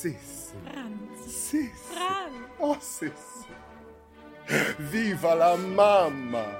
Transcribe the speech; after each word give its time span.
Sissi. 0.00 0.54
Franz. 0.64 1.26
Sissi. 1.26 1.70
Franz. 1.92 2.48
Oh, 2.56 2.78
Sissi. 2.80 3.44
Viva 4.78 5.34
la 5.34 5.56
Mama! 5.56 6.59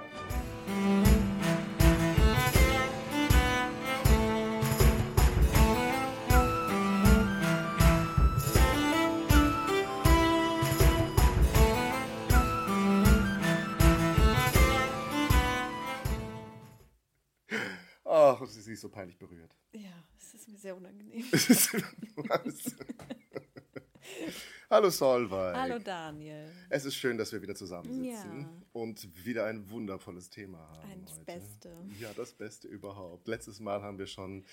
Hallo 24.80 24.88
Solveig. 24.88 25.56
Hallo 25.56 25.78
Daniel. 25.78 26.50
Es 26.70 26.86
ist 26.86 26.94
schön, 26.94 27.18
dass 27.18 27.32
wir 27.32 27.42
wieder 27.42 27.54
zusammensitzen 27.54 28.40
Ja. 28.40 28.62
und 28.72 29.26
wieder 29.26 29.44
ein 29.44 29.68
wundervolles 29.68 30.30
Thema 30.30 30.56
haben. 30.70 30.90
Ein- 30.90 31.02
das 31.04 31.16
heute. 31.18 31.24
Beste. 31.26 31.88
Ja, 31.98 32.14
das 32.14 32.32
Beste 32.32 32.66
überhaupt. 32.66 33.28
Letztes 33.28 33.60
Mal 33.60 33.82
haben 33.82 33.98
wir 33.98 34.06
schon 34.06 34.46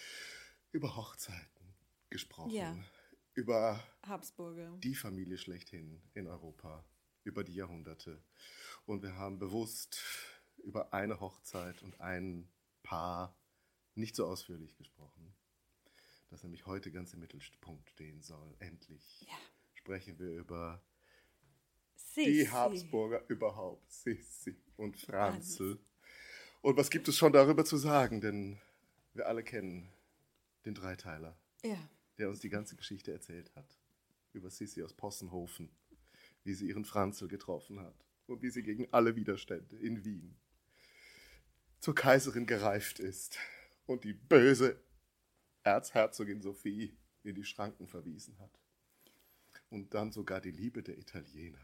über 0.74 0.98
Hochzeiten 0.98 1.74
gesprochen. 2.10 2.50
Ja. 2.50 2.76
Über 3.36 3.82
Habsburger. 4.06 4.76
die 4.84 4.96
Familie 4.96 5.38
schlechthin 5.38 6.02
in 6.14 6.28
Europa, 6.28 6.84
über 7.24 7.46
die 7.46 7.56
Jahrhunderte. 7.56 8.22
Und 8.86 9.04
wir 9.04 9.16
haben 9.16 9.40
bewusst 9.40 10.04
über 10.58 10.94
eine 10.94 11.22
Hochzeit 11.22 11.82
und 11.84 12.02
ein 12.02 12.50
Paar 12.84 13.34
nicht 13.96 14.14
so 14.18 14.26
ausführlich 14.28 14.76
gesprochen, 14.76 15.34
das 16.30 16.44
nämlich 16.44 16.66
heute 16.66 16.92
ganz 16.92 17.14
im 17.14 17.22
Mittelpunkt 17.22 17.90
stehen 17.92 18.22
soll. 18.22 18.58
Endlich 18.60 19.22
Ja. 19.22 19.38
Sprechen 19.88 20.20
wir 20.20 20.32
über 20.36 20.84
Sissi. 21.96 22.26
die 22.26 22.50
Habsburger 22.52 23.24
überhaupt, 23.30 23.90
Sissi 23.90 24.58
und 24.76 24.98
Franzl. 24.98 25.80
Und 26.60 26.76
was 26.76 26.90
gibt 26.90 27.08
es 27.08 27.16
schon 27.18 27.32
darüber 27.32 27.64
zu 27.64 27.78
sagen? 27.78 28.20
Denn 28.20 28.60
wir 29.14 29.28
alle 29.28 29.44
kennen 29.44 29.90
den 30.66 30.74
Dreiteiler, 30.76 31.40
Ja. 31.64 31.90
der 32.18 32.28
uns 32.28 32.42
die 32.42 32.50
ganze 32.50 32.76
Geschichte 32.76 33.14
erzählt 33.14 33.56
hat. 33.56 33.78
Über 34.34 34.50
Sissi 34.50 34.84
aus 34.84 34.94
Possenhofen, 34.94 35.70
wie 36.44 36.54
sie 36.54 36.68
ihren 36.68 36.84
Franzl 36.84 37.30
getroffen 37.30 37.80
hat 37.80 37.96
und 38.26 38.42
wie 38.42 38.50
sie 38.50 38.64
gegen 38.64 38.92
alle 38.92 39.16
Widerstände 39.16 39.78
in 39.78 40.04
Wien 40.04 40.36
zur 41.80 41.96
Kaiserin 41.96 42.46
gereift 42.46 43.00
ist 43.00 43.38
und 43.86 44.04
die 44.04 44.12
böse 44.14 44.84
Erzherzogin 45.64 46.42
Sophie 46.42 46.98
in 47.24 47.36
die 47.36 47.46
Schranken 47.46 47.88
verwiesen 47.88 48.38
hat. 48.40 48.60
Und 49.70 49.94
dann 49.94 50.12
sogar 50.12 50.40
die 50.40 50.52
Liebe 50.52 50.82
der 50.82 50.98
Italiener. 50.98 51.60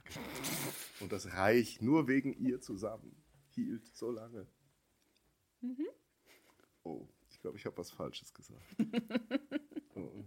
Und 1.00 1.12
das 1.12 1.34
Reich 1.34 1.82
nur 1.82 2.08
wegen 2.08 2.34
ihr 2.34 2.60
zusammen 2.60 3.16
hielt 3.52 3.88
so 3.96 4.12
lange. 4.12 4.48
Oh, 6.84 7.08
ich 7.30 7.40
glaube, 7.40 7.58
ich 7.58 7.66
habe 7.66 7.78
was 7.78 7.92
Falsches 7.92 8.34
gesagt. 8.34 8.62
oh. 9.96 10.26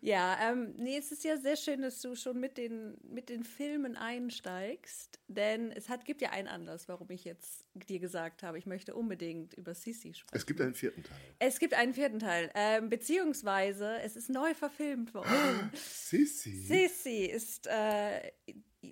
Ja, 0.00 0.38
ähm, 0.50 0.74
nee, 0.76 0.96
es 0.98 1.12
ist 1.12 1.24
ja 1.24 1.36
sehr 1.36 1.56
schön, 1.56 1.82
dass 1.82 2.00
du 2.00 2.14
schon 2.14 2.38
mit 2.40 2.56
den, 2.58 2.96
mit 3.02 3.28
den 3.28 3.44
Filmen 3.44 3.96
einsteigst, 3.96 5.18
denn 5.28 5.70
es 5.72 5.88
hat, 5.88 6.04
gibt 6.04 6.20
ja 6.20 6.30
einen 6.30 6.48
Anlass, 6.48 6.88
warum 6.88 7.10
ich 7.10 7.24
jetzt 7.24 7.64
dir 7.74 7.98
gesagt 7.98 8.42
habe, 8.42 8.58
ich 8.58 8.66
möchte 8.66 8.94
unbedingt 8.94 9.54
über 9.54 9.74
Sissi 9.74 10.14
sprechen. 10.14 10.36
Es 10.36 10.46
gibt 10.46 10.60
einen 10.60 10.74
vierten 10.74 11.02
Teil. 11.02 11.20
Es 11.38 11.58
gibt 11.58 11.74
einen 11.74 11.94
vierten 11.94 12.18
Teil, 12.18 12.50
ähm, 12.54 12.88
beziehungsweise 12.88 14.00
es 14.00 14.16
ist 14.16 14.30
neu 14.30 14.54
verfilmt 14.54 15.14
worden. 15.14 15.70
Sissi. 15.74 16.50
Sissi 16.52 17.24
ist 17.24 17.66
äh, 17.66 18.32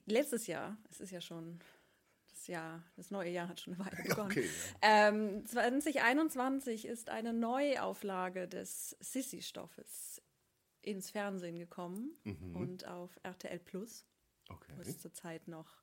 letztes 0.06 0.46
Jahr, 0.46 0.76
es 0.90 1.00
ist 1.00 1.10
ja 1.10 1.20
schon 1.20 1.58
das 2.30 2.46
Jahr, 2.48 2.82
das 2.96 3.10
neue 3.10 3.30
Jahr 3.30 3.48
hat 3.48 3.60
schon 3.60 3.74
eine 3.74 3.84
Weile 3.84 4.02
begonnen. 4.08 4.30
Okay, 4.30 4.48
Ähm, 4.80 5.46
2021 5.46 6.86
ist 6.86 7.08
eine 7.10 7.32
Neuauflage 7.32 8.48
des 8.48 8.96
Sissi-Stoffes 9.00 10.20
ins 10.82 11.10
Fernsehen 11.10 11.58
gekommen 11.58 12.16
Mhm. 12.24 12.56
und 12.56 12.86
auf 12.86 13.18
RTL 13.22 13.58
Plus, 13.58 14.04
Okay. 14.48 14.72
wo 14.76 14.82
es 14.82 14.98
zurzeit 14.98 15.48
noch 15.48 15.82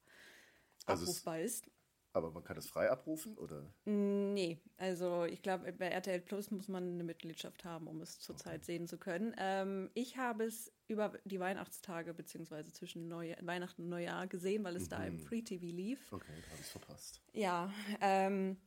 Also 0.85 1.03
es- 1.03 1.09
abrufbar 1.09 1.39
ist. 1.39 1.69
Aber 2.11 2.31
man 2.31 2.43
kann 2.43 2.55
das 2.55 2.67
frei 2.67 2.89
abrufen, 2.89 3.37
oder? 3.37 3.71
Nee, 3.85 4.59
also 4.77 5.25
ich 5.25 5.43
glaube, 5.43 5.71
bei 5.73 5.89
RTL 5.89 6.19
Plus 6.19 6.49
muss 6.49 6.67
man 6.67 6.83
eine 6.93 7.03
Mitgliedschaft 7.03 7.63
haben, 7.65 7.85
um 7.87 8.01
es 8.01 8.19
zurzeit 8.19 8.65
sehen 8.65 8.87
zu 8.87 8.97
können. 8.97 9.35
Ähm, 9.37 9.91
ich 9.93 10.17
habe 10.17 10.43
es 10.45 10.71
über 10.87 11.13
die 11.25 11.39
Weihnachtstage 11.39 12.15
beziehungsweise 12.15 12.71
zwischen 12.73 13.07
Neu 13.07 13.35
Weihnachten 13.41 13.83
und 13.83 13.89
Neujahr 13.89 14.25
gesehen, 14.25 14.63
weil 14.63 14.75
es 14.75 14.89
da 14.89 15.03
im 15.05 15.19
Free 15.19 15.43
TV 15.43 15.65
lief. 15.67 16.11
Okay, 16.11 16.33
da 16.45 16.49
habe 16.51 16.59
ich 16.59 16.65
verpasst. 16.67 17.21
Ja, 17.33 17.71
ähm, 18.01 18.57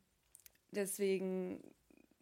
deswegen, 0.71 1.63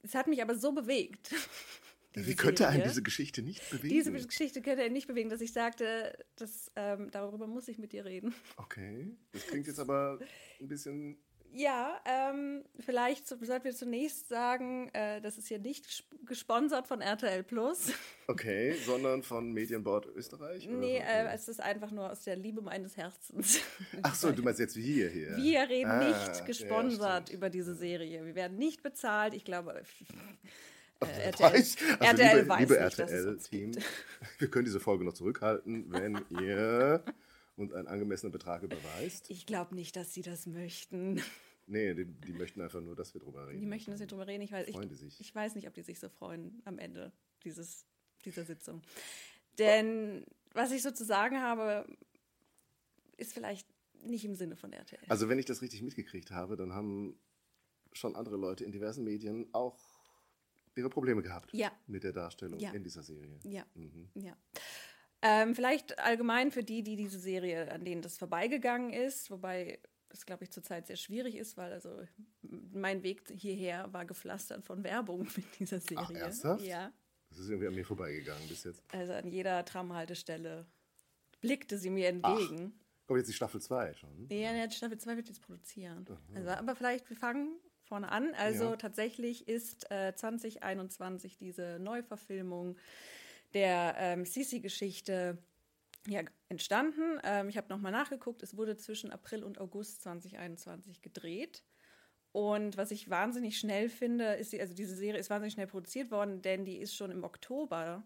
es 0.02 0.14
hat 0.14 0.26
mich 0.26 0.40
aber 0.40 0.54
so 0.54 0.72
bewegt. 0.72 1.32
Wie 2.14 2.34
könnte 2.34 2.66
einen 2.66 2.76
Serie. 2.78 2.88
diese 2.88 3.02
Geschichte 3.02 3.42
nicht 3.42 3.70
bewegen? 3.70 3.88
Diese 3.94 4.10
Geschichte 4.12 4.62
könnte 4.62 4.82
er 4.82 4.90
nicht 4.90 5.06
bewegen, 5.06 5.28
dass 5.30 5.40
ich 5.40 5.52
sagte, 5.52 6.16
dass, 6.36 6.70
ähm, 6.76 7.08
darüber 7.12 7.46
muss 7.46 7.68
ich 7.68 7.78
mit 7.78 7.92
dir 7.92 8.04
reden. 8.04 8.34
Okay, 8.56 9.10
das 9.32 9.46
klingt 9.46 9.66
jetzt 9.66 9.78
aber 9.78 10.18
ein 10.60 10.68
bisschen. 10.68 11.16
Ja, 11.52 12.00
ähm, 12.04 12.64
vielleicht 12.78 13.26
so- 13.26 13.36
sollten 13.42 13.64
wir 13.64 13.74
zunächst 13.74 14.28
sagen, 14.28 14.88
äh, 14.92 15.20
das 15.20 15.36
ist 15.36 15.48
hier 15.48 15.58
nicht 15.58 15.84
ges- 15.84 16.04
gesponsert 16.24 16.86
von 16.86 17.00
RTL 17.00 17.42
Plus. 17.42 17.92
Okay, 18.28 18.74
sondern 18.86 19.24
von 19.24 19.52
Medienbord 19.52 20.06
Österreich? 20.14 20.68
Nee, 20.68 20.98
äh, 20.98 21.26
es 21.34 21.48
ist 21.48 21.60
einfach 21.60 21.90
nur 21.90 22.08
aus 22.08 22.22
der 22.22 22.36
Liebe 22.36 22.62
meines 22.62 22.96
Herzens. 22.96 23.58
Ach 24.02 24.14
so, 24.14 24.30
du 24.30 24.42
meinst 24.44 24.60
jetzt 24.60 24.76
wie 24.76 24.82
hier. 25.08 25.36
Wir 25.36 25.68
reden 25.68 25.90
Ah, 25.90 26.06
nicht 26.08 26.38
ja, 26.38 26.44
gesponsert 26.44 27.22
stimmt. 27.28 27.36
über 27.36 27.50
diese 27.50 27.74
Serie. 27.74 28.24
Wir 28.24 28.36
werden 28.36 28.56
nicht 28.56 28.84
bezahlt. 28.84 29.34
Ich 29.34 29.44
glaube, 29.44 29.82
äh, 31.00 31.06
Wer 31.06 31.26
RTL, 31.26 31.52
weiß. 31.52 31.76
Also 31.98 32.04
RTL 32.04 32.36
liebe, 32.36 32.48
weiß 32.48 32.60
liebe 32.60 32.84
nicht, 32.84 32.98
dass 32.98 33.10
es 33.10 33.16
RTL 33.16 33.28
uns 33.28 33.48
Team, 33.48 33.72
gibt. 33.72 33.86
wir 34.38 34.50
können 34.50 34.64
diese 34.64 34.80
Folge 34.80 35.04
noch 35.04 35.14
zurückhalten, 35.14 35.92
wenn 35.92 36.24
ihr 36.40 37.04
uns 37.56 37.72
einen 37.72 37.88
angemessenen 37.88 38.32
Betrag 38.32 38.62
überweist. 38.62 39.30
Ich 39.30 39.46
glaube 39.46 39.74
nicht, 39.74 39.96
dass 39.96 40.14
sie 40.14 40.22
das 40.22 40.46
möchten. 40.46 41.22
Nee, 41.66 41.94
die, 41.94 42.04
die 42.04 42.32
möchten 42.32 42.60
einfach 42.60 42.80
nur, 42.80 42.96
dass 42.96 43.14
wir 43.14 43.20
drüber 43.20 43.46
reden. 43.46 43.60
Die 43.60 43.66
möchten, 43.66 43.92
dass 43.92 44.00
wir 44.00 44.06
drüber 44.06 44.26
reden. 44.26 44.42
Ich 44.42 44.50
weiß, 44.50 44.66
ich, 44.68 45.20
ich 45.20 45.34
weiß 45.34 45.54
nicht, 45.54 45.68
ob 45.68 45.74
die 45.74 45.82
sich 45.82 46.00
so 46.00 46.08
freuen 46.08 46.60
am 46.64 46.78
Ende 46.78 47.12
dieses, 47.44 47.86
dieser 48.24 48.44
Sitzung. 48.44 48.82
Denn 49.58 50.24
was 50.52 50.72
ich 50.72 50.82
so 50.82 50.90
zu 50.90 51.04
sagen 51.04 51.40
habe, 51.40 51.86
ist 53.16 53.32
vielleicht 53.32 53.68
nicht 54.02 54.24
im 54.24 54.34
Sinne 54.34 54.56
von 54.56 54.72
RTL. 54.72 55.00
Also 55.08 55.28
wenn 55.28 55.38
ich 55.38 55.46
das 55.46 55.62
richtig 55.62 55.82
mitgekriegt 55.82 56.30
habe, 56.30 56.56
dann 56.56 56.72
haben 56.72 57.18
schon 57.92 58.16
andere 58.16 58.36
Leute 58.36 58.64
in 58.64 58.72
diversen 58.72 59.04
Medien 59.04 59.48
auch 59.52 59.89
ihre 60.80 60.90
Probleme 60.90 61.22
gehabt 61.22 61.52
Ja. 61.52 61.70
mit 61.86 62.02
der 62.04 62.12
Darstellung 62.12 62.58
Ja. 62.58 62.72
in 62.72 62.82
dieser 62.82 63.02
Serie. 63.02 63.38
Ja, 63.44 63.64
Mhm. 63.74 64.08
ja. 64.14 64.36
Ähm, 65.22 65.54
vielleicht 65.54 65.98
allgemein 65.98 66.50
für 66.50 66.64
die, 66.64 66.82
die 66.82 66.96
diese 66.96 67.18
Serie, 67.20 67.70
an 67.70 67.84
denen 67.84 68.00
das 68.02 68.16
vorbeigegangen 68.16 68.90
ist, 68.92 69.30
wobei 69.30 69.78
es, 70.08 70.24
glaube 70.26 70.44
ich, 70.44 70.50
zurzeit 70.50 70.86
sehr 70.86 70.96
schwierig 70.96 71.36
ist, 71.36 71.56
weil 71.56 71.72
also 71.72 72.02
mein 72.72 73.02
Weg 73.02 73.22
hierher 73.36 73.92
war 73.92 74.04
gepflastert 74.06 74.64
von 74.64 74.82
Werbung 74.82 75.20
mit 75.36 75.58
dieser 75.60 75.78
Serie. 75.80 75.98
Ach, 76.04 76.10
ernsthaft? 76.10 76.64
Ja. 76.64 76.92
Das 77.28 77.38
ist 77.38 77.48
irgendwie 77.48 77.68
an 77.68 77.74
mir 77.74 77.84
vorbeigegangen 77.84 78.48
bis 78.48 78.64
jetzt. 78.64 78.82
Also 78.92 79.12
an 79.12 79.28
jeder 79.30 79.64
Tramhaltestelle 79.64 80.66
blickte 81.40 81.78
sie 81.78 81.90
mir 81.90 82.08
entgegen. 82.08 82.72
Kommt 83.06 83.18
jetzt 83.18 83.28
die 83.28 83.32
Staffel 83.34 83.60
2 83.60 83.92
schon? 83.94 84.26
Ja, 84.30 84.52
ja, 84.54 84.70
Staffel 84.70 84.98
2 84.98 85.16
wird 85.16 85.28
jetzt 85.28 85.42
produzieren. 85.42 86.06
Also, 86.34 86.48
aber 86.50 86.74
vielleicht, 86.74 87.08
wir 87.10 87.16
fangen 87.16 87.58
vorne 87.90 88.10
an. 88.12 88.34
Also 88.34 88.70
Ja. 88.70 88.76
tatsächlich 88.76 89.48
ist 89.48 89.90
äh, 89.90 90.14
2021 90.14 91.36
diese 91.36 91.78
Neuverfilmung 91.80 92.78
der 93.52 93.96
ähm, 93.98 94.24
Sisi-Geschichte 94.24 95.38
ja, 96.06 96.22
entstanden. 96.48 97.18
Ähm, 97.24 97.48
ich 97.48 97.56
habe 97.56 97.68
nochmal 97.68 97.90
nachgeguckt, 97.90 98.44
es 98.44 98.56
wurde 98.56 98.76
zwischen 98.76 99.10
April 99.10 99.42
und 99.42 99.60
August 99.60 100.02
2021 100.02 101.02
gedreht. 101.02 101.64
Und 102.32 102.76
was 102.76 102.92
ich 102.92 103.10
wahnsinnig 103.10 103.58
schnell 103.58 103.88
finde, 103.88 104.34
ist, 104.34 104.52
die, 104.52 104.60
also 104.60 104.72
diese 104.72 104.94
Serie 104.94 105.18
ist 105.18 105.28
wahnsinnig 105.28 105.54
schnell 105.54 105.66
produziert 105.66 106.12
worden, 106.12 106.42
denn 106.42 106.64
die 106.64 106.76
ist 106.76 106.94
schon 106.94 107.10
im 107.10 107.24
Oktober, 107.24 108.04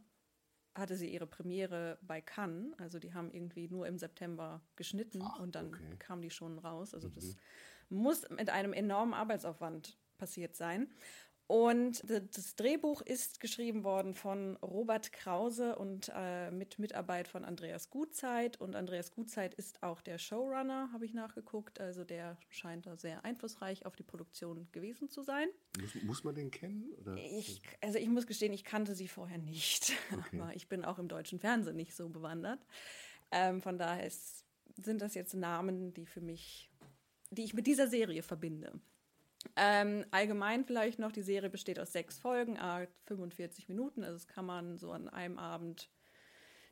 hatte 0.74 0.96
sie 0.96 1.12
ihre 1.12 1.26
Premiere 1.26 1.98
bei 2.00 2.22
Cannes. 2.22 2.72
Also 2.78 2.98
die 2.98 3.12
haben 3.12 3.30
irgendwie 3.30 3.68
nur 3.68 3.86
im 3.86 3.98
September 3.98 4.62
geschnitten 4.76 5.20
und 5.40 5.54
dann 5.54 5.68
okay. 5.68 5.96
kam 5.98 6.22
die 6.22 6.30
schon 6.30 6.58
raus. 6.58 6.94
Also 6.94 7.10
das 7.10 7.36
muss 7.94 8.28
mit 8.30 8.50
einem 8.50 8.72
enormen 8.72 9.14
Arbeitsaufwand 9.14 9.96
passiert 10.18 10.56
sein. 10.56 10.88
Und 11.46 12.02
das 12.08 12.56
Drehbuch 12.56 13.02
ist 13.02 13.38
geschrieben 13.38 13.84
worden 13.84 14.14
von 14.14 14.56
Robert 14.56 15.12
Krause 15.12 15.76
und 15.76 16.10
äh, 16.14 16.50
mit 16.50 16.78
Mitarbeit 16.78 17.28
von 17.28 17.44
Andreas 17.44 17.90
Gutzeit. 17.90 18.58
Und 18.58 18.74
Andreas 18.74 19.12
Gutzeit 19.12 19.52
ist 19.52 19.82
auch 19.82 20.00
der 20.00 20.16
Showrunner, 20.16 20.88
habe 20.94 21.04
ich 21.04 21.12
nachgeguckt. 21.12 21.80
Also 21.80 22.02
der 22.02 22.38
scheint 22.48 22.86
da 22.86 22.96
sehr 22.96 23.26
einflussreich 23.26 23.84
auf 23.84 23.94
die 23.94 24.02
Produktion 24.02 24.68
gewesen 24.72 25.10
zu 25.10 25.22
sein. 25.22 25.48
Muss, 25.78 25.94
muss 26.02 26.24
man 26.24 26.34
den 26.34 26.50
kennen? 26.50 26.90
Oder? 27.02 27.14
Ich, 27.16 27.60
also 27.82 27.98
ich 27.98 28.08
muss 28.08 28.26
gestehen, 28.26 28.54
ich 28.54 28.64
kannte 28.64 28.94
sie 28.94 29.08
vorher 29.08 29.38
nicht. 29.38 29.92
Okay. 30.14 30.40
Aber 30.40 30.54
ich 30.54 30.68
bin 30.68 30.84
auch 30.84 30.98
im 30.98 31.08
deutschen 31.08 31.40
Fernsehen 31.40 31.76
nicht 31.76 31.94
so 31.94 32.08
bewandert. 32.08 32.60
Ähm, 33.32 33.60
von 33.60 33.78
daher 33.78 34.06
ist, 34.06 34.44
sind 34.76 35.02
das 35.02 35.14
jetzt 35.14 35.34
Namen, 35.34 35.92
die 35.92 36.06
für 36.06 36.20
mich, 36.20 36.70
die 37.34 37.44
ich 37.44 37.54
mit 37.54 37.66
dieser 37.66 37.88
Serie 37.88 38.22
verbinde. 38.22 38.72
Ähm, 39.56 40.04
allgemein 40.10 40.64
vielleicht 40.64 40.98
noch, 40.98 41.12
die 41.12 41.22
Serie 41.22 41.50
besteht 41.50 41.78
aus 41.78 41.92
sechs 41.92 42.18
Folgen, 42.18 42.58
45 43.06 43.68
Minuten. 43.68 44.02
Also 44.02 44.14
das 44.14 44.28
kann 44.28 44.46
man 44.46 44.78
so 44.78 44.92
an 44.92 45.08
einem 45.08 45.38
Abend 45.38 45.90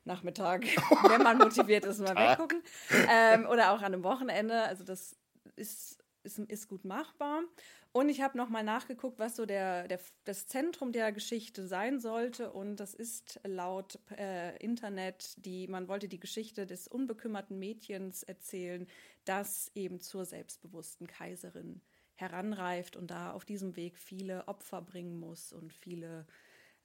Nachmittag, 0.05 0.65
wenn 1.09 1.23
man 1.23 1.37
motiviert 1.37 1.85
ist, 1.85 1.99
mal 1.99 2.15
weggucken. 2.15 2.61
Ähm, 3.09 3.45
oder 3.45 3.71
auch 3.71 3.79
an 3.79 3.93
einem 3.93 4.03
Wochenende. 4.03 4.63
Also 4.63 4.83
das 4.83 5.15
ist, 5.55 6.02
ist, 6.23 6.39
ist 6.39 6.67
gut 6.67 6.85
machbar. 6.85 7.43
Und 7.91 8.09
ich 8.09 8.21
habe 8.21 8.37
nochmal 8.37 8.63
nachgeguckt, 8.63 9.19
was 9.19 9.35
so 9.35 9.45
der, 9.45 9.87
der, 9.87 9.99
das 10.23 10.47
Zentrum 10.47 10.91
der 10.91 11.11
Geschichte 11.11 11.67
sein 11.67 11.99
sollte. 11.99 12.51
Und 12.51 12.77
das 12.77 12.93
ist 12.93 13.39
laut 13.43 13.99
äh, 14.17 14.57
Internet, 14.57 15.35
die, 15.45 15.67
man 15.67 15.87
wollte 15.87 16.07
die 16.07 16.19
Geschichte 16.19 16.65
des 16.65 16.87
unbekümmerten 16.87 17.59
Mädchens 17.59 18.23
erzählen, 18.23 18.87
das 19.25 19.71
eben 19.75 19.99
zur 20.01 20.25
selbstbewussten 20.25 21.07
Kaiserin 21.07 21.81
heranreift 22.15 22.95
und 22.95 23.11
da 23.11 23.31
auf 23.31 23.45
diesem 23.45 23.75
Weg 23.75 23.97
viele 23.97 24.47
Opfer 24.47 24.81
bringen 24.81 25.19
muss 25.19 25.51
und 25.51 25.73
viele 25.73 26.25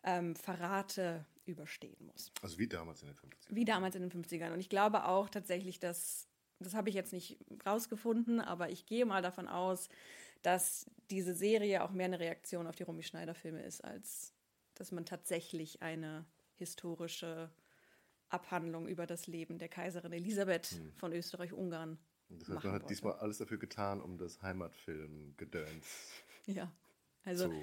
ähm, 0.04 0.36
Verrate 0.36 1.26
überstehen 1.44 2.06
muss. 2.06 2.32
Also 2.42 2.58
wie 2.58 2.68
damals 2.68 3.02
in 3.02 3.08
den 3.08 3.16
50ern. 3.16 3.54
Wie 3.54 3.64
damals 3.64 3.94
in 3.94 4.02
den 4.02 4.12
50ern. 4.12 4.52
Und 4.52 4.60
ich 4.60 4.68
glaube 4.68 5.06
auch 5.06 5.28
tatsächlich, 5.28 5.80
dass, 5.80 6.28
das 6.60 6.74
habe 6.74 6.88
ich 6.88 6.94
jetzt 6.94 7.12
nicht 7.12 7.38
rausgefunden, 7.66 8.40
aber 8.40 8.70
ich 8.70 8.86
gehe 8.86 9.06
mal 9.06 9.22
davon 9.22 9.48
aus, 9.48 9.88
dass 10.42 10.86
diese 11.10 11.34
Serie 11.34 11.82
auch 11.82 11.90
mehr 11.90 12.06
eine 12.06 12.20
Reaktion 12.20 12.66
auf 12.66 12.76
die 12.76 12.84
Romy 12.84 13.02
Schneider-Filme 13.02 13.62
ist, 13.62 13.82
als 13.82 14.34
dass 14.74 14.92
man 14.92 15.04
tatsächlich 15.04 15.82
eine 15.82 16.24
historische 16.54 17.50
Abhandlung 18.28 18.86
über 18.86 19.06
das 19.06 19.26
Leben 19.26 19.58
der 19.58 19.68
Kaiserin 19.68 20.12
Elisabeth 20.12 20.66
hm. 20.66 20.92
von 20.94 21.12
Österreich-Ungarn 21.12 21.98
das 22.30 22.40
heißt, 22.40 22.48
man 22.48 22.58
hat 22.58 22.72
wollte. 22.82 22.86
diesmal 22.88 23.14
alles 23.14 23.38
dafür 23.38 23.58
getan, 23.58 24.02
um 24.02 24.18
das 24.18 24.42
Heimatfilm-Gedöns 24.42 25.86
ja, 26.46 26.70
also, 27.24 27.48
zu 27.48 27.54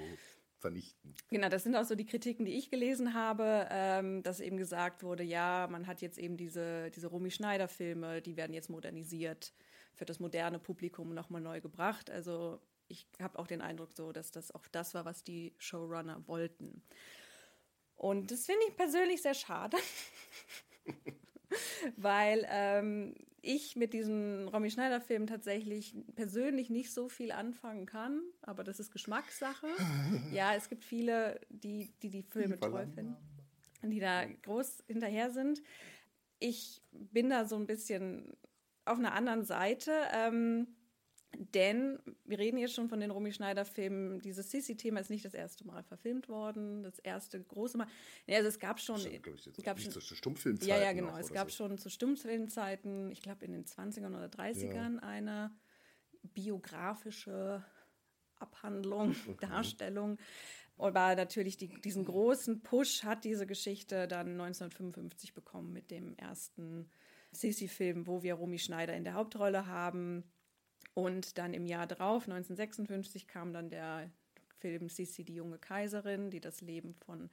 vernichten. 0.58 1.14
Genau, 1.28 1.48
das 1.48 1.64
sind 1.64 1.76
auch 1.76 1.84
so 1.84 1.94
die 1.94 2.06
Kritiken, 2.06 2.44
die 2.44 2.56
ich 2.56 2.70
gelesen 2.70 3.14
habe, 3.14 3.66
ähm, 3.70 4.22
dass 4.22 4.40
eben 4.40 4.56
gesagt 4.56 5.02
wurde, 5.02 5.22
ja, 5.22 5.68
man 5.70 5.86
hat 5.86 6.00
jetzt 6.00 6.18
eben 6.18 6.36
diese, 6.36 6.90
diese 6.90 7.08
Romy 7.08 7.30
Schneider-Filme, 7.30 8.22
die 8.22 8.36
werden 8.36 8.54
jetzt 8.54 8.70
modernisiert, 8.70 9.52
für 9.94 10.04
das 10.04 10.20
moderne 10.20 10.58
Publikum 10.58 11.14
nochmal 11.14 11.40
neu 11.40 11.60
gebracht. 11.60 12.10
Also 12.10 12.60
ich 12.88 13.08
habe 13.20 13.38
auch 13.38 13.46
den 13.46 13.62
Eindruck 13.62 13.92
so, 13.92 14.12
dass 14.12 14.30
das 14.30 14.50
auch 14.50 14.66
das 14.68 14.94
war, 14.94 15.04
was 15.04 15.24
die 15.24 15.54
Showrunner 15.58 16.22
wollten. 16.26 16.82
Und 17.96 18.30
das 18.30 18.44
finde 18.46 18.60
ich 18.68 18.76
persönlich 18.76 19.22
sehr 19.22 19.34
schade. 19.34 19.76
weil 21.96 22.46
ähm, 22.50 23.14
ich 23.46 23.76
mit 23.76 23.92
diesem 23.92 24.48
Romy 24.48 24.70
Schneider-Film 24.70 25.26
tatsächlich 25.26 25.96
persönlich 26.14 26.70
nicht 26.70 26.92
so 26.92 27.08
viel 27.08 27.32
anfangen 27.32 27.86
kann, 27.86 28.20
aber 28.42 28.64
das 28.64 28.80
ist 28.80 28.90
Geschmackssache. 28.90 29.68
ja, 30.32 30.54
es 30.54 30.68
gibt 30.68 30.84
viele, 30.84 31.40
die 31.48 31.92
die, 32.02 32.10
die 32.10 32.22
Filme 32.22 32.58
toll 32.58 32.86
finden, 32.94 33.16
die 33.82 34.00
da 34.00 34.24
groß 34.24 34.84
hinterher 34.86 35.30
sind. 35.30 35.62
Ich 36.38 36.82
bin 36.92 37.30
da 37.30 37.44
so 37.46 37.56
ein 37.56 37.66
bisschen 37.66 38.36
auf 38.84 38.98
einer 38.98 39.14
anderen 39.14 39.44
Seite. 39.44 39.92
Ähm, 40.12 40.66
denn 41.34 41.98
wir 42.24 42.38
reden 42.38 42.58
jetzt 42.58 42.74
schon 42.74 42.88
von 42.88 43.00
den 43.00 43.10
Romy 43.10 43.32
Schneider-Filmen. 43.32 44.20
Dieses 44.20 44.50
Sissi-Thema 44.50 45.00
ist 45.00 45.10
nicht 45.10 45.24
das 45.24 45.34
erste 45.34 45.66
Mal 45.66 45.82
verfilmt 45.82 46.28
worden. 46.28 46.82
Das 46.82 46.98
erste 46.98 47.42
große 47.42 47.76
Mal. 47.78 47.86
Ja, 48.26 48.36
also 48.36 48.48
es 48.48 48.58
gab 48.58 48.80
schon. 48.80 48.96
Das 48.96 49.06
ich, 49.06 49.64
gab 49.64 49.78
schon 49.78 49.92
zu 49.92 50.00
Stummfilmzeiten. 50.00 50.68
Ja, 50.68 50.82
ja, 50.82 50.92
genau. 50.92 51.16
Es 51.16 51.32
gab 51.32 51.50
so. 51.50 51.56
schon 51.56 51.78
zu 51.78 51.90
Stummfilmzeiten, 51.90 53.10
ich 53.10 53.22
glaube 53.22 53.44
in 53.44 53.52
den 53.52 53.64
20ern 53.64 54.16
oder 54.16 54.26
30ern, 54.26 54.94
ja. 54.94 55.02
eine 55.02 55.50
biografische 56.22 57.64
Abhandlung, 58.36 59.14
okay. 59.28 59.46
Darstellung. 59.46 60.18
Aber 60.78 61.16
natürlich 61.16 61.56
die, 61.56 61.68
diesen 61.68 62.04
großen 62.04 62.62
Push 62.62 63.04
hat 63.04 63.24
diese 63.24 63.46
Geschichte 63.46 64.06
dann 64.06 64.32
1955 64.32 65.32
bekommen 65.32 65.72
mit 65.72 65.90
dem 65.90 66.14
ersten 66.16 66.90
Sissi-Film, 67.32 68.06
wo 68.06 68.22
wir 68.22 68.34
Romy 68.34 68.58
Schneider 68.58 68.94
in 68.94 69.04
der 69.04 69.14
Hauptrolle 69.14 69.66
haben 69.66 70.24
und 70.94 71.36
dann 71.38 71.52
im 71.52 71.66
Jahr 71.66 71.86
drauf, 71.86 72.22
1956, 72.22 73.28
kam 73.28 73.52
dann 73.52 73.68
der 73.68 74.10
Film 74.58 74.88
Sissi, 74.88 75.24
die 75.24 75.34
junge 75.34 75.58
Kaiserin, 75.58 76.30
die 76.30 76.40
das 76.40 76.60
Leben 76.62 76.94
von, 76.94 77.30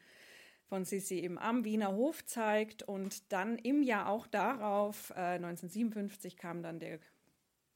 von 0.65 0.85
Sissi 0.85 1.19
eben 1.19 1.37
am 1.39 1.63
Wiener 1.63 1.93
Hof 1.93 2.25
zeigt. 2.25 2.83
Und 2.83 3.31
dann 3.31 3.57
im 3.57 3.81
Jahr 3.81 4.09
auch 4.09 4.27
darauf, 4.27 5.11
äh, 5.11 5.35
1957, 5.35 6.35
kam 6.35 6.61
dann 6.61 6.79
der, 6.79 6.99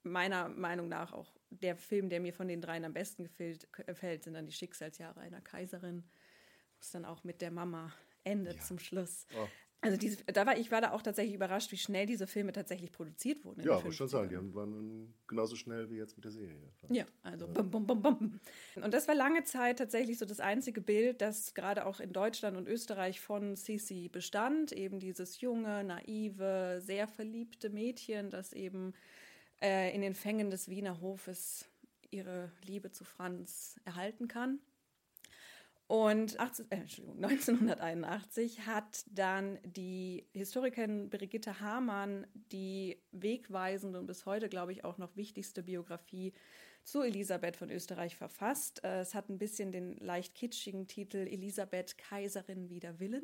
meiner 0.03 0.49
Meinung 0.49 0.89
nach 0.89 1.13
auch 1.13 1.33
der 1.49 1.77
Film, 1.77 2.09
der 2.09 2.19
mir 2.19 2.33
von 2.33 2.47
den 2.47 2.61
dreien 2.61 2.83
am 2.83 2.93
besten 2.93 3.23
gefällt, 3.23 3.71
gefällt 3.71 4.23
sind 4.23 4.33
dann 4.33 4.45
die 4.45 4.51
Schicksalsjahre 4.51 5.21
einer 5.21 5.41
Kaiserin, 5.41 6.03
wo 6.03 6.81
es 6.81 6.91
dann 6.91 7.05
auch 7.05 7.23
mit 7.23 7.41
der 7.41 7.51
Mama 7.51 7.93
endet 8.23 8.57
ja. 8.57 8.61
zum 8.61 8.79
Schluss. 8.79 9.25
Oh. 9.37 9.47
Also 9.79 9.95
diese, 9.95 10.23
da 10.25 10.45
war 10.47 10.57
ich 10.57 10.71
war 10.71 10.81
da 10.81 10.91
auch 10.91 11.03
tatsächlich 11.03 11.35
überrascht, 11.35 11.71
wie 11.71 11.77
schnell 11.77 12.07
diese 12.07 12.25
Filme 12.25 12.51
tatsächlich 12.51 12.91
produziert 12.91 13.45
wurden. 13.45 13.61
Ja, 13.61 13.79
muss 13.79 13.95
schon 13.95 14.07
sagen, 14.07 14.29
die 14.29 14.55
waren 14.55 15.13
genauso 15.27 15.55
schnell 15.55 15.89
wie 15.91 15.97
jetzt 15.97 16.15
mit 16.17 16.25
der 16.25 16.31
Serie. 16.31 16.73
Ja, 16.89 17.05
also 17.21 17.45
ja. 17.45 17.53
Bum, 17.53 17.69
bum, 17.69 17.85
bum, 17.85 18.01
bum. 18.01 18.39
Und 18.75 18.93
das 18.93 19.07
war 19.07 19.13
lange 19.13 19.43
Zeit 19.43 19.77
tatsächlich 19.77 20.17
so 20.17 20.25
das 20.25 20.39
einzige 20.39 20.81
Bild, 20.81 21.21
das 21.21 21.53
gerade 21.53 21.85
auch 21.85 21.99
in 21.99 22.11
Deutschland 22.11 22.57
und 22.57 22.67
Österreich 22.67 23.21
von 23.21 23.55
Sisi 23.55 24.09
bestand. 24.09 24.71
Eben 24.71 24.99
dieses 24.99 25.41
junge, 25.41 25.83
naive, 25.83 26.81
sehr 26.81 27.07
verliebte 27.07 27.69
Mädchen, 27.69 28.31
das 28.31 28.53
eben 28.53 28.93
äh, 29.61 29.93
in 29.93 30.01
den 30.01 30.15
Fängen 30.15 30.49
des 30.49 30.69
Wiener 30.69 31.01
Hofes 31.01 31.65
ihre 32.09 32.51
Liebe 32.65 32.91
zu 32.91 33.03
Franz 33.03 33.79
erhalten 33.85 34.27
kann. 34.27 34.59
Und 35.87 36.37
18, 36.37 36.65
äh, 36.69 36.75
1981 36.75 38.59
hat 38.65 39.05
dann 39.09 39.57
die 39.63 40.27
Historikerin 40.33 41.09
Brigitte 41.09 41.61
Hamann 41.61 42.27
die 42.33 43.01
wegweisende 43.11 43.99
und 43.99 44.05
bis 44.05 44.25
heute, 44.25 44.49
glaube 44.49 44.73
ich, 44.73 44.83
auch 44.83 44.97
noch 44.97 45.15
wichtigste 45.15 45.63
Biografie 45.63 46.33
zu 46.83 47.01
Elisabeth 47.01 47.55
von 47.55 47.69
Österreich 47.69 48.17
verfasst. 48.17 48.83
Äh, 48.83 48.99
es 48.99 49.15
hat 49.15 49.29
ein 49.29 49.37
bisschen 49.37 49.71
den 49.71 49.95
leicht 49.97 50.35
kitschigen 50.35 50.87
Titel 50.87 51.17
Elisabeth 51.17 51.97
Kaiserin 51.97 52.69
wider 52.69 52.99
Willen. 52.99 53.23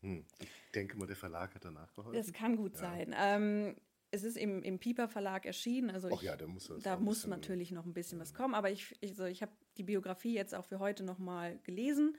Hm. 0.00 0.24
Ich 0.38 0.48
denke 0.74 0.96
mal, 0.96 1.06
der 1.06 1.16
Verlag 1.16 1.54
hat 1.54 1.64
danach 1.64 1.92
geholfen. 1.94 2.16
Das 2.16 2.32
kann 2.32 2.56
gut 2.56 2.74
ja. 2.74 2.80
sein. 2.80 3.14
Ähm, 3.18 3.76
es 4.10 4.22
ist 4.22 4.36
im, 4.36 4.62
im 4.62 4.78
Piper 4.78 5.08
Verlag 5.08 5.44
erschienen, 5.44 5.90
also 5.90 6.08
ich, 6.08 6.22
ja, 6.22 6.36
da 6.36 6.46
muss, 6.46 6.72
da 6.82 6.96
muss 6.96 7.26
natürlich 7.26 7.72
noch 7.72 7.84
ein 7.84 7.92
bisschen 7.92 8.18
was 8.18 8.32
kommen, 8.32 8.54
aber 8.54 8.70
ich, 8.70 8.96
ich, 9.00 9.10
also 9.10 9.24
ich 9.26 9.42
habe 9.42 9.52
die 9.78 9.84
Biografie 9.84 10.34
jetzt 10.34 10.54
auch 10.54 10.64
für 10.64 10.78
heute 10.78 11.04
nochmal 11.04 11.58
gelesen 11.64 12.16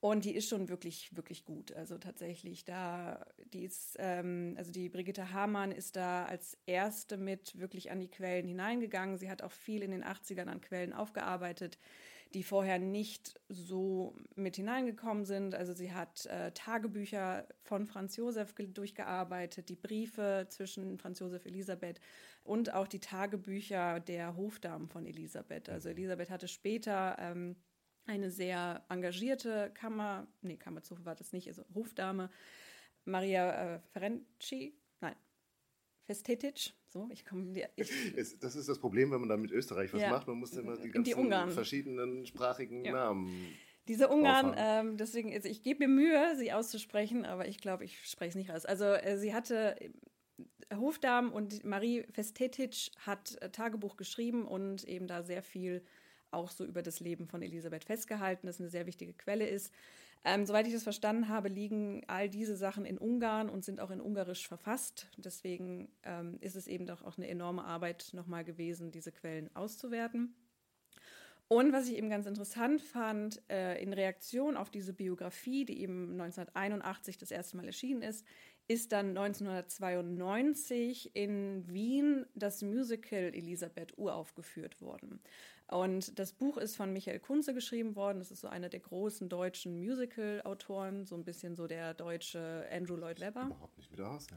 und 0.00 0.24
die 0.24 0.34
ist 0.34 0.48
schon 0.48 0.68
wirklich, 0.68 1.14
wirklich 1.16 1.44
gut. 1.44 1.72
Also 1.72 1.98
tatsächlich, 1.98 2.64
da, 2.64 3.26
die 3.52 3.64
ist, 3.64 3.96
ähm, 3.98 4.54
also 4.56 4.70
die 4.70 4.88
Brigitte 4.88 5.32
Hamann 5.32 5.72
ist 5.72 5.96
da 5.96 6.24
als 6.24 6.56
erste 6.66 7.16
mit 7.16 7.58
wirklich 7.58 7.90
an 7.90 7.98
die 7.98 8.08
Quellen 8.08 8.46
hineingegangen. 8.46 9.18
Sie 9.18 9.28
hat 9.28 9.42
auch 9.42 9.50
viel 9.50 9.82
in 9.82 9.90
den 9.90 10.04
80ern 10.04 10.46
an 10.46 10.60
Quellen 10.60 10.92
aufgearbeitet 10.92 11.78
die 12.34 12.42
vorher 12.42 12.78
nicht 12.78 13.40
so 13.48 14.14
mit 14.34 14.56
hineingekommen 14.56 15.24
sind. 15.24 15.54
Also 15.54 15.72
sie 15.72 15.92
hat 15.92 16.26
äh, 16.26 16.52
Tagebücher 16.52 17.46
von 17.62 17.86
Franz 17.86 18.16
Josef 18.16 18.54
durchgearbeitet, 18.54 19.68
die 19.68 19.76
Briefe 19.76 20.46
zwischen 20.48 20.98
Franz 20.98 21.20
Josef 21.20 21.44
und 21.44 21.52
Elisabeth 21.52 22.00
und 22.44 22.72
auch 22.74 22.86
die 22.86 23.00
Tagebücher 23.00 24.00
der 24.00 24.36
Hofdamen 24.36 24.88
von 24.88 25.06
Elisabeth. 25.06 25.68
Also 25.68 25.88
mhm. 25.88 25.96
Elisabeth 25.96 26.30
hatte 26.30 26.48
später 26.48 27.16
ähm, 27.18 27.56
eine 28.06 28.30
sehr 28.30 28.84
engagierte 28.88 29.70
Kammer, 29.74 30.26
nee, 30.40 30.56
Kammerzofe 30.56 31.04
war 31.04 31.14
das 31.14 31.32
nicht, 31.32 31.48
also 31.48 31.64
Hofdame, 31.74 32.30
Maria 33.04 33.76
äh, 33.76 33.80
Ferenczi, 33.90 34.78
nein, 35.00 35.16
Festetic, 36.06 36.72
so, 36.88 37.08
ich 37.12 37.24
komme. 37.24 37.54
Das 38.40 38.56
ist 38.56 38.68
das 38.68 38.78
Problem, 38.78 39.10
wenn 39.10 39.20
man 39.20 39.28
da 39.28 39.36
mit 39.36 39.50
Österreich 39.50 39.92
was 39.92 40.00
ja. 40.00 40.10
macht. 40.10 40.26
Man 40.26 40.38
muss 40.38 40.52
immer 40.52 40.76
die 40.76 40.90
ganzen 40.90 41.30
die 41.30 41.52
verschiedenen 41.52 42.26
sprachigen 42.26 42.84
ja. 42.84 42.92
Namen. 42.92 43.28
Diese 43.88 44.08
Ungarn, 44.08 44.54
ähm, 44.58 44.96
deswegen, 44.98 45.32
also 45.32 45.48
ich 45.48 45.62
gebe 45.62 45.86
mir 45.86 45.88
Mühe, 45.88 46.36
sie 46.36 46.52
auszusprechen, 46.52 47.24
aber 47.24 47.48
ich 47.48 47.58
glaube, 47.58 47.84
ich 47.84 47.98
spreche 48.06 48.30
es 48.30 48.34
nicht 48.34 48.50
aus. 48.50 48.66
Also 48.66 48.84
äh, 48.84 49.16
sie 49.16 49.32
hatte 49.32 49.80
äh, 49.80 50.76
Hofdam 50.76 51.32
und 51.32 51.64
Marie 51.64 52.04
Festetic 52.12 52.90
hat 52.98 53.40
äh, 53.40 53.50
Tagebuch 53.50 53.96
geschrieben 53.96 54.46
und 54.46 54.84
eben 54.84 55.06
da 55.06 55.22
sehr 55.22 55.42
viel 55.42 55.82
auch 56.30 56.50
so 56.50 56.66
über 56.66 56.82
das 56.82 57.00
Leben 57.00 57.26
von 57.26 57.40
Elisabeth 57.40 57.84
festgehalten, 57.84 58.46
das 58.46 58.60
eine 58.60 58.68
sehr 58.68 58.84
wichtige 58.84 59.14
Quelle 59.14 59.48
ist. 59.48 59.72
Ähm, 60.24 60.46
soweit 60.46 60.66
ich 60.66 60.72
das 60.72 60.82
verstanden 60.82 61.28
habe, 61.28 61.48
liegen 61.48 62.02
all 62.06 62.28
diese 62.28 62.56
Sachen 62.56 62.84
in 62.84 62.98
Ungarn 62.98 63.48
und 63.48 63.64
sind 63.64 63.80
auch 63.80 63.90
in 63.90 64.00
Ungarisch 64.00 64.46
verfasst. 64.46 65.08
Deswegen 65.16 65.88
ähm, 66.02 66.38
ist 66.40 66.56
es 66.56 66.66
eben 66.66 66.86
doch 66.86 67.02
auch 67.02 67.16
eine 67.16 67.28
enorme 67.28 67.64
Arbeit 67.64 68.10
nochmal 68.12 68.44
gewesen, 68.44 68.90
diese 68.90 69.12
Quellen 69.12 69.54
auszuwerten. 69.54 70.34
Und 71.48 71.72
was 71.72 71.88
ich 71.88 71.96
eben 71.96 72.10
ganz 72.10 72.26
interessant 72.26 72.82
fand, 72.82 73.40
äh, 73.48 73.82
in 73.82 73.94
Reaktion 73.94 74.58
auf 74.58 74.68
diese 74.68 74.92
Biografie, 74.92 75.64
die 75.64 75.80
eben 75.80 76.12
1981 76.12 77.16
das 77.16 77.30
erste 77.30 77.56
Mal 77.56 77.66
erschienen 77.66 78.02
ist, 78.02 78.26
ist 78.68 78.92
dann 78.92 79.16
1992 79.16 81.16
in 81.16 81.66
Wien 81.66 82.26
das 82.34 82.60
Musical 82.60 83.34
Elisabeth 83.34 83.96
uraufgeführt 83.96 84.82
worden. 84.82 85.20
Und 85.70 86.18
das 86.18 86.32
Buch 86.32 86.56
ist 86.56 86.76
von 86.76 86.92
Michael 86.92 87.20
Kunze 87.20 87.52
geschrieben 87.52 87.94
worden. 87.94 88.18
Das 88.18 88.30
ist 88.30 88.40
so 88.40 88.48
einer 88.48 88.68
der 88.68 88.80
großen 88.80 89.28
deutschen 89.28 89.78
Musical-Autoren, 89.78 91.04
so 91.04 91.14
ein 91.14 91.24
bisschen 91.24 91.56
so 91.56 91.66
der 91.66 91.94
deutsche 91.94 92.66
Andrew 92.72 92.96
Lloyd 92.96 93.20
Webber. 93.20 93.46
Überhaupt 93.46 93.76
nicht 93.76 93.90
mit 93.90 94.00
aus, 94.00 94.26
ja. 94.30 94.36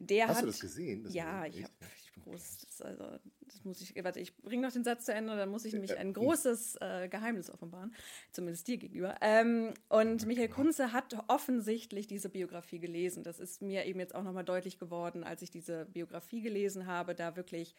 Der 0.00 0.28
Hast 0.28 0.36
hat, 0.36 0.42
du 0.44 0.48
das 0.48 0.60
gesehen? 0.60 1.02
Das 1.02 1.14
ja, 1.14 1.46
ich 1.46 1.64
habe 1.64 1.72
groß, 2.22 2.58
das, 2.58 2.82
also, 2.82 3.04
das 3.46 3.64
muss 3.64 3.80
ich, 3.80 3.94
warte, 4.04 4.20
ich 4.20 4.36
bringe 4.36 4.62
noch 4.62 4.72
den 4.72 4.84
Satz 4.84 5.06
zu 5.06 5.12
Ende, 5.12 5.36
dann 5.36 5.48
muss 5.48 5.64
ich 5.64 5.72
nämlich 5.72 5.96
ein 5.96 6.12
großes 6.12 6.76
äh, 6.80 7.08
Geheimnis 7.08 7.50
offenbaren, 7.50 7.94
zumindest 8.30 8.68
dir 8.68 8.76
gegenüber. 8.76 9.16
Ähm, 9.20 9.74
und 9.88 10.26
Michael 10.26 10.48
Kunze 10.48 10.92
hat 10.92 11.16
offensichtlich 11.28 12.06
diese 12.06 12.28
Biografie 12.28 12.78
gelesen. 12.78 13.24
Das 13.24 13.40
ist 13.40 13.62
mir 13.62 13.86
eben 13.86 13.98
jetzt 13.98 14.14
auch 14.14 14.22
nochmal 14.22 14.44
deutlich 14.44 14.78
geworden, 14.78 15.24
als 15.24 15.42
ich 15.42 15.50
diese 15.50 15.86
Biografie 15.86 16.42
gelesen 16.42 16.86
habe, 16.86 17.14
da 17.14 17.36
wirklich 17.36 17.74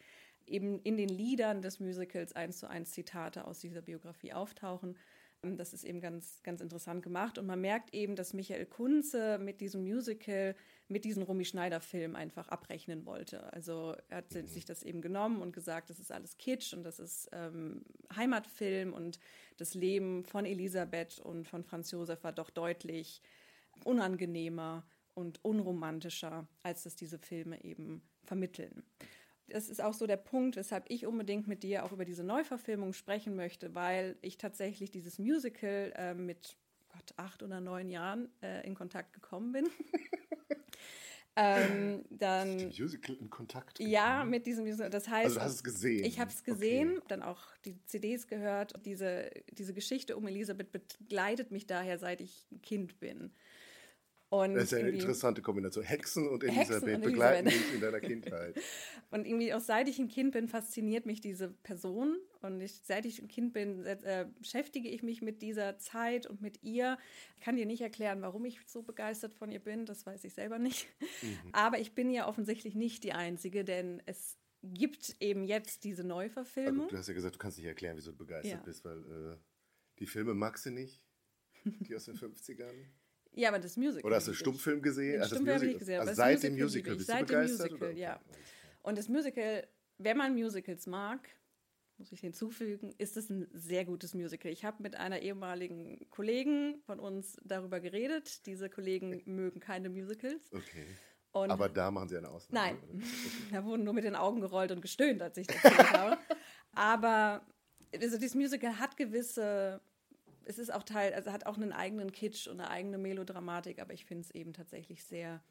eben 0.50 0.80
in 0.82 0.96
den 0.96 1.08
Liedern 1.08 1.62
des 1.62 1.80
Musicals 1.80 2.34
eins 2.34 2.58
zu 2.58 2.68
eins 2.68 2.92
Zitate 2.92 3.46
aus 3.46 3.60
dieser 3.60 3.82
Biografie 3.82 4.32
auftauchen. 4.32 4.96
Ähm, 5.42 5.56
Das 5.56 5.72
ist 5.72 5.84
eben 5.84 6.00
ganz, 6.00 6.42
ganz 6.42 6.60
interessant 6.60 7.02
gemacht. 7.02 7.38
Und 7.38 7.46
man 7.46 7.60
merkt 7.60 7.94
eben, 7.94 8.16
dass 8.16 8.34
Michael 8.34 8.66
Kunze 8.66 9.38
mit 9.38 9.60
diesem 9.60 9.82
Musical, 9.82 10.54
mit 10.88 11.04
diesem 11.04 11.22
Romy 11.22 11.44
Schneider-Film 11.44 12.16
einfach 12.16 12.48
abrechnen 12.48 13.06
wollte. 13.06 13.52
Also 13.52 13.94
er 14.08 14.18
hat 14.18 14.32
sich 14.32 14.64
das 14.64 14.82
eben 14.82 15.00
genommen 15.00 15.40
und 15.40 15.52
gesagt, 15.52 15.90
das 15.90 15.98
ist 15.98 16.12
alles 16.12 16.36
Kitsch 16.36 16.72
und 16.74 16.82
das 16.82 16.98
ist 16.98 17.28
ähm, 17.32 17.84
Heimatfilm 18.14 18.92
und 18.92 19.18
das 19.56 19.74
Leben 19.74 20.24
von 20.24 20.44
Elisabeth 20.44 21.20
und 21.20 21.48
von 21.48 21.64
Franz 21.64 21.90
Josef 21.90 22.22
war 22.24 22.32
doch 22.32 22.50
deutlich 22.50 23.22
unangenehmer 23.84 24.84
und 25.14 25.44
unromantischer, 25.44 26.46
als 26.62 26.84
das 26.84 26.96
diese 26.96 27.18
Filme 27.18 27.62
eben 27.64 28.02
vermitteln 28.24 28.84
das 29.50 29.68
ist 29.68 29.82
auch 29.82 29.92
so 29.94 30.06
der 30.06 30.16
Punkt, 30.16 30.56
weshalb 30.56 30.84
ich 30.88 31.06
unbedingt 31.06 31.46
mit 31.46 31.62
dir 31.62 31.84
auch 31.84 31.92
über 31.92 32.04
diese 32.04 32.24
Neuverfilmung 32.24 32.92
sprechen 32.92 33.36
möchte, 33.36 33.74
weil 33.74 34.16
ich 34.22 34.38
tatsächlich 34.38 34.90
dieses 34.90 35.18
Musical 35.18 35.92
äh, 35.96 36.14
mit 36.14 36.56
Gott, 36.88 37.14
acht 37.16 37.42
oder 37.42 37.60
neun 37.60 37.88
Jahren 37.90 38.28
äh, 38.42 38.66
in 38.66 38.74
Kontakt 38.74 39.12
gekommen 39.12 39.52
bin. 39.52 39.68
ähm, 41.36 42.04
Die 42.10 42.18
dann 42.18 42.66
Musical 42.68 43.16
in 43.16 43.30
Kontakt. 43.30 43.78
ja, 43.80 44.14
gekommen. 44.16 44.30
mit 44.30 44.46
diesem 44.46 44.64
Musical. 44.64 44.90
Das 44.90 45.08
heißt, 45.08 45.24
Also 45.26 45.38
du 45.38 45.44
hast 45.44 45.54
es 45.54 45.64
gesehen. 45.64 46.04
ich 46.04 46.18
habe 46.18 46.30
es 46.30 46.42
gesehen, 46.42 47.00
dann 47.08 47.22
auch 47.22 47.42
die 47.64 47.78
CDs 47.86 48.26
gehört. 48.26 48.74
Diese, 48.84 49.30
diese 49.52 49.72
Geschichte 49.72 50.16
um 50.16 50.26
Elisabeth 50.26 50.72
begleitet 50.72 51.50
mich 51.52 51.66
daher, 51.66 51.98
seit 51.98 52.20
ich 52.20 52.46
ein 52.50 52.60
Kind 52.62 52.98
bin. 52.98 53.32
Und 54.30 54.54
Das 54.54 54.64
ist 54.64 54.72
ja 54.72 54.78
eine 54.78 54.90
interessante 54.90 55.42
Kombination. 55.42 55.84
Hexen 55.84 56.28
und 56.28 56.44
Hexen 56.44 56.58
Elisabeth 56.60 56.94
und 56.96 57.02
begleiten 57.02 57.48
dich 57.48 57.74
in 57.74 57.80
deiner 57.80 58.00
Kindheit. 58.00 58.56
Und 59.10 59.26
irgendwie 59.26 59.52
auch 59.52 59.60
seit 59.60 59.88
ich 59.88 59.98
ein 59.98 60.06
Kind 60.06 60.30
bin, 60.30 60.46
fasziniert 60.46 61.04
mich 61.04 61.20
diese 61.20 61.48
Person. 61.48 62.16
Und 62.42 62.60
ich, 62.60 62.80
seit 62.84 63.04
ich 63.06 63.20
ein 63.20 63.26
Kind 63.26 63.52
bin, 63.52 63.84
äh, 63.84 64.28
beschäftige 64.38 64.88
ich 64.88 65.02
mich 65.02 65.20
mit 65.20 65.42
dieser 65.42 65.78
Zeit 65.78 66.26
und 66.26 66.40
mit 66.40 66.62
ihr. 66.62 66.96
Ich 67.38 67.44
kann 67.44 67.56
dir 67.56 67.66
nicht 67.66 67.80
erklären, 67.80 68.22
warum 68.22 68.44
ich 68.44 68.60
so 68.68 68.82
begeistert 68.82 69.34
von 69.34 69.50
ihr 69.50 69.58
bin. 69.58 69.84
Das 69.84 70.06
weiß 70.06 70.22
ich 70.22 70.32
selber 70.32 70.60
nicht. 70.60 70.86
Aber 71.50 71.80
ich 71.80 71.92
bin 71.96 72.08
ja 72.12 72.28
offensichtlich 72.28 72.76
nicht 72.76 73.02
die 73.02 73.12
Einzige, 73.14 73.64
denn 73.64 74.00
es 74.06 74.38
gibt 74.62 75.16
eben 75.18 75.42
jetzt 75.42 75.82
diese 75.82 76.04
Neuverfilmung. 76.04 76.86
du 76.86 76.96
hast 76.96 77.08
ja 77.08 77.14
gesagt, 77.14 77.34
du 77.34 77.38
kannst 77.40 77.58
nicht 77.58 77.66
erklären, 77.66 77.96
wieso 77.96 78.12
du 78.12 78.18
begeistert 78.18 78.60
Ja. 78.60 78.62
bist, 78.64 78.84
weil 78.84 78.98
äh, 78.98 79.36
die 79.98 80.06
Filme 80.06 80.34
magst 80.34 80.66
du 80.66 80.70
nicht, 80.70 81.02
die 81.64 81.96
aus 81.96 82.04
den 82.04 82.14
50ern. 82.16 82.86
Ja, 83.32 83.48
aber 83.48 83.58
das 83.58 83.76
Musical. 83.76 84.04
Oder 84.06 84.16
hast 84.16 84.28
du. 84.28 84.34
Stummfilm 84.34 84.82
gesehen? 84.82 85.12
Den 85.12 85.20
das 85.20 85.28
Stummfilm 85.28 85.54
habe 85.54 85.66
ich 85.66 85.72
Musical. 85.72 85.78
gesehen, 85.78 86.00
aber 86.00 86.08
Also 86.10 86.16
seit 86.22 86.42
dem 86.42 86.52
Musical 86.54 86.64
Musical 86.64 86.96
bist 86.96 87.06
Seit 87.08 87.20
du 87.22 87.24
dem 87.26 87.26
begeistert? 87.40 87.70
Musical, 87.70 87.88
oder? 87.90 87.98
ja. 87.98 88.20
Und 88.82 88.98
das 88.98 89.08
Musical, 89.08 89.66
wenn 89.98 90.16
man 90.16 90.34
Musicals 90.34 90.86
mag, 90.86 91.28
muss 91.98 92.12
ich 92.12 92.20
hinzufügen, 92.20 92.94
ist 92.96 93.16
es 93.18 93.28
ein 93.28 93.46
sehr 93.52 93.84
gutes 93.84 94.14
Musical. 94.14 94.50
Ich 94.50 94.64
habe 94.64 94.82
mit 94.82 94.96
einer 94.96 95.20
ehemaligen 95.20 96.08
Kollegin 96.08 96.80
von 96.86 96.98
uns 96.98 97.36
darüber 97.44 97.78
geredet. 97.78 98.46
Diese 98.46 98.70
Kollegen 98.70 99.20
mögen 99.26 99.60
keine 99.60 99.90
Musicals. 99.90 100.50
Okay. 100.52 100.86
Und 101.32 101.50
Aber 101.50 101.68
da 101.68 101.90
machen 101.90 102.08
sie 102.08 102.16
eine 102.16 102.28
Ausnahme. 102.30 102.78
Nein. 102.80 103.02
da 103.52 103.64
wurden 103.64 103.84
nur 103.84 103.92
mit 103.92 104.04
den 104.04 104.16
Augen 104.16 104.40
gerollt 104.40 104.72
und 104.72 104.80
gestöhnt, 104.80 105.20
als 105.22 105.36
ich 105.36 105.46
das 105.46 105.62
erzählt 105.62 105.92
habe. 105.92 106.18
Aber 106.72 107.46
also 107.94 108.16
dieses 108.18 108.34
Musical 108.34 108.78
hat 108.78 108.96
gewisse, 108.96 109.80
es 110.44 110.58
ist 110.58 110.72
auch 110.72 110.82
Teil, 110.82 111.14
also 111.14 111.32
hat 111.32 111.46
auch 111.46 111.56
einen 111.56 111.72
eigenen 111.72 112.12
Kitsch 112.12 112.46
und 112.48 112.60
eine 112.60 112.70
eigene 112.70 112.98
Melodramatik, 112.98 113.80
aber 113.80 113.92
ich 113.92 114.04
finde 114.04 114.22
es 114.22 114.30
eben 114.30 114.52
tatsächlich 114.52 115.04
sehr, 115.04 115.42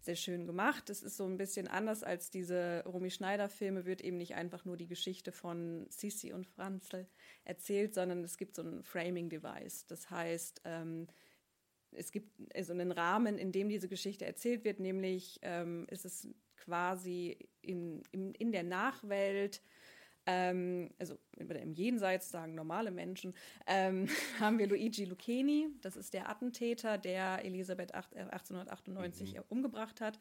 sehr 0.00 0.16
schön 0.16 0.46
gemacht. 0.46 0.90
Es 0.90 1.02
ist 1.02 1.16
so 1.16 1.24
ein 1.24 1.36
bisschen 1.36 1.68
anders 1.68 2.02
als 2.02 2.30
diese 2.30 2.82
Romy 2.86 3.10
Schneider-Filme, 3.10 3.84
wird 3.84 4.00
eben 4.00 4.16
nicht 4.16 4.34
einfach 4.34 4.64
nur 4.64 4.76
die 4.76 4.86
Geschichte 4.86 5.32
von 5.32 5.86
Sissi 5.90 6.32
und 6.32 6.46
Franzl 6.46 7.06
erzählt, 7.44 7.94
sondern 7.94 8.24
es 8.24 8.36
gibt 8.36 8.56
so 8.56 8.62
ein 8.62 8.82
Framing-Device. 8.82 9.86
Das 9.86 10.10
heißt, 10.10 10.62
ähm, 10.64 11.06
es 11.92 12.12
gibt 12.12 12.30
also 12.54 12.72
einen 12.72 12.92
Rahmen, 12.92 13.38
in 13.38 13.52
dem 13.52 13.68
diese 13.68 13.88
Geschichte 13.88 14.26
erzählt 14.26 14.64
wird, 14.64 14.80
nämlich 14.80 15.38
ähm, 15.42 15.86
ist 15.90 16.04
es 16.04 16.28
quasi 16.56 17.38
in, 17.62 18.02
in, 18.10 18.34
in 18.34 18.52
der 18.52 18.62
Nachwelt, 18.62 19.62
ähm, 20.28 20.90
also 20.98 21.16
im 21.38 21.72
Jenseits 21.72 22.30
sagen 22.30 22.54
normale 22.54 22.90
Menschen, 22.90 23.34
ähm, 23.66 24.08
haben 24.38 24.58
wir 24.58 24.66
Luigi 24.66 25.06
Lucchini, 25.06 25.68
das 25.80 25.96
ist 25.96 26.12
der 26.12 26.28
Attentäter, 26.28 26.98
der 26.98 27.44
Elisabeth 27.46 27.94
acht- 27.94 28.14
äh, 28.14 28.20
1898 28.20 29.40
umgebracht 29.48 30.02
hat, 30.02 30.18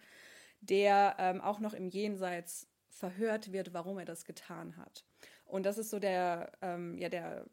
der 0.62 1.18
ähm, 1.20 1.42
auch 1.42 1.60
noch 1.60 1.74
im 1.74 1.90
Jenseits 1.90 2.68
verhört 2.90 3.52
wird, 3.52 3.74
warum 3.74 4.00
er 4.00 4.06
das 4.06 4.24
getan 4.24 4.78
hat. 4.78 5.04
Und 5.44 5.66
das 5.66 5.78
ist 5.78 5.90
so 5.90 6.00
der, 6.00 6.54
ähm, 6.62 6.98
ja, 6.98 7.10
der 7.10 7.46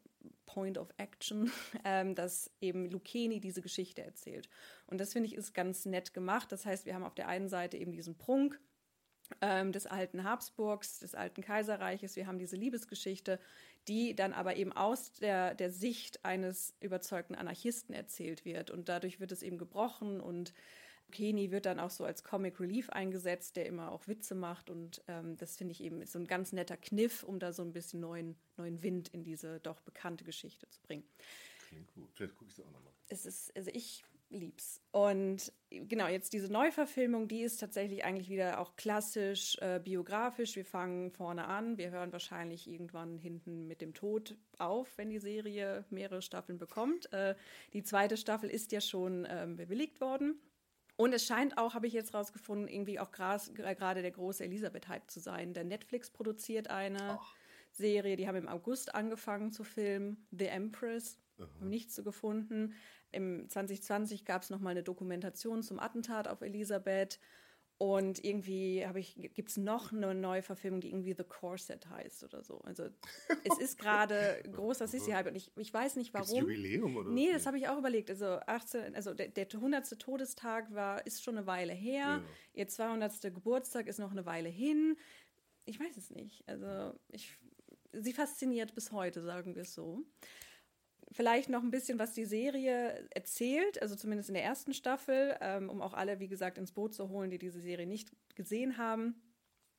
Point 0.45 0.77
of 0.77 0.87
Action, 0.97 1.51
ähm, 1.83 2.15
dass 2.15 2.49
eben 2.61 2.89
Lucchini 2.89 3.41
diese 3.41 3.61
Geschichte 3.61 4.01
erzählt. 4.01 4.49
Und 4.87 4.99
das 4.99 5.11
finde 5.11 5.27
ich 5.27 5.35
ist 5.35 5.53
ganz 5.53 5.85
nett 5.85 6.13
gemacht. 6.13 6.53
Das 6.53 6.65
heißt, 6.65 6.85
wir 6.85 6.95
haben 6.95 7.03
auf 7.03 7.15
der 7.15 7.27
einen 7.27 7.49
Seite 7.49 7.75
eben 7.75 7.91
diesen 7.91 8.17
Prunk 8.17 8.61
ähm, 9.41 9.71
des 9.71 9.85
alten 9.85 10.23
Habsburgs, 10.23 10.99
des 10.99 11.15
alten 11.15 11.41
Kaiserreiches. 11.41 12.15
Wir 12.15 12.27
haben 12.27 12.39
diese 12.39 12.55
Liebesgeschichte, 12.55 13.39
die 13.87 14.15
dann 14.15 14.33
aber 14.33 14.55
eben 14.55 14.73
aus 14.73 15.13
der, 15.13 15.55
der 15.55 15.71
Sicht 15.71 16.25
eines 16.25 16.73
überzeugten 16.79 17.35
Anarchisten 17.35 17.93
erzählt 17.93 18.45
wird. 18.45 18.71
Und 18.71 18.89
dadurch 18.89 19.19
wird 19.19 19.31
es 19.31 19.43
eben 19.43 19.57
gebrochen 19.57 20.19
und 20.19 20.53
Kenny 21.11 21.51
wird 21.51 21.65
dann 21.65 21.79
auch 21.79 21.91
so 21.91 22.03
als 22.03 22.23
Comic 22.23 22.59
Relief 22.59 22.89
eingesetzt, 22.89 23.55
der 23.55 23.67
immer 23.67 23.91
auch 23.91 24.07
Witze 24.07 24.35
macht. 24.35 24.69
Und 24.69 25.03
ähm, 25.07 25.37
das 25.37 25.55
finde 25.55 25.71
ich 25.71 25.81
eben 25.81 26.01
ist 26.01 26.13
so 26.13 26.19
ein 26.19 26.27
ganz 26.27 26.51
netter 26.51 26.77
Kniff, 26.77 27.23
um 27.23 27.39
da 27.39 27.53
so 27.53 27.61
ein 27.61 27.73
bisschen 27.73 27.99
neuen, 27.99 28.35
neuen 28.57 28.81
Wind 28.81 29.09
in 29.09 29.23
diese 29.23 29.59
doch 29.59 29.79
bekannte 29.81 30.23
Geschichte 30.23 30.67
zu 30.69 30.81
bringen. 30.81 31.03
Klingt 31.67 31.93
gut. 31.93 32.09
Vielleicht 32.13 32.35
gucke 32.35 32.49
ich 32.49 32.55
sie 32.55 32.63
auch 32.63 32.71
nochmal. 32.71 32.93
Es 33.07 33.25
ist, 33.25 33.55
also 33.55 33.69
ich 33.73 34.03
lieb's. 34.29 34.81
Und 34.91 35.51
genau, 35.69 36.07
jetzt 36.07 36.33
diese 36.33 36.51
Neuverfilmung, 36.51 37.27
die 37.27 37.41
ist 37.41 37.57
tatsächlich 37.57 38.03
eigentlich 38.03 38.29
wieder 38.29 38.59
auch 38.59 38.75
klassisch 38.75 39.57
äh, 39.61 39.79
biografisch. 39.79 40.55
Wir 40.55 40.65
fangen 40.65 41.11
vorne 41.11 41.45
an. 41.45 41.77
Wir 41.77 41.91
hören 41.91 42.11
wahrscheinlich 42.11 42.67
irgendwann 42.67 43.17
hinten 43.17 43.67
mit 43.67 43.81
dem 43.81 43.93
Tod 43.93 44.37
auf, 44.57 44.97
wenn 44.97 45.09
die 45.09 45.19
Serie 45.19 45.85
mehrere 45.89 46.21
Staffeln 46.21 46.57
bekommt. 46.57 47.11
Äh, 47.13 47.35
die 47.73 47.83
zweite 47.83 48.17
Staffel 48.17 48.49
ist 48.49 48.71
ja 48.71 48.81
schon 48.81 49.27
ähm, 49.29 49.55
bewilligt 49.55 50.01
worden. 50.01 50.39
Und 50.97 51.13
es 51.13 51.25
scheint 51.25 51.57
auch, 51.57 51.73
habe 51.73 51.87
ich 51.87 51.93
jetzt 51.93 52.13
rausgefunden, 52.13 52.69
irgendwie 52.69 52.99
auch 52.99 53.11
gerade 53.11 54.01
der 54.01 54.11
große 54.11 54.45
Elisabeth-Hype 54.45 55.11
zu 55.11 55.19
sein. 55.19 55.53
Denn 55.53 55.67
Netflix 55.67 56.09
produziert 56.09 56.69
eine 56.69 57.19
Serie, 57.71 58.15
die 58.15 58.27
haben 58.27 58.37
im 58.37 58.47
August 58.47 58.95
angefangen 58.95 59.51
zu 59.51 59.65
filmen, 59.65 60.25
The 60.31 60.45
Empress. 60.45 61.19
Haben 61.37 61.69
nichts 61.69 61.95
so 61.95 62.03
gefunden. 62.03 62.75
Im 63.11 63.47
2020 63.49 64.25
gab 64.25 64.41
es 64.43 64.49
nochmal 64.49 64.71
eine 64.71 64.83
Dokumentation 64.83 65.63
zum 65.63 65.79
Attentat 65.79 66.27
auf 66.27 66.41
Elisabeth. 66.41 67.19
Und 67.77 68.23
irgendwie 68.23 68.85
habe 68.85 69.01
ich, 69.01 69.15
gibt 69.33 69.49
es 69.49 69.57
noch 69.57 69.91
eine 69.91 70.15
neue 70.15 70.41
Verfilmung, 70.41 70.79
die 70.79 70.89
irgendwie 70.89 71.13
The 71.13 71.25
Corset 71.25 71.89
heißt 71.89 72.23
oder 72.23 72.41
so. 72.41 72.59
Also 72.59 72.85
es 73.43 73.59
ist 73.59 73.77
gerade 73.77 74.41
großer 74.49 74.87
Sissy-Hype 74.87 75.27
und 75.27 75.35
ich, 75.35 75.51
ich 75.57 75.73
weiß 75.73 75.97
nicht 75.97 76.13
Gibt's 76.13 76.29
warum. 76.29 76.43
Jubiläum 76.43 76.95
oder? 76.95 77.09
Nee, 77.09 77.33
das 77.33 77.45
habe 77.45 77.57
ich 77.57 77.67
auch 77.67 77.77
überlegt. 77.77 78.09
Also 78.09 78.39
18, 78.47 78.95
also 78.95 79.13
der, 79.13 79.27
der 79.27 79.47
100. 79.53 79.99
Todestag 79.99 80.73
war, 80.73 81.05
ist 81.05 81.21
schon 81.21 81.37
eine 81.37 81.47
Weile 81.47 81.73
her. 81.73 82.23
Ihr 82.53 82.67
200. 82.67 83.21
Geburtstag 83.21 83.87
ist 83.87 83.99
noch 83.99 84.11
eine 84.11 84.25
Weile 84.25 84.49
hin. 84.49 84.95
Ich 85.65 85.77
weiß 85.77 85.97
es 85.97 86.11
nicht. 86.11 86.47
Also 86.47 86.97
ich, 87.11 87.37
sie 87.91 88.13
fasziniert 88.13 88.73
bis 88.73 88.93
heute, 88.93 89.21
sagen 89.21 89.53
wir 89.53 89.63
es 89.63 89.73
so. 89.73 90.01
Vielleicht 91.11 91.49
noch 91.49 91.61
ein 91.61 91.71
bisschen, 91.71 91.99
was 91.99 92.13
die 92.13 92.25
Serie 92.25 93.07
erzählt, 93.11 93.81
also 93.81 93.95
zumindest 93.95 94.29
in 94.29 94.35
der 94.35 94.43
ersten 94.43 94.73
Staffel, 94.73 95.37
ähm, 95.39 95.69
um 95.69 95.81
auch 95.81 95.93
alle, 95.93 96.19
wie 96.19 96.27
gesagt, 96.27 96.57
ins 96.57 96.71
Boot 96.71 96.93
zu 96.93 97.09
holen, 97.09 97.29
die 97.29 97.37
diese 97.37 97.59
Serie 97.59 97.85
nicht 97.85 98.11
gesehen 98.35 98.77
haben. 98.77 99.15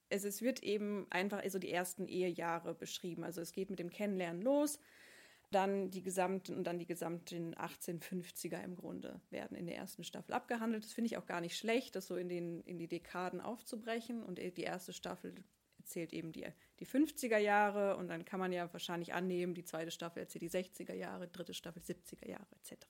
Es, 0.08 0.24
es 0.24 0.40
wird 0.40 0.62
eben 0.62 1.06
einfach 1.10 1.42
also 1.42 1.58
die 1.58 1.70
ersten 1.70 2.06
Ehejahre 2.06 2.74
beschrieben. 2.74 3.24
Also 3.24 3.40
es 3.40 3.52
geht 3.52 3.70
mit 3.70 3.80
dem 3.80 3.90
Kennenlernen 3.90 4.40
los, 4.40 4.78
dann 5.50 5.90
die 5.90 6.02
gesamten 6.02 6.54
und 6.54 6.64
dann 6.64 6.78
die 6.78 6.86
gesamten 6.86 7.54
1850er 7.54 8.62
im 8.62 8.76
Grunde 8.76 9.20
werden 9.30 9.56
in 9.56 9.66
der 9.66 9.76
ersten 9.76 10.04
Staffel 10.04 10.32
abgehandelt. 10.32 10.84
Das 10.84 10.92
finde 10.92 11.06
ich 11.06 11.16
auch 11.16 11.26
gar 11.26 11.40
nicht 11.40 11.56
schlecht, 11.56 11.96
das 11.96 12.06
so 12.06 12.16
in, 12.16 12.28
den, 12.28 12.62
in 12.62 12.78
die 12.78 12.88
Dekaden 12.88 13.40
aufzubrechen. 13.40 14.22
Und 14.22 14.38
die 14.38 14.62
erste 14.62 14.92
Staffel 14.92 15.34
erzählt 15.86 16.12
eben 16.12 16.32
die, 16.32 16.46
die 16.80 16.86
50er 16.86 17.38
Jahre 17.38 17.96
und 17.96 18.08
dann 18.08 18.24
kann 18.24 18.40
man 18.40 18.52
ja 18.52 18.70
wahrscheinlich 18.72 19.14
annehmen, 19.14 19.54
die 19.54 19.64
zweite 19.64 19.92
Staffel 19.92 20.20
erzählt 20.20 20.42
die 20.42 20.50
60er 20.50 20.94
Jahre, 20.94 21.28
dritte 21.28 21.54
Staffel 21.54 21.80
70er 21.80 22.28
Jahre 22.28 22.46
etc. 22.60 22.84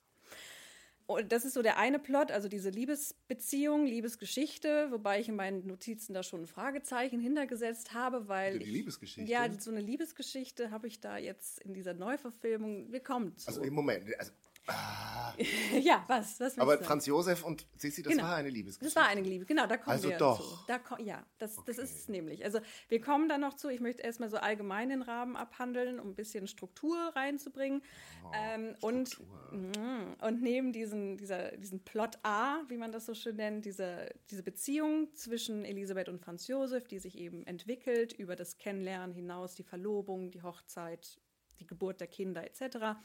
Und 1.05 1.31
das 1.31 1.45
ist 1.45 1.55
so 1.55 1.63
der 1.63 1.79
eine 1.79 2.01
Plot, 2.01 2.33
also 2.33 2.49
diese 2.49 2.71
Liebesbeziehung, 2.71 3.87
Liebesgeschichte, 3.87 4.91
wobei 4.91 5.21
ich 5.21 5.29
in 5.29 5.37
meinen 5.37 5.65
Notizen 5.67 6.15
da 6.15 6.25
schon 6.25 6.43
ein 6.43 6.47
Fragezeichen 6.49 7.21
hintergesetzt 7.21 7.93
habe, 7.95 8.27
weil. 8.27 8.59
Die 8.59 8.65
Liebesgeschichte? 8.65 9.31
Ja, 9.31 9.49
so 9.57 9.71
eine 9.71 9.81
Liebesgeschichte 9.81 10.73
habe 10.73 10.89
ich 10.89 11.01
da 11.01 11.17
jetzt 11.17 11.61
in 11.61 11.75
dieser 11.75 11.95
Neuverfilmung. 11.95 12.93
Wie 12.93 12.99
kommt 12.99 13.47
Also 13.47 13.63
im 13.63 13.75
Moment, 13.75 14.19
also 14.19 14.33
Ah. 14.67 15.07
ja, 15.81 16.05
was? 16.07 16.41
was 16.41 16.59
Aber 16.59 16.79
Franz 16.79 17.07
Josef 17.07 17.45
und 17.45 17.67
Sissi, 17.77 18.03
das 18.03 18.13
genau. 18.13 18.25
war 18.25 18.37
eine 18.37 18.49
Liebesgeschichte. 18.49 18.95
Das 18.95 19.03
war 19.03 19.11
eine 19.11 19.21
Liebe, 19.21 19.45
genau, 19.45 19.67
da 19.67 19.77
kommen 19.77 19.97
also 19.97 20.09
wir 20.09 20.17
doch. 20.17 20.41
zu. 20.41 20.65
Da 20.67 20.81
ja, 20.99 21.25
das, 21.39 21.59
okay. 21.59 21.73
das 21.75 21.79
ist 21.79 21.97
es 21.97 22.09
nämlich. 22.09 22.45
Also 22.45 22.61
wir 22.89 23.01
kommen 23.01 23.29
dann 23.29 23.41
noch 23.43 23.55
zu, 23.55 23.69
ich 23.69 23.81
möchte 23.81 24.03
erstmal 24.03 24.31
so 24.31 24.39
allgemein 24.39 24.89
den 24.89 25.03
Rahmen 25.03 25.37
abhandeln, 25.37 26.01
um 26.01 26.11
ein 26.11 26.15
bisschen 26.15 26.47
Struktur 26.47 26.97
reinzubringen. 27.15 27.83
Oh, 28.25 28.31
ähm, 28.35 28.75
und, 28.81 29.21
mh, 29.53 30.27
und 30.27 30.43
neben 30.43 30.73
diesen, 30.73 31.17
dieser, 31.17 31.53
diesen 31.57 31.85
Plot 31.85 32.19
A, 32.23 32.63
wie 32.69 32.77
man 32.77 32.93
das 32.93 33.07
so 33.07 33.15
schön 33.15 33.37
nennt, 33.37 33.65
diese, 33.65 34.09
diese 34.31 34.43
Beziehung 34.43 35.15
zwischen 35.15 35.65
Elisabeth 35.65 36.09
und 36.09 36.21
Franz 36.21 36.47
Josef, 36.47 36.89
die 36.89 36.99
sich 36.99 37.19
eben 37.19 37.47
entwickelt 37.47 38.13
über 38.13 38.37
das 38.37 38.57
Kennenlernen 38.59 39.15
hinaus, 39.15 39.55
die 39.55 39.65
Verlobung, 39.65 40.31
die 40.31 40.43
Hochzeit, 40.43 41.21
die 41.61 41.67
Geburt 41.67 42.01
der 42.01 42.07
Kinder 42.07 42.45
etc 42.45 42.97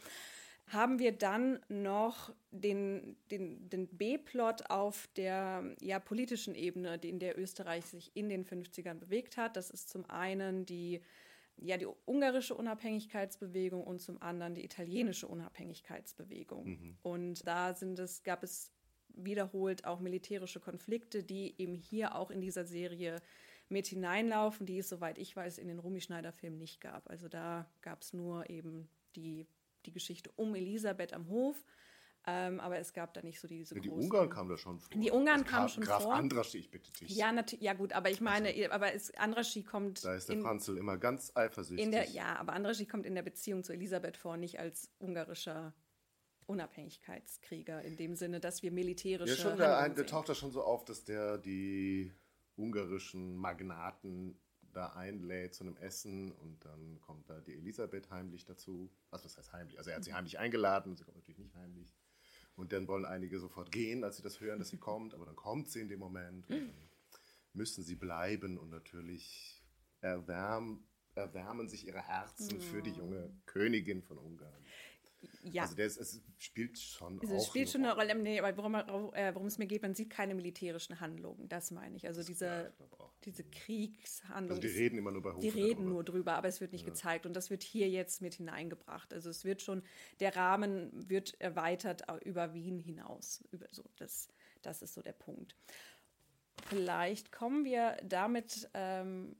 haben 0.68 1.00
wir 1.00 1.12
dann 1.12 1.60
noch 1.68 2.34
den, 2.52 3.18
den, 3.30 3.70
den 3.70 3.88
B-Plot 3.88 4.70
auf 4.70 5.10
der 5.16 5.76
ja, 5.82 6.00
politischen 6.00 6.56
Ebene, 6.56 6.96
in 6.96 7.20
der 7.20 7.38
Österreich 7.38 7.86
sich 7.86 8.16
in 8.16 8.30
den 8.30 8.46
50ern 8.46 8.96
bewegt 8.96 9.38
hat. 9.38 9.58
Das 9.58 9.70
ist 9.70 9.90
zum 9.90 10.10
einen 10.10 10.66
die, 10.66 11.02
ja, 11.58 11.78
die 11.78 11.88
ungarische 12.06 12.56
Unabhängigkeitsbewegung 12.56 13.84
und 13.84 14.00
zum 14.00 14.22
anderen 14.22 14.56
die 14.56 14.64
italienische 14.64 15.28
Unabhängigkeitsbewegung. 15.28 16.66
Mhm. 16.66 16.98
Und 17.02 17.46
da 17.46 17.74
sind 17.74 18.00
es, 18.00 18.24
gab 18.24 18.44
es 18.44 18.72
wiederholt 19.10 19.86
auch 19.86 20.00
militärische 20.00 20.60
Konflikte, 20.60 21.24
die 21.24 21.56
eben 21.58 21.76
hier 21.76 22.16
auch 22.16 22.32
in 22.32 22.42
dieser 22.42 22.66
Serie 22.66 23.22
mit 23.68 23.88
hineinlaufen, 23.88 24.66
die 24.66 24.80
es, 24.80 24.90
soweit 24.90 25.18
ich 25.18 25.36
weiß, 25.36 25.58
in 25.58 25.68
den 25.68 25.80
Rumi-Schneider-Filmen 25.80 26.58
nicht 26.58 26.82
gab. 26.82 27.10
Also 27.10 27.28
da 27.28 27.70
gab 27.82 28.02
es 28.02 28.14
nur 28.14 28.50
eben 28.50 28.90
die 29.16 29.48
die 29.86 29.92
Geschichte 29.92 30.32
um 30.36 30.56
Elisabeth 30.56 31.14
am 31.14 31.28
Hof. 31.30 31.56
Ähm, 32.28 32.60
aber 32.60 32.78
es 32.78 32.94
gab 32.94 33.16
da 33.16 33.24
nicht 33.24 33.40
so 33.40 33.48
diese 33.48 33.74
ja, 33.74 33.82
Die 33.82 33.90
Ungarn 33.90 34.30
kamen 34.30 34.48
da 34.48 34.56
schon 34.56 34.80
vor. 34.80 34.96
Die 34.96 35.10
Ungarn 35.10 35.42
also 35.42 35.52
kamen 35.52 35.70
schon 35.70 35.84
Graf 35.84 36.04
vor. 36.04 36.12
Graf 36.12 36.20
Andraschi, 36.20 36.60
ich 36.60 36.70
bitte 36.70 36.92
dich. 36.94 37.16
Ja, 37.16 37.34
ja 37.60 37.74
gut, 37.74 37.94
aber 37.94 38.12
ich 38.12 38.22
meine, 38.22 38.50
also, 38.50 38.70
aber 38.70 38.94
es, 38.94 39.16
Andraschi 39.16 39.64
kommt... 39.64 40.06
Da 40.06 40.14
ist 40.14 40.30
der 40.30 40.36
in, 40.36 40.44
Franzl 40.44 40.78
immer 40.78 40.98
ganz 40.98 41.32
eifersüchtig. 41.34 41.90
Der, 41.90 42.08
ja, 42.10 42.36
aber 42.36 42.54
Andraschi 42.54 42.86
kommt 42.86 43.08
in 43.08 43.16
der 43.16 43.24
Beziehung 43.24 43.64
zu 43.64 43.74
Elisabeth 43.74 44.18
vor, 44.18 44.38
nicht 44.38 44.60
als 44.60 44.92
ungarischer 45.00 45.74
Unabhängigkeitskrieger, 46.46 47.82
in 47.82 47.98
dem 47.98 48.14
Sinne, 48.14 48.40
dass 48.40 48.62
wir 48.62 48.72
militärische... 48.72 49.34
Ja, 49.34 49.42
schon, 49.42 49.58
der, 49.58 49.90
der 49.90 50.06
taucht 50.06 50.30
da 50.30 50.36
schon 50.36 50.52
so 50.52 50.62
auf, 50.62 50.86
dass 50.86 51.04
der 51.04 51.40
die 51.40 52.14
ungarischen 52.56 53.36
Magnaten 53.36 54.40
da 54.76 54.94
einlädt 54.94 55.54
zu 55.54 55.64
einem 55.64 55.78
Essen 55.78 56.32
und 56.32 56.64
dann 56.66 57.00
kommt 57.02 57.30
da 57.30 57.40
die 57.42 57.54
Elisabeth 57.54 58.10
heimlich 58.10 58.46
dazu. 58.46 58.92
Also 59.10 59.26
was 59.26 59.38
heißt 59.38 59.54
heimlich? 59.54 59.78
Also 59.78 59.90
er 59.90 59.98
hat 59.98 60.04
sie 60.04 60.14
heimlich 60.14 60.40
eingeladen, 60.40 60.96
sie 60.96 61.04
kommt 61.04 61.18
natürlich 61.18 61.40
nicht 61.40 61.56
heimlich. 61.56 61.96
Und 62.56 62.74
dann 62.74 62.88
wollen 62.88 63.06
einige 63.06 63.40
sofort 63.40 63.72
gehen, 63.72 64.04
als 64.04 64.18
sie 64.18 64.24
das 64.24 64.40
hören, 64.40 64.60
dass 64.60 64.70
sie 64.70 64.78
kommt, 64.80 65.14
aber 65.14 65.26
dann 65.26 65.36
kommt 65.36 65.70
sie 65.70 65.82
in 65.82 65.88
dem 65.88 66.00
Moment 66.00 66.50
und 66.50 66.58
dann 66.58 66.90
müssen 67.54 67.84
sie 67.84 67.96
bleiben 67.96 68.58
und 68.58 68.70
natürlich 68.70 69.64
erwärmen, 70.02 70.88
erwärmen 71.16 71.68
sich 71.70 71.88
ihre 71.88 72.02
Herzen 72.02 72.62
für 72.62 72.82
die 72.82 72.92
junge 72.92 73.34
Königin 73.46 74.02
von 74.02 74.18
Ungarn. 74.18 74.66
Ja. 75.44 75.64
Also 75.64 75.76
das, 75.76 75.98
es 75.98 76.22
spielt 76.38 76.78
schon 76.80 77.20
also 77.20 77.36
es 77.36 77.48
spielt 77.48 77.70
schon 77.70 77.84
eine 77.84 77.96
Rolle. 77.96 78.16
Nee, 78.16 78.40
aber 78.40 78.56
worum, 78.58 78.76
äh, 78.76 79.34
worum, 79.34 79.48
es 79.48 79.58
mir 79.58 79.68
geht, 79.68 79.82
man 79.82 79.96
sieht 79.96 80.10
keine 80.10 80.36
militärischen 80.36 81.00
Handlungen. 81.00 81.48
Das 81.50 81.72
meine 81.72 81.96
ich. 81.96 82.08
Also 82.08 82.24
diese, 82.24 82.46
ja, 82.46 83.12
diese 83.24 83.44
Kriegshandlungen. 83.44 84.50
Also 84.50 84.62
die 84.62 84.68
reden 84.68 84.98
immer 84.98 85.12
nur 85.12 85.22
bei 85.22 85.34
Hof 85.34 85.40
Die 85.40 85.50
reden 85.50 85.90
nur 85.90 86.04
drüber, 86.04 86.34
aber 86.34 86.48
es 86.48 86.62
wird 86.62 86.72
nicht 86.72 86.86
ja. 86.86 86.90
gezeigt. 86.90 87.26
Und 87.26 87.36
das 87.36 87.50
wird 87.50 87.64
hier 87.64 87.90
jetzt 87.90 88.22
mit 88.22 88.36
hineingebracht. 88.36 89.14
Also 89.14 89.30
es 89.30 89.44
wird 89.46 89.62
schon, 89.62 89.84
der 90.20 90.36
Rahmen 90.36 91.10
wird 91.10 91.40
erweitert 91.40 92.04
über 92.24 92.54
Wien 92.54 92.80
hinaus. 92.80 93.44
Über 93.52 93.68
so, 93.72 93.84
das, 93.98 94.28
das 94.62 94.82
ist 94.82 94.94
so 94.94 95.02
der 95.02 95.14
Punkt. 95.14 95.56
Vielleicht 96.68 97.32
kommen 97.32 97.66
wir 97.66 97.98
damit 98.04 98.70
ähm, 98.74 99.36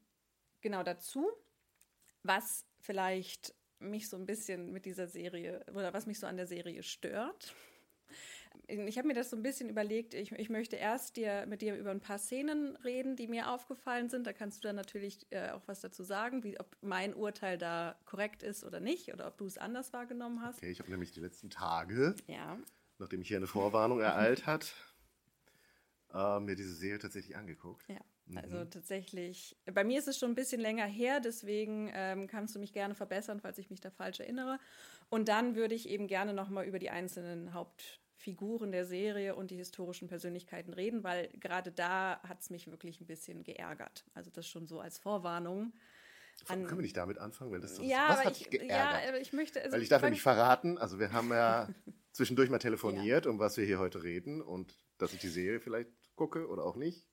genau 0.62 0.84
dazu, 0.84 1.30
was 2.24 2.66
vielleicht 2.80 3.54
mich 3.82 4.10
so 4.10 4.18
ein 4.18 4.26
bisschen 4.26 4.72
mit 4.72 4.86
dieser 4.86 5.08
Serie 5.08 5.64
oder 5.74 5.94
was 5.94 6.06
mich 6.06 6.20
so 6.20 6.28
an 6.28 6.38
der 6.38 6.48
Serie 6.48 6.84
stört. 6.84 7.56
Ich 8.68 8.98
habe 8.98 9.08
mir 9.08 9.14
das 9.14 9.30
so 9.30 9.36
ein 9.36 9.44
bisschen 9.44 9.70
überlegt. 9.70 10.14
Ich, 10.14 10.32
ich 10.32 10.50
möchte 10.50 10.76
erst 10.76 11.18
dir, 11.18 11.46
mit 11.48 11.62
dir 11.62 11.76
über 11.76 11.92
ein 11.92 12.00
paar 12.00 12.18
Szenen 12.18 12.76
reden, 12.78 13.16
die 13.16 13.28
mir 13.28 13.50
aufgefallen 13.50 14.10
sind. 14.10 14.28
Da 14.28 14.34
kannst 14.34 14.64
du 14.64 14.68
dann 14.68 14.76
natürlich 14.76 15.28
äh, 15.32 15.50
auch 15.50 15.62
was 15.66 15.82
dazu 15.82 16.04
sagen, 16.04 16.44
wie, 16.44 16.60
ob 16.60 16.78
mein 16.82 17.14
Urteil 17.14 17.58
da 17.58 17.98
korrekt 18.06 18.44
ist 18.44 18.64
oder 18.64 18.80
nicht 18.80 19.14
oder 19.14 19.28
ob 19.28 19.38
du 19.38 19.46
es 19.46 19.58
anders 19.58 19.92
wahrgenommen 19.94 20.42
hast. 20.42 20.58
Okay, 20.60 20.72
ich 20.72 20.80
habe 20.80 20.90
nämlich 20.90 21.12
die 21.12 21.20
letzten 21.20 21.50
Tage, 21.50 22.16
ja. 22.28 22.58
nachdem 22.98 23.22
ich 23.22 23.28
hier 23.28 23.38
eine 23.38 23.48
Vorwarnung 23.48 24.00
ereilt 24.00 24.46
hat, 24.46 24.74
äh, 26.14 26.40
mir 26.40 26.56
diese 26.56 26.74
Serie 26.74 27.00
tatsächlich 27.00 27.36
angeguckt. 27.36 27.86
Ja. 27.90 28.00
Also 28.36 28.58
mhm. 28.58 28.70
tatsächlich, 28.70 29.58
bei 29.74 29.84
mir 29.84 30.00
ist 30.00 30.08
es 30.08 30.18
schon 30.18 30.32
ein 30.32 30.36
bisschen 30.36 30.62
länger 30.62 30.86
her, 30.86 31.20
deswegen 31.20 31.92
ähm, 31.94 32.28
kannst 32.28 32.56
du 32.56 32.60
mich 32.60 32.74
gerne 32.74 32.96
verbessern, 32.96 33.40
falls 33.40 33.58
ich 33.58 33.70
mich 33.70 33.82
da 33.82 33.90
falsch 33.90 34.20
erinnere. 34.20 34.60
Und 35.10 35.28
dann 35.28 35.56
würde 35.56 35.76
ich 35.76 35.90
eben 35.90 36.08
gerne 36.08 36.34
nochmal 36.34 36.66
über 36.66 36.80
die 36.80 36.90
einzelnen 36.90 37.54
Hauptfiguren 37.54 38.72
der 38.72 38.86
Serie 38.86 39.36
und 39.36 39.52
die 39.52 39.58
historischen 39.58 40.08
Persönlichkeiten 40.08 40.74
reden, 40.74 41.04
weil 41.04 41.30
gerade 41.40 41.72
da 41.72 42.22
hat 42.24 42.42
es 42.42 42.50
mich 42.50 42.68
wirklich 42.68 43.02
ein 43.02 43.08
bisschen 43.08 43.44
geärgert. 43.44 44.06
Also 44.14 44.30
das 44.32 44.48
schon 44.48 44.68
so 44.68 44.80
als 44.80 44.98
Vorwarnung. 44.98 45.74
An, 46.48 46.66
Können 46.66 46.80
wir 46.80 46.84
nicht 46.84 46.98
damit 46.98 47.18
anfangen? 47.18 47.52
Weil 47.52 47.60
das, 47.60 47.78
ja, 47.80 48.10
was 48.10 48.26
hat 48.26 48.40
ich, 48.40 48.50
geärgert? 48.50 48.70
Ja, 48.70 49.10
aber 49.10 49.20
ich 49.20 49.34
möchte. 49.34 49.62
Also 49.62 49.74
weil 49.74 49.84
ich 49.84 49.90
darf 49.90 50.02
nämlich 50.02 50.22
verraten, 50.22 50.78
also 50.78 50.98
wir 50.98 51.12
haben 51.12 51.30
ja 51.30 51.68
zwischendurch 52.14 52.50
mal 52.50 52.60
telefoniert, 52.60 53.26
ja. 53.26 53.32
um 53.32 53.38
was 53.38 53.58
wir 53.58 53.66
hier 53.66 53.80
heute 53.80 54.02
reden 54.04 54.42
und 54.42 54.76
dass 54.98 55.14
ich 55.14 55.20
die 55.20 55.28
Serie 55.28 55.60
vielleicht 55.60 55.92
gucke 56.16 56.48
oder 56.48 56.64
auch 56.64 56.78
nicht. 56.78 57.11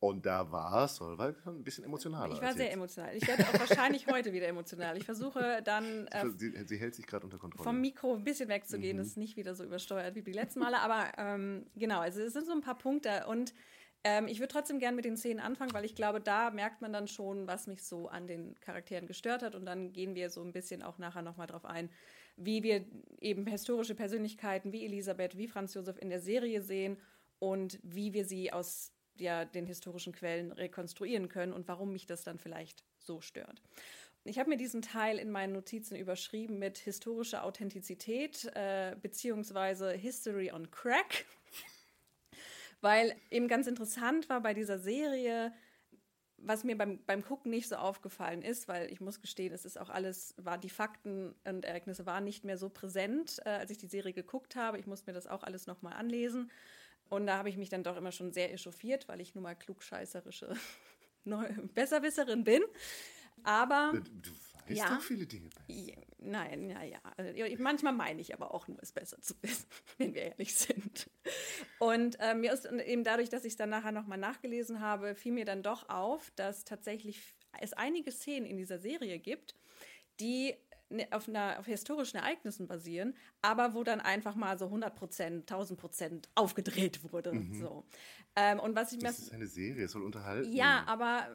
Und 0.00 0.26
da 0.26 0.52
war 0.52 0.86
Solveig 0.86 1.44
ein 1.44 1.64
bisschen 1.64 1.82
emotionaler. 1.82 2.32
Ich 2.32 2.40
war 2.40 2.54
sehr 2.54 2.72
emotional. 2.72 3.16
Ich 3.16 3.26
werde 3.26 3.42
auch 3.48 3.58
wahrscheinlich 3.58 4.06
heute 4.12 4.32
wieder 4.32 4.46
emotional. 4.46 4.96
Ich 4.96 5.04
versuche 5.04 5.60
dann. 5.64 6.06
Äh, 6.08 6.30
sie, 6.36 6.52
sie, 6.66 6.76
hält 6.76 6.94
sich 6.94 7.04
gerade 7.06 7.24
unter 7.24 7.38
Kontrolle. 7.38 7.64
Vom 7.64 7.80
Mikro 7.80 8.14
ein 8.14 8.22
bisschen 8.22 8.48
wegzugehen, 8.48 8.96
mhm. 8.96 9.00
dass 9.00 9.08
es 9.08 9.16
nicht 9.16 9.36
wieder 9.36 9.56
so 9.56 9.64
übersteuert 9.64 10.14
wie 10.14 10.22
die 10.22 10.32
letzten 10.32 10.60
Male. 10.60 10.78
Aber 10.78 11.10
ähm, 11.18 11.66
genau, 11.74 11.98
also 11.98 12.20
es 12.20 12.32
sind 12.32 12.46
so 12.46 12.52
ein 12.52 12.60
paar 12.60 12.78
Punkte. 12.78 13.26
Und 13.26 13.54
ähm, 14.04 14.28
ich 14.28 14.38
würde 14.38 14.52
trotzdem 14.52 14.78
gerne 14.78 14.94
mit 14.94 15.04
den 15.04 15.16
Szenen 15.16 15.40
anfangen, 15.40 15.72
weil 15.72 15.84
ich 15.84 15.96
glaube, 15.96 16.20
da 16.20 16.50
merkt 16.50 16.80
man 16.80 16.92
dann 16.92 17.08
schon, 17.08 17.48
was 17.48 17.66
mich 17.66 17.82
so 17.82 18.06
an 18.08 18.28
den 18.28 18.54
Charakteren 18.60 19.08
gestört 19.08 19.42
hat. 19.42 19.56
Und 19.56 19.66
dann 19.66 19.92
gehen 19.92 20.14
wir 20.14 20.30
so 20.30 20.42
ein 20.42 20.52
bisschen 20.52 20.84
auch 20.84 20.98
nachher 20.98 21.22
nochmal 21.22 21.48
drauf 21.48 21.64
ein, 21.64 21.90
wie 22.36 22.62
wir 22.62 22.84
eben 23.20 23.48
historische 23.48 23.96
Persönlichkeiten 23.96 24.70
wie 24.72 24.84
Elisabeth, 24.84 25.36
wie 25.36 25.48
Franz 25.48 25.74
Josef 25.74 25.98
in 25.98 26.08
der 26.08 26.20
Serie 26.20 26.62
sehen 26.62 26.98
und 27.40 27.80
wie 27.82 28.12
wir 28.12 28.24
sie 28.24 28.52
aus 28.52 28.92
ja 29.20 29.44
den 29.44 29.66
historischen 29.66 30.12
Quellen 30.12 30.52
rekonstruieren 30.52 31.28
können 31.28 31.52
und 31.52 31.68
warum 31.68 31.92
mich 31.92 32.06
das 32.06 32.22
dann 32.24 32.38
vielleicht 32.38 32.84
so 32.98 33.20
stört. 33.20 33.62
Ich 34.24 34.38
habe 34.38 34.50
mir 34.50 34.56
diesen 34.56 34.82
Teil 34.82 35.18
in 35.18 35.30
meinen 35.30 35.52
Notizen 35.52 35.96
überschrieben 35.96 36.58
mit 36.58 36.76
historischer 36.76 37.44
Authentizität 37.44 38.44
äh, 38.54 38.94
beziehungsweise 39.00 39.92
History 39.92 40.52
on 40.52 40.70
Crack, 40.70 41.24
weil 42.80 43.16
eben 43.30 43.48
ganz 43.48 43.66
interessant 43.66 44.28
war 44.28 44.42
bei 44.42 44.52
dieser 44.52 44.78
Serie, 44.78 45.52
was 46.36 46.62
mir 46.62 46.76
beim, 46.76 47.02
beim 47.04 47.24
Gucken 47.24 47.50
nicht 47.50 47.68
so 47.68 47.76
aufgefallen 47.76 48.42
ist, 48.42 48.68
weil 48.68 48.92
ich 48.92 49.00
muss 49.00 49.20
gestehen, 49.20 49.52
es 49.52 49.64
ist 49.64 49.78
auch 49.78 49.90
alles, 49.90 50.34
war 50.36 50.58
die 50.58 50.70
Fakten 50.70 51.34
und 51.44 51.64
Ereignisse 51.64 52.06
waren 52.06 52.24
nicht 52.24 52.44
mehr 52.44 52.58
so 52.58 52.68
präsent, 52.68 53.40
äh, 53.44 53.50
als 53.50 53.70
ich 53.70 53.78
die 53.78 53.86
Serie 53.86 54.12
geguckt 54.12 54.56
habe. 54.56 54.78
Ich 54.78 54.86
musste 54.86 55.10
mir 55.10 55.14
das 55.14 55.26
auch 55.26 55.42
alles 55.42 55.66
nochmal 55.66 55.94
anlesen. 55.94 56.50
Und 57.08 57.26
da 57.26 57.38
habe 57.38 57.48
ich 57.48 57.56
mich 57.56 57.68
dann 57.68 57.82
doch 57.82 57.96
immer 57.96 58.12
schon 58.12 58.32
sehr 58.32 58.52
echauffiert, 58.52 59.08
weil 59.08 59.20
ich 59.20 59.34
nun 59.34 59.42
mal 59.44 59.54
klugscheißerische 59.54 60.54
Besserwisserin 61.74 62.44
bin. 62.44 62.62
Aber 63.44 63.92
Ist 64.66 64.78
Ja. 64.78 64.94
doch 64.96 65.00
viele 65.00 65.26
Dinge 65.26 65.48
besser. 65.48 66.02
Nein, 66.18 66.68
ja, 66.68 66.82
ja. 66.82 66.98
Also, 67.16 67.32
manchmal 67.58 67.92
meine 67.94 68.20
ich 68.20 68.34
aber 68.34 68.52
auch 68.52 68.68
nur, 68.68 68.78
es 68.82 68.92
besser 68.92 69.20
zu 69.22 69.34
wissen, 69.42 69.66
wenn 69.96 70.14
wir 70.14 70.22
ehrlich 70.22 70.54
sind. 70.54 71.08
Und 71.78 72.18
ähm, 72.20 72.40
mir 72.40 72.52
ist 72.52 72.66
eben 72.66 73.04
dadurch, 73.04 73.28
dass 73.30 73.44
ich 73.44 73.52
es 73.52 73.56
dann 73.56 73.70
nachher 73.70 73.92
nochmal 73.92 74.18
nachgelesen 74.18 74.80
habe, 74.80 75.14
fiel 75.14 75.32
mir 75.32 75.44
dann 75.44 75.62
doch 75.62 75.88
auf, 75.88 76.30
dass 76.36 76.64
tatsächlich 76.64 77.34
es 77.60 77.72
einige 77.72 78.10
Szenen 78.12 78.46
in 78.46 78.56
dieser 78.56 78.78
Serie 78.78 79.18
gibt, 79.18 79.54
die 80.20 80.54
auf, 81.10 81.28
einer, 81.28 81.58
auf 81.58 81.66
historischen 81.66 82.16
Ereignissen 82.16 82.66
basieren, 82.66 83.14
aber 83.42 83.74
wo 83.74 83.84
dann 83.84 84.00
einfach 84.00 84.34
mal 84.34 84.58
so 84.58 84.66
100 84.66 84.94
Prozent, 84.94 85.50
1000 85.50 85.78
Prozent 85.78 86.28
aufgedreht 86.34 87.12
wurde. 87.12 87.32
So. 87.52 87.84
Ähm, 88.36 88.60
und 88.60 88.76
was 88.76 88.92
ich 88.92 89.00
Das 89.00 89.18
ist 89.18 89.32
eine 89.32 89.46
Serie, 89.46 89.84
es 89.84 89.92
soll 89.92 90.02
unterhalten. 90.02 90.52
ja, 90.52 90.84
aber 90.86 91.28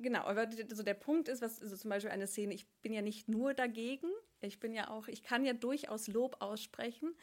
genau, 0.00 0.22
aber 0.24 0.48
also 0.70 0.82
der 0.82 0.94
Punkt 0.94 1.28
ist, 1.28 1.42
was 1.42 1.62
also 1.62 1.76
zum 1.76 1.90
Beispiel 1.90 2.10
eine 2.10 2.26
Szene, 2.26 2.54
ich 2.54 2.66
bin 2.82 2.92
ja 2.92 3.02
nicht 3.02 3.28
nur 3.28 3.54
dagegen, 3.54 4.08
ich 4.40 4.58
bin 4.58 4.72
ja 4.72 4.88
auch, 4.88 5.08
ich 5.08 5.22
kann 5.22 5.44
ja 5.44 5.52
durchaus 5.52 6.08
Lob 6.08 6.36
aussprechen. 6.40 7.14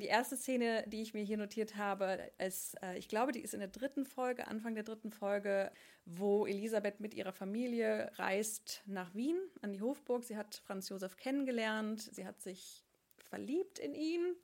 Die 0.00 0.06
erste 0.06 0.36
Szene, 0.36 0.84
die 0.88 1.02
ich 1.02 1.14
mir 1.14 1.22
hier 1.22 1.36
notiert 1.36 1.76
habe, 1.76 2.18
ist, 2.38 2.74
äh, 2.82 2.98
ich 2.98 3.08
glaube, 3.08 3.30
die 3.30 3.40
ist 3.40 3.54
in 3.54 3.60
der 3.60 3.68
dritten 3.68 4.04
Folge, 4.04 4.48
Anfang 4.48 4.74
der 4.74 4.82
dritten 4.82 5.12
Folge, 5.12 5.70
wo 6.04 6.46
Elisabeth 6.46 6.98
mit 6.98 7.14
ihrer 7.14 7.32
Familie 7.32 8.10
reist 8.16 8.82
nach 8.86 9.14
Wien 9.14 9.36
an 9.62 9.72
die 9.72 9.80
Hofburg. 9.80 10.24
Sie 10.24 10.36
hat 10.36 10.56
Franz 10.66 10.88
Josef 10.88 11.16
kennengelernt, 11.16 12.00
sie 12.00 12.26
hat 12.26 12.40
sich 12.40 12.84
verliebt 13.18 13.78
in 13.78 13.94
ihn. 13.94 14.36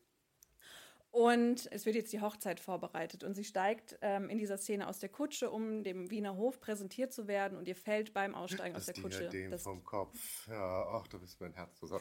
Und 1.12 1.66
es 1.72 1.86
wird 1.86 1.96
jetzt 1.96 2.12
die 2.12 2.20
Hochzeit 2.20 2.60
vorbereitet 2.60 3.24
und 3.24 3.34
sie 3.34 3.42
steigt 3.44 3.98
ähm, 4.00 4.28
in 4.28 4.38
dieser 4.38 4.58
Szene 4.58 4.86
aus 4.86 5.00
der 5.00 5.08
Kutsche, 5.08 5.50
um 5.50 5.82
dem 5.82 6.08
Wiener 6.10 6.36
Hof 6.36 6.60
präsentiert 6.60 7.12
zu 7.12 7.26
werden 7.26 7.58
und 7.58 7.66
ihr 7.66 7.74
fällt 7.74 8.12
beim 8.12 8.34
Aussteigen 8.34 8.76
aus 8.76 8.86
Das 8.86 8.94
der 8.94 9.02
Kutsche. 9.02 9.18
Diadem 9.28 9.50
das- 9.50 9.62
vom 9.64 9.82
Kopf. 9.82 10.46
Ja, 10.48 10.86
ach, 10.92 11.08
da 11.08 11.18
ist 11.18 11.40
mein 11.40 11.52
Herz 11.52 11.78
so. 11.80 11.86
so. 11.88 12.00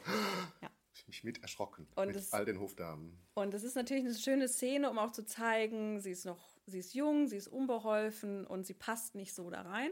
Ja. 0.62 0.70
Ich 0.94 1.08
mich 1.08 1.24
mit 1.24 1.42
erschrocken. 1.42 1.88
Und 1.96 2.08
mit 2.08 2.18
es- 2.18 2.34
all 2.34 2.46
den 2.46 2.60
Hofdamen. 2.60 3.18
Und 3.34 3.54
es 3.54 3.64
ist 3.64 3.76
natürlich 3.76 4.06
eine 4.06 4.14
schöne 4.14 4.48
Szene, 4.48 4.90
um 4.92 5.00
auch 5.00 5.12
zu 5.12 5.26
zeigen, 5.26 6.00
sie 6.02 6.12
ist 6.12 6.26
noch, 6.26 6.50
sie 6.68 6.78
ist 6.80 6.94
jung, 6.94 7.28
sie 7.28 7.38
ist 7.38 7.48
unbeholfen 7.48 8.46
und 8.46 8.66
sie 8.68 8.74
passt 8.76 9.16
nicht 9.16 9.34
so 9.34 9.50
da 9.50 9.62
rein. 9.62 9.92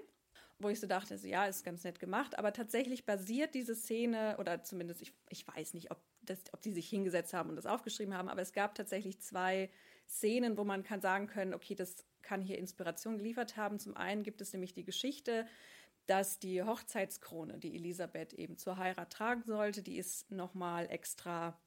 Wo 0.59 0.69
ich 0.69 0.79
so 0.79 0.87
dachte, 0.87 1.17
so, 1.17 1.27
ja, 1.27 1.45
ist 1.45 1.63
ganz 1.63 1.83
nett 1.83 1.99
gemacht, 1.99 2.37
aber 2.37 2.51
tatsächlich 2.51 3.05
basiert 3.05 3.53
diese 3.53 3.75
Szene, 3.75 4.37
oder 4.39 4.63
zumindest, 4.63 5.01
ich, 5.03 5.13
ich 5.29 5.47
weiß 5.47 5.75
nicht, 5.75 5.91
ob, 5.91 6.01
das, 6.29 6.39
ob 6.53 6.61
die 6.61 6.71
sich 6.71 6.89
hingesetzt 6.89 7.33
haben 7.33 7.49
und 7.49 7.55
das 7.55 7.65
aufgeschrieben 7.65 8.15
haben, 8.15 8.29
aber 8.29 8.41
es 8.41 8.53
gab 8.53 8.75
tatsächlich 8.75 9.19
zwei 9.19 9.69
Szenen, 10.07 10.57
wo 10.57 10.63
man 10.63 10.83
kann 10.83 11.01
sagen 11.01 11.27
können, 11.27 11.53
okay, 11.53 11.75
das 11.75 12.05
kann 12.21 12.41
hier 12.41 12.57
Inspiration 12.57 13.17
geliefert 13.17 13.57
haben. 13.57 13.79
Zum 13.79 13.95
einen 13.95 14.23
gibt 14.23 14.41
es 14.41 14.53
nämlich 14.53 14.73
die 14.73 14.83
Geschichte, 14.83 15.47
dass 16.05 16.39
die 16.39 16.63
Hochzeitskrone, 16.63 17.57
die 17.57 17.75
Elisabeth 17.75 18.33
eben 18.33 18.57
zur 18.57 18.77
Heirat 18.77 19.11
tragen 19.11 19.43
sollte, 19.43 19.81
die 19.81 19.97
ist 19.97 20.31
nochmal 20.31 20.89
extra 20.89 21.59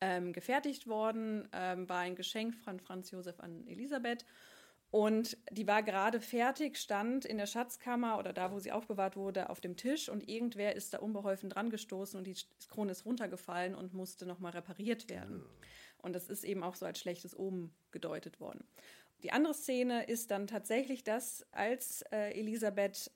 ähm, 0.00 0.32
gefertigt 0.32 0.86
worden, 0.86 1.48
ähm, 1.52 1.88
war 1.88 2.00
ein 2.00 2.14
Geschenk 2.14 2.56
von 2.56 2.80
Franz 2.80 3.10
Josef 3.10 3.40
an 3.40 3.66
Elisabeth. 3.66 4.24
Und 4.90 5.36
die 5.52 5.68
war 5.68 5.84
gerade 5.84 6.20
fertig, 6.20 6.76
stand 6.76 7.24
in 7.24 7.38
der 7.38 7.46
Schatzkammer 7.46 8.18
oder 8.18 8.32
da, 8.32 8.50
wo 8.50 8.58
sie 8.58 8.72
aufbewahrt 8.72 9.16
wurde, 9.16 9.48
auf 9.48 9.60
dem 9.60 9.76
Tisch 9.76 10.08
und 10.08 10.28
irgendwer 10.28 10.74
ist 10.74 10.94
da 10.94 10.98
unbeholfen 10.98 11.48
dran 11.48 11.70
gestoßen 11.70 12.18
und 12.18 12.26
die 12.26 12.34
Krone 12.68 12.90
ist 12.90 13.06
runtergefallen 13.06 13.76
und 13.76 13.94
musste 13.94 14.26
nochmal 14.26 14.52
repariert 14.52 15.08
werden. 15.08 15.44
Und 15.98 16.14
das 16.14 16.28
ist 16.28 16.44
eben 16.44 16.64
auch 16.64 16.74
so 16.74 16.86
als 16.86 16.98
schlechtes 16.98 17.38
Omen 17.38 17.72
gedeutet 17.92 18.40
worden. 18.40 18.64
Die 19.22 19.32
andere 19.32 19.54
Szene 19.54 20.04
ist 20.04 20.30
dann 20.30 20.46
tatsächlich, 20.46 21.04
dass 21.04 21.46
als 21.52 22.02
äh, 22.10 22.32
Elisabeth 22.32 23.12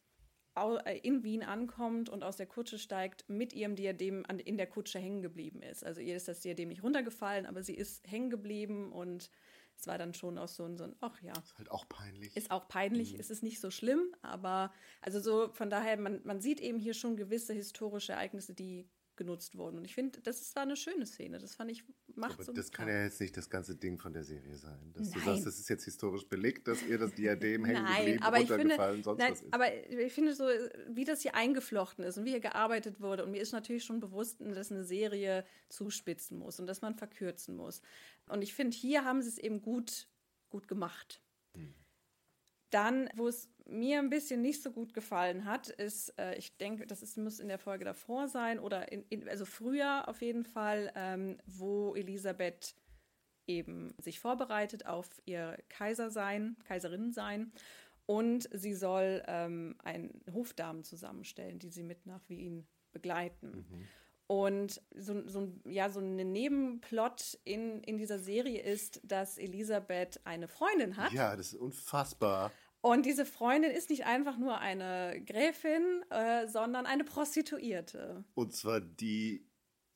äh, 0.56 0.98
in 0.98 1.24
Wien 1.24 1.42
ankommt 1.42 2.08
und 2.08 2.22
aus 2.22 2.36
der 2.36 2.46
Kutsche 2.46 2.78
steigt, 2.78 3.28
mit 3.28 3.52
ihrem 3.52 3.74
Diadem 3.74 4.24
an, 4.28 4.38
in 4.38 4.56
der 4.56 4.66
Kutsche 4.66 4.98
hängen 4.98 5.22
geblieben 5.22 5.62
ist. 5.62 5.84
Also 5.84 6.00
ihr 6.00 6.14
ist 6.14 6.28
das 6.28 6.40
Diadem 6.40 6.68
nicht 6.68 6.84
runtergefallen, 6.84 7.46
aber 7.46 7.62
sie 7.62 7.74
ist 7.74 8.06
hängen 8.08 8.30
geblieben 8.30 8.92
und 8.92 9.30
es 9.76 9.86
war 9.86 9.98
dann 9.98 10.14
schon 10.14 10.38
auch 10.38 10.48
so 10.48 10.64
ein, 10.64 10.76
so 10.76 10.84
ein 10.84 10.96
ach 11.00 11.20
ja, 11.22 11.32
Ist 11.32 11.58
halt 11.58 11.70
auch 11.70 11.88
peinlich. 11.88 12.36
ist 12.36 12.50
auch 12.50 12.68
peinlich, 12.68 13.18
es 13.18 13.30
ist 13.30 13.42
nicht 13.42 13.60
so 13.60 13.70
schlimm, 13.70 14.14
aber 14.22 14.72
also 15.00 15.20
so 15.20 15.52
von 15.52 15.70
daher, 15.70 15.96
man, 15.98 16.20
man 16.24 16.40
sieht 16.40 16.60
eben 16.60 16.78
hier 16.78 16.94
schon 16.94 17.16
gewisse 17.16 17.52
historische 17.52 18.12
Ereignisse, 18.12 18.54
die 18.54 18.88
genutzt 19.16 19.56
wurden. 19.56 19.78
Und 19.78 19.84
ich 19.84 19.94
finde, 19.94 20.20
das 20.20 20.54
war 20.54 20.62
eine 20.62 20.76
schöne 20.76 21.06
Szene. 21.06 21.38
Das 21.38 21.54
fand 21.54 21.70
ich, 21.70 21.84
macht 22.14 22.34
Aber 22.34 22.44
so 22.44 22.52
das 22.52 22.72
kann 22.72 22.88
ja. 22.88 23.04
jetzt 23.04 23.20
nicht 23.20 23.36
das 23.36 23.48
ganze 23.48 23.76
Ding 23.76 23.98
von 23.98 24.12
der 24.12 24.24
Serie 24.24 24.56
sein. 24.56 24.92
Dass 24.92 25.10
du 25.10 25.18
Nein. 25.18 25.26
sagst, 25.26 25.46
das 25.46 25.58
ist 25.58 25.68
jetzt 25.68 25.84
historisch 25.84 26.26
belegt, 26.28 26.68
dass 26.68 26.82
ihr 26.82 26.98
das 26.98 27.14
Diadem 27.14 27.64
hängen 27.64 27.82
Nein, 27.84 28.22
aber 28.22 28.40
ich 28.40 28.50
finde, 28.50 28.76
sonst 29.02 29.18
nein, 29.18 29.32
was 29.32 29.42
ist. 29.42 29.54
aber 29.54 29.88
ich 29.88 30.12
finde 30.12 30.34
so, 30.34 30.44
wie 30.88 31.04
das 31.04 31.22
hier 31.22 31.34
eingeflochten 31.34 32.04
ist 32.04 32.18
und 32.18 32.24
wie 32.24 32.30
hier 32.30 32.40
gearbeitet 32.40 33.00
wurde. 33.00 33.24
Und 33.24 33.30
mir 33.30 33.40
ist 33.40 33.52
natürlich 33.52 33.84
schon 33.84 34.00
bewusst, 34.00 34.40
dass 34.40 34.70
eine 34.72 34.84
Serie 34.84 35.44
zuspitzen 35.68 36.38
muss 36.38 36.58
und 36.58 36.66
dass 36.66 36.82
man 36.82 36.94
verkürzen 36.94 37.56
muss. 37.56 37.82
Und 38.28 38.42
ich 38.42 38.54
finde, 38.54 38.76
hier 38.76 39.04
haben 39.04 39.22
sie 39.22 39.28
es 39.28 39.38
eben 39.38 39.62
gut, 39.62 40.08
gut 40.50 40.68
gemacht. 40.68 41.20
Dann, 42.70 43.08
wo 43.14 43.28
es 43.28 43.48
mir 43.66 44.00
ein 44.00 44.10
bisschen 44.10 44.42
nicht 44.42 44.62
so 44.62 44.72
gut 44.72 44.94
gefallen 44.94 45.44
hat, 45.44 45.68
ist, 45.68 46.18
äh, 46.18 46.34
ich 46.36 46.56
denke, 46.56 46.86
das 46.86 47.02
ist, 47.02 47.16
muss 47.16 47.38
in 47.38 47.48
der 47.48 47.58
Folge 47.58 47.84
davor 47.84 48.26
sein 48.26 48.58
oder 48.58 48.90
in, 48.90 49.04
in, 49.10 49.28
also 49.28 49.44
früher 49.44 50.08
auf 50.08 50.22
jeden 50.22 50.44
Fall, 50.44 50.92
ähm, 50.96 51.38
wo 51.46 51.94
Elisabeth 51.94 52.74
eben 53.46 53.94
sich 53.98 54.20
vorbereitet 54.20 54.86
auf 54.86 55.08
ihr 55.24 55.56
Kaiser 55.68 56.10
sein, 56.10 56.56
Kaiserin 56.64 57.12
sein. 57.12 57.52
Und 58.06 58.48
sie 58.52 58.74
soll 58.74 59.22
ähm, 59.28 59.76
einen 59.82 60.20
Hofdamen 60.32 60.84
zusammenstellen, 60.84 61.58
die 61.58 61.70
sie 61.70 61.84
mit 61.84 62.06
nach 62.06 62.28
Wien 62.28 62.66
begleiten. 62.92 63.66
Und 64.26 64.80
so, 64.94 65.28
so, 65.28 65.40
ein- 65.40 65.60
ja, 65.66 65.90
so 65.90 66.00
ein 66.00 66.16
Nebenplot 66.16 67.38
in, 67.44 67.82
in 67.82 67.98
dieser 67.98 68.18
Serie 68.18 68.62
ist, 68.62 69.00
dass 69.04 69.36
Elisabeth 69.38 70.20
eine 70.24 70.48
Freundin 70.48 70.96
hat. 70.96 71.12
ja, 71.12 71.36
das 71.36 71.48
ist 71.52 71.60
unfassbar. 71.60 72.50
Und 72.80 73.06
diese 73.06 73.24
Freundin 73.26 73.70
ist 73.70 73.90
nicht 73.90 74.04
einfach 74.06 74.36
nur 74.38 74.58
eine 74.58 75.22
Gräfin, 75.24 76.02
äh, 76.10 76.46
sondern 76.48 76.84
eine 76.86 77.04
Prostituierte 77.04 78.24
Und 78.34 78.54
zwar 78.54 78.80
die, 78.80 79.46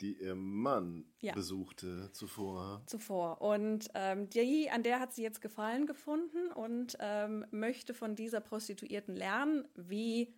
die 0.00 0.14
ihr 0.22 0.34
Mann 0.34 1.04
Ja. 1.20 1.32
besuchte 1.34 2.10
zuvor. 2.12 2.82
zuvor. 2.86 3.40
Und 3.42 3.88
ähm, 3.94 4.28
die, 4.30 4.70
an 4.70 4.82
der 4.82 5.00
hat 5.00 5.12
sie 5.12 5.22
jetzt 5.22 5.40
Gefallen 5.40 5.86
gefunden 5.86 6.50
und 6.52 6.96
ähm, 7.00 7.44
möchte 7.50 7.94
von 7.94 8.14
dieser 8.14 8.40
Prostituierten 8.40 9.14
lernen, 9.16 9.66
wie 9.74 10.34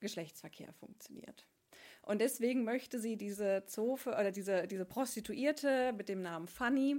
Geschlechtsverkehr 0.00 0.72
funktioniert. 0.72 1.46
Und 2.08 2.22
deswegen 2.22 2.64
möchte 2.64 2.98
sie 2.98 3.18
diese 3.18 3.64
Zofe 3.66 4.12
oder 4.12 4.30
diese, 4.30 4.66
diese 4.66 4.86
Prostituierte 4.86 5.92
mit 5.92 6.08
dem 6.08 6.22
Namen 6.22 6.48
Fanny 6.48 6.96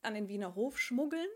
an 0.00 0.14
den 0.14 0.28
Wiener 0.28 0.54
Hof 0.54 0.78
schmuggeln. 0.78 1.28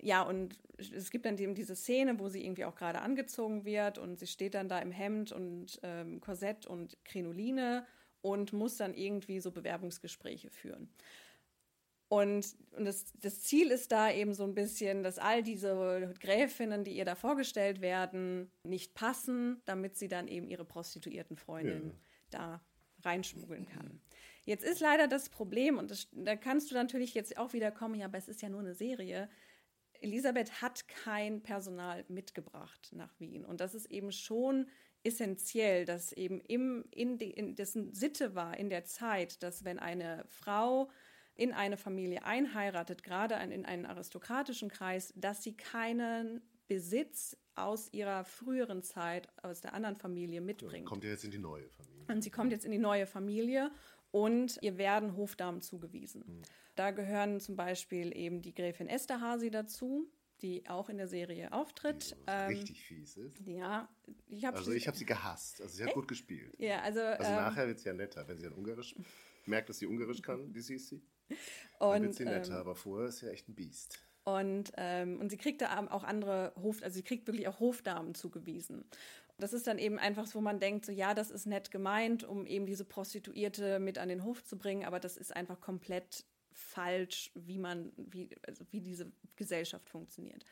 Ja, 0.00 0.22
und 0.22 0.58
es 0.76 1.12
gibt 1.12 1.26
dann 1.26 1.38
eben 1.38 1.54
diese 1.54 1.76
Szene, 1.76 2.18
wo 2.18 2.28
sie 2.28 2.44
irgendwie 2.44 2.64
auch 2.64 2.74
gerade 2.74 3.02
angezogen 3.02 3.64
wird 3.64 3.98
und 3.98 4.18
sie 4.18 4.26
steht 4.26 4.54
dann 4.54 4.68
da 4.68 4.80
im 4.80 4.90
Hemd 4.90 5.30
und 5.30 5.78
ähm, 5.84 6.20
Korsett 6.20 6.66
und 6.66 6.98
Krinoline 7.04 7.86
und 8.20 8.52
muss 8.52 8.78
dann 8.78 8.94
irgendwie 8.94 9.38
so 9.38 9.52
Bewerbungsgespräche 9.52 10.50
führen. 10.50 10.92
Und, 12.08 12.56
und 12.72 12.84
das, 12.84 13.12
das 13.20 13.42
Ziel 13.42 13.70
ist 13.70 13.92
da 13.92 14.10
eben 14.10 14.34
so 14.34 14.42
ein 14.42 14.54
bisschen, 14.54 15.04
dass 15.04 15.20
all 15.20 15.44
diese 15.44 16.12
Gräfinnen, 16.18 16.82
die 16.82 16.96
ihr 16.96 17.04
da 17.04 17.14
vorgestellt 17.14 17.80
werden, 17.80 18.50
nicht 18.64 18.94
passen, 18.94 19.62
damit 19.66 19.96
sie 19.96 20.08
dann 20.08 20.26
eben 20.26 20.48
ihre 20.48 20.64
prostituierten 20.64 21.36
Freundin 21.36 21.90
Ja. 21.90 21.94
Da 22.34 22.60
reinschmuggeln 23.02 23.66
kann. 23.66 24.00
Jetzt 24.44 24.64
ist 24.64 24.80
leider 24.80 25.08
das 25.08 25.28
Problem, 25.28 25.78
und 25.78 25.90
das, 25.90 26.08
da 26.12 26.36
kannst 26.36 26.70
du 26.70 26.74
natürlich 26.74 27.14
jetzt 27.14 27.38
auch 27.38 27.52
wieder 27.52 27.70
kommen, 27.70 27.94
ja, 27.94 28.06
aber 28.06 28.18
es 28.18 28.28
ist 28.28 28.42
ja 28.42 28.48
nur 28.48 28.60
eine 28.60 28.74
Serie. 28.74 29.28
Elisabeth 30.00 30.60
hat 30.60 30.86
kein 30.86 31.42
Personal 31.42 32.04
mitgebracht 32.08 32.90
nach 32.92 33.18
Wien. 33.18 33.44
Und 33.44 33.60
das 33.60 33.74
ist 33.74 33.86
eben 33.86 34.12
schon 34.12 34.68
essentiell, 35.02 35.84
dass 35.84 36.12
eben 36.12 36.40
im, 36.40 36.84
in, 36.90 37.18
die, 37.18 37.30
in 37.30 37.54
dessen 37.54 37.94
Sitte 37.94 38.34
war 38.34 38.56
in 38.58 38.70
der 38.70 38.84
Zeit, 38.84 39.42
dass 39.42 39.64
wenn 39.64 39.78
eine 39.78 40.24
Frau 40.28 40.90
in 41.34 41.52
eine 41.52 41.76
Familie 41.76 42.24
einheiratet, 42.24 43.02
gerade 43.02 43.34
in 43.34 43.64
einen 43.64 43.86
aristokratischen 43.86 44.68
Kreis, 44.68 45.12
dass 45.16 45.42
sie 45.42 45.56
keinen 45.56 46.42
Besitz 46.68 47.36
aus 47.56 47.92
ihrer 47.92 48.24
früheren 48.24 48.82
Zeit, 48.82 49.28
aus 49.42 49.60
der 49.60 49.74
anderen 49.74 49.96
Familie 49.96 50.40
mitbringt. 50.40 50.86
Kommt 50.86 51.04
ja 51.04 51.10
jetzt 51.10 51.24
in 51.24 51.30
die 51.30 51.38
neue 51.38 51.68
Familie. 51.68 52.04
Und 52.08 52.22
sie 52.22 52.30
kommt 52.30 52.52
jetzt 52.52 52.64
in 52.64 52.72
die 52.72 52.78
neue 52.78 53.06
Familie 53.06 53.70
und 54.10 54.58
ihr 54.62 54.78
werden 54.78 55.16
Hofdamen 55.16 55.60
zugewiesen. 55.60 56.42
Da 56.74 56.90
gehören 56.90 57.40
zum 57.40 57.56
Beispiel 57.56 58.16
eben 58.16 58.42
die 58.42 58.54
Gräfin 58.54 58.88
Esterhazy 58.88 59.50
dazu, 59.50 60.10
die 60.42 60.68
auch 60.68 60.88
in 60.88 60.98
der 60.98 61.08
Serie 61.08 61.52
auftritt. 61.52 62.16
Ähm, 62.26 62.48
richtig 62.48 62.82
fies 62.84 63.16
ist. 63.16 63.40
ja, 63.46 63.88
ich 64.28 64.44
habe 64.44 64.56
Also 64.56 64.72
ich 64.72 64.86
habe 64.86 64.96
sie 64.96 65.06
gehasst. 65.06 65.60
Also 65.60 65.76
sie 65.76 65.84
hat 65.84 65.94
gut 65.94 66.08
gespielt. 66.08 66.54
ja, 66.58 66.80
also, 66.82 67.00
Also 67.00 67.30
ähm, 67.30 67.36
nachher 67.36 67.66
wird 67.66 67.78
sie 67.78 67.88
ja 67.88 67.94
netter, 67.94 68.26
wenn 68.28 68.38
sie 68.38 68.44
dann 68.44 68.54
Ungarisch 68.54 68.94
merkt, 69.46 69.68
dass 69.68 69.78
sie 69.78 69.86
Ungarisch 69.86 70.22
kann, 70.22 70.52
die 70.52 70.60
Sisi. 70.60 71.02
Dann 71.78 72.02
wird 72.02 72.10
und, 72.10 72.14
sie 72.14 72.24
netter, 72.24 72.54
ähm, 72.54 72.60
aber 72.60 72.74
vorher 72.74 73.08
ist 73.08 73.18
sie 73.18 73.26
ja 73.26 73.32
echt 73.32 73.48
ein 73.48 73.54
Biest. 73.54 73.98
Und, 74.24 74.72
ähm, 74.78 75.20
und 75.20 75.30
sie 75.30 75.36
kriegt 75.36 75.60
da 75.60 75.86
auch 75.90 76.02
andere 76.02 76.52
Hof, 76.60 76.82
also 76.82 76.94
sie 76.94 77.02
kriegt 77.02 77.26
wirklich 77.26 77.46
auch 77.46 77.60
Hofdamen 77.60 78.14
zugewiesen. 78.14 78.84
Das 79.38 79.52
ist 79.52 79.66
dann 79.66 79.78
eben 79.78 79.98
einfach 79.98 80.26
so, 80.26 80.38
wo 80.38 80.40
man 80.40 80.60
denkt, 80.60 80.86
so 80.86 80.92
ja, 80.92 81.12
das 81.12 81.30
ist 81.30 81.46
nett 81.46 81.70
gemeint, 81.70 82.24
um 82.24 82.46
eben 82.46 82.66
diese 82.66 82.84
Prostituierte 82.84 83.78
mit 83.80 83.98
an 83.98 84.08
den 84.08 84.24
Hof 84.24 84.42
zu 84.44 84.56
bringen, 84.56 84.84
aber 84.84 85.00
das 85.00 85.16
ist 85.16 85.34
einfach 85.34 85.60
komplett 85.60 86.24
falsch, 86.52 87.32
wie 87.34 87.58
man, 87.58 87.92
wie, 87.96 88.30
also 88.46 88.64
wie 88.70 88.80
diese 88.80 89.12
Gesellschaft 89.36 89.90
funktioniert. 89.90 90.44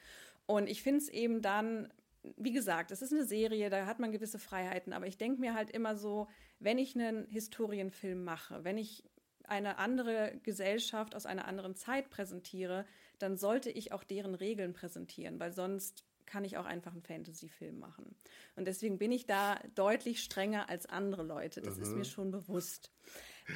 Und 0.46 0.68
ich 0.68 0.82
finde 0.82 0.98
es 0.98 1.08
eben 1.08 1.40
dann, 1.40 1.92
wie 2.36 2.52
gesagt, 2.52 2.90
es 2.90 3.02
ist 3.02 3.12
eine 3.12 3.24
Serie, 3.24 3.70
da 3.70 3.86
hat 3.86 4.00
man 4.00 4.12
gewisse 4.12 4.38
Freiheiten, 4.38 4.92
aber 4.92 5.06
ich 5.06 5.16
denke 5.16 5.40
mir 5.40 5.54
halt 5.54 5.70
immer 5.70 5.96
so, 5.96 6.28
wenn 6.58 6.78
ich 6.78 6.94
einen 6.94 7.26
Historienfilm 7.28 8.22
mache, 8.22 8.64
wenn 8.64 8.78
ich 8.78 9.04
eine 9.44 9.78
andere 9.78 10.38
Gesellschaft 10.42 11.14
aus 11.14 11.26
einer 11.26 11.46
anderen 11.46 11.74
Zeit 11.74 12.10
präsentiere, 12.10 12.84
dann 13.22 13.36
sollte 13.36 13.70
ich 13.70 13.92
auch 13.92 14.04
deren 14.04 14.34
Regeln 14.34 14.72
präsentieren, 14.72 15.38
weil 15.38 15.52
sonst 15.52 16.04
kann 16.26 16.44
ich 16.44 16.56
auch 16.56 16.64
einfach 16.64 16.92
einen 16.92 17.02
Fantasy-Film 17.02 17.78
machen. 17.78 18.16
Und 18.56 18.66
deswegen 18.66 18.98
bin 18.98 19.12
ich 19.12 19.26
da 19.26 19.60
deutlich 19.74 20.22
strenger 20.22 20.68
als 20.68 20.86
andere 20.86 21.22
Leute. 21.22 21.60
Das 21.60 21.76
mhm. 21.76 21.82
ist 21.82 21.96
mir 21.96 22.04
schon 22.04 22.30
bewusst. 22.30 22.90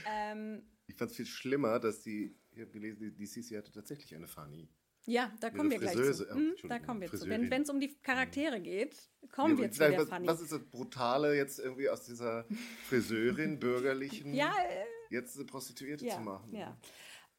Ähm, 0.06 0.62
ich 0.86 0.96
fand 0.96 1.10
es 1.10 1.16
viel 1.16 1.26
schlimmer, 1.26 1.78
dass 1.80 2.02
die, 2.02 2.36
ich 2.52 2.60
habe 2.60 2.70
gelesen, 2.70 3.14
die, 3.16 3.26
Sisi 3.26 3.54
hatte 3.54 3.72
tatsächlich 3.72 4.14
eine 4.14 4.26
Fanny. 4.26 4.68
Ja, 5.06 5.32
da 5.40 5.50
kommen 5.50 5.70
wir 5.70 5.78
Friseuse, 5.78 6.26
gleich 6.26 6.36
zu. 6.36 6.62
Hm, 6.62 6.68
da 6.68 6.78
kommen 6.80 7.00
wir 7.00 7.12
zu. 7.12 7.28
Wenn 7.28 7.62
es 7.62 7.70
um 7.70 7.78
die 7.78 7.94
Charaktere 8.02 8.60
geht, 8.60 9.08
kommen 9.30 9.56
ja, 9.56 9.62
wir 9.62 9.70
zu 9.70 9.78
der 9.78 9.98
was, 9.98 10.08
Fanny. 10.08 10.26
Was 10.26 10.40
ist 10.40 10.52
das 10.52 10.64
Brutale 10.64 11.36
jetzt 11.36 11.60
irgendwie 11.60 11.88
aus 11.88 12.04
dieser 12.04 12.44
Friseurin, 12.88 13.58
bürgerlichen, 13.60 14.34
ja, 14.34 14.52
äh, 14.68 15.14
jetzt 15.14 15.36
eine 15.36 15.46
Prostituierte 15.46 16.04
ja, 16.06 16.16
zu 16.16 16.22
machen? 16.22 16.52
Ja. 16.52 16.76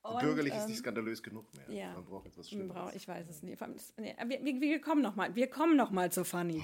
Und, 0.08 0.22
Bürgerlich 0.22 0.54
ähm, 0.54 0.60
ist 0.60 0.68
nicht 0.68 0.78
skandalös 0.80 1.22
genug 1.22 1.46
mehr. 1.54 1.78
Ja. 1.78 1.94
Man 1.94 2.06
braucht 2.06 2.28
etwas 2.28 2.50
Schlimmeres. 2.50 2.96
Ich 2.96 3.08
weiß 3.08 3.28
es 3.30 3.44
nicht. 3.44 3.60
Wir, 3.60 4.62
wir, 4.62 4.82
kommen 4.82 5.02
noch 5.02 5.16
mal. 5.16 5.36
Wir 5.36 5.48
kommen 5.48 5.76
noch 5.76 5.92
mal 5.92 6.12
zu 6.12 6.24
Fanny. 6.24 6.64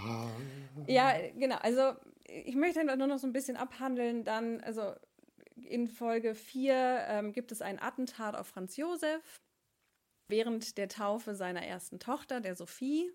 ja, 0.87 1.13
genau. 1.37 1.57
Also 1.57 1.93
ich 2.27 2.55
möchte 2.55 2.83
nur 2.83 3.07
noch 3.07 3.19
so 3.19 3.27
ein 3.27 3.33
bisschen 3.33 3.57
abhandeln. 3.57 4.23
Dann, 4.23 4.61
also 4.61 4.93
in 5.55 5.87
Folge 5.87 6.35
4 6.35 7.05
ähm, 7.07 7.33
gibt 7.33 7.51
es 7.51 7.61
ein 7.61 7.81
Attentat 7.81 8.35
auf 8.35 8.47
Franz 8.47 8.77
Josef. 8.77 9.21
Während 10.29 10.77
der 10.77 10.87
Taufe 10.87 11.35
seiner 11.35 11.63
ersten 11.63 11.99
Tochter, 11.99 12.39
der 12.39 12.55
Sophie, 12.55 13.11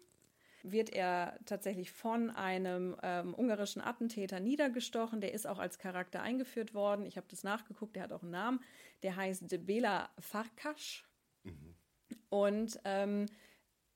wird 0.62 0.90
er 0.90 1.38
tatsächlich 1.44 1.90
von 1.90 2.30
einem 2.30 2.96
ähm, 3.02 3.34
ungarischen 3.34 3.80
Attentäter 3.80 4.40
niedergestochen. 4.40 5.20
Der 5.20 5.32
ist 5.32 5.46
auch 5.46 5.58
als 5.58 5.78
Charakter 5.78 6.22
eingeführt 6.22 6.74
worden. 6.74 7.06
Ich 7.06 7.16
habe 7.16 7.26
das 7.30 7.44
nachgeguckt, 7.44 7.96
der 7.96 8.04
hat 8.04 8.12
auch 8.12 8.22
einen 8.22 8.32
Namen. 8.32 8.60
Der 9.02 9.16
heißt 9.16 9.44
Bela 9.66 10.10
Farkas 10.18 11.04
mhm. 11.44 11.74
und 12.28 12.80
ähm, 12.84 13.26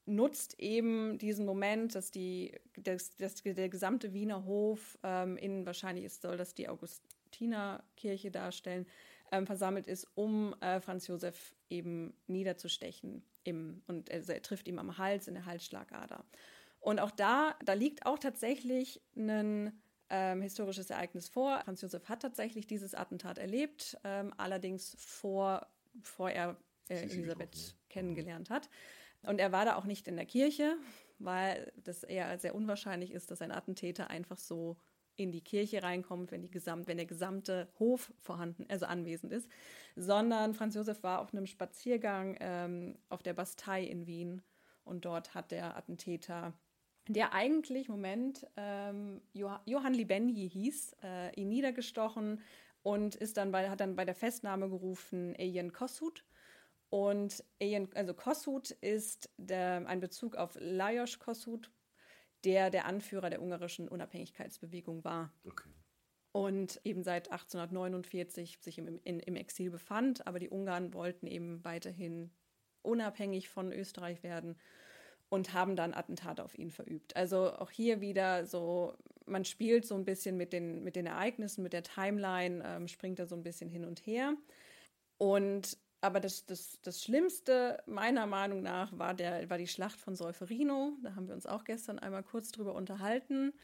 nutzt 0.07 0.59
eben 0.59 1.19
diesen 1.19 1.47
Moment, 1.47 1.95
dass, 1.95 2.11
die, 2.11 2.59
dass, 2.77 3.17
dass 3.17 3.43
der 3.43 3.69
gesamte 3.69 4.13
Wiener 4.13 4.45
Hof 4.45 4.99
ähm, 5.03 5.37
in, 5.37 5.67
wahrscheinlich 5.67 6.05
ist, 6.05 6.23
soll 6.23 6.37
das 6.37 6.55
die 6.55 6.69
Augustinerkirche 6.69 8.31
darstellen, 8.31 8.87
ähm, 9.31 9.47
versammelt 9.47 9.87
ist, 9.87 10.07
um 10.15 10.55
äh, 10.61 10.81
Franz 10.81 11.07
Josef 11.07 11.55
eben 11.71 12.15
niederzustechen. 12.27 13.25
Im, 13.45 13.83
und 13.87 14.11
also 14.11 14.33
er 14.33 14.43
trifft 14.43 14.69
ihm 14.69 14.79
am 14.79 14.99
Hals, 14.99 15.29
in 15.29 15.35
der 15.35 15.47
Halsschlagader. 15.47 16.25
Und 16.83 16.99
auch 16.99 17.13
da, 17.13 17.55
da 17.65 17.75
liegt 17.75 18.07
auch 18.07 18.19
tatsächlich 18.19 19.01
ein 19.17 19.81
ähm, 20.11 20.43
historisches 20.43 20.91
Ereignis 20.91 21.29
vor. 21.29 21.61
Franz 21.65 21.81
Josef 21.81 22.09
hat 22.09 22.23
tatsächlich 22.23 22.67
dieses 22.67 22.95
Attentat 22.95 23.39
erlebt, 23.39 23.97
ähm, 24.05 24.35
allerdings 24.37 24.97
vor, 24.99 25.67
bevor 25.95 26.31
er 26.31 26.57
äh, 26.89 27.03
Elisabeth 27.03 27.55
ne? 27.55 27.75
kennengelernt 27.89 28.51
hat. 28.51 28.69
Und 29.23 29.39
er 29.39 29.53
war 29.53 29.65
da 29.65 29.77
auch 29.77 29.85
nicht 29.85 30.09
in 30.09 30.17
der 30.17 30.27
Kirche, 30.27 30.77
weil 31.21 31.73
das 31.77 32.03
eher 32.03 32.37
sehr 32.41 32.55
unwahrscheinlich 32.55 33.13
ist, 33.13 33.31
dass 33.31 33.43
ein 33.43 33.53
Attentäter 33.53 34.11
einfach 34.11 34.39
so 34.39 34.77
in 35.15 35.31
die 35.31 35.45
Kirche 35.45 35.85
reinkommt, 35.85 36.33
wenn, 36.33 36.43
die 36.43 36.51
gesamt, 36.51 36.89
wenn 36.89 36.97
der 36.97 37.07
gesamte 37.07 37.69
Hof 37.79 38.13
vorhanden, 38.19 38.67
also 38.69 38.87
anwesend 38.87 39.33
ist, 39.33 39.49
sondern 39.95 40.53
Franz 40.53 40.75
Josef 40.75 41.05
war 41.05 41.21
auf 41.21 41.33
einem 41.33 41.47
Spaziergang 41.47 42.37
ähm, 42.41 42.99
auf 43.09 43.23
der 43.23 43.35
Bastei 43.35 43.85
in 43.85 44.07
Wien 44.09 44.43
und 44.85 45.05
dort 45.05 45.35
hat 45.35 45.53
der 45.53 45.77
Attentäter, 45.77 46.55
der 47.09 47.33
eigentlich, 47.33 47.89
Moment, 47.89 48.47
ähm, 48.57 49.21
Johann 49.33 49.95
Libenji 49.95 50.49
hieß, 50.49 50.97
äh, 51.03 51.41
ihn 51.41 51.49
niedergestochen 51.49 52.41
und 52.83 53.15
ist 53.15 53.37
dann 53.37 53.51
bei, 53.53 53.71
hat 53.71 53.81
dann 53.81 53.97
bei 53.97 54.05
der 54.05 54.15
Festnahme 54.15 54.69
gerufen 54.69 55.35
Ejen 55.35 55.73
Kossuth. 55.73 56.25
Und 56.91 57.43
Ejen, 57.59 57.89
also 57.95 58.15
Kossuth 58.15 58.71
ist 58.71 59.31
der, 59.37 59.87
ein 59.87 60.01
Bezug 60.01 60.37
auf 60.37 60.57
Lajos 60.61 61.19
Kossuth, 61.19 61.71
der 62.45 62.71
der 62.71 62.87
Anführer 62.87 63.31
der 63.31 63.43
ungarischen 63.43 63.89
Unabhängigkeitsbewegung 63.89 65.05
war. 65.05 65.33
Okay. 65.45 65.71
Und 66.33 66.81
eben 66.85 67.03
seit 67.03 67.31
1849 67.31 68.59
sich 68.61 68.79
im, 68.79 69.01
in, 69.05 69.21
im 69.21 69.37
Exil 69.37 69.71
befand, 69.71 70.27
aber 70.27 70.39
die 70.39 70.49
Ungarn 70.49 70.95
wollten 70.95 71.27
eben 71.27 71.65
weiterhin 71.65 72.31
unabhängig 72.83 73.49
von 73.49 73.73
Österreich 73.73 74.23
werden 74.23 74.57
und 75.33 75.55
haben 75.55 75.77
dann 75.77 75.95
Attentate 75.95 76.45
auf 76.45 76.59
ihn 76.59 76.71
verübt. 76.71 77.17
Also 77.17 77.55
auch 77.55 77.71
hier 77.71 78.03
wieder 78.03 78.45
so, 78.45 78.93
man 79.25 79.47
spielt 79.47 79.87
so 79.87 79.95
ein 79.95 80.05
bisschen 80.05 80.37
mit 80.37 80.53
den, 80.53 80.85
mit 80.85 80.95
den 80.95 81.07
Ereignissen, 81.07 81.63
mit 81.63 81.73
der 81.73 81.83
Timeline, 81.83 82.63
ähm, 82.63 82.87
springt 82.87 83.19
da 83.19 83.25
so 83.25 83.35
ein 83.35 83.43
bisschen 83.43 83.71
hin 83.71 83.87
und 83.87 84.07
her. 84.07 84.35
Und 85.17 85.79
aber 86.03 86.21
das, 86.21 86.45
das, 86.45 86.79
das 86.83 87.03
Schlimmste 87.03 87.83
meiner 87.87 88.27
Meinung 88.27 88.63
nach 88.63 88.93
war, 88.99 89.15
der, 89.15 89.49
war 89.49 89.57
die 89.57 89.69
Schlacht 89.69 89.99
von 89.99 90.17
Solferino. 90.17 90.99
Da 91.03 91.15
haben 91.15 91.29
wir 91.29 91.35
uns 91.35 91.47
auch 91.47 91.65
gestern 91.65 91.99
einmal 91.99 92.25
kurz 92.25 92.51
drüber 92.51 92.75
unterhalten. 92.75 93.55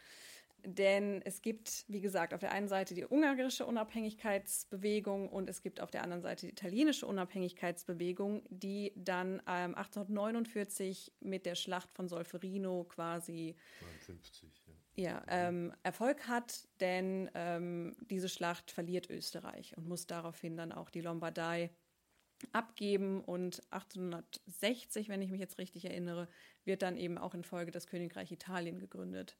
Denn 0.64 1.22
es 1.22 1.40
gibt, 1.40 1.84
wie 1.88 2.00
gesagt, 2.00 2.34
auf 2.34 2.40
der 2.40 2.52
einen 2.52 2.68
Seite 2.68 2.94
die 2.94 3.06
ungarische 3.06 3.64
Unabhängigkeitsbewegung 3.64 5.28
und 5.28 5.48
es 5.48 5.62
gibt 5.62 5.80
auf 5.80 5.90
der 5.90 6.02
anderen 6.02 6.22
Seite 6.22 6.46
die 6.46 6.52
italienische 6.52 7.06
Unabhängigkeitsbewegung, 7.06 8.42
die 8.48 8.92
dann 8.96 9.34
ähm, 9.46 9.74
1849 9.74 11.12
mit 11.20 11.46
der 11.46 11.54
Schlacht 11.54 11.90
von 11.92 12.08
Solferino 12.08 12.84
quasi 12.84 13.56
59, 13.80 14.64
ja. 14.66 14.74
Ja, 14.98 15.22
ähm, 15.28 15.72
Erfolg 15.84 16.26
hat, 16.26 16.66
denn 16.80 17.30
ähm, 17.34 17.94
diese 18.10 18.28
Schlacht 18.28 18.72
verliert 18.72 19.08
Österreich 19.08 19.76
und 19.76 19.86
muss 19.86 20.08
daraufhin 20.08 20.56
dann 20.56 20.72
auch 20.72 20.90
die 20.90 21.02
Lombardei 21.02 21.70
abgeben 22.52 23.22
und 23.22 23.62
1860, 23.70 25.08
wenn 25.08 25.22
ich 25.22 25.30
mich 25.30 25.40
jetzt 25.40 25.58
richtig 25.58 25.84
erinnere, 25.84 26.28
wird 26.64 26.82
dann 26.82 26.96
eben 26.96 27.16
auch 27.16 27.34
in 27.34 27.44
Folge 27.44 27.70
das 27.70 27.86
Königreich 27.86 28.32
Italien 28.32 28.80
gegründet. 28.80 29.38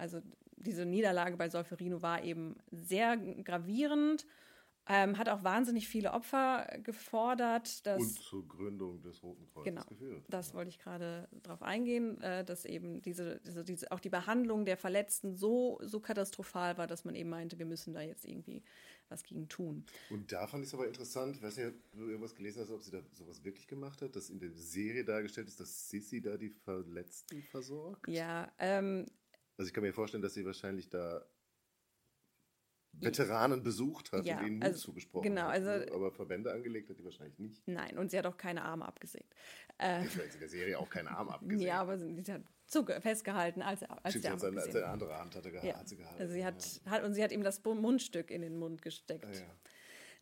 Also 0.00 0.20
diese 0.56 0.84
Niederlage 0.84 1.36
bei 1.36 1.48
Solferino 1.48 2.02
war 2.02 2.22
eben 2.24 2.56
sehr 2.70 3.16
gravierend, 3.16 4.26
ähm, 4.88 5.18
hat 5.18 5.28
auch 5.28 5.44
wahnsinnig 5.44 5.88
viele 5.88 6.12
Opfer 6.12 6.66
gefordert. 6.82 7.86
Dass, 7.86 8.00
und 8.00 8.18
zur 8.18 8.48
Gründung 8.48 9.00
des 9.02 9.22
Roten 9.22 9.46
Kreuzes 9.46 9.64
genau, 9.64 9.84
geführt. 9.84 10.24
Das 10.28 10.48
ja. 10.48 10.54
wollte 10.54 10.70
ich 10.70 10.78
gerade 10.78 11.28
darauf 11.42 11.62
eingehen, 11.62 12.20
äh, 12.22 12.44
dass 12.44 12.64
eben 12.64 13.00
diese, 13.02 13.40
diese, 13.40 13.62
diese, 13.62 13.92
auch 13.92 14.00
die 14.00 14.08
Behandlung 14.08 14.64
der 14.64 14.76
Verletzten 14.76 15.36
so, 15.36 15.78
so 15.82 16.00
katastrophal 16.00 16.76
war, 16.78 16.86
dass 16.86 17.04
man 17.04 17.14
eben 17.14 17.28
meinte, 17.28 17.58
wir 17.58 17.66
müssen 17.66 17.92
da 17.92 18.00
jetzt 18.00 18.24
irgendwie 18.24 18.64
was 19.08 19.22
gegen 19.22 19.48
tun. 19.48 19.84
Und 20.08 20.32
da 20.32 20.46
fand 20.46 20.64
ich 20.64 20.70
es 20.70 20.74
aber 20.74 20.86
interessant, 20.86 21.36
ich 21.36 21.42
weiß 21.42 21.56
nicht, 21.56 21.66
ob 21.68 21.92
du 21.92 22.06
irgendwas 22.06 22.34
gelesen 22.34 22.62
hast, 22.62 22.70
ob 22.70 22.82
sie 22.82 22.90
da 22.92 23.00
sowas 23.12 23.44
wirklich 23.44 23.66
gemacht 23.68 24.02
hat, 24.02 24.16
dass 24.16 24.30
in 24.30 24.38
der 24.38 24.52
Serie 24.52 25.04
dargestellt 25.04 25.48
ist, 25.48 25.60
dass 25.60 25.88
Sissy 25.88 26.20
da 26.20 26.36
die 26.36 26.50
Verletzten 26.50 27.42
versorgt. 27.42 28.08
Ja, 28.08 28.50
ähm, 28.58 29.06
Also 29.60 29.68
ich 29.68 29.74
kann 29.74 29.82
mir 29.82 29.92
vorstellen, 29.92 30.22
dass 30.22 30.32
sie 30.32 30.46
wahrscheinlich 30.46 30.88
da 30.88 31.22
Veteranen 32.92 33.62
besucht 33.62 34.10
hat 34.10 34.24
ja, 34.24 34.38
und 34.38 34.46
ihnen 34.46 34.54
Mut 34.54 34.64
also, 34.64 34.78
zugesprochen 34.86 35.28
genau, 35.28 35.42
hat. 35.42 35.50
Also, 35.50 35.68
ne? 35.68 35.92
aber 35.92 36.10
Verbände 36.10 36.50
angelegt 36.50 36.88
hat 36.88 36.98
die 36.98 37.04
wahrscheinlich 37.04 37.38
nicht. 37.38 37.68
Nein, 37.68 37.98
und 37.98 38.10
sie 38.10 38.16
hat 38.16 38.24
auch 38.24 38.38
keine 38.38 38.62
Arme 38.62 38.86
abgesägt. 38.86 39.34
Äh, 39.76 40.04
Vielleicht 40.04 40.32
in 40.32 40.40
der 40.40 40.48
Serie 40.48 40.78
auch 40.78 40.88
keine 40.88 41.10
Arme 41.10 41.34
abgesägt. 41.34 41.60
Ja, 41.60 41.82
aber 41.82 41.98
sie 41.98 42.24
hat 42.32 43.02
festgehalten, 43.02 43.60
als, 43.60 43.82
als 43.82 44.14
Stimmt, 44.14 44.24
der 44.24 44.32
Arm 44.32 44.56
als 44.56 44.74
eine 44.74 44.86
andere 44.86 45.18
Hand 45.18 45.36
hatte 45.36 45.50
ja. 45.50 45.78
hat 45.78 45.86
sie 45.86 45.98
gehalten. 45.98 46.22
Also 46.22 46.32
sie 46.32 46.44
hat, 46.46 46.80
ja. 46.86 46.90
hat, 46.90 47.04
und 47.04 47.12
sie 47.12 47.22
hat 47.22 47.30
ihm 47.30 47.42
das 47.42 47.62
Mundstück 47.62 48.30
in 48.30 48.40
den 48.40 48.58
Mund 48.58 48.80
gesteckt, 48.80 49.26
ah, 49.26 49.30
ja. 49.30 49.42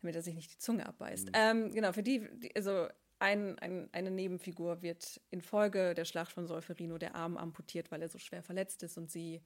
damit 0.01 0.17
er 0.17 0.21
sich 0.21 0.35
nicht 0.35 0.51
die 0.51 0.57
Zunge 0.57 0.85
abbeißt. 0.85 1.27
Mhm. 1.27 1.33
Ähm, 1.33 1.73
genau, 1.73 1.93
für 1.93 2.03
die, 2.03 2.27
die 2.41 2.53
also 2.57 2.89
ein, 3.19 3.59
ein, 3.59 3.89
eine 3.91 4.11
Nebenfigur 4.11 4.81
wird 4.81 5.21
infolge 5.29 5.93
der 5.93 6.05
Schlacht 6.05 6.31
von 6.31 6.47
Solferino 6.47 6.97
der 6.97 7.15
Arm 7.15 7.37
amputiert, 7.37 7.91
weil 7.91 8.01
er 8.01 8.09
so 8.09 8.17
schwer 8.17 8.41
verletzt 8.41 8.81
ist 8.83 8.97
und 8.97 9.11
sie 9.11 9.41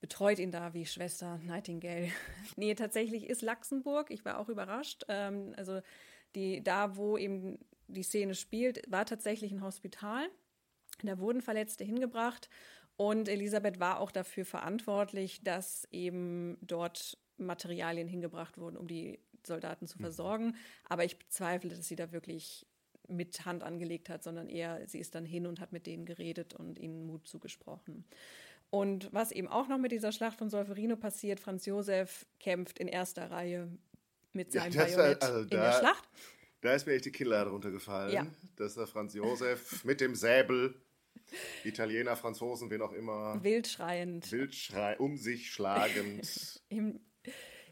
betreut 0.00 0.38
ihn 0.38 0.50
da 0.50 0.74
wie 0.74 0.84
Schwester 0.84 1.38
Nightingale. 1.44 2.10
nee, 2.56 2.74
tatsächlich 2.74 3.28
ist 3.28 3.42
Luxemburg, 3.42 4.10
ich 4.10 4.24
war 4.24 4.38
auch 4.38 4.48
überrascht. 4.48 5.04
Ähm, 5.08 5.54
also 5.56 5.80
die, 6.34 6.62
da, 6.62 6.96
wo 6.96 7.16
eben 7.16 7.58
die 7.86 8.02
Szene 8.02 8.34
spielt, 8.34 8.82
war 8.90 9.06
tatsächlich 9.06 9.52
ein 9.52 9.62
Hospital. 9.62 10.28
Da 11.02 11.18
wurden 11.18 11.40
Verletzte 11.40 11.84
hingebracht 11.84 12.48
und 12.96 13.28
Elisabeth 13.28 13.80
war 13.80 14.00
auch 14.00 14.10
dafür 14.10 14.44
verantwortlich, 14.44 15.42
dass 15.42 15.86
eben 15.90 16.58
dort 16.60 17.18
Materialien 17.36 18.08
hingebracht 18.08 18.58
wurden, 18.58 18.76
um 18.76 18.86
die 18.86 19.18
Soldaten 19.46 19.86
zu 19.86 19.98
mhm. 19.98 20.02
versorgen. 20.02 20.56
Aber 20.88 21.04
ich 21.04 21.18
bezweifle, 21.18 21.70
dass 21.70 21.86
sie 21.86 21.96
da 21.96 22.12
wirklich 22.12 22.66
mit 23.08 23.44
Hand 23.44 23.62
angelegt 23.62 24.08
hat, 24.08 24.22
sondern 24.22 24.48
eher 24.48 24.86
sie 24.88 24.98
ist 24.98 25.14
dann 25.14 25.24
hin 25.24 25.46
und 25.46 25.60
hat 25.60 25.72
mit 25.72 25.86
denen 25.86 26.04
geredet 26.06 26.54
und 26.54 26.78
ihnen 26.78 27.04
Mut 27.06 27.26
zugesprochen. 27.26 28.04
Und 28.70 29.12
was 29.12 29.32
eben 29.32 29.48
auch 29.48 29.68
noch 29.68 29.78
mit 29.78 29.92
dieser 29.92 30.12
Schlacht 30.12 30.38
von 30.38 30.48
Solferino 30.48 30.96
passiert, 30.96 31.40
Franz 31.40 31.66
Josef 31.66 32.24
kämpft 32.40 32.78
in 32.78 32.88
erster 32.88 33.30
Reihe 33.30 33.68
mit 34.32 34.50
seinem 34.52 34.72
Ja, 34.72 34.84
Bajonett 34.84 35.22
also 35.22 35.40
in 35.40 35.48
da- 35.50 35.70
der 35.72 35.78
Schlacht. 35.78 36.08
Da 36.62 36.74
ist 36.74 36.86
mir 36.86 36.92
echt 36.94 37.04
die 37.04 37.10
Kinnlade 37.12 37.50
runtergefallen, 37.50 38.12
Ja. 38.14 38.26
dass 38.56 38.74
der 38.76 38.86
Franz 38.86 39.14
Josef 39.14 39.84
mit 39.84 40.00
dem 40.00 40.14
Säbel, 40.14 40.74
Italiener, 41.64 42.16
Franzosen, 42.16 42.70
wen 42.70 42.80
auch 42.82 42.92
immer, 42.92 43.42
Wildschreiend 43.42 44.30
Wildschrei 44.32 44.96
um 44.98 45.16
sich 45.16 45.50
schlagend, 45.50 46.60
im, 46.68 47.00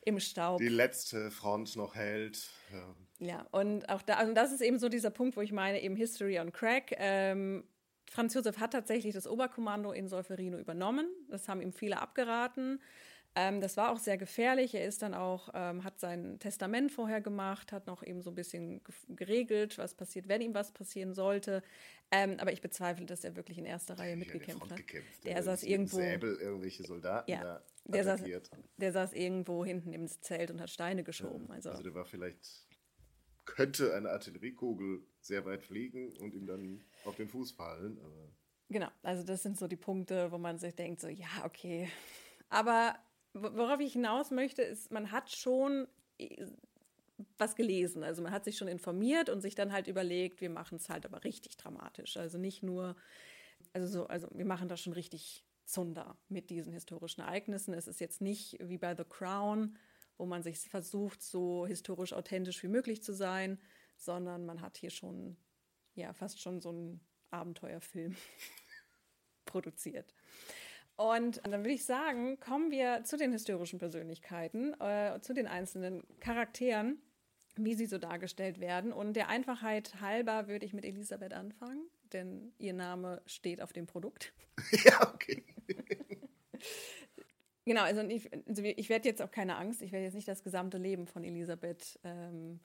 im 0.05 0.21
Staub. 0.21 0.59
die 0.59 0.69
letzte 0.69 1.31
Front 1.31 1.77
noch 1.77 1.95
hält. 1.95 2.51
Ja. 2.73 2.95
Ja, 3.21 3.47
und 3.53 3.89
auch 3.89 4.03
da, 4.03 4.23
und 4.23 4.35
das 4.35 4.51
ist 4.53 4.61
eben 4.63 4.79
so 4.79 4.89
dieser 4.89 5.11
Punkt, 5.11 5.37
wo 5.37 5.41
ich 5.43 5.53
meine, 5.53 5.81
eben 5.83 5.95
History 5.95 6.39
on 6.41 6.53
Crack. 6.53 6.95
Ähm, 6.99 7.65
Franz 8.11 8.35
Josef 8.35 8.59
hat 8.59 8.73
tatsächlich 8.73 9.15
das 9.15 9.27
Oberkommando 9.27 9.93
in 9.93 10.09
Solferino 10.09 10.59
übernommen. 10.59 11.07
Das 11.29 11.49
haben 11.49 11.61
ihm 11.61 11.73
viele 11.73 12.01
abgeraten. 12.01 12.81
Ähm, 13.37 13.61
das 13.61 13.77
war 13.77 13.93
auch 13.93 13.99
sehr 13.99 14.19
gefährlich. 14.19 14.75
Er 14.75 14.85
ist 14.87 15.03
dann 15.03 15.15
auch, 15.15 15.51
ähm, 15.55 15.85
hat 15.85 16.01
sein 16.01 16.41
Testament 16.41 16.91
vorher 16.91 17.21
gemacht, 17.21 17.71
hat 17.71 17.87
noch 17.87 18.03
eben 18.03 18.23
so 18.23 18.31
ein 18.31 18.35
bisschen 18.35 18.83
ge- 18.83 18.95
geregelt, 19.15 19.79
was 19.79 19.95
passiert, 19.95 20.27
wenn 20.27 20.41
ihm 20.41 20.55
was 20.55 20.73
passieren 20.73 21.15
sollte. 21.15 21.63
Ähm, 22.11 22.37
aber 22.41 22.53
ich 22.53 22.61
bezweifle, 22.61 23.07
dass 23.07 23.23
er 23.23 23.37
wirklich 23.37 23.59
in 23.59 23.67
erster 23.67 23.97
Reihe 23.99 24.17
mitgekämpft 24.17 24.69
hat. 24.71 24.77
gekämpft. 24.77 25.25
Der 25.25 25.35
Der 25.35 25.43
saß 25.45 25.63
irgendwo. 25.63 25.99
Säbel 25.99 26.35
irgendwelche 26.41 26.83
Soldaten 26.83 27.31
Ja, 27.31 27.41
da 27.45 27.63
der 27.85 28.03
saß, 28.05 28.23
der 28.79 28.93
saß 28.93 29.13
irgendwo 29.13 29.65
hinten 29.65 29.93
im 29.93 30.09
Zelt 30.09 30.51
und 30.51 30.61
hat 30.61 30.71
Steine 30.71 31.05
geschoben. 31.05 31.49
Also, 31.53 31.71
Also 31.71 31.85
der 31.85 31.95
war 31.95 32.07
vielleicht, 32.07 32.67
könnte 33.51 33.95
eine 33.95 34.11
Artilleriekugel 34.11 35.03
sehr 35.21 35.45
weit 35.45 35.63
fliegen 35.63 36.17
und 36.19 36.35
ihm 36.35 36.47
dann 36.47 36.85
auf 37.05 37.17
den 37.17 37.29
Fuß 37.29 37.53
fallen. 37.53 37.99
Genau, 38.69 38.89
also 39.03 39.25
das 39.25 39.43
sind 39.43 39.59
so 39.59 39.67
die 39.67 39.77
Punkte, 39.77 40.31
wo 40.31 40.39
man 40.39 40.59
sich 40.59 40.75
denkt, 40.75 41.01
so 41.01 41.09
ja, 41.09 41.27
okay. 41.45 41.89
Aber 42.49 42.97
wo- 43.35 43.55
worauf 43.57 43.81
ich 43.81 43.93
hinaus 43.93 44.31
möchte, 44.31 44.63
ist, 44.63 44.91
man 44.93 45.11
hat 45.11 45.31
schon 45.31 45.89
äh, 46.19 46.47
was 47.37 47.57
gelesen. 47.57 48.03
Also 48.05 48.23
man 48.23 48.33
hat 48.33 48.45
sich 48.45 48.57
schon 48.57 48.69
informiert 48.69 49.29
und 49.29 49.41
sich 49.41 49.55
dann 49.55 49.73
halt 49.73 49.89
überlegt, 49.89 50.41
wir 50.41 50.51
machen 50.51 50.77
es 50.77 50.89
halt 50.89 51.05
aber 51.05 51.25
richtig 51.25 51.57
dramatisch. 51.57 52.17
Also 52.17 52.39
nicht 52.39 52.63
nur, 52.63 52.97
also 53.73 53.87
so, 53.89 54.07
also 54.07 54.29
wir 54.33 54.47
machen 54.47 54.69
das 54.69 54.81
schon 54.81 54.93
richtig 54.93 55.45
Zunder 55.65 56.17
mit 56.29 56.51
diesen 56.51 56.73
historischen 56.73 57.21
Ereignissen. 57.23 57.75
Es 57.75 57.87
ist 57.87 58.01
jetzt 58.01 58.21
nicht 58.21 58.57
wie 58.61 58.79
bei 58.79 58.95
The 58.97 59.05
Crown, 59.05 59.77
wo 60.21 60.27
man 60.27 60.43
sich 60.43 60.59
versucht, 60.59 61.23
so 61.23 61.67
historisch 61.67 62.13
authentisch 62.13 62.63
wie 62.63 62.69
möglich 62.69 63.03
zu 63.03 63.15
sein, 63.15 63.59
sondern 63.97 64.45
man 64.45 64.61
hat 64.61 64.77
hier 64.77 64.91
schon, 64.91 65.37
ja, 65.95 66.13
fast 66.13 66.41
schon 66.41 66.61
so 66.61 66.69
einen 66.69 67.01
Abenteuerfilm 67.31 68.15
produziert. 69.47 70.15
Und 70.97 71.41
dann 71.45 71.63
würde 71.63 71.73
ich 71.73 71.87
sagen, 71.87 72.39
kommen 72.39 72.71
wir 72.71 73.03
zu 73.05 73.17
den 73.17 73.33
historischen 73.33 73.79
Persönlichkeiten, 73.79 74.79
äh, 74.79 75.19
zu 75.23 75.33
den 75.33 75.47
einzelnen 75.47 76.03
Charakteren, 76.21 77.01
wie 77.57 77.75
sie 77.75 77.87
so 77.87 77.97
dargestellt 77.97 78.61
werden. 78.61 78.93
Und 78.93 79.15
der 79.15 79.29
Einfachheit 79.31 80.03
halber 80.03 80.49
würde 80.49 80.67
ich 80.67 80.75
mit 80.75 80.85
Elisabeth 80.85 81.33
anfangen, 81.33 81.89
denn 82.13 82.53
ihr 82.59 82.75
Name 82.75 83.23
steht 83.25 83.63
auf 83.63 83.73
dem 83.73 83.87
Produkt. 83.87 84.35
ja, 84.85 85.15
okay. 85.15 85.43
Genau, 87.71 87.83
also 87.83 88.01
ich, 88.01 88.29
also 88.49 88.65
ich 88.65 88.89
werde 88.89 89.09
jetzt 89.09 89.23
auch 89.23 89.31
keine 89.31 89.57
Angst, 89.57 89.81
ich 89.81 89.93
werde 89.93 90.05
jetzt 90.05 90.15
nicht 90.15 90.27
das 90.27 90.43
gesamte 90.43 90.77
Leben 90.77 91.07
von 91.07 91.23
Elisabeth 91.23 92.01
ähm, 92.03 92.59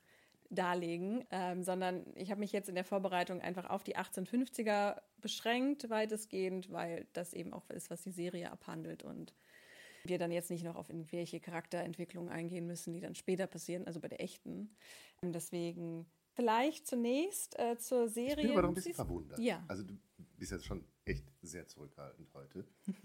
darlegen, 0.50 1.24
ähm, 1.30 1.62
sondern 1.62 2.08
ich 2.15 2.32
habe 2.32 2.39
mich 2.39 2.52
jetzt 2.52 2.70
in 2.70 2.74
der 2.74 2.86
Vorbereitung 2.86 3.39
einfach 3.39 3.70
auf 3.70 3.84
die 3.84 3.96
1850er 3.96 5.00
beschränkt, 5.22 5.91
weitestgehend, 5.91 6.72
weil 6.72 7.06
das 7.13 7.34
eben 7.34 7.54
auch 7.54 7.70
ist, 7.70 7.91
was 7.91 8.02
die 8.02 8.10
Serie 8.10 8.52
abhandelt 8.52 9.04
und 9.04 9.36
wir 10.06 10.18
dann 10.18 10.32
jetzt 10.32 10.50
nicht 10.50 10.63
noch 10.63 10.76
auf 10.76 10.89
irgendwelche 10.89 11.39
Charakterentwicklungen 11.39 12.32
eingehen 12.32 12.65
müssen, 12.65 12.91
die 12.91 13.00
dann 13.00 13.13
später 13.13 13.46
passieren, 13.46 13.86
also 13.86 14.00
bei 14.00 14.08
der 14.08 14.24
echten. 14.24 14.76
Und 15.22 15.34
deswegen 15.34 16.08
vielleicht 16.34 16.88
zunächst 16.88 17.60
äh, 17.60 17.78
zur 17.78 18.10
Serie. 18.10 18.38
Ich 18.38 18.41
bin 18.41 18.52
aber 18.54 18.63
noch 18.63 18.70
ein 18.70 18.74
bisschen 18.74 18.96
verwundert. 18.96 19.38
Ja. 19.38 19.63
Also 19.68 19.84
du 19.84 19.94
bist 20.38 20.52
jetzt 20.52 20.65
schon 20.65 20.86
echt 21.06 21.26
sehr 21.41 21.67
zurückhaltend 21.67 22.28
heute. 22.34 22.65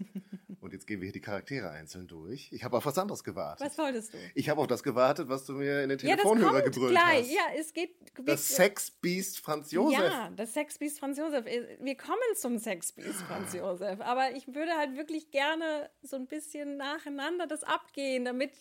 Und 0.59 0.73
jetzt 0.73 0.85
gehen 0.85 1.01
wir 1.01 1.05
hier 1.05 1.13
die 1.13 1.21
Charaktere 1.21 1.71
einzeln 1.71 2.07
durch. 2.07 2.51
Ich 2.51 2.63
habe 2.63 2.77
auf 2.77 2.85
was 2.85 2.95
anderes 2.97 3.23
gewartet. 3.23 3.65
Was 3.65 3.77
wolltest 3.79 4.13
du? 4.13 4.17
Ich 4.35 4.47
habe 4.47 4.61
auf 4.61 4.67
das 4.67 4.83
gewartet, 4.83 5.27
was 5.27 5.45
du 5.45 5.53
mir 5.53 5.81
in 5.81 5.89
den 5.89 5.97
Ja, 5.99 6.15
Telefonhörer 6.15 6.61
kommt 6.61 6.73
gebrüllt 6.75 6.91
gleich. 6.91 7.23
hast. 7.23 7.31
Ja, 7.33 7.59
es 7.59 7.73
geht. 7.73 7.95
Das 8.25 8.47
Sexbeast 8.55 9.39
Franz 9.39 9.71
Josef. 9.71 9.99
Ja, 9.99 10.29
das 10.35 10.53
Sexbeast 10.53 10.99
Franz 10.99 11.17
Josef. 11.17 11.45
Wir 11.45 11.97
kommen 11.97 12.19
zum 12.35 12.59
Sexbeast 12.59 13.23
Franz 13.23 13.53
Josef. 13.55 14.01
Aber 14.01 14.35
ich 14.35 14.47
würde 14.47 14.73
halt 14.77 14.95
wirklich 14.97 15.31
gerne 15.31 15.89
so 16.03 16.15
ein 16.15 16.27
bisschen 16.27 16.77
nacheinander 16.77 17.47
das 17.47 17.63
abgehen, 17.63 18.25
damit. 18.25 18.51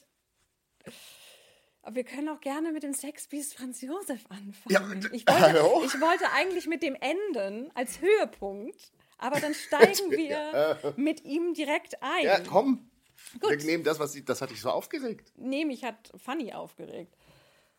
Aber 1.83 1.97
wir 1.97 2.05
können 2.05 2.29
auch 2.29 2.41
gerne 2.41 2.73
mit 2.73 2.83
dem 2.83 2.93
Sexbeast 2.93 3.55
Franz 3.55 3.81
Josef 3.81 4.25
anfangen. 4.29 4.55
Ja, 4.69 4.81
ich, 5.13 5.27
wollte, 5.27 5.41
hallo? 5.41 5.83
ich 5.85 5.99
wollte 6.01 6.31
eigentlich 6.33 6.67
mit 6.67 6.83
dem 6.83 6.95
enden 6.95 7.71
als 7.75 8.01
Höhepunkt, 8.01 8.93
aber 9.19 9.41
dann 9.41 9.55
steigen 9.67 10.11
wir 10.11 10.95
mit 10.97 11.25
ihm 11.25 11.55
direkt 11.55 12.03
ein. 12.03 12.25
Ja, 12.25 12.41
komm. 12.41 12.91
Gut. 13.41 13.51
Wir 13.51 13.57
nehmen 13.65 13.85
das, 13.85 13.99
was 13.99 14.15
ich, 14.15 14.25
das 14.25 14.41
hat 14.43 14.51
dich 14.51 14.61
so 14.61 14.71
aufgeregt. 14.71 15.33
Nee, 15.37 15.65
mich 15.65 15.85
hat 15.85 16.11
Fanny 16.17 16.53
aufgeregt. 16.53 17.15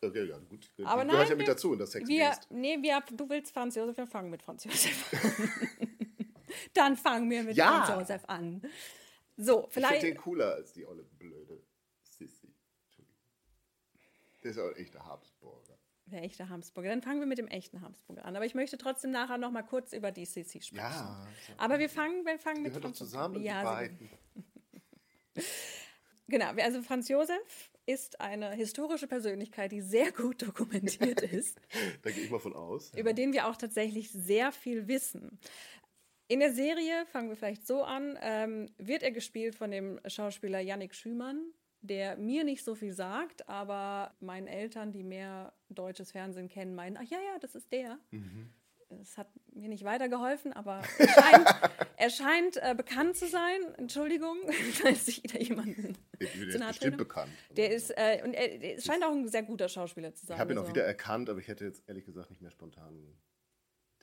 Okay, 0.04 0.24
ja, 0.26 0.38
gut. 0.50 0.68
Aber 0.84 1.04
gehört 1.06 1.08
nein, 1.08 1.30
ja 1.30 1.36
mit 1.36 1.40
wir- 1.48 1.54
dazu 1.54 1.74
in 1.74 1.80
das 1.80 1.94
Wir, 1.94 2.00
Sexbeast. 2.02 2.48
nee, 2.52 2.78
wir, 2.82 3.04
du 3.12 3.30
willst 3.30 3.52
Franz 3.54 3.76
Josef, 3.76 3.98
wir 3.98 4.08
fangen 4.08 4.30
mit 4.32 4.42
Franz 4.42 4.64
Josef 4.64 5.14
an. 5.14 5.50
Dann 6.74 6.98
fangen 6.98 7.30
wir 7.30 7.44
mit 7.44 7.56
Ja. 7.56 7.84
Franz 7.86 8.10
Josef 8.10 8.24
an. 8.28 8.62
So, 9.38 9.66
Ich 9.68 9.74
finde 9.74 9.88
vielleicht. 9.88 10.04
den 10.04 10.18
cooler 10.18 10.54
als 10.56 10.74
die 10.74 10.86
olle 10.86 11.04
blöde 11.20 11.62
Sissi. 12.04 12.54
Der 14.44 14.52
ist 14.52 14.58
auch 14.60 14.70
ein 14.70 14.76
echter 14.76 15.06
Habsburger. 15.06 15.78
Der 16.08 16.24
echte 16.24 16.50
Habsburger. 16.50 16.90
Dann 16.90 17.02
fangen 17.02 17.20
wir 17.20 17.28
mit 17.28 17.38
dem 17.38 17.48
echten 17.48 17.82
Habsburger 17.82 18.26
an. 18.26 18.36
Aber 18.36 18.46
ich 18.46 18.56
möchte 18.56 18.78
trotzdem 18.78 19.12
nachher 19.12 19.38
noch 19.38 19.52
mal 19.52 19.62
kurz 19.62 19.94
über 19.94 20.12
die 20.12 20.26
Sissi 20.26 20.62
sprechen. 20.62 20.78
Ja, 20.84 21.28
Aber 21.58 21.80
wir 21.80 21.90
fangen, 21.90 22.26
wir 22.26 22.38
fangen 22.40 22.64
mit 22.64 22.76
doch 22.76 22.82
Franz 22.82 22.98
zusammen, 22.98 23.36
die 23.40 23.46
Ja, 23.46 23.62
so- 23.62 23.68
beiden. 23.68 24.10
Genau, 26.28 26.46
also 26.64 26.82
Franz 26.82 27.10
Josef 27.10 27.72
ist 27.86 28.22
eine 28.22 28.52
historische 28.54 29.08
Persönlichkeit, 29.08 29.72
die 29.74 29.82
sehr 29.82 30.12
gut 30.14 30.42
dokumentiert 30.42 31.22
ist. 31.34 31.60
Da 32.04 32.12
gehe 32.12 32.24
ich 32.24 32.30
mal 32.30 32.40
von 32.40 32.54
aus. 32.56 32.94
über 32.96 33.12
den 33.14 33.34
wir 33.34 33.48
auch 33.48 33.58
tatsächlich 33.58 34.12
sehr 34.12 34.52
viel 34.54 34.88
wissen. 34.88 35.40
In 36.30 36.40
der 36.40 36.54
Serie, 36.54 37.06
fangen 37.08 37.28
wir 37.28 37.36
vielleicht 37.36 37.68
so 37.68 37.84
an, 37.84 38.18
ähm, 38.22 38.70
wird 38.78 39.04
er 39.04 39.12
gespielt 39.12 39.56
von 39.56 39.72
dem 39.72 40.00
Schauspieler 40.08 40.62
Yannick 40.62 40.96
Schümann, 40.96 41.44
der 41.82 42.16
mir 42.18 42.44
nicht 42.44 42.64
so 42.64 42.76
viel 42.76 42.94
sagt, 42.94 43.48
aber 43.50 44.14
meinen 44.20 44.48
Eltern, 44.48 44.92
die 44.92 45.04
mehr 45.04 45.54
deutsches 45.70 46.12
Fernsehen 46.12 46.48
kennen, 46.48 46.76
meinen, 46.76 46.98
ach 46.98 47.10
ja, 47.10 47.18
ja, 47.20 47.40
das 47.40 47.56
ist 47.56 47.72
der. 47.72 47.98
Es 49.02 49.18
hat 49.18 49.28
mir 49.54 49.70
nicht 49.70 49.84
weitergeholfen, 49.84 50.54
aber 50.54 50.82
er 50.98 51.08
scheint, 51.08 51.48
er 51.98 52.10
scheint 52.10 52.58
äh, 52.58 52.76
bekannt 52.76 53.16
zu 53.16 53.28
sein. 53.28 53.62
Entschuldigung, 53.78 54.38
falls 54.74 55.08
ich 55.08 55.24
da 55.24 55.40
jemanden 55.40 55.96
zu 56.20 56.46
jetzt 56.46 56.60
nahe 56.60 56.70
bestimmt 56.70 56.98
bekannt. 56.98 57.32
Der 57.56 57.72
ist, 57.72 57.92
äh, 57.92 58.22
und 58.24 58.34
er, 58.34 58.62
er 58.62 58.82
scheint 58.82 59.04
auch 59.04 59.12
ein 59.12 59.28
sehr 59.28 59.44
guter 59.44 59.70
Schauspieler 59.70 60.14
zu 60.14 60.26
sein. 60.26 60.36
Ich 60.36 60.42
habe 60.42 60.54
ihn 60.54 60.58
auch 60.58 60.64
also- 60.64 60.76
wieder 60.76 60.86
erkannt, 60.86 61.30
aber 61.30 61.40
ich 61.40 61.48
hätte 61.48 61.66
jetzt 61.66 61.88
ehrlich 61.88 62.06
gesagt 62.06 62.30
nicht 62.30 62.42
mehr 62.42 62.52
spontan 62.52 63.18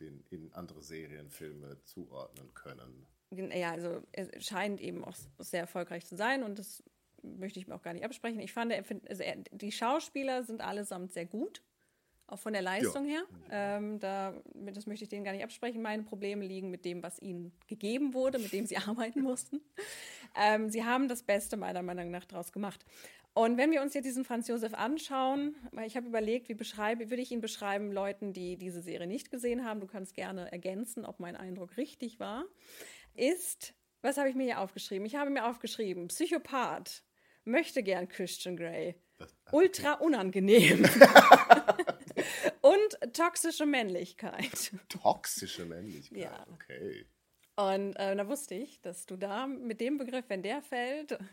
den 0.00 0.24
in 0.30 0.52
andere 0.52 0.82
Serien, 0.82 1.28
Filme 1.28 1.82
zuordnen 1.82 2.54
können. 2.54 3.06
Ja, 3.30 3.72
also 3.72 4.02
er 4.12 4.40
scheint 4.40 4.80
eben 4.80 5.04
auch 5.04 5.16
sehr 5.38 5.60
erfolgreich 5.60 6.06
zu 6.06 6.16
sein 6.16 6.42
und 6.42 6.58
das 6.58 6.82
möchte 7.22 7.58
ich 7.58 7.66
mir 7.66 7.74
auch 7.74 7.82
gar 7.82 7.92
nicht 7.92 8.04
absprechen. 8.04 8.40
Ich 8.40 8.52
fand, 8.52 8.72
also 8.72 9.24
die 9.52 9.72
Schauspieler 9.72 10.42
sind 10.42 10.60
allesamt 10.60 11.12
sehr 11.12 11.26
gut, 11.26 11.62
auch 12.26 12.38
von 12.38 12.52
der 12.52 12.62
Leistung 12.62 13.06
her. 13.06 13.22
Ähm, 13.50 13.98
da, 14.00 14.34
das 14.54 14.86
möchte 14.86 15.04
ich 15.04 15.08
denen 15.08 15.24
gar 15.24 15.32
nicht 15.32 15.44
absprechen. 15.44 15.80
Meine 15.80 16.02
Probleme 16.02 16.44
liegen 16.44 16.70
mit 16.70 16.84
dem, 16.84 17.02
was 17.02 17.20
ihnen 17.20 17.52
gegeben 17.66 18.12
wurde, 18.12 18.38
mit 18.38 18.52
dem 18.52 18.66
sie 18.66 18.76
arbeiten 18.86 19.22
mussten. 19.22 19.60
Ähm, 20.36 20.68
sie 20.68 20.84
haben 20.84 21.08
das 21.08 21.22
Beste 21.22 21.56
meiner 21.56 21.82
Meinung 21.82 22.10
nach 22.10 22.26
daraus 22.26 22.52
gemacht. 22.52 22.84
Und 23.34 23.56
wenn 23.56 23.70
wir 23.70 23.82
uns 23.82 23.94
jetzt 23.94 24.04
diesen 24.04 24.24
Franz 24.24 24.48
Josef 24.48 24.74
anschauen, 24.74 25.54
weil 25.70 25.86
ich 25.86 25.96
habe 25.96 26.08
überlegt, 26.08 26.48
wie 26.48 26.54
beschreibe, 26.54 27.08
würde 27.08 27.22
ich 27.22 27.30
ihn 27.30 27.40
beschreiben, 27.40 27.92
Leuten, 27.92 28.32
die 28.32 28.56
diese 28.56 28.82
Serie 28.82 29.06
nicht 29.06 29.30
gesehen 29.30 29.64
haben, 29.64 29.80
du 29.80 29.86
kannst 29.86 30.14
gerne 30.14 30.50
ergänzen, 30.50 31.04
ob 31.04 31.20
mein 31.20 31.36
Eindruck 31.36 31.76
richtig 31.76 32.18
war, 32.18 32.44
ist, 33.14 33.74
was 34.02 34.16
habe 34.16 34.28
ich 34.28 34.34
mir 34.34 34.44
hier 34.44 34.60
aufgeschrieben? 34.60 35.06
Ich 35.06 35.14
habe 35.14 35.30
mir 35.30 35.46
aufgeschrieben, 35.46 36.08
Psychopath, 36.08 37.04
möchte 37.48 37.82
gern 37.82 38.08
Christian 38.08 38.56
Grey, 38.56 38.94
ultra 39.50 39.94
unangenehm 39.94 40.84
und 42.60 43.14
toxische 43.14 43.66
Männlichkeit. 43.66 44.72
Toxische 44.88 45.64
Männlichkeit. 45.64 46.18
Ja. 46.18 46.46
Okay. 46.52 47.06
Und 47.56 47.96
äh, 47.96 48.14
da 48.14 48.28
wusste 48.28 48.54
ich, 48.54 48.80
dass 48.82 49.06
du 49.06 49.16
da 49.16 49.46
mit 49.46 49.80
dem 49.80 49.98
Begriff, 49.98 50.26
wenn 50.28 50.42
der 50.42 50.62
fällt, 50.62 51.18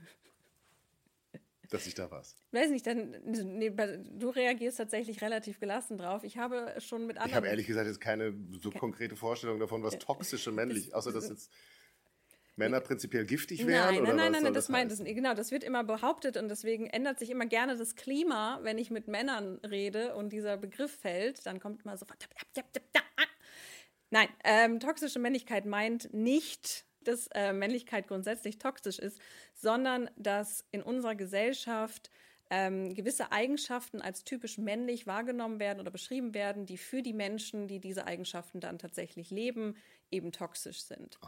Dass 1.70 1.88
ich 1.88 1.95
da 1.95 2.11
was. 2.11 2.36
weiß 2.51 2.70
nicht, 2.70 2.86
dann 2.86 3.16
nee, 3.24 3.70
du 3.70 4.30
reagierst 4.30 4.78
tatsächlich 4.78 5.22
relativ 5.22 5.59
gelassen 5.59 5.97
drauf. 5.97 6.24
Ich 6.24 6.38
habe 6.38 6.76
schon 6.80 7.07
mit 7.07 7.18
anderen. 7.18 7.32
Ich 7.32 7.36
habe 7.36 7.47
ehrlich 7.47 7.68
gesagt 7.68 7.88
jetzt 7.88 7.99
keine 7.99 8.34
so 8.61 8.70
konkrete 8.70 9.16
Vorstellung 9.16 9.59
davon, 9.59 9.84
was 9.84 9.97
toxische 9.97 10.51
männlich, 10.51 10.93
außer 10.93 11.11
dass 11.11 11.30
jetzt 11.30 11.51
Männer 12.58 12.80
prinzipiell 12.80 13.26
giftig 13.26 13.60
Nein, 13.60 13.68
wären? 13.68 13.95
nein, 13.95 14.01
oder 14.01 14.14
nein, 14.14 14.18
was 14.18 14.32
nein, 14.32 14.43
soll 14.43 14.53
das 14.53 14.70
meint 14.70 14.91
es. 14.91 15.03
Genau, 15.03 15.34
das 15.34 15.51
wird 15.51 15.64
immer 15.64 15.84
behauptet 15.84 16.38
und 16.38 16.47
deswegen 16.47 16.88
ändert 16.88 17.20
sich 17.20 17.30
immer 17.30 17.45
gerne 17.45 17.76
das 17.76 17.95
Klima, 17.95 18.60
wenn 18.64 18.78
ich 18.78 18.91
mit 18.91 19.08
Männern 19.08 19.60
rede 19.60 20.16
und 20.16 20.32
dieser 20.32 20.58
Begriff 20.58 20.91
fällt, 20.97 21.45
dann 21.45 21.60
kommt 21.60 21.84
immer 21.84 21.97
so. 21.97 22.06
Nein, 24.10 24.30
ähm, 24.45 24.80
toxische 24.80 25.20
Männlichkeit 25.20 25.66
meint 25.66 26.14
nicht, 26.14 26.86
dass 27.01 27.28
äh, 27.34 27.51
Männlichkeit 27.51 28.08
grundsätzlich 28.08 28.58
toxisch 28.58 28.99
ist, 28.99 29.20
sondern 29.53 30.10
dass 30.16 30.64
in 30.72 30.82
unserer 30.82 31.16
Gesellschaft 31.16 32.10
ähm, 32.49 32.93
gewisse 32.93 33.32
Eigenschaften 33.32 34.01
als 34.01 34.24
typisch 34.24 34.58
männlich 34.58 35.08
wahrgenommen 35.08 35.60
werden 35.60 35.80
oder 35.80 35.91
beschrieben 35.91 36.34
werden, 36.34 36.66
die 36.66 36.78
für 36.78 37.01
die 37.01 37.14
Menschen, 37.14 37.68
die 37.68 37.80
diese 37.80 38.06
Eigenschaften 38.06 38.60
dann 38.60 38.78
tatsächlich 38.78 39.32
leben, 39.32 39.76
eben 40.12 40.32
toxisch 40.32 40.84
sind. 40.84 41.20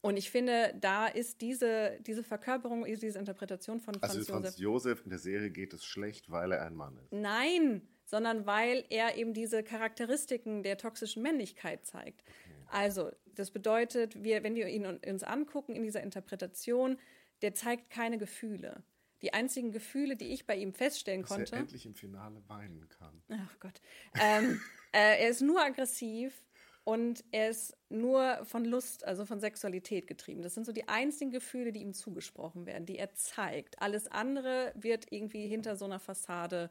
Und 0.00 0.16
ich 0.16 0.30
finde, 0.30 0.74
da 0.80 1.06
ist 1.08 1.40
diese, 1.40 1.98
diese 2.00 2.22
Verkörperung, 2.22 2.84
diese 2.84 3.18
Interpretation 3.18 3.80
von 3.80 3.94
Franz 3.94 4.04
Also 4.04 4.18
Josef. 4.18 4.34
Franz 4.34 4.58
Josef 4.58 5.00
in 5.04 5.10
der 5.10 5.18
Serie 5.18 5.50
geht 5.50 5.72
es 5.74 5.84
schlecht, 5.84 6.30
weil 6.30 6.52
er 6.52 6.64
ein 6.64 6.74
Mann 6.74 6.96
ist. 6.98 7.12
Nein, 7.12 7.82
sondern 8.04 8.46
weil 8.46 8.84
er 8.90 9.16
eben 9.16 9.34
diese 9.34 9.62
Charakteristiken 9.62 10.62
der 10.62 10.78
toxischen 10.78 11.22
Männlichkeit 11.22 11.84
zeigt. 11.84 12.22
Also, 12.70 13.10
das 13.34 13.50
bedeutet, 13.50 14.22
wir, 14.22 14.42
wenn 14.44 14.54
wir 14.54 14.68
ihn 14.68 14.86
un- 14.86 15.00
uns 15.06 15.22
angucken 15.24 15.74
in 15.74 15.82
dieser 15.82 16.02
Interpretation, 16.02 16.98
der 17.42 17.54
zeigt 17.54 17.90
keine 17.90 18.18
Gefühle. 18.18 18.82
Die 19.22 19.32
einzigen 19.32 19.72
Gefühle, 19.72 20.16
die 20.16 20.28
ich 20.28 20.46
bei 20.46 20.54
ihm 20.56 20.72
feststellen 20.74 21.22
Dass 21.22 21.30
konnte. 21.30 21.52
er 21.54 21.58
endlich 21.60 21.86
im 21.86 21.94
Finale 21.94 22.40
weinen 22.46 22.88
kann. 22.88 23.20
Ach 23.30 23.58
Gott. 23.58 23.80
Ähm, 24.20 24.60
äh, 24.92 25.22
er 25.22 25.28
ist 25.28 25.40
nur 25.40 25.60
aggressiv 25.60 26.40
und 26.88 27.22
er 27.32 27.50
ist 27.50 27.76
nur 27.90 28.42
von 28.46 28.64
Lust, 28.64 29.04
also 29.04 29.26
von 29.26 29.40
Sexualität 29.40 30.06
getrieben. 30.06 30.40
Das 30.40 30.54
sind 30.54 30.64
so 30.64 30.72
die 30.72 30.88
einzigen 30.88 31.30
Gefühle, 31.30 31.70
die 31.70 31.82
ihm 31.82 31.92
zugesprochen 31.92 32.64
werden, 32.64 32.86
die 32.86 32.96
er 32.96 33.12
zeigt. 33.12 33.82
Alles 33.82 34.08
andere 34.10 34.72
wird 34.74 35.12
irgendwie 35.12 35.46
hinter 35.46 35.76
so 35.76 35.84
einer 35.84 35.98
Fassade 36.00 36.70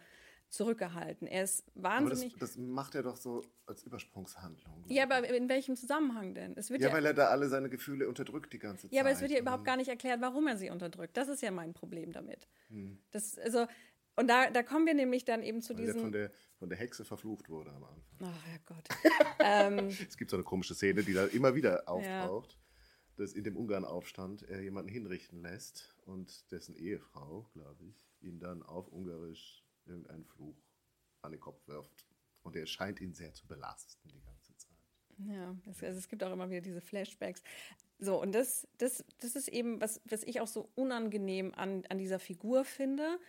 zurückgehalten. 0.49 1.27
Er 1.27 1.43
ist 1.43 1.65
Aber 1.67 2.09
das, 2.09 2.21
wahnsinnig. 2.23 2.35
das 2.39 2.57
macht 2.57 2.95
er 2.95 3.03
doch 3.03 3.15
so 3.15 3.43
als 3.67 3.83
Übersprungshandlung. 3.83 4.85
ja, 4.87 5.03
aber 5.03 5.27
in 5.29 5.49
welchem 5.49 5.75
Zusammenhang 5.75 6.33
denn? 6.33 6.53
Es 6.55 6.71
wird 6.71 6.81
Ja, 6.81 6.87
ja, 6.87 6.93
weil 6.95 7.05
er 7.05 7.13
da 7.13 7.27
alle 7.27 7.47
seine 7.47 7.69
Gefühle 7.69 8.07
unterdrückt 8.07 8.53
die 8.53 8.59
ganze 8.59 8.87
Zeit. 8.87 8.93
ja, 8.93 9.01
aber 9.01 9.11
es 9.11 9.21
wird 9.21 9.29
ja 9.29 9.37
Und 9.37 9.41
überhaupt 9.43 9.65
gar 9.65 9.77
nicht 9.77 9.89
erklärt, 9.89 10.19
warum 10.21 10.47
er 10.47 10.57
sie 10.57 10.71
unterdrückt. 10.71 11.15
Das 11.15 11.27
ist 11.27 11.43
ja 11.43 11.51
mein 11.51 11.73
Problem 11.73 12.11
damit. 12.11 12.47
Hm. 12.69 12.97
Das, 13.11 13.37
also, 13.37 13.67
und 14.17 14.27
da, 14.27 14.49
da 14.49 14.63
kommen 14.63 14.85
wir 14.85 14.93
nämlich 14.93 15.25
dann 15.25 15.43
eben 15.43 15.61
zu 15.61 15.73
Weil 15.73 15.77
der 15.77 15.85
diesem. 15.85 16.01
von 16.01 16.11
der, 16.11 16.31
von 16.57 16.69
der 16.69 16.77
Hexe 16.77 17.05
verflucht 17.05 17.49
wurde 17.49 17.71
am 17.71 17.83
Anfang. 17.83 18.03
Ach 18.23 18.45
Herrgott. 18.45 18.89
ähm, 19.39 19.87
Es 20.07 20.17
gibt 20.17 20.31
so 20.31 20.37
eine 20.37 20.43
komische 20.43 20.75
Szene, 20.75 21.03
die 21.03 21.13
da 21.13 21.25
immer 21.27 21.55
wieder 21.55 21.87
auftaucht, 21.87 22.57
dass 23.15 23.33
in 23.33 23.43
dem 23.43 23.55
Ungarn-Aufstand 23.55 24.43
er 24.43 24.61
jemanden 24.61 24.89
hinrichten 24.89 25.41
lässt 25.41 25.95
und 26.05 26.51
dessen 26.51 26.75
Ehefrau, 26.75 27.49
glaube 27.53 27.85
ich, 27.85 28.09
ihn 28.21 28.39
dann 28.39 28.63
auf 28.63 28.87
Ungarisch 28.89 29.63
irgendeinen 29.85 30.25
Fluch 30.25 30.57
an 31.21 31.31
den 31.31 31.39
Kopf 31.39 31.67
wirft. 31.67 32.07
Und 32.43 32.55
er 32.55 32.65
scheint 32.65 32.99
ihn 33.01 33.13
sehr 33.13 33.33
zu 33.33 33.45
belasten 33.47 34.09
die 34.09 34.21
ganze 34.21 34.55
Zeit. 34.57 34.71
Ja, 35.19 35.55
es, 35.69 35.83
also 35.83 35.97
es 35.97 36.07
gibt 36.07 36.23
auch 36.23 36.31
immer 36.31 36.49
wieder 36.49 36.61
diese 36.61 36.81
Flashbacks. 36.81 37.43
So, 37.99 38.21
und 38.21 38.33
das, 38.33 38.67
das, 38.77 39.03
das 39.19 39.35
ist 39.35 39.47
eben, 39.47 39.81
was, 39.81 40.01
was 40.05 40.23
ich 40.23 40.39
auch 40.39 40.47
so 40.47 40.69
unangenehm 40.75 41.53
an, 41.55 41.83
an 41.89 41.97
dieser 41.97 42.19
Figur 42.19 42.63
finde. 42.63 43.19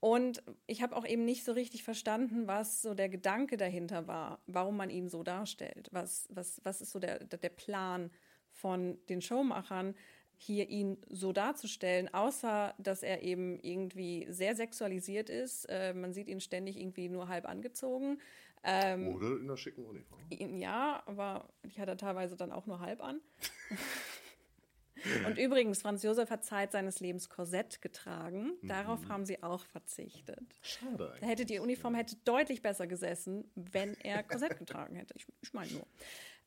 Und 0.00 0.42
ich 0.66 0.82
habe 0.82 0.94
auch 0.94 1.06
eben 1.06 1.24
nicht 1.24 1.44
so 1.44 1.52
richtig 1.52 1.82
verstanden, 1.82 2.46
was 2.46 2.82
so 2.82 2.94
der 2.94 3.08
Gedanke 3.08 3.56
dahinter 3.56 4.06
war, 4.06 4.40
warum 4.46 4.76
man 4.76 4.90
ihn 4.90 5.08
so 5.08 5.22
darstellt. 5.22 5.88
Was, 5.90 6.28
was, 6.30 6.60
was 6.64 6.80
ist 6.80 6.92
so 6.92 6.98
der, 6.98 7.24
der 7.24 7.48
Plan 7.48 8.10
von 8.50 8.98
den 9.08 9.22
Showmachern, 9.22 9.94
hier 10.38 10.68
ihn 10.68 10.98
so 11.08 11.32
darzustellen, 11.32 12.12
außer 12.12 12.74
dass 12.78 13.02
er 13.02 13.22
eben 13.22 13.58
irgendwie 13.60 14.26
sehr 14.28 14.54
sexualisiert 14.54 15.30
ist. 15.30 15.64
Äh, 15.66 15.94
man 15.94 16.12
sieht 16.12 16.28
ihn 16.28 16.40
ständig 16.40 16.78
irgendwie 16.78 17.08
nur 17.08 17.28
halb 17.28 17.48
angezogen. 17.48 18.18
Ähm, 18.62 19.14
Oder 19.14 19.28
in 19.28 19.44
einer 19.44 19.56
schicken 19.56 19.84
Uniform. 19.84 20.20
Ja, 20.30 21.02
aber 21.06 21.48
die 21.64 21.80
hat 21.80 21.88
er 21.88 21.96
teilweise 21.96 22.36
dann 22.36 22.52
auch 22.52 22.66
nur 22.66 22.80
halb 22.80 23.02
an. 23.02 23.20
Und 25.26 25.38
übrigens, 25.38 25.82
Franz 25.82 26.02
Josef 26.02 26.30
hat 26.30 26.44
Zeit 26.44 26.72
seines 26.72 27.00
Lebens 27.00 27.28
Korsett 27.28 27.82
getragen. 27.82 28.52
Darauf 28.62 29.08
haben 29.08 29.24
sie 29.24 29.42
auch 29.42 29.64
verzichtet. 29.64 30.44
Schade 30.62 31.14
Da 31.20 31.26
hätte 31.26 31.44
die 31.44 31.58
Uniform 31.58 31.94
hätte 31.94 32.16
deutlich 32.24 32.62
besser 32.62 32.86
gesessen, 32.86 33.50
wenn 33.54 33.94
er 34.02 34.22
Korsett 34.22 34.58
getragen 34.58 34.96
hätte. 34.96 35.14
Ich, 35.16 35.26
ich 35.42 35.52
meine 35.52 35.72
nur. 35.72 35.86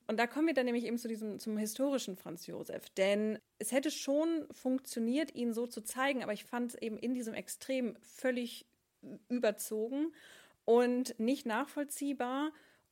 Und 0.07 0.17
da 0.17 0.25
kommen 0.25 0.47
wir 0.47 0.55
dann 0.55 0.65
nämlich 0.65 0.85
eben 0.85 0.97
zu 0.97 1.07
diesem, 1.07 1.37
zum 1.37 1.55
historischen 1.57 2.15
Franz 2.15 2.47
Josef. 2.47 2.89
Denn 2.89 3.37
es 3.59 3.71
hätte 3.71 3.91
schon 3.91 4.47
funktioniert, 4.51 5.35
ihn 5.35 5.53
so 5.53 5.67
zu 5.67 5.81
zeigen, 5.81 6.23
aber 6.23 6.33
ich 6.33 6.45
fand 6.45 6.71
es 6.71 6.81
eben 6.81 6.97
in 6.97 7.13
diesem 7.13 7.35
Extrem 7.35 7.95
völlig 8.01 8.65
überzogen 9.29 10.11
und 10.65 11.19
nicht 11.19 11.45
nachvollziehbar 11.45 12.51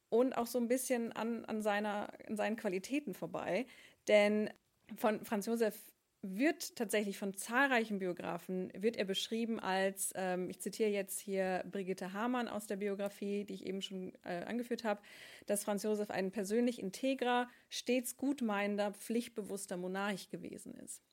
und 0.10 0.38
auch 0.38 0.48
so 0.48 0.60
ein 0.60 0.68
bisschen 0.68 1.12
an, 1.12 1.44
an, 1.46 1.62
seiner, 1.62 2.14
an 2.28 2.36
seinen 2.36 2.56
Qualitäten 2.56 3.14
vorbei. 3.14 3.66
Denn 4.08 4.50
von 4.96 5.24
Franz 5.26 5.46
Josef 5.46 5.76
wird 6.22 6.76
tatsächlich 6.76 7.18
von 7.18 7.34
zahlreichen 7.36 8.00
Biografen, 8.00 8.72
wird 8.76 8.98
er 8.98 9.06
beschrieben 9.06 9.60
als, 9.60 10.12
ähm, 10.16 10.50
ich 10.50 10.60
zitiere 10.60 10.90
jetzt 10.90 11.20
hier 11.20 11.64
Brigitte 11.72 12.14
Hamann 12.14 12.48
aus 12.48 12.68
der 12.68 12.78
Biografie, 12.78 13.46
die 13.46 13.54
ich 13.54 13.66
eben 13.66 13.82
schon 13.82 14.14
äh, 14.24 14.44
angeführt 14.44 14.84
habe, 14.84 15.02
dass 15.46 15.64
Franz 15.64 15.84
Josef 15.84 16.10
ein 16.10 16.32
persönlich 16.32 16.80
integrer, 16.80 17.48
stets 17.70 18.18
gutmeinender, 18.18 18.94
pflichtbewusster 18.94 19.78
Monarch 19.78 20.30
gewesen 20.30 20.74
ist. 20.74 21.04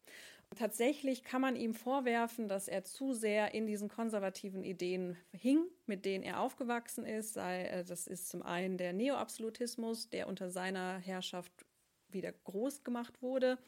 Tatsächlich 0.56 1.24
kann 1.24 1.40
man 1.40 1.56
ihm 1.56 1.74
vorwerfen, 1.74 2.48
dass 2.48 2.68
er 2.68 2.84
zu 2.84 3.12
sehr 3.12 3.54
in 3.54 3.66
diesen 3.66 3.88
konservativen 3.88 4.62
Ideen 4.62 5.16
hing, 5.32 5.64
mit 5.86 6.04
denen 6.04 6.22
er 6.22 6.40
aufgewachsen 6.40 7.04
ist. 7.04 7.34
Sei, 7.34 7.64
äh, 7.64 7.84
das 7.84 8.06
ist 8.06 8.28
zum 8.28 8.42
einen 8.42 8.78
der 8.78 8.92
Neoabsolutismus, 8.92 10.08
der 10.08 10.28
unter 10.28 10.50
seiner 10.50 10.98
Herrschaft 10.98 11.66
wieder 12.14 12.32
groß 12.32 12.84
gemacht 12.84 13.22
wurde. 13.22 13.58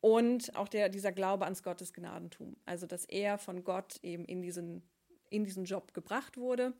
Und 0.00 0.56
auch 0.56 0.68
der, 0.68 0.88
dieser 0.88 1.12
Glaube 1.12 1.44
ans 1.44 1.62
Gottesgnadentum. 1.62 2.56
Also, 2.64 2.86
dass 2.86 3.04
er 3.04 3.38
von 3.38 3.62
Gott 3.62 4.00
eben 4.02 4.24
in 4.24 4.42
diesen, 4.42 4.82
in 5.30 5.44
diesen 5.44 5.64
Job 5.64 5.94
gebracht 5.94 6.36
wurde 6.36 6.72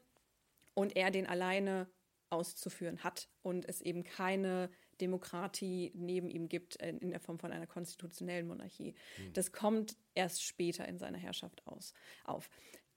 und 0.74 0.96
er 0.96 1.10
den 1.10 1.26
alleine 1.26 1.88
auszuführen 2.30 3.04
hat 3.04 3.28
und 3.42 3.68
es 3.68 3.80
eben 3.80 4.02
keine 4.02 4.70
Demokratie 5.00 5.92
neben 5.94 6.30
ihm 6.30 6.48
gibt 6.48 6.76
in, 6.76 6.98
in 6.98 7.10
der 7.10 7.20
Form 7.20 7.38
von 7.38 7.52
einer 7.52 7.66
konstitutionellen 7.66 8.46
Monarchie. 8.46 8.94
Das 9.34 9.52
kommt 9.52 9.96
erst 10.14 10.42
später 10.42 10.88
in 10.88 10.98
seiner 10.98 11.18
Herrschaft 11.18 11.66
aus, 11.66 11.92
auf. 12.24 12.48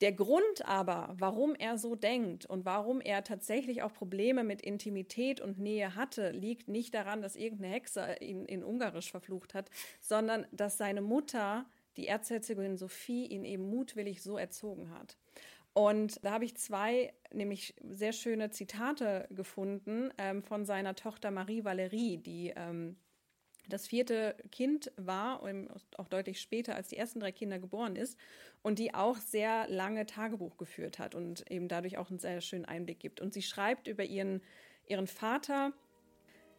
Der 0.01 0.11
Grund 0.11 0.65
aber, 0.65 1.15
warum 1.17 1.55
er 1.55 1.77
so 1.77 1.95
denkt 1.95 2.45
und 2.45 2.65
warum 2.65 2.99
er 2.99 3.23
tatsächlich 3.23 3.81
auch 3.81 3.93
Probleme 3.93 4.43
mit 4.43 4.61
Intimität 4.61 5.39
und 5.39 5.57
Nähe 5.57 5.95
hatte, 5.95 6.31
liegt 6.31 6.67
nicht 6.67 6.93
daran, 6.93 7.21
dass 7.21 7.37
irgendeine 7.37 7.73
Hexe 7.73 8.15
ihn 8.19 8.45
in 8.45 8.63
Ungarisch 8.63 9.09
verflucht 9.09 9.53
hat, 9.53 9.69
sondern 10.01 10.45
dass 10.51 10.77
seine 10.77 11.01
Mutter, 11.01 11.65
die 11.95 12.07
Erzherzogin 12.07 12.77
Sophie, 12.77 13.25
ihn 13.25 13.45
eben 13.45 13.69
mutwillig 13.69 14.21
so 14.21 14.37
erzogen 14.37 14.89
hat. 14.91 15.17
Und 15.71 16.23
da 16.23 16.31
habe 16.31 16.45
ich 16.45 16.55
zwei 16.55 17.13
nämlich 17.33 17.73
sehr 17.81 18.13
schöne 18.13 18.49
Zitate 18.49 19.27
gefunden 19.29 20.09
ähm, 20.17 20.41
von 20.41 20.65
seiner 20.65 20.95
Tochter 20.95 21.31
Marie 21.31 21.65
Valerie, 21.65 22.17
die 22.17 22.53
ähm, 22.55 22.95
das 23.69 23.87
vierte 23.87 24.35
Kind 24.51 24.91
war, 24.97 25.41
auch 25.97 26.07
deutlich 26.07 26.41
später 26.41 26.75
als 26.75 26.89
die 26.89 26.97
ersten 26.97 27.19
drei 27.19 27.31
Kinder 27.31 27.59
geboren 27.59 27.95
ist 27.95 28.17
und 28.61 28.79
die 28.79 28.93
auch 28.93 29.17
sehr 29.17 29.67
lange 29.67 30.05
Tagebuch 30.05 30.57
geführt 30.57 30.99
hat 30.99 31.15
und 31.15 31.49
eben 31.51 31.67
dadurch 31.67 31.97
auch 31.97 32.09
einen 32.09 32.19
sehr 32.19 32.41
schönen 32.41 32.65
Einblick 32.65 32.99
gibt. 32.99 33.21
Und 33.21 33.33
sie 33.33 33.41
schreibt 33.41 33.87
über 33.87 34.03
ihren, 34.03 34.41
ihren 34.87 35.07
Vater, 35.07 35.73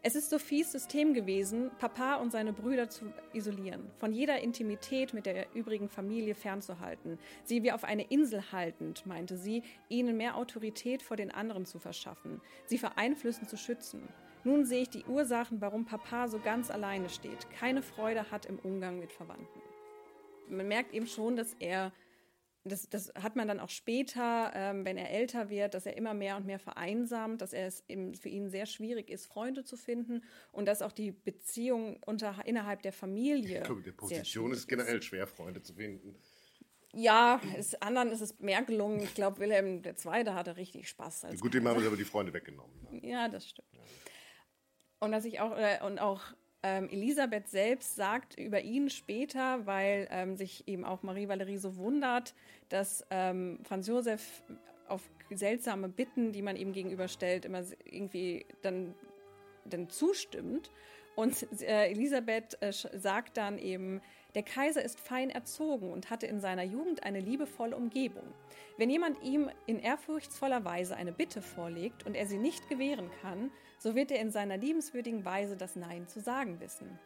es 0.03 0.15
ist 0.15 0.31
Sophies 0.31 0.71
System 0.71 1.15
gewesen, 1.15 1.73
Papa 1.79 2.17
und 2.17 2.31
seine 2.31 2.53
Brüder 2.53 2.89
zu 2.89 3.13
isolieren, 3.33 3.91
von 3.99 4.13
jeder 4.13 4.39
Intimität 4.41 5.13
mit 5.13 5.27
der 5.27 5.53
übrigen 5.55 5.89
Familie 5.89 6.37
fernzuhalten, 6.37 7.19
sie 7.43 7.65
wie 7.65 7.73
auf 7.73 7.83
eine 7.83 8.05
Insel 8.05 8.53
haltend, 8.53 9.05
meinte 9.05 9.37
sie, 9.37 9.65
ihnen 9.89 10.17
mehr 10.17 10.37
Autorität 10.37 11.03
vor 11.03 11.17
den 11.17 11.33
anderen 11.33 11.67
zu 11.67 11.81
verschaffen, 11.81 12.41
sie 12.67 12.79
vor 12.79 12.97
Einflüssen 12.97 13.49
zu 13.49 13.57
schützen. 13.57 14.09
Nun 14.47 14.65
sehe 14.65 14.83
ich 14.83 14.91
die 14.91 15.05
Ursachen, 15.07 15.61
warum 15.61 15.87
Papa 15.87 16.29
so 16.29 16.39
ganz 16.39 16.71
alleine 16.71 17.09
steht, 17.09 17.51
keine 17.51 17.83
Freude 17.83 18.31
hat 18.31 18.47
im 18.47 18.61
Umgang 18.61 19.01
mit 19.01 19.11
Verwandten. 19.11 19.61
Man 20.49 20.69
merkt 20.69 20.95
eben 20.95 21.09
schon, 21.09 21.35
dass 21.35 21.55
er 21.59 21.93
das, 22.63 22.89
das, 22.89 23.13
hat 23.21 23.35
man 23.35 23.49
dann 23.49 23.59
auch 23.59 23.71
später, 23.71 24.53
ähm, 24.55 24.85
wenn 24.85 24.99
er 24.99 25.11
älter 25.11 25.51
wird, 25.51 25.75
dass 25.75 25.85
er 25.85 25.97
immer 25.97 26.15
mehr 26.15 26.37
und 26.37 26.47
mehr 26.47 26.61
vereinsamt, 26.61 27.41
dass 27.41 27.53
er 27.53 27.67
es 27.67 27.83
eben 27.89 28.15
für 28.15 28.29
ihn 28.29 28.49
sehr 28.49 28.67
schwierig 28.67 29.11
ist, 29.11 29.27
Freunde 29.27 29.65
zu 29.65 29.77
finden 29.77 30.23
und 30.53 30.67
dass 30.67 30.81
auch 30.81 30.93
die 30.93 31.11
Beziehung 31.11 32.01
unter, 32.07 32.37
innerhalb 32.45 32.83
der 32.83 32.93
Familie. 32.93 33.59
Ich 33.59 33.65
glaube, 33.65 33.83
der 33.83 33.95
sehr 33.95 33.97
Position 33.97 34.53
ist 34.53 34.69
generell 34.69 35.03
schwer, 35.03 35.27
Freunde 35.27 35.61
zu 35.61 35.75
finden. 35.75 36.15
Ja, 36.93 37.41
es, 37.57 37.75
anderen 37.83 38.11
ist 38.13 38.21
es 38.21 38.39
mehr 38.39 38.63
gelungen. 38.63 39.01
Ich 39.01 39.15
glaube, 39.15 39.41
Wilhelm 39.41 39.83
II. 39.85 40.31
hatte 40.31 40.57
richtig 40.57 40.89
Spaß. 40.89 41.27
Gut, 41.41 41.53
dem 41.53 41.67
haben 41.67 41.81
sie 41.81 41.87
aber 41.89 41.97
die 41.97 42.05
Freunde 42.05 42.33
weggenommen. 42.33 42.75
Ne? 42.93 43.09
ja, 43.09 43.29
das 43.29 43.49
stimmt. 43.49 43.67
Und 44.99 45.13
dass 45.13 45.25
ich 45.25 45.41
auch, 45.41 45.57
äh, 45.57 45.79
und 45.85 45.99
auch 45.99 46.23
Ähm, 46.63 46.89
Elisabeth 46.89 47.49
selbst 47.49 47.95
sagt 47.95 48.37
über 48.39 48.61
ihn 48.63 48.91
später, 48.91 49.67
weil 49.67 50.09
ähm, 50.11 50.37
sich 50.37 50.67
eben 50.67 50.85
auch 50.85 51.03
Marie 51.05 51.29
Valerie 51.29 51.59
so 51.59 51.77
wundert, 51.77 52.35
dass 52.71 53.05
ähm, 53.11 53.61
Franz 53.63 53.87
Josef 53.87 54.43
auf 54.89 55.03
seltsame 55.31 55.89
Bitten, 55.89 56.33
die 56.33 56.43
man 56.43 56.57
ihm 56.57 56.73
gegenüberstellt, 56.73 57.45
immer 57.45 57.63
irgendwie 57.85 58.47
dann, 58.63 58.95
dann 59.65 59.89
zustimmt. 59.91 60.73
Und 61.15 61.47
äh, 61.63 61.91
Elisabeth 61.91 62.61
äh, 62.61 62.73
sagt 62.73 63.37
dann 63.37 63.59
eben, 63.59 64.01
der 64.35 64.43
Kaiser 64.43 64.83
ist 64.83 64.99
fein 64.99 65.31
erzogen 65.31 65.93
und 65.93 66.11
hatte 66.11 66.27
in 66.27 66.41
seiner 66.41 66.65
Jugend 66.65 67.05
eine 67.05 67.21
liebevolle 67.21 67.77
Umgebung. 67.77 68.35
Wenn 68.77 68.91
jemand 68.91 69.23
ihm 69.23 69.51
in 69.67 69.79
ehrfurchtsvoller 69.79 70.65
Weise 70.65 70.97
eine 70.97 71.13
Bitte 71.13 71.43
vorlegt 71.43 72.05
und 72.07 72.17
er 72.17 72.27
sie 72.27 72.39
nicht 72.39 72.69
gewähren 72.69 73.11
kann, 73.23 73.51
so 73.79 73.95
wird 73.95 74.11
er 74.11 74.21
in 74.21 74.31
seiner 74.31 74.57
liebenswürdigen 74.57 75.25
Weise 75.25 75.57
das 75.57 75.77
Nein 75.77 76.09
zu 76.09 76.21
sagen 76.21 76.61
wissen. 76.61 76.99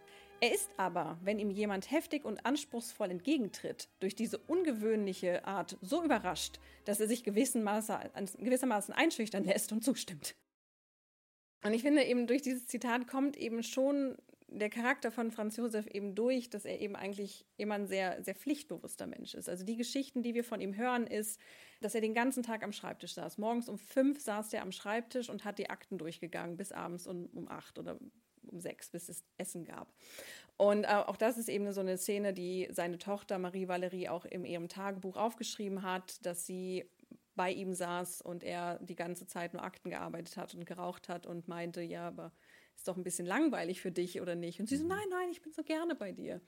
Er 0.42 0.54
ist 0.54 0.70
aber, 0.78 1.18
wenn 1.22 1.38
ihm 1.38 1.50
jemand 1.50 1.90
heftig 1.90 2.24
und 2.24 2.46
anspruchsvoll 2.46 3.10
entgegentritt, 3.10 3.88
durch 4.00 4.14
diese 4.14 4.38
ungewöhnliche 4.38 5.44
Art 5.44 5.76
so 5.82 6.02
überrascht, 6.02 6.58
dass 6.86 6.98
er 6.98 7.08
sich 7.08 7.24
gewissermaßen 7.24 8.94
einschüchtern 8.94 9.44
lässt 9.44 9.70
und 9.72 9.84
zustimmt. 9.84 10.34
Und 11.62 11.74
ich 11.74 11.82
finde 11.82 12.04
eben 12.04 12.26
durch 12.26 12.40
dieses 12.40 12.66
Zitat 12.66 13.06
kommt 13.06 13.36
eben 13.36 13.62
schon 13.62 14.16
der 14.48 14.70
Charakter 14.70 15.12
von 15.12 15.30
Franz 15.30 15.56
Josef 15.56 15.86
eben 15.86 16.14
durch, 16.14 16.50
dass 16.50 16.64
er 16.64 16.80
eben 16.80 16.96
eigentlich 16.96 17.44
immer 17.56 17.74
ein 17.74 17.86
sehr, 17.86 18.22
sehr 18.22 18.34
pflichtbewusster 18.34 19.06
Mensch 19.06 19.34
ist. 19.34 19.48
Also 19.48 19.64
die 19.64 19.76
Geschichten, 19.76 20.22
die 20.22 20.34
wir 20.34 20.42
von 20.42 20.60
ihm 20.60 20.74
hören, 20.74 21.06
ist, 21.06 21.38
dass 21.80 21.94
er 21.94 22.00
den 22.00 22.14
ganzen 22.14 22.42
Tag 22.42 22.62
am 22.62 22.72
Schreibtisch 22.72 23.14
saß. 23.14 23.38
Morgens 23.38 23.68
um 23.68 23.78
fünf 23.78 24.20
saß 24.20 24.52
er 24.52 24.62
am 24.62 24.72
Schreibtisch 24.72 25.30
und 25.30 25.44
hat 25.44 25.58
die 25.58 25.70
Akten 25.70 25.98
durchgegangen 25.98 26.56
bis 26.56 26.72
abends 26.72 27.06
um, 27.06 27.26
um 27.32 27.48
acht 27.48 27.78
oder 27.78 27.98
um 28.42 28.60
sechs, 28.60 28.90
bis 28.90 29.08
es 29.08 29.24
Essen 29.38 29.64
gab. 29.64 29.92
Und 30.56 30.84
äh, 30.84 30.88
auch 30.88 31.16
das 31.16 31.38
ist 31.38 31.48
eben 31.48 31.72
so 31.72 31.80
eine 31.80 31.96
Szene, 31.96 32.34
die 32.34 32.68
seine 32.70 32.98
Tochter 32.98 33.38
Marie 33.38 33.68
Valerie 33.68 34.08
auch 34.08 34.24
in 34.24 34.44
ihrem 34.44 34.68
Tagebuch 34.68 35.16
aufgeschrieben 35.16 35.82
hat, 35.82 36.24
dass 36.26 36.46
sie 36.46 36.84
bei 37.34 37.50
ihm 37.50 37.72
saß 37.72 38.20
und 38.22 38.44
er 38.44 38.78
die 38.80 38.96
ganze 38.96 39.26
Zeit 39.26 39.54
nur 39.54 39.62
Akten 39.62 39.90
gearbeitet 39.90 40.36
hat 40.36 40.54
und 40.54 40.66
geraucht 40.66 41.08
hat 41.08 41.26
und 41.26 41.48
meinte, 41.48 41.80
ja, 41.80 42.06
aber 42.06 42.32
ist 42.76 42.88
doch 42.88 42.96
ein 42.96 43.04
bisschen 43.04 43.26
langweilig 43.26 43.80
für 43.80 43.92
dich 43.92 44.20
oder 44.20 44.34
nicht? 44.34 44.60
Und 44.60 44.68
sie 44.68 44.76
so, 44.76 44.84
mhm. 44.84 44.90
nein, 44.90 45.08
nein, 45.10 45.28
ich 45.30 45.40
bin 45.40 45.52
so 45.52 45.62
gerne 45.62 45.94
bei 45.94 46.12
dir. 46.12 46.40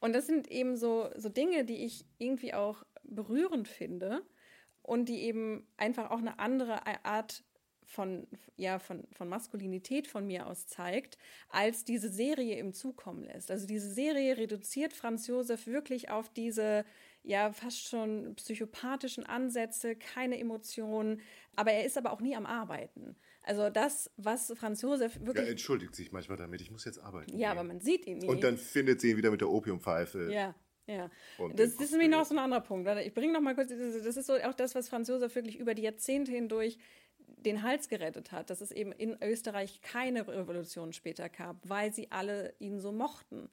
Und 0.00 0.12
das 0.12 0.26
sind 0.26 0.50
eben 0.50 0.76
so, 0.76 1.08
so 1.16 1.28
Dinge, 1.28 1.64
die 1.64 1.84
ich 1.84 2.04
irgendwie 2.18 2.54
auch 2.54 2.84
berührend 3.08 3.68
finde 3.68 4.22
und 4.82 5.08
die 5.08 5.22
eben 5.22 5.66
einfach 5.76 6.10
auch 6.10 6.18
eine 6.18 6.38
andere 6.38 6.86
Art 7.04 7.44
von, 7.86 8.26
ja, 8.56 8.78
von, 8.78 9.06
von 9.12 9.28
Maskulinität 9.28 10.08
von 10.08 10.26
mir 10.26 10.46
aus 10.46 10.66
zeigt, 10.66 11.18
als 11.48 11.84
diese 11.84 12.08
Serie 12.08 12.58
im 12.58 12.72
Zukommen 12.72 13.24
lässt. 13.24 13.50
Also 13.50 13.66
diese 13.66 13.92
Serie 13.92 14.36
reduziert 14.36 14.92
Franz 14.92 15.26
Josef 15.28 15.66
wirklich 15.66 16.10
auf 16.10 16.28
diese 16.28 16.84
ja 17.22 17.52
fast 17.52 17.88
schon 17.88 18.34
psychopathischen 18.36 19.24
Ansätze, 19.24 19.96
keine 19.96 20.38
Emotionen, 20.38 21.20
aber 21.56 21.72
er 21.72 21.84
ist 21.84 21.98
aber 21.98 22.12
auch 22.12 22.20
nie 22.20 22.36
am 22.36 22.46
Arbeiten. 22.46 23.16
Also 23.42 23.70
das, 23.70 24.10
was 24.16 24.52
Franz 24.56 24.82
Josef 24.82 25.18
wirklich. 25.20 25.44
Er 25.44 25.50
entschuldigt 25.50 25.94
sich 25.94 26.12
manchmal 26.12 26.36
damit, 26.36 26.60
ich 26.60 26.70
muss 26.70 26.84
jetzt 26.84 26.98
arbeiten. 26.98 27.36
Ja, 27.38 27.50
gehen. 27.50 27.58
aber 27.58 27.68
man 27.68 27.80
sieht 27.80 28.06
ihn 28.06 28.18
nie. 28.18 28.28
Und 28.28 28.42
dann 28.42 28.58
findet 28.58 29.00
sie 29.00 29.10
ihn 29.10 29.16
wieder 29.16 29.30
mit 29.30 29.40
der 29.40 29.48
Opiumpfeife. 29.48 30.32
Ja. 30.32 30.54
Ja, 30.86 31.10
das, 31.54 31.76
das 31.76 31.86
ist 31.86 31.92
nämlich 31.92 32.10
noch 32.10 32.24
so 32.24 32.34
ein 32.34 32.38
anderer 32.38 32.60
Punkt. 32.60 32.88
Ich 33.04 33.12
bringe 33.12 33.32
noch 33.32 33.40
mal 33.40 33.54
kurz, 33.54 33.70
das 33.70 34.16
ist 34.16 34.26
so 34.26 34.34
auch 34.34 34.54
das, 34.54 34.74
was 34.74 34.88
Franz 34.88 35.08
Josef 35.08 35.34
wirklich 35.34 35.58
über 35.58 35.74
die 35.74 35.82
Jahrzehnte 35.82 36.30
hindurch 36.30 36.78
den 37.18 37.62
Hals 37.62 37.88
gerettet 37.88 38.32
hat, 38.32 38.50
dass 38.50 38.60
es 38.60 38.70
eben 38.70 38.92
in 38.92 39.16
Österreich 39.22 39.80
keine 39.82 40.26
Revolution 40.26 40.92
später 40.92 41.28
gab, 41.28 41.56
weil 41.64 41.92
sie 41.92 42.10
alle 42.10 42.54
ihn 42.58 42.80
so 42.80 42.92
mochten. 42.92 43.48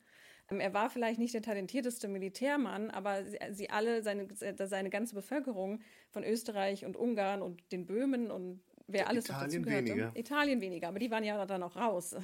Ähm, 0.49 0.59
er 0.59 0.73
war 0.73 0.89
vielleicht 0.89 1.19
nicht 1.19 1.33
der 1.33 1.41
talentierteste 1.41 2.07
Militärmann, 2.07 2.89
aber 2.91 3.23
sie, 3.25 3.37
sie 3.51 3.69
alle, 3.69 4.03
seine, 4.03 4.27
seine 4.33 4.89
ganze 4.89 5.15
Bevölkerung 5.15 5.81
von 6.11 6.23
Österreich 6.23 6.85
und 6.85 6.97
Ungarn 6.97 7.41
und 7.41 7.71
den 7.71 7.85
Böhmen 7.85 8.31
und 8.31 8.61
wer 8.87 9.07
alles 9.07 9.25
Italien 9.25 9.41
noch 9.41 9.47
dazu 9.47 9.61
gehörte, 9.61 9.89
weniger. 9.89 10.11
Italien 10.15 10.61
weniger, 10.61 10.87
aber 10.87 10.99
die 10.99 11.11
waren 11.11 11.23
ja 11.23 11.45
dann 11.45 11.63
auch 11.63 11.75
raus, 11.75 12.15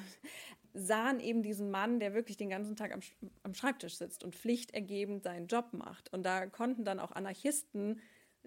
sahen 0.73 1.19
eben 1.19 1.43
diesen 1.43 1.71
Mann, 1.71 1.99
der 1.99 2.13
wirklich 2.13 2.37
den 2.37 2.49
ganzen 2.49 2.75
Tag 2.75 2.93
am, 2.93 2.99
am 3.43 3.53
Schreibtisch 3.53 3.95
sitzt 3.95 4.23
und 4.23 4.35
pflichtergebend 4.35 5.23
seinen 5.23 5.47
Job 5.47 5.73
macht. 5.73 6.11
Und 6.13 6.23
da 6.23 6.45
konnten 6.45 6.85
dann 6.85 6.99
auch 6.99 7.11
Anarchisten 7.11 8.01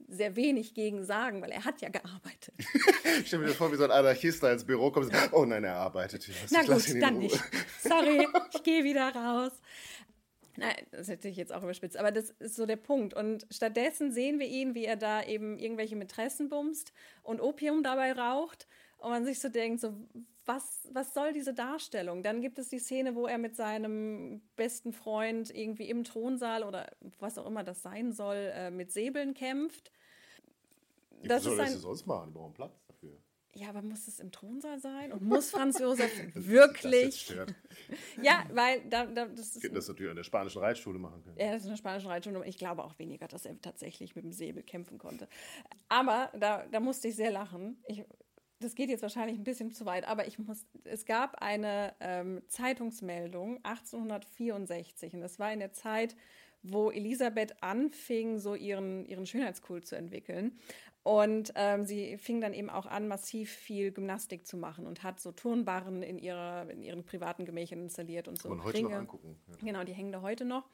sehr 0.08 0.36
wenig 0.36 0.74
gegen 0.74 1.04
sagen, 1.04 1.42
weil 1.42 1.50
er 1.50 1.64
hat 1.64 1.80
ja 1.80 1.88
gearbeitet. 1.88 2.54
ich 3.20 3.26
stelle 3.26 3.42
mir 3.42 3.48
das 3.48 3.56
vor, 3.56 3.70
wie 3.72 3.76
so 3.76 3.84
ein 3.84 3.90
Anarchist 3.90 4.42
da 4.42 4.52
ins 4.52 4.64
Büro 4.64 4.90
kommt 4.90 5.06
und 5.06 5.12
sagt, 5.12 5.32
oh 5.32 5.44
nein, 5.44 5.64
er 5.64 5.76
arbeitet. 5.76 6.24
hier. 6.24 6.34
Na 6.50 6.62
gut, 6.62 6.84
dann 7.00 7.18
nicht. 7.18 7.40
Sorry, 7.80 8.26
ich 8.52 8.62
gehe 8.62 8.84
wieder 8.84 9.14
raus. 9.14 9.52
Nein, 10.56 10.86
das 10.90 11.08
hätte 11.08 11.28
ich 11.28 11.36
jetzt 11.36 11.52
auch 11.52 11.62
überspitzt, 11.62 11.96
aber 11.96 12.10
das 12.10 12.30
ist 12.30 12.56
so 12.56 12.66
der 12.66 12.76
Punkt. 12.76 13.14
Und 13.14 13.46
stattdessen 13.50 14.12
sehen 14.12 14.38
wir 14.38 14.46
ihn, 14.46 14.74
wie 14.74 14.84
er 14.84 14.96
da 14.96 15.22
eben 15.22 15.58
irgendwelche 15.58 15.96
Mätressen 15.96 16.48
bumst 16.48 16.92
und 17.22 17.40
Opium 17.40 17.82
dabei 17.82 18.12
raucht 18.12 18.66
und 18.98 19.10
man 19.10 19.24
sich 19.24 19.40
so 19.40 19.48
denkt, 19.48 19.80
so, 19.80 19.94
was, 20.46 20.88
was 20.92 21.14
soll 21.14 21.32
diese 21.32 21.54
Darstellung? 21.54 22.22
Dann 22.22 22.40
gibt 22.40 22.58
es 22.58 22.68
die 22.68 22.78
Szene, 22.78 23.14
wo 23.14 23.26
er 23.26 23.38
mit 23.38 23.56
seinem 23.56 24.42
besten 24.56 24.92
Freund 24.92 25.54
irgendwie 25.54 25.88
im 25.88 26.04
Thronsaal 26.04 26.64
oder 26.64 26.90
was 27.18 27.38
auch 27.38 27.46
immer 27.46 27.64
das 27.64 27.82
sein 27.82 28.12
soll, 28.12 28.50
äh, 28.54 28.70
mit 28.70 28.92
Säbeln 28.92 29.34
kämpft. 29.34 29.92
Das 31.22 31.44
soll 31.44 31.56
das 31.56 31.80
sonst 31.80 32.06
machen? 32.06 32.30
Die 32.30 32.34
brauchen 32.34 32.54
Platz 32.54 32.84
dafür. 32.88 33.16
Ja, 33.54 33.68
aber 33.68 33.82
muss 33.82 34.08
es 34.08 34.18
im 34.18 34.32
Thronsaal 34.32 34.80
sein? 34.80 35.12
Und 35.12 35.22
muss 35.22 35.50
Franz 35.50 35.78
Josef 35.78 36.10
wirklich? 36.34 37.34
ja, 38.22 38.44
weil 38.50 38.80
da, 38.88 39.04
da, 39.04 39.26
das 39.26 39.56
ist. 39.56 39.76
Das 39.76 39.88
natürlich 39.88 40.10
an 40.10 40.16
der 40.16 40.24
spanischen 40.24 40.60
Reitschule 40.60 40.98
machen 40.98 41.22
können. 41.22 41.36
Ja, 41.38 41.52
das 41.52 41.62
ist 41.62 41.68
eine 41.68 41.76
spanische 41.76 42.08
Reitschule. 42.08 42.46
Ich 42.46 42.56
glaube 42.56 42.82
auch 42.82 42.98
weniger, 42.98 43.28
dass 43.28 43.44
er 43.44 43.60
tatsächlich 43.60 44.16
mit 44.16 44.24
dem 44.24 44.32
Säbel 44.32 44.62
kämpfen 44.62 44.96
konnte. 44.96 45.28
Aber 45.88 46.30
da, 46.38 46.66
da 46.66 46.80
musste 46.80 47.08
ich 47.08 47.16
sehr 47.16 47.30
lachen. 47.30 47.76
Ich, 47.86 48.04
das 48.62 48.74
geht 48.74 48.88
jetzt 48.88 49.02
wahrscheinlich 49.02 49.38
ein 49.38 49.44
bisschen 49.44 49.72
zu 49.72 49.84
weit, 49.86 50.06
aber 50.06 50.26
ich 50.26 50.38
muss, 50.38 50.66
es 50.84 51.04
gab 51.04 51.42
eine 51.42 51.94
ähm, 52.00 52.42
Zeitungsmeldung 52.48 53.56
1864 53.64 55.14
und 55.14 55.20
das 55.20 55.38
war 55.38 55.52
in 55.52 55.60
der 55.60 55.72
Zeit, 55.72 56.16
wo 56.62 56.90
Elisabeth 56.90 57.62
anfing, 57.62 58.38
so 58.38 58.54
ihren, 58.54 59.04
ihren 59.06 59.26
Schönheitskult 59.26 59.86
zu 59.86 59.96
entwickeln. 59.96 60.58
Und 61.02 61.52
ähm, 61.56 61.84
sie 61.84 62.16
fing 62.16 62.40
dann 62.40 62.54
eben 62.54 62.70
auch 62.70 62.86
an, 62.86 63.08
massiv 63.08 63.50
viel 63.50 63.90
Gymnastik 63.90 64.46
zu 64.46 64.56
machen 64.56 64.86
und 64.86 65.02
hat 65.02 65.18
so 65.18 65.32
Turnbarren 65.32 66.02
in, 66.04 66.18
ihrer, 66.18 66.70
in 66.70 66.82
ihren 66.82 67.04
privaten 67.04 67.44
Gemächern 67.44 67.80
installiert 67.80 68.28
und 68.28 68.40
so. 68.40 68.48
Kann 68.48 68.58
man 68.58 68.66
heute 68.66 68.78
Ringe. 68.78 68.90
noch 68.90 68.98
angucken. 68.98 69.36
Ja. 69.48 69.54
Genau, 69.66 69.84
die 69.84 69.92
hängen 69.92 70.12
da 70.12 70.22
heute 70.22 70.44
noch. 70.44 70.64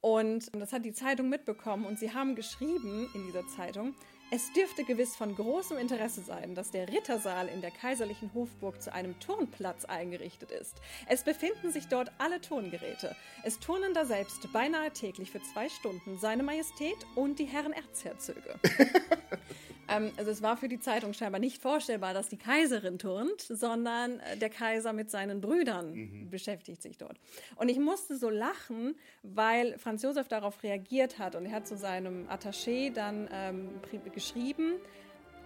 Und 0.00 0.54
das 0.54 0.72
hat 0.72 0.84
die 0.84 0.92
Zeitung 0.92 1.28
mitbekommen 1.28 1.84
und 1.84 1.98
sie 1.98 2.14
haben 2.14 2.36
geschrieben 2.36 3.10
in 3.14 3.26
dieser 3.26 3.46
Zeitung, 3.48 3.94
es 4.30 4.52
dürfte 4.52 4.84
gewiss 4.84 5.14
von 5.14 5.34
großem 5.34 5.76
Interesse 5.78 6.20
sein, 6.20 6.54
dass 6.54 6.70
der 6.70 6.88
Rittersaal 6.88 7.48
in 7.48 7.60
der 7.60 7.70
kaiserlichen 7.70 8.32
Hofburg 8.34 8.82
zu 8.82 8.92
einem 8.92 9.18
Turnplatz 9.20 9.84
eingerichtet 9.84 10.50
ist. 10.50 10.74
Es 11.06 11.22
befinden 11.22 11.70
sich 11.70 11.86
dort 11.86 12.10
alle 12.18 12.40
Turngeräte. 12.40 13.14
Es 13.44 13.60
turnen 13.60 13.94
da 13.94 14.04
selbst 14.04 14.52
beinahe 14.52 14.90
täglich 14.90 15.30
für 15.30 15.42
zwei 15.42 15.68
Stunden 15.68 16.18
seine 16.18 16.42
Majestät 16.42 16.96
und 17.14 17.38
die 17.38 17.44
Herren 17.44 17.72
Erzherzöge. 17.72 18.58
Ähm, 19.88 20.10
also 20.16 20.30
es 20.30 20.42
war 20.42 20.56
für 20.56 20.68
die 20.68 20.80
Zeitung 20.80 21.12
scheinbar 21.12 21.40
nicht 21.40 21.60
vorstellbar, 21.60 22.14
dass 22.14 22.28
die 22.28 22.36
Kaiserin 22.36 22.98
turnt, 22.98 23.40
sondern 23.40 24.20
äh, 24.20 24.36
der 24.36 24.50
Kaiser 24.50 24.92
mit 24.92 25.10
seinen 25.10 25.40
Brüdern 25.40 25.94
mhm. 25.94 26.30
beschäftigt 26.30 26.82
sich 26.82 26.98
dort. 26.98 27.18
Und 27.56 27.68
ich 27.68 27.78
musste 27.78 28.16
so 28.16 28.30
lachen, 28.30 28.96
weil 29.22 29.78
Franz 29.78 30.02
Josef 30.02 30.28
darauf 30.28 30.62
reagiert 30.62 31.18
hat 31.18 31.34
und 31.34 31.46
er 31.46 31.52
hat 31.52 31.66
zu 31.66 31.76
seinem 31.76 32.28
Attaché 32.28 32.92
dann 32.92 33.28
ähm, 33.32 33.70
geschrieben, 34.12 34.74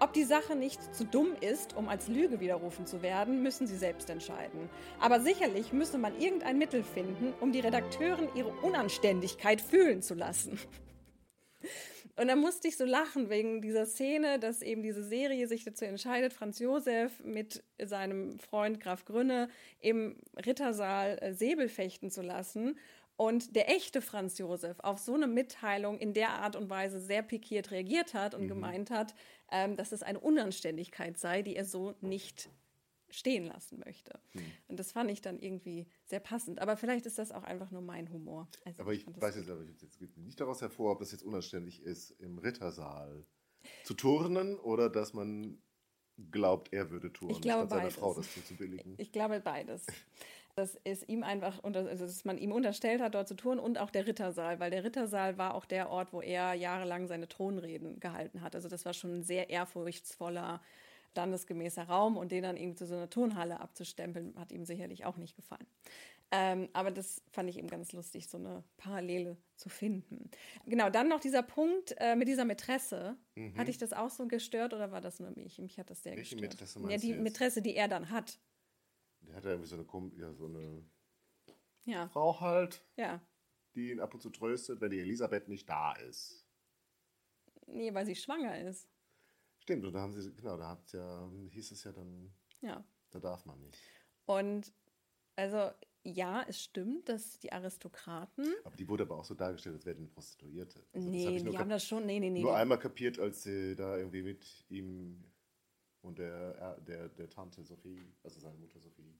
ob 0.02 0.14
die 0.14 0.24
Sache 0.24 0.56
nicht 0.56 0.94
zu 0.94 1.04
dumm 1.04 1.34
ist, 1.42 1.76
um 1.76 1.90
als 1.90 2.08
Lüge 2.08 2.40
widerrufen 2.40 2.86
zu 2.86 3.02
werden, 3.02 3.42
müssen 3.42 3.66
Sie 3.66 3.76
selbst 3.76 4.08
entscheiden. 4.08 4.70
Aber 4.98 5.20
sicherlich 5.20 5.74
müsse 5.74 5.98
man 5.98 6.18
irgendein 6.18 6.56
Mittel 6.56 6.82
finden, 6.82 7.34
um 7.40 7.52
die 7.52 7.60
Redakteuren 7.60 8.28
ihre 8.34 8.48
Unanständigkeit 8.62 9.60
fühlen 9.60 10.00
zu 10.00 10.14
lassen. 10.14 10.58
Und 12.20 12.28
da 12.28 12.36
musste 12.36 12.68
ich 12.68 12.76
so 12.76 12.84
lachen 12.84 13.30
wegen 13.30 13.62
dieser 13.62 13.86
Szene, 13.86 14.38
dass 14.38 14.60
eben 14.60 14.82
diese 14.82 15.02
Serie 15.02 15.48
sich 15.48 15.64
dazu 15.64 15.86
entscheidet, 15.86 16.34
Franz 16.34 16.58
Josef 16.58 17.24
mit 17.24 17.64
seinem 17.82 18.38
Freund 18.38 18.78
Graf 18.78 19.06
Grünne 19.06 19.48
im 19.78 20.18
Rittersaal 20.36 21.16
äh, 21.22 21.32
Säbel 21.32 21.70
fechten 21.70 22.10
zu 22.10 22.20
lassen. 22.20 22.78
Und 23.16 23.56
der 23.56 23.70
echte 23.70 24.02
Franz 24.02 24.36
Josef 24.36 24.80
auf 24.80 24.98
so 24.98 25.14
eine 25.14 25.28
Mitteilung 25.28 25.98
in 25.98 26.12
der 26.12 26.28
Art 26.28 26.56
und 26.56 26.68
Weise 26.68 27.00
sehr 27.00 27.22
pikiert 27.22 27.70
reagiert 27.70 28.12
hat 28.12 28.34
und 28.34 28.42
mhm. 28.42 28.48
gemeint 28.48 28.90
hat, 28.90 29.14
ähm, 29.50 29.78
dass 29.78 29.90
es 29.90 30.02
eine 30.02 30.20
Unanständigkeit 30.20 31.16
sei, 31.16 31.40
die 31.40 31.56
er 31.56 31.64
so 31.64 31.94
nicht 32.02 32.50
stehen 33.10 33.46
lassen 33.46 33.80
möchte. 33.84 34.18
Hm. 34.32 34.42
Und 34.68 34.80
das 34.80 34.92
fand 34.92 35.10
ich 35.10 35.20
dann 35.20 35.38
irgendwie 35.38 35.86
sehr 36.04 36.20
passend. 36.20 36.60
Aber 36.60 36.76
vielleicht 36.76 37.06
ist 37.06 37.18
das 37.18 37.32
auch 37.32 37.42
einfach 37.42 37.70
nur 37.70 37.82
mein 37.82 38.10
Humor. 38.12 38.48
Also 38.64 38.82
aber 38.82 38.92
ich, 38.92 39.06
ich 39.06 39.20
weiß 39.20 39.36
jetzt, 39.36 39.50
aber 39.50 39.64
jetzt 39.64 39.98
geht 39.98 40.16
nicht 40.16 40.40
daraus 40.40 40.60
hervor, 40.60 40.92
ob 40.92 41.00
das 41.00 41.12
jetzt 41.12 41.22
unanständig 41.22 41.82
ist, 41.82 42.10
im 42.12 42.38
Rittersaal 42.38 43.24
zu 43.84 43.94
turnen 43.94 44.58
oder 44.58 44.88
dass 44.88 45.12
man 45.12 45.62
glaubt, 46.30 46.72
er 46.72 46.90
würde 46.90 47.12
turnen, 47.12 47.34
ich 47.34 47.40
glaube 47.40 47.68
seiner 47.68 47.90
Frau 47.90 48.14
das 48.14 48.28
zu 48.46 48.54
billigen. 48.54 48.94
Ich 48.98 49.12
glaube 49.12 49.40
beides. 49.40 49.86
dass 50.56 50.78
es 50.84 51.08
ihm 51.08 51.22
einfach, 51.22 51.62
also 51.62 51.82
dass 51.82 52.24
man 52.24 52.36
ihm 52.36 52.52
unterstellt 52.52 53.00
hat, 53.00 53.14
dort 53.14 53.28
zu 53.28 53.34
tun 53.34 53.58
und 53.58 53.78
auch 53.78 53.90
der 53.90 54.06
Rittersaal, 54.06 54.60
weil 54.60 54.70
der 54.70 54.84
Rittersaal 54.84 55.38
war 55.38 55.54
auch 55.54 55.64
der 55.64 55.90
Ort, 55.90 56.12
wo 56.12 56.20
er 56.20 56.54
jahrelang 56.54 57.06
seine 57.06 57.28
Thronreden 57.28 58.00
gehalten 58.00 58.42
hat. 58.42 58.54
Also 58.54 58.68
das 58.68 58.84
war 58.84 58.92
schon 58.92 59.18
ein 59.18 59.22
sehr 59.22 59.48
ehrfurchtsvoller, 59.48 60.60
standesgemäßer 61.10 61.84
Raum 61.84 62.16
und 62.16 62.32
den 62.32 62.42
dann 62.42 62.56
irgendwie 62.56 62.76
zu 62.76 62.86
so 62.86 62.94
einer 62.94 63.10
Turnhalle 63.10 63.60
abzustempeln, 63.60 64.34
hat 64.38 64.52
ihm 64.52 64.64
sicherlich 64.64 65.04
auch 65.04 65.16
nicht 65.16 65.36
gefallen. 65.36 65.66
Ähm, 66.32 66.68
aber 66.72 66.92
das 66.92 67.22
fand 67.32 67.50
ich 67.50 67.58
eben 67.58 67.66
ganz 67.66 67.92
lustig, 67.92 68.28
so 68.28 68.38
eine 68.38 68.62
Parallele 68.76 69.36
zu 69.56 69.68
finden. 69.68 70.30
Genau, 70.64 70.88
dann 70.88 71.08
noch 71.08 71.18
dieser 71.18 71.42
Punkt 71.42 71.94
äh, 71.98 72.14
mit 72.14 72.28
dieser 72.28 72.44
Mätresse. 72.44 73.16
Mhm. 73.34 73.56
Hatte 73.56 73.70
ich 73.70 73.78
das 73.78 73.92
auch 73.92 74.10
so 74.10 74.28
gestört 74.28 74.72
oder 74.72 74.92
war 74.92 75.00
das 75.00 75.18
nur 75.18 75.32
mich? 75.32 75.58
Mich 75.58 75.78
hat 75.78 75.90
das 75.90 76.04
sehr 76.04 76.16
Welche 76.16 76.36
gestört. 76.36 76.52
Mätresse 76.52 76.78
meinst 76.78 77.04
ja, 77.04 77.14
die 77.14 77.20
Mätresse, 77.20 77.62
die 77.62 77.74
er 77.74 77.88
dann 77.88 78.10
hat. 78.10 78.38
Der 79.22 79.34
hat 79.34 79.44
ja 79.44 79.50
irgendwie 79.50 79.68
so 79.68 79.76
eine, 79.76 80.12
ja, 80.16 80.32
so 80.32 80.46
eine 80.46 80.84
ja. 81.84 82.08
Frau 82.08 82.40
halt, 82.40 82.84
ja. 82.96 83.20
die 83.74 83.90
ihn 83.90 83.98
ab 83.98 84.14
und 84.14 84.20
zu 84.20 84.30
tröstet, 84.30 84.80
wenn 84.80 84.90
die 84.90 85.00
Elisabeth 85.00 85.48
nicht 85.48 85.68
da 85.68 85.94
ist. 85.94 86.46
Nee, 87.66 87.92
weil 87.92 88.06
sie 88.06 88.14
schwanger 88.14 88.60
ist. 88.60 88.88
Stimmt, 89.70 89.84
und 89.84 89.92
da 89.92 90.00
haben 90.00 90.12
sie, 90.12 90.32
genau, 90.34 90.56
da 90.56 90.70
hat 90.70 90.92
ja, 90.92 91.30
hieß 91.50 91.70
es 91.70 91.84
ja 91.84 91.92
dann, 91.92 92.32
ja. 92.60 92.84
da 93.10 93.20
darf 93.20 93.46
man 93.46 93.60
nicht. 93.60 93.78
Und 94.26 94.72
also 95.36 95.70
ja, 96.02 96.44
es 96.48 96.60
stimmt, 96.60 97.08
dass 97.08 97.38
die 97.38 97.52
Aristokraten. 97.52 98.52
Aber 98.64 98.74
die 98.74 98.88
wurde 98.88 99.04
aber 99.04 99.18
auch 99.18 99.24
so 99.24 99.34
dargestellt, 99.34 99.76
als 99.76 99.86
wären 99.86 100.08
Prostituierte. 100.08 100.84
Also 100.92 101.08
nee, 101.08 101.40
die 101.40 101.56
haben 101.56 101.68
das 101.68 101.84
schon. 101.84 102.04
Nee, 102.04 102.18
nee, 102.18 102.30
nee. 102.30 102.42
Nur 102.42 102.56
einmal 102.56 102.78
kapiert, 102.78 103.20
als 103.20 103.44
sie 103.44 103.76
da 103.76 103.96
irgendwie 103.96 104.22
mit 104.22 104.44
ihm 104.70 105.22
und 106.02 106.18
der, 106.18 106.80
der, 106.80 107.08
der 107.10 107.28
Tante 107.28 107.62
Sophie, 107.62 108.00
also 108.24 108.40
seine 108.40 108.56
Mutter 108.56 108.80
Sophie, 108.80 109.14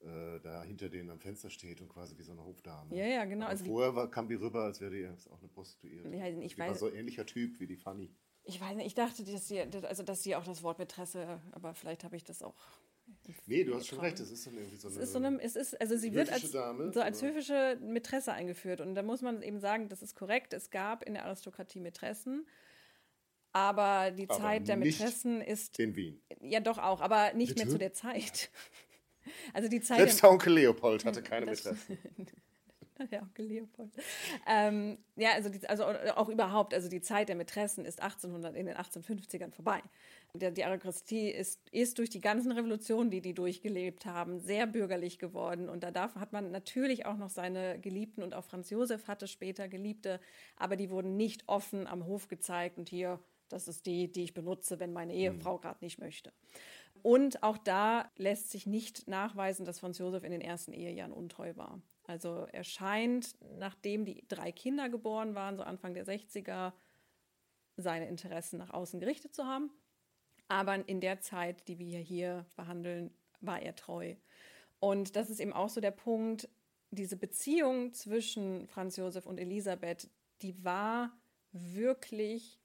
äh, 0.00 0.38
da 0.40 0.62
hinter 0.62 0.88
denen 0.90 1.10
am 1.10 1.18
Fenster 1.18 1.50
steht 1.50 1.80
und 1.80 1.88
quasi 1.88 2.16
wie 2.18 2.22
so 2.22 2.32
eine 2.32 2.44
Hofdame. 2.44 2.94
Ja, 2.94 3.06
ja, 3.06 3.24
genau. 3.24 3.46
Also 3.46 3.64
vorher 3.64 3.96
war, 3.96 4.10
kam 4.10 4.28
die 4.28 4.34
rüber, 4.34 4.64
als 4.64 4.80
wäre 4.80 4.92
die 4.94 5.08
auch 5.30 5.40
eine 5.40 5.48
Prostituierte. 5.48 6.14
Ja, 6.14 6.26
ich 6.28 6.54
die 6.54 6.60
weiß. 6.60 6.68
war 6.68 6.74
so 6.76 6.86
ein 6.86 6.94
ähnlicher 6.94 7.26
Typ 7.26 7.58
wie 7.58 7.66
die 7.66 7.76
Fanny. 7.76 8.14
Ich 8.44 8.60
weiß 8.60 8.76
nicht, 8.76 8.86
ich 8.86 8.94
dachte, 8.94 9.24
dass 9.24 9.48
sie, 9.48 9.60
also, 9.60 10.02
dass 10.02 10.22
sie 10.22 10.34
auch 10.36 10.44
das 10.44 10.62
Wort 10.62 10.78
Mätresse, 10.78 11.40
aber 11.52 11.74
vielleicht 11.74 12.04
habe 12.04 12.16
ich 12.16 12.24
das 12.24 12.42
auch 12.42 12.54
Nee, 13.46 13.64
du 13.64 13.74
hast 13.74 13.88
schon 13.88 14.00
recht, 14.00 14.18
es 14.20 14.30
ist 14.30 14.46
dann 14.46 14.54
irgendwie 14.56 14.76
so 14.76 14.88
eine. 14.88 14.96
Es 14.96 15.02
ist 15.02 15.12
so 15.12 15.18
eine, 15.18 15.42
es 15.42 15.56
ist, 15.56 15.80
also 15.80 15.96
sie 15.96 16.12
wird 16.14 16.30
als, 16.30 16.50
Dame, 16.50 16.92
so 16.92 17.00
als 17.00 17.22
höfische 17.22 17.78
Mätresse 17.80 18.32
eingeführt. 18.32 18.80
Und 18.80 18.94
da 18.94 19.02
muss 19.02 19.22
man 19.22 19.42
eben 19.42 19.58
sagen, 19.60 19.88
das 19.88 20.02
ist 20.02 20.16
korrekt. 20.16 20.52
Es 20.52 20.70
gab 20.70 21.02
in 21.02 21.14
der 21.14 21.24
Aristokratie 21.24 21.80
Mätressen. 21.80 22.46
Aber 23.52 24.10
die 24.12 24.28
aber 24.28 24.38
Zeit 24.38 24.68
der 24.68 24.76
Mätressen 24.76 25.42
ist. 25.42 25.78
In 25.78 25.94
Wien. 25.94 26.22
Ja, 26.40 26.60
doch 26.60 26.78
auch, 26.78 27.00
aber 27.00 27.34
nicht 27.34 27.50
Bitte? 27.50 27.64
mehr 27.64 27.72
zu 27.72 27.78
der 27.78 27.92
Zeit. 27.92 28.50
Also 29.52 29.68
die 29.68 29.80
Zeit. 29.80 29.98
Selbst 29.98 30.20
der 30.20 30.32
Onkel 30.32 30.54
Leopold 30.54 31.04
hatte 31.04 31.22
keine 31.22 31.46
Mätressen. 31.46 31.96
ja, 33.10 33.22
Onkel 33.22 33.46
Leopold. 33.46 33.90
Ähm, 34.46 34.98
ja, 35.16 35.32
also, 35.32 35.48
die, 35.48 35.66
also 35.68 35.84
auch 35.84 36.28
überhaupt, 36.28 36.74
also 36.74 36.88
die 36.88 37.00
Zeit 37.00 37.28
der 37.28 37.36
Mätressen 37.36 37.84
ist 37.84 38.00
1800, 38.00 38.56
in 38.56 38.66
den 38.66 38.76
1850ern 38.76 39.52
vorbei. 39.52 39.82
Der, 40.34 40.50
die 40.50 40.64
Aristokratie 40.64 41.30
ist, 41.30 41.60
ist 41.70 41.98
durch 41.98 42.08
die 42.08 42.20
ganzen 42.20 42.52
Revolutionen, 42.52 43.10
die 43.10 43.20
die 43.20 43.34
durchgelebt 43.34 44.06
haben, 44.06 44.40
sehr 44.40 44.66
bürgerlich 44.66 45.18
geworden. 45.18 45.68
Und 45.68 45.82
da 45.82 45.90
darf, 45.90 46.14
hat 46.14 46.32
man 46.32 46.50
natürlich 46.50 47.04
auch 47.04 47.16
noch 47.16 47.30
seine 47.30 47.78
Geliebten 47.78 48.22
und 48.22 48.34
auch 48.34 48.44
Franz 48.44 48.70
Josef 48.70 49.08
hatte 49.08 49.26
später 49.26 49.68
Geliebte, 49.68 50.20
aber 50.56 50.76
die 50.76 50.90
wurden 50.90 51.16
nicht 51.16 51.48
offen 51.48 51.86
am 51.86 52.06
Hof 52.06 52.28
gezeigt 52.28 52.78
und 52.78 52.88
hier, 52.88 53.18
das 53.48 53.68
ist 53.68 53.84
die, 53.84 54.10
die 54.10 54.24
ich 54.24 54.32
benutze, 54.32 54.80
wenn 54.80 54.92
meine 54.92 55.12
Ehefrau 55.12 55.58
mhm. 55.58 55.60
gerade 55.60 55.84
nicht 55.84 55.98
möchte. 55.98 56.32
Und 57.02 57.42
auch 57.42 57.58
da 57.58 58.10
lässt 58.16 58.50
sich 58.50 58.66
nicht 58.66 59.08
nachweisen, 59.08 59.66
dass 59.66 59.80
Franz 59.80 59.98
Josef 59.98 60.24
in 60.24 60.30
den 60.30 60.40
ersten 60.40 60.72
Ehejahren 60.72 61.12
untreu 61.12 61.56
war. 61.56 61.80
Also 62.04 62.46
er 62.52 62.64
scheint, 62.64 63.36
nachdem 63.58 64.04
die 64.04 64.24
drei 64.28 64.52
Kinder 64.52 64.88
geboren 64.88 65.34
waren, 65.34 65.56
so 65.56 65.62
Anfang 65.62 65.94
der 65.94 66.06
60er, 66.06 66.72
seine 67.76 68.08
Interessen 68.08 68.58
nach 68.58 68.70
außen 68.70 69.00
gerichtet 69.00 69.34
zu 69.34 69.44
haben. 69.46 69.70
Aber 70.48 70.86
in 70.88 71.00
der 71.00 71.20
Zeit, 71.20 71.66
die 71.68 71.78
wir 71.78 71.98
hier 71.98 72.44
behandeln, 72.56 73.10
war 73.40 73.62
er 73.62 73.74
treu. 73.74 74.14
Und 74.80 75.16
das 75.16 75.30
ist 75.30 75.40
eben 75.40 75.52
auch 75.52 75.68
so 75.68 75.80
der 75.80 75.92
Punkt, 75.92 76.48
diese 76.90 77.16
Beziehung 77.16 77.94
zwischen 77.94 78.66
Franz 78.66 78.96
Josef 78.96 79.26
und 79.26 79.38
Elisabeth, 79.38 80.10
die 80.42 80.62
war 80.62 81.16
wirklich 81.52 82.60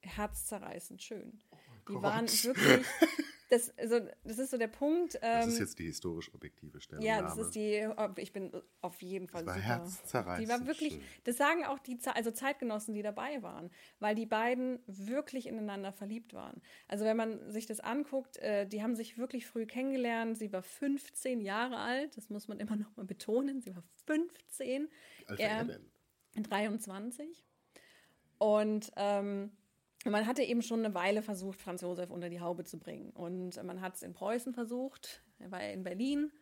herzzerreißend 0.00 1.02
schön. 1.02 1.42
Oh 1.50 1.56
die 1.88 1.92
Gott. 1.94 2.02
waren 2.02 2.28
wirklich 2.28 2.86
das, 3.48 3.76
also, 3.78 4.00
das 4.24 4.38
ist 4.38 4.50
so 4.50 4.58
der 4.58 4.66
Punkt. 4.66 5.14
Ähm, 5.16 5.20
das 5.22 5.46
ist 5.48 5.54
ähm, 5.54 5.60
jetzt 5.60 5.78
die 5.78 5.84
historisch 5.84 6.34
objektive 6.34 6.80
Stellungnahme. 6.80 7.20
Ja, 7.20 7.22
das 7.22 7.38
ist 7.38 7.54
die, 7.54 7.88
ich 8.20 8.32
bin 8.32 8.52
auf 8.80 9.00
jeden 9.02 9.28
Fall 9.28 9.44
das 9.44 9.54
war 9.54 9.54
super. 9.54 9.66
Herzzerreißend. 9.66 10.44
Die 10.44 10.52
war 10.52 10.66
wirklich, 10.66 11.00
das 11.24 11.36
sagen 11.36 11.64
auch 11.64 11.78
die 11.78 11.98
also 12.14 12.30
Zeitgenossen, 12.30 12.94
die 12.94 13.02
dabei 13.02 13.42
waren, 13.42 13.70
weil 14.00 14.14
die 14.14 14.26
beiden 14.26 14.80
wirklich 14.86 15.46
ineinander 15.46 15.92
verliebt 15.92 16.34
waren. 16.34 16.60
Also 16.88 17.04
wenn 17.04 17.16
man 17.16 17.50
sich 17.50 17.66
das 17.66 17.80
anguckt, 17.80 18.36
äh, 18.38 18.66
die 18.66 18.82
haben 18.82 18.96
sich 18.96 19.16
wirklich 19.16 19.46
früh 19.46 19.66
kennengelernt. 19.66 20.36
Sie 20.36 20.52
war 20.52 20.62
15 20.62 21.40
Jahre 21.40 21.76
alt, 21.78 22.16
das 22.16 22.30
muss 22.30 22.48
man 22.48 22.58
immer 22.58 22.76
noch 22.76 22.96
mal 22.96 23.06
betonen. 23.06 23.60
Sie 23.60 23.74
war 23.76 23.84
15. 24.06 24.88
Wie 25.18 25.28
alt 25.28 25.40
er 25.40 25.64
denn? 25.64 26.42
23. 26.42 27.44
Und 28.38 28.92
ähm, 28.96 29.50
man 30.10 30.26
hatte 30.26 30.42
eben 30.42 30.62
schon 30.62 30.84
eine 30.84 30.94
Weile 30.94 31.22
versucht, 31.22 31.60
Franz 31.60 31.82
Josef 31.82 32.10
unter 32.10 32.28
die 32.28 32.40
Haube 32.40 32.64
zu 32.64 32.78
bringen. 32.78 33.10
Und 33.10 33.62
man 33.64 33.80
hat 33.80 33.94
es 33.96 34.02
in 34.02 34.12
Preußen 34.12 34.52
versucht. 34.54 35.22
Er 35.38 35.50
war 35.50 35.62
ja 35.62 35.70
in 35.70 35.84
Berlin 35.84 36.32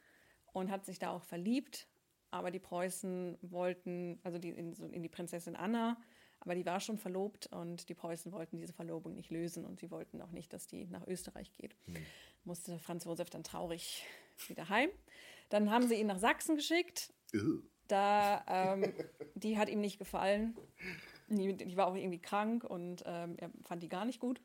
und 0.53 0.71
hat 0.71 0.85
sich 0.85 0.99
da 0.99 1.11
auch 1.11 1.23
verliebt. 1.23 1.89
Aber 2.31 2.51
die 2.51 2.59
Preußen 2.59 3.39
wollten, 3.43 4.19
also 4.25 4.39
die, 4.39 4.51
in, 4.51 4.73
in, 4.73 5.03
die 5.03 5.09
Prinzessin 5.09 5.55
Anna, 5.55 5.97
aber 6.41 6.55
die 6.55 6.67
war 6.67 6.81
schon 6.81 6.99
verlobt 6.99 7.47
und 7.47 7.89
die 7.89 7.95
Preußen 7.95 8.33
wollten 8.33 8.59
diese 8.59 8.73
Verlobung 8.73 9.15
nicht 9.15 9.31
lösen 9.31 9.65
und 9.65 9.79
sie 9.79 9.91
wollten 9.91 10.21
auch 10.21 10.33
nicht, 10.33 10.53
dass 10.53 10.67
die 10.67 10.87
nach 10.87 11.07
Österreich 11.07 11.53
geht. 11.53 11.77
Mhm. 11.87 11.97
Musste 12.45 12.79
Franz 12.79 13.05
Josef 13.05 13.31
dann 13.31 13.45
traurig 13.45 14.05
wieder 14.49 14.69
heim. 14.69 14.91
Dann 15.49 15.71
haben 15.71 15.87
sie 15.87 15.95
ihn 15.95 16.07
nach 16.07 16.19
Sachsen 16.19 16.57
geschickt. 16.57 17.13
Da, 17.89 18.45
ähm, 18.49 18.93
die 19.35 19.57
hat 19.57 19.69
ihm 19.69 19.81
nicht 19.81 19.99
gefallen. 19.99 20.57
Die, 21.29 21.57
die 21.57 21.77
war 21.77 21.87
auch 21.87 21.95
irgendwie 21.95 22.21
krank 22.21 22.65
und 22.65 23.03
ähm, 23.07 23.37
er 23.39 23.51
fand 23.63 23.83
die 23.83 23.89
gar 23.89 24.05
nicht 24.05 24.21
gut. 24.21 24.41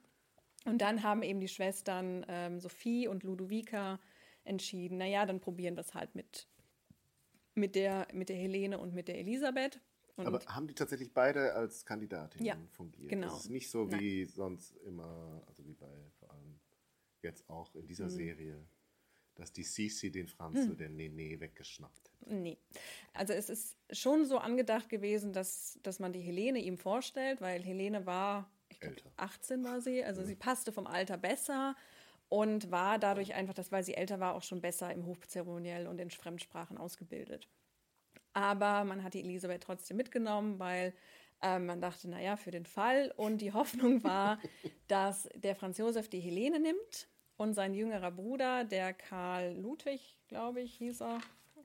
Und 0.66 0.80
dann 0.82 1.04
haben 1.04 1.24
eben 1.24 1.40
die 1.40 1.48
Schwestern 1.48 2.26
ähm, 2.28 2.60
Sophie 2.60 3.08
und 3.08 3.24
Ludovica 3.24 4.00
entschieden, 4.44 4.98
naja, 4.98 5.26
dann 5.26 5.40
probieren 5.40 5.76
wir 5.76 5.82
es 5.82 5.94
halt 5.94 6.16
mit, 6.16 6.48
mit, 7.56 7.76
der, 7.76 8.08
mit 8.14 8.30
der 8.30 8.36
Helene 8.36 8.78
und 8.78 8.94
mit 8.94 9.08
der 9.08 9.20
Elisabeth. 9.20 9.80
Und 10.16 10.28
Aber 10.28 10.40
haben 10.48 10.68
die 10.68 10.74
tatsächlich 10.74 11.14
beide 11.14 11.54
als 11.54 11.86
Kandidatinnen 11.86 12.46
ja, 12.46 12.58
fungiert? 12.72 13.10
Genau. 13.10 13.28
Das 13.28 13.46
ist 13.46 13.50
nicht 13.50 13.70
so 13.70 13.90
wie 13.92 14.24
Nein. 14.24 14.34
sonst 14.34 14.76
immer, 14.78 15.44
also 15.48 15.66
wie 15.66 15.74
bei 15.74 16.12
vor 16.20 16.32
allem 16.32 16.60
jetzt 17.22 17.50
auch 17.50 17.74
in 17.76 17.88
dieser 17.88 18.06
mhm. 18.06 18.10
Serie, 18.10 18.68
dass 19.40 19.52
die 19.52 19.64
Sisi 19.64 20.12
den 20.12 20.28
Franz 20.28 20.68
mhm. 20.68 20.78
den 20.78 20.96
Nene 20.96 21.40
weggeschnappt 21.40 22.10
Nee. 22.30 22.58
Also 23.14 23.34
es 23.34 23.50
ist 23.50 23.78
schon 23.92 24.26
so 24.26 24.38
angedacht 24.38 24.90
gewesen, 24.90 25.34
dass, 25.34 25.80
dass 25.84 26.00
man 26.00 26.14
die 26.14 26.22
Helene 26.22 26.60
ihm 26.60 26.78
vorstellt, 26.78 27.42
weil 27.42 27.64
Helene 27.64 28.06
war, 28.06 28.52
glaub, 28.80 28.96
18 29.18 29.64
war 29.64 29.82
sie, 29.82 30.04
also 30.04 30.22
ja. 30.22 30.28
sie 30.28 30.36
passte 30.36 30.72
vom 30.72 30.86
Alter 30.86 31.18
besser 31.18 31.76
und 32.28 32.70
war 32.70 33.00
dadurch 33.00 33.34
einfach, 33.34 33.54
dass, 33.54 33.72
weil 33.72 33.84
sie 33.84 33.96
älter 33.96 34.20
war, 34.20 34.36
auch 34.36 34.44
schon 34.44 34.62
besser 34.62 34.94
im 34.94 35.06
Hofzeremoniell 35.06 35.88
und 35.88 36.00
in 36.00 36.12
Fremdsprachen 36.12 36.78
ausgebildet. 36.78 37.50
Aber 38.34 38.84
man 38.84 39.04
hat 39.04 39.16
die 39.16 39.22
Elisabeth 39.22 39.64
trotzdem 39.64 39.98
mitgenommen, 39.98 40.60
weil 40.60 40.94
ähm, 41.42 41.66
man 41.66 41.82
dachte, 41.82 42.08
naja, 42.08 42.38
für 42.38 42.52
den 42.52 42.66
Fall. 42.66 43.12
Und 43.18 43.40
die 43.40 43.54
Hoffnung 43.54 44.04
war, 44.04 44.40
dass 44.88 45.28
der 45.34 45.56
Franz 45.56 45.80
Josef 45.80 46.10
die 46.10 46.20
Helene 46.20 46.60
nimmt 46.60 47.08
und 47.40 47.54
sein 47.54 47.74
jüngerer 47.74 48.12
Bruder, 48.12 48.66
der 48.66 48.94
Karl 48.94 49.56
Ludwig, 49.56 50.18
glaube 50.28 50.60
ich, 50.60 50.76
hieß 50.76 51.02
er, 51.02 51.22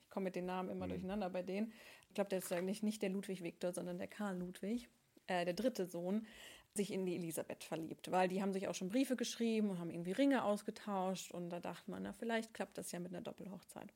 komme 0.09 0.25
mit 0.25 0.37
den 0.37 0.47
Namen 0.47 0.71
immer 0.71 0.87
mhm. 0.87 0.91
durcheinander 0.91 1.29
bei 1.29 1.43
denen. 1.43 1.73
Ich 2.09 2.15
glaube, 2.15 2.31
der 2.31 2.39
ist 2.39 2.53
eigentlich 2.53 2.85
nicht 2.85 3.03
der 3.03 3.11
Ludwig 3.11 3.43
Viktor, 3.43 3.73
sondern 3.73 3.99
der 3.99 4.07
Karl 4.07 4.39
Ludwig, 4.39 4.89
äh, 5.27 5.45
der 5.45 5.55
dritte 5.55 5.87
Sohn, 5.87 6.27
sich 6.75 6.93
in 6.93 7.05
die 7.05 7.17
Elisabeth 7.17 7.65
verliebt, 7.65 8.13
weil 8.13 8.29
die 8.29 8.41
haben 8.41 8.53
sich 8.53 8.69
auch 8.69 8.75
schon 8.75 8.89
Briefe 8.89 9.17
geschrieben 9.17 9.71
und 9.71 9.81
haben 9.81 9.91
irgendwie 9.91 10.13
Ringe 10.13 10.45
ausgetauscht 10.45 11.33
und 11.33 11.51
da 11.51 11.59
dachte 11.59 11.91
man, 11.91 12.05
na, 12.05 12.13
vielleicht 12.13 12.55
klappt 12.55 12.79
das 12.79 12.93
ja 12.93 13.01
mit 13.01 13.13
einer 13.13 13.23
Doppelhochzeit. 13.23 13.93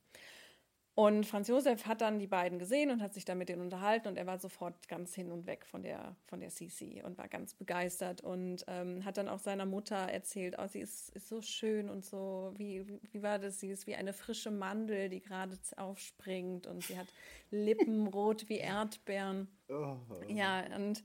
Und 0.99 1.25
Franz 1.25 1.47
Josef 1.47 1.85
hat 1.85 2.01
dann 2.01 2.19
die 2.19 2.27
beiden 2.27 2.59
gesehen 2.59 2.91
und 2.91 3.01
hat 3.01 3.13
sich 3.13 3.23
dann 3.23 3.37
mit 3.37 3.47
denen 3.47 3.61
unterhalten 3.61 4.09
und 4.09 4.17
er 4.17 4.25
war 4.27 4.37
sofort 4.37 4.89
ganz 4.89 5.15
hin 5.15 5.31
und 5.31 5.47
weg 5.47 5.65
von 5.65 5.81
der, 5.81 6.17
von 6.25 6.41
der 6.41 6.49
Sisi 6.49 7.01
und 7.05 7.17
war 7.17 7.29
ganz 7.29 7.53
begeistert 7.53 8.19
und 8.19 8.65
ähm, 8.67 9.05
hat 9.05 9.15
dann 9.15 9.29
auch 9.29 9.39
seiner 9.39 9.65
Mutter 9.65 9.95
erzählt, 9.95 10.57
oh, 10.59 10.67
sie 10.67 10.81
ist, 10.81 11.15
ist 11.15 11.29
so 11.29 11.41
schön 11.41 11.89
und 11.89 12.03
so, 12.03 12.51
wie, 12.57 12.85
wie 13.13 13.23
war 13.23 13.39
das? 13.39 13.61
Sie 13.61 13.69
ist 13.69 13.87
wie 13.87 13.95
eine 13.95 14.11
frische 14.11 14.51
Mandel, 14.51 15.07
die 15.07 15.21
gerade 15.21 15.57
aufspringt 15.77 16.67
und 16.67 16.83
sie 16.83 16.97
hat 16.97 17.07
Lippen 17.49 18.07
rot 18.13 18.49
wie 18.49 18.57
Erdbeeren. 18.57 19.47
Oh. 19.69 19.95
Ja, 20.27 20.65
und 20.75 21.01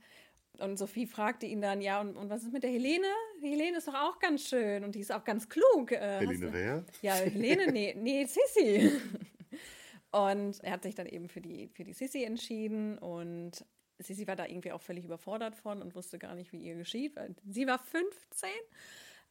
Und 0.59 0.77
Sophie 0.77 1.07
fragte 1.07 1.45
ihn 1.45 1.61
dann, 1.61 1.79
ja, 1.79 2.01
und, 2.01 2.17
und 2.17 2.29
was 2.29 2.43
ist 2.43 2.51
mit 2.51 2.63
der 2.63 2.69
Helene? 2.69 3.07
Die 3.41 3.47
Helene 3.47 3.77
ist 3.77 3.87
doch 3.87 3.93
auch 3.93 4.19
ganz 4.19 4.47
schön 4.49 4.83
und 4.83 4.95
die 4.95 4.99
ist 4.99 5.13
auch 5.13 5.23
ganz 5.23 5.47
klug. 5.47 5.93
Äh, 5.93 6.19
Helene 6.19 6.51
wer? 6.51 6.85
Ja, 7.01 7.13
Helene, 7.13 7.71
nee, 7.71 7.95
nee, 7.97 8.25
Sissi. 8.25 8.91
Und 10.11 10.63
er 10.63 10.71
hat 10.71 10.83
sich 10.83 10.95
dann 10.95 11.07
eben 11.07 11.27
für 11.27 11.41
die, 11.41 11.67
für 11.67 11.83
die 11.83 11.93
Sissi 11.93 12.23
entschieden 12.23 12.97
und 12.97 13.65
Sissi 13.99 14.27
war 14.27 14.35
da 14.35 14.45
irgendwie 14.45 14.71
auch 14.71 14.81
völlig 14.81 15.05
überfordert 15.05 15.55
von 15.55 15.81
und 15.81 15.95
wusste 15.95 16.19
gar 16.19 16.35
nicht, 16.35 16.51
wie 16.51 16.59
ihr 16.59 16.75
geschieht, 16.75 17.15
weil 17.15 17.35
sie 17.45 17.67
war 17.67 17.79
15 17.79 18.49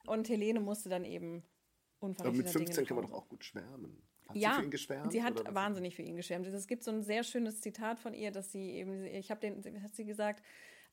und 0.07 0.29
Helene 0.29 0.61
musste 0.61 0.89
dann 0.89 1.05
eben 1.05 1.43
Aber 2.01 2.33
mit 2.33 2.49
15 2.49 2.65
Dinge 2.67 2.87
kann 2.87 2.97
man 2.97 3.07
doch 3.07 3.13
auch 3.13 3.29
gut 3.29 3.45
schwärmen. 3.45 4.03
Hat 4.29 4.37
ja, 4.37 4.51
sie 4.51 4.57
für 4.57 4.65
ihn 4.65 4.71
geschwärmt? 4.71 5.13
Sie 5.13 5.23
hat 5.23 5.55
wahnsinnig 5.55 5.97
für 5.97 6.03
ihn 6.03 6.17
geschwärmt. 6.17 6.47
Es 6.47 6.67
gibt 6.67 6.83
so 6.83 6.91
ein 6.91 7.03
sehr 7.03 7.25
schönes 7.25 7.61
Zitat 7.61 7.99
von 7.99 8.15
ihr, 8.15 8.31
dass 8.31 8.53
sie 8.53 8.71
eben, 8.71 9.05
ich 9.05 9.31
habe 9.31 9.41
den, 9.41 9.83
hat 9.83 9.95
sie 9.95 10.05
gesagt, 10.05 10.43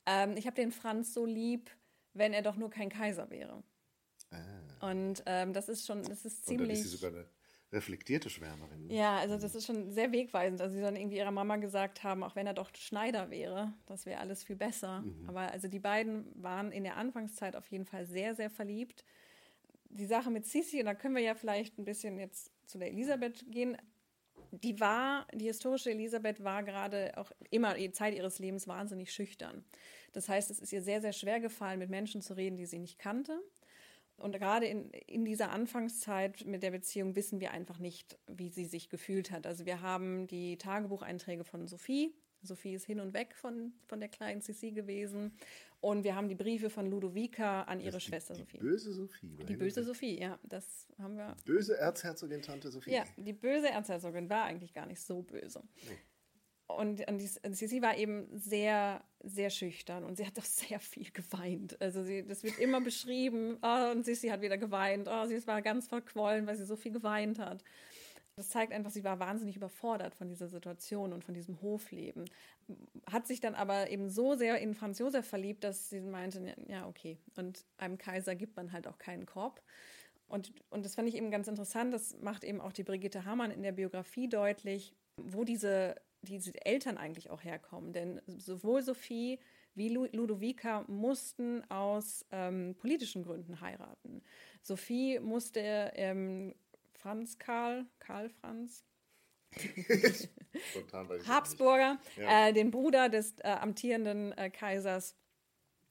ähm, 0.06 0.36
ich 0.36 0.48
habe 0.48 0.56
den 0.56 0.72
Franz 0.72 1.14
so 1.14 1.26
lieb, 1.26 1.70
wenn 2.14 2.34
er 2.34 2.42
doch 2.42 2.58
nur 2.58 2.70
kein 2.70 2.90
Kaiser 2.90 3.30
wäre. 3.30 3.64
Ah. 4.32 4.90
Und 4.92 5.24
ähm, 5.26 5.54
das 5.54 5.70
ist 5.70 5.86
schon, 5.86 6.04
das 6.04 6.26
ist 6.26 6.46
ziemlich. 6.46 6.62
Und 6.62 6.68
dann 6.68 6.78
ist 6.78 6.84
sie 6.84 6.98
sogar 6.98 7.12
eine 7.12 7.30
reflektierte 7.72 8.30
Schwärmerin. 8.30 8.90
Ja, 8.90 9.18
also 9.18 9.38
das 9.38 9.56
ist 9.56 9.66
schon 9.66 9.92
sehr 9.92 10.12
wegweisend. 10.12 10.62
Also 10.62 10.76
sie 10.76 10.82
dann 10.82 10.96
irgendwie 10.96 11.18
ihrer 11.18 11.32
Mama 11.32 11.56
gesagt 11.56 12.04
haben, 12.04 12.24
auch 12.24 12.36
wenn 12.36 12.48
er 12.48 12.54
doch 12.54 12.70
Schneider 12.76 13.30
wäre, 13.30 13.74
das 13.86 14.06
wäre 14.06 14.20
alles 14.20 14.44
viel 14.44 14.58
besser. 14.58 15.02
Mhm. 15.02 15.30
Aber 15.30 15.52
also 15.52 15.68
die 15.68 15.80
beiden 15.80 16.32
waren 16.36 16.72
in 16.72 16.84
der 16.84 16.98
Anfangszeit 16.98 17.56
auf 17.56 17.68
jeden 17.72 17.86
Fall 17.86 18.06
sehr, 18.06 18.36
sehr 18.36 18.50
verliebt. 18.50 19.06
Die 19.90 20.06
Sache 20.06 20.30
mit 20.30 20.46
Sisi, 20.46 20.80
und 20.80 20.86
da 20.86 20.94
können 20.94 21.16
wir 21.16 21.24
ja 21.24 21.36
vielleicht 21.36 21.78
ein 21.78 21.86
bisschen 21.86 22.18
jetzt 22.18 22.52
zu 22.66 22.78
der 22.78 22.90
Elisabeth 22.90 23.46
gehen. 23.50 23.78
Die 24.52 24.80
war, 24.80 25.28
die 25.34 25.46
historische 25.46 25.92
Elisabeth 25.92 26.44
war 26.44 26.64
gerade 26.64 27.14
auch 27.18 27.32
immer 27.52 27.76
die 27.76 27.92
Zeit 27.92 28.14
ihres 28.14 28.40
Lebens 28.40 28.68
wahnsinnig 28.68 29.14
schüchtern. 29.14 29.64
Das 30.12 30.28
heißt, 30.28 30.52
es 30.52 30.60
ist 30.60 30.74
ihr 30.74 30.82
sehr, 30.82 31.00
sehr 31.00 31.14
schwer 31.14 31.40
gefallen, 31.40 31.80
mit 31.80 31.90
Menschen 31.90 32.22
zu 32.22 32.34
reden, 32.34 32.58
die 32.58 32.66
sie 32.66 32.80
nicht 32.80 33.00
kannte. 33.00 33.40
Und 34.22 34.34
gerade 34.34 34.68
in, 34.68 34.92
in 35.08 35.26
dieser 35.26 35.52
Anfangszeit 35.52 36.46
mit 36.46 36.64
der 36.64 36.72
Beziehung 36.72 37.16
wissen 37.16 37.40
wir 37.40 37.52
einfach 37.52 37.80
nicht, 37.80 38.18
wie 38.28 38.50
sie 38.50 38.66
sich 38.66 38.90
gefühlt 38.90 39.32
hat. 39.32 39.48
Also 39.48 39.66
wir 39.66 39.82
haben 39.82 40.28
die 40.28 40.58
Tagebucheinträge 40.58 41.44
von 41.44 41.68
Sophie. 41.68 42.14
Sophie 42.44 42.74
ist 42.74 42.86
hin 42.86 43.00
und 43.00 43.14
weg 43.14 43.36
von, 43.36 43.74
von 43.86 44.00
der 44.00 44.10
kleinen 44.10 44.42
Sissi 44.42 44.72
gewesen. 44.72 45.34
Und 45.80 46.04
wir 46.04 46.16
haben 46.16 46.30
die 46.30 46.36
Briefe 46.36 46.70
von 46.70 46.90
Ludovica 46.90 47.64
an 47.64 47.80
ihre 47.80 48.00
Schwester 48.00 48.36
die 48.36 48.42
Sophie. 48.42 48.58
Die 48.58 48.64
böse 48.64 48.94
Sophie. 48.94 49.38
Die 49.48 49.56
böse 49.56 49.84
Sophie, 49.84 50.20
ja, 50.20 50.40
das 50.44 50.88
haben 51.00 51.18
wir. 51.18 51.36
Böse 51.46 51.78
Erzherzogin 51.78 52.42
Tante 52.42 52.70
Sophie. 52.70 52.92
Ja, 52.92 53.04
die 53.18 53.34
böse 53.34 53.70
Erzherzogin 53.70 54.30
war 54.30 54.46
eigentlich 54.46 54.74
gar 54.74 54.86
nicht 54.86 55.02
so 55.02 55.24
böse. 55.24 55.64
Nee. 55.88 55.98
Und, 56.78 57.08
und, 57.10 57.18
die, 57.18 57.28
sie 57.28 57.82
war 57.82 57.98
eben 57.98 58.28
sehr, 58.38 59.04
sehr 59.24 59.50
schüchtern 59.50 60.04
und 60.04 60.18
sie 60.18 60.26
hat 60.26 60.38
auch 60.40 60.46
sehr 60.46 60.80
viel 60.80 61.12
geweint. 61.12 61.80
Also 61.82 62.04
sie, 62.04 62.26
das 62.26 62.44
wird 62.44 62.60
immer 62.60 62.82
beschrieben, 62.82 63.58
oh, 63.62 63.92
und 63.92 64.06
Sissi 64.06 64.30
hat 64.30 64.42
wieder 64.42 64.58
geweint, 64.58 65.08
oh, 65.10 65.26
sie 65.26 65.46
war 65.48 65.62
ganz 65.62 65.88
verquollen, 65.88 66.48
weil 66.48 66.58
sie 66.58 66.66
so 66.66 66.76
viel 66.76 66.92
geweint 66.92 67.40
hat. 67.40 67.64
Das 68.36 68.50
zeigt 68.50 68.72
einfach, 68.72 68.92
sie 68.92 69.04
war 69.04 69.20
wahnsinnig 69.20 69.56
überfordert 69.56 70.16
von 70.16 70.30
dieser 70.30 70.48
Situation 70.48 71.12
und 71.14 71.24
von 71.24 71.34
diesem 71.34 71.62
Hofleben. 71.62 72.26
Hat 73.06 73.28
sich 73.28 73.42
dann 73.42 73.56
aber 73.56 73.90
eben 73.90 74.10
so 74.10 74.36
sehr 74.36 74.60
in 74.60 74.74
Franz 74.74 75.00
Josef 75.00 75.28
verliebt, 75.28 75.64
dass 75.64 75.90
sie 75.90 76.00
meinte, 76.00 76.56
ja, 76.68 76.88
okay. 76.88 77.18
Und 77.36 77.66
einem 77.78 77.98
Kaiser 77.98 78.36
gibt 78.36 78.56
man 78.56 78.72
halt 78.72 78.88
auch 78.88 78.98
keinen 78.98 79.26
Korb. 79.26 79.62
Und, 80.28 80.54
und 80.70 80.86
das 80.86 80.96
fand 80.96 81.10
ich 81.10 81.16
eben 81.16 81.30
ganz 81.30 81.50
interessant. 81.50 81.94
Das 81.94 82.18
macht 82.22 82.46
eben 82.46 82.62
auch 82.62 82.72
die 82.72 82.84
Brigitte 82.84 83.26
Hamann 83.26 83.52
in 83.52 83.64
der 83.64 83.74
Biografie 83.74 84.30
deutlich, 84.30 84.96
wo 85.18 85.44
diese 85.44 85.96
diese 86.22 86.54
Eltern 86.66 86.98
eigentlich 86.98 87.30
auch 87.30 87.44
herkommen. 87.44 87.94
Denn 87.94 88.22
sowohl 88.28 88.84
Sophie 88.84 89.40
wie 89.74 89.90
Ludovica 89.90 90.84
mussten 90.88 91.64
aus 91.70 92.26
ähm, 92.32 92.76
politischen 92.78 93.24
Gründen 93.24 93.62
heiraten. 93.62 94.22
Sophie 94.62 95.20
musste 95.20 95.92
ähm, 95.96 96.54
Franz 96.94 97.40
Karl, 97.40 97.86
Karl 98.00 98.30
Franz, 98.30 98.84
Habsburger, 101.28 102.00
ja. 102.18 102.48
äh, 102.48 102.54
den 102.54 102.72
Bruder 102.72 103.10
des 103.10 103.36
äh, 103.40 103.48
amtierenden 103.48 104.32
äh, 104.38 104.50
Kaisers, 104.50 105.16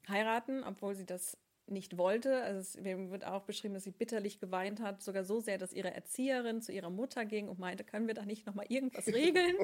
heiraten, 0.09 0.65
obwohl 0.65 0.95
sie 0.95 1.07
das 1.07 1.37
nicht 1.71 1.99
wollte. 1.99 2.43
Also 2.43 2.61
es 2.61 2.85
wird 2.85 3.25
auch 3.25 3.43
beschrieben, 3.43 3.75
dass 3.75 3.85
sie 3.85 3.91
bitterlich 3.91 4.41
geweint 4.41 4.81
hat, 4.81 5.03
sogar 5.03 5.25
so 5.25 5.41
sehr, 5.41 5.59
dass 5.59 5.73
ihre 5.73 5.95
Erzieherin 5.95 6.63
zu 6.63 6.73
ihrer 6.73 6.91
Mutter 6.91 7.25
ging 7.25 7.49
und 7.49 7.59
meinte, 7.59 7.85
können 7.85 8.07
wir 8.07 8.15
da 8.15 8.25
nicht 8.25 8.47
noch 8.47 8.55
mal 8.55 8.67
irgendwas 8.69 9.07
regeln? 9.15 9.57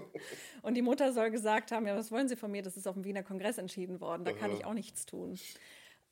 und 0.63 0.75
die 0.75 0.83
Mutter 0.83 1.13
soll 1.13 1.31
gesagt 1.31 1.73
haben, 1.73 1.87
ja, 1.87 1.97
was 1.97 2.11
wollen 2.13 2.29
Sie 2.29 2.37
von 2.37 2.51
mir? 2.51 2.63
Das 2.63 2.77
ist 2.77 2.87
auf 2.87 2.95
dem 2.95 3.05
Wiener 3.05 3.23
Kongress 3.23 3.59
entschieden 3.59 4.01
worden, 4.01 4.25
da 4.25 4.33
kann 4.33 4.53
ich 4.53 4.65
auch 4.65 4.75
nichts 4.75 5.07
tun. 5.07 5.39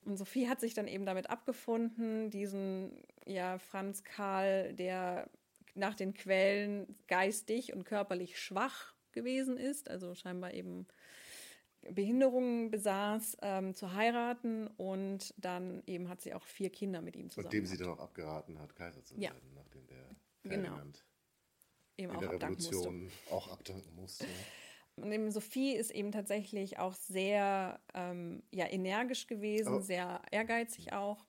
Und 0.05 0.17
Sophie 0.19 0.49
hat 0.49 0.61
sich 0.61 0.75
dann 0.75 0.87
eben 0.87 1.07
damit 1.07 1.31
abgefunden, 1.31 2.31
diesen 2.31 3.03
ja 3.27 3.59
Franz 3.59 4.05
Karl, 4.05 4.75
der 4.75 5.31
nach 5.75 5.95
den 5.95 6.15
Quellen 6.15 6.97
geistig 7.09 7.73
und 7.73 7.85
körperlich 7.85 8.39
schwach 8.39 8.93
gewesen 9.13 9.57
ist, 9.57 9.89
also 9.89 10.15
scheinbar 10.15 10.53
eben 10.53 10.87
Behinderungen 11.93 12.71
besaß, 12.71 13.39
ähm, 13.43 13.75
zu 13.75 13.93
heiraten 13.93 14.67
und 14.77 15.35
dann 15.37 15.83
eben 15.87 16.09
hat 16.09 16.21
sie 16.21 16.35
auch 16.35 16.45
vier 16.45 16.71
Kinder 16.71 17.03
mit 17.03 17.17
ihm 17.17 17.31
zusammen. 17.31 17.47
Und 17.47 17.53
dem 17.53 17.67
sie 17.67 17.77
dann 17.77 17.91
auch 17.91 18.01
abgeraten 18.01 18.59
hat, 18.59 18.75
Kaiser 18.75 19.05
zu 19.05 19.19
werden, 19.19 19.37
ja. 19.55 19.55
nachdem 19.55 19.87
der 19.87 20.05
Ferdinand 20.43 21.05
genau. 21.97 22.11
eben 22.11 22.11
in 22.11 22.17
auch 22.17 22.21
der 22.21 22.33
Revolution 22.33 23.11
auch 23.31 23.49
abdanken 23.49 23.95
musste. 23.95 24.27
Und 24.97 25.11
eben 25.11 25.31
Sophie 25.31 25.75
ist 25.75 25.91
eben 25.91 26.13
tatsächlich 26.13 26.79
auch 26.79 26.95
sehr 26.95 27.81
ähm, 27.95 28.43
ja, 28.53 28.71
energisch 28.71 29.27
gewesen, 29.27 29.75
oh. 29.75 29.81
sehr 29.81 30.23
ehrgeizig 30.31 30.93
auch. 30.93 31.25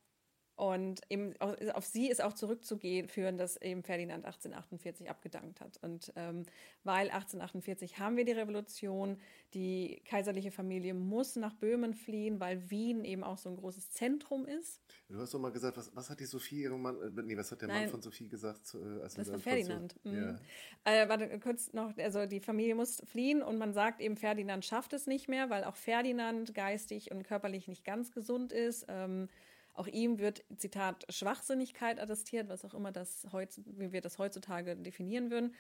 Und 0.55 1.01
eben 1.09 1.33
auf 1.41 1.85
sie 1.85 2.09
ist 2.09 2.23
auch 2.23 2.31
zurückzuführen, 2.31 3.37
dass 3.37 3.61
eben 3.61 3.83
Ferdinand 3.83 4.25
1848 4.25 5.09
abgedankt 5.09 5.59
hat. 5.59 5.77
Und 5.81 6.13
ähm, 6.15 6.45
weil 6.85 7.09
1848 7.09 7.99
haben 7.99 8.15
wir 8.15 8.23
die 8.23 8.31
Revolution, 8.31 9.17
die 9.53 10.01
kaiserliche 10.05 10.51
Familie 10.51 10.93
muss 10.93 11.35
nach 11.35 11.53
Böhmen 11.55 11.93
fliehen, 11.93 12.39
weil 12.39 12.69
Wien 12.69 13.03
eben 13.03 13.21
auch 13.23 13.37
so 13.37 13.49
ein 13.49 13.57
großes 13.57 13.91
Zentrum 13.91 14.45
ist. 14.45 14.79
Du 15.09 15.19
hast 15.19 15.33
doch 15.33 15.39
mal 15.39 15.51
gesagt, 15.51 15.75
was, 15.75 15.93
was 15.93 16.09
hat 16.09 16.21
die 16.21 16.25
Sophie 16.25 16.61
ihrem 16.61 16.81
Mann, 16.81 16.95
äh, 17.01 17.21
nee, 17.21 17.35
was 17.35 17.51
hat 17.51 17.61
der 17.61 17.67
Nein, 17.67 17.81
Mann 17.81 17.89
von 17.89 18.01
Sophie 18.01 18.29
gesagt? 18.29 18.75
Äh, 18.75 19.01
als 19.01 19.15
das 19.15 19.29
war 19.29 19.39
Ferdinand. 19.39 19.95
Mhm. 20.05 20.15
ja. 20.15 20.39
äh, 20.85 21.09
warte, 21.09 21.37
kurz 21.39 21.73
noch, 21.73 21.97
also 21.97 22.25
die 22.27 22.39
Familie 22.39 22.75
muss 22.75 23.01
fliehen 23.05 23.43
und 23.43 23.57
man 23.57 23.73
sagt 23.73 23.99
eben, 23.99 24.15
Ferdinand 24.15 24.63
schafft 24.63 24.93
es 24.93 25.05
nicht 25.05 25.27
mehr, 25.27 25.49
weil 25.49 25.65
auch 25.65 25.75
Ferdinand 25.75 26.53
geistig 26.53 27.11
und 27.11 27.23
körperlich 27.23 27.67
nicht 27.67 27.83
ganz 27.83 28.13
gesund 28.13 28.53
ist. 28.53 28.85
Ähm, 28.87 29.27
auch 29.75 29.87
ihm 29.87 30.19
wird, 30.19 30.43
Zitat, 30.57 31.05
Schwachsinnigkeit 31.09 31.99
attestiert, 31.99 32.49
was 32.49 32.65
auch 32.65 32.73
immer 32.73 32.91
das 32.91 33.27
heutz, 33.31 33.61
wie 33.65 33.91
wir 33.91 34.01
das 34.01 34.17
heutzutage 34.17 34.75
definieren 34.75 35.31
würden. 35.31 35.53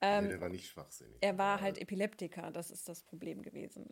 Ähm, 0.00 0.24
nee, 0.24 0.30
der 0.30 0.40
war 0.40 0.48
nicht 0.48 0.66
schwachsinnig. 0.66 1.16
Er 1.20 1.38
war 1.38 1.60
halt 1.60 1.78
Epileptiker, 1.78 2.50
das 2.50 2.70
ist 2.70 2.88
das 2.88 3.02
Problem 3.02 3.42
gewesen. 3.42 3.90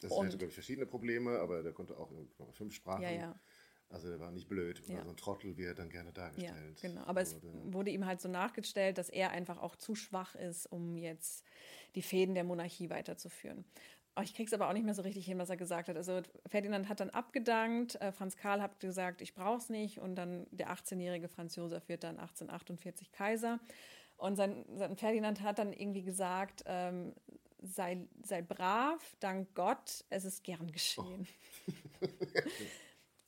Das 0.00 0.12
und, 0.12 0.26
hatte, 0.26 0.38
glaube 0.38 0.48
ich, 0.48 0.54
verschiedene 0.54 0.86
Probleme, 0.86 1.38
aber 1.38 1.62
der 1.62 1.72
konnte 1.72 1.96
auch 1.96 2.10
fünf 2.52 2.74
Sprachen. 2.74 3.02
Ja, 3.02 3.10
ja. 3.10 3.40
Also 3.92 4.08
der 4.08 4.18
war 4.20 4.30
nicht 4.30 4.48
blöd, 4.48 4.82
ja. 4.88 5.04
so 5.04 5.10
ein 5.10 5.16
Trottel, 5.18 5.56
wie 5.58 5.64
er 5.64 5.74
dann 5.74 5.90
gerne 5.90 6.12
dargestellt 6.12 6.80
Ja, 6.82 6.88
genau. 6.88 7.02
Aber 7.02 7.20
wurde. 7.20 7.36
es 7.36 7.72
wurde 7.74 7.90
ihm 7.90 8.06
halt 8.06 8.22
so 8.22 8.28
nachgestellt, 8.28 8.96
dass 8.96 9.10
er 9.10 9.30
einfach 9.30 9.58
auch 9.58 9.76
zu 9.76 9.94
schwach 9.94 10.34
ist, 10.34 10.66
um 10.66 10.96
jetzt 10.96 11.44
die 11.94 12.00
Fäden 12.00 12.34
der 12.34 12.44
Monarchie 12.44 12.88
weiterzuführen. 12.88 13.66
Oh, 14.14 14.20
ich 14.20 14.34
krieg's 14.34 14.52
aber 14.52 14.68
auch 14.68 14.74
nicht 14.74 14.84
mehr 14.84 14.94
so 14.94 15.02
richtig 15.02 15.24
hin, 15.24 15.38
was 15.38 15.48
er 15.48 15.56
gesagt 15.56 15.88
hat. 15.88 15.96
Also 15.96 16.20
Ferdinand 16.46 16.88
hat 16.88 17.00
dann 17.00 17.10
abgedankt, 17.10 17.94
äh, 18.00 18.12
Franz 18.12 18.36
Karl 18.36 18.60
hat 18.60 18.78
gesagt, 18.78 19.22
ich 19.22 19.34
brauch's 19.34 19.70
nicht 19.70 19.98
und 19.98 20.16
dann 20.16 20.46
der 20.50 20.70
18-jährige 20.70 21.28
Franz 21.28 21.56
Josef 21.56 21.88
wird 21.88 22.04
dann 22.04 22.18
1848 22.18 23.10
Kaiser. 23.12 23.58
Und 24.18 24.36
sein, 24.36 24.66
sein 24.74 24.96
Ferdinand 24.96 25.40
hat 25.40 25.58
dann 25.58 25.72
irgendwie 25.72 26.02
gesagt, 26.02 26.62
ähm, 26.66 27.14
sei, 27.62 28.06
sei 28.22 28.42
brav, 28.42 29.16
dank 29.20 29.54
Gott, 29.54 30.04
es 30.10 30.26
ist 30.26 30.44
gern 30.44 30.70
geschehen. 30.70 31.26
Oh. 32.00 32.06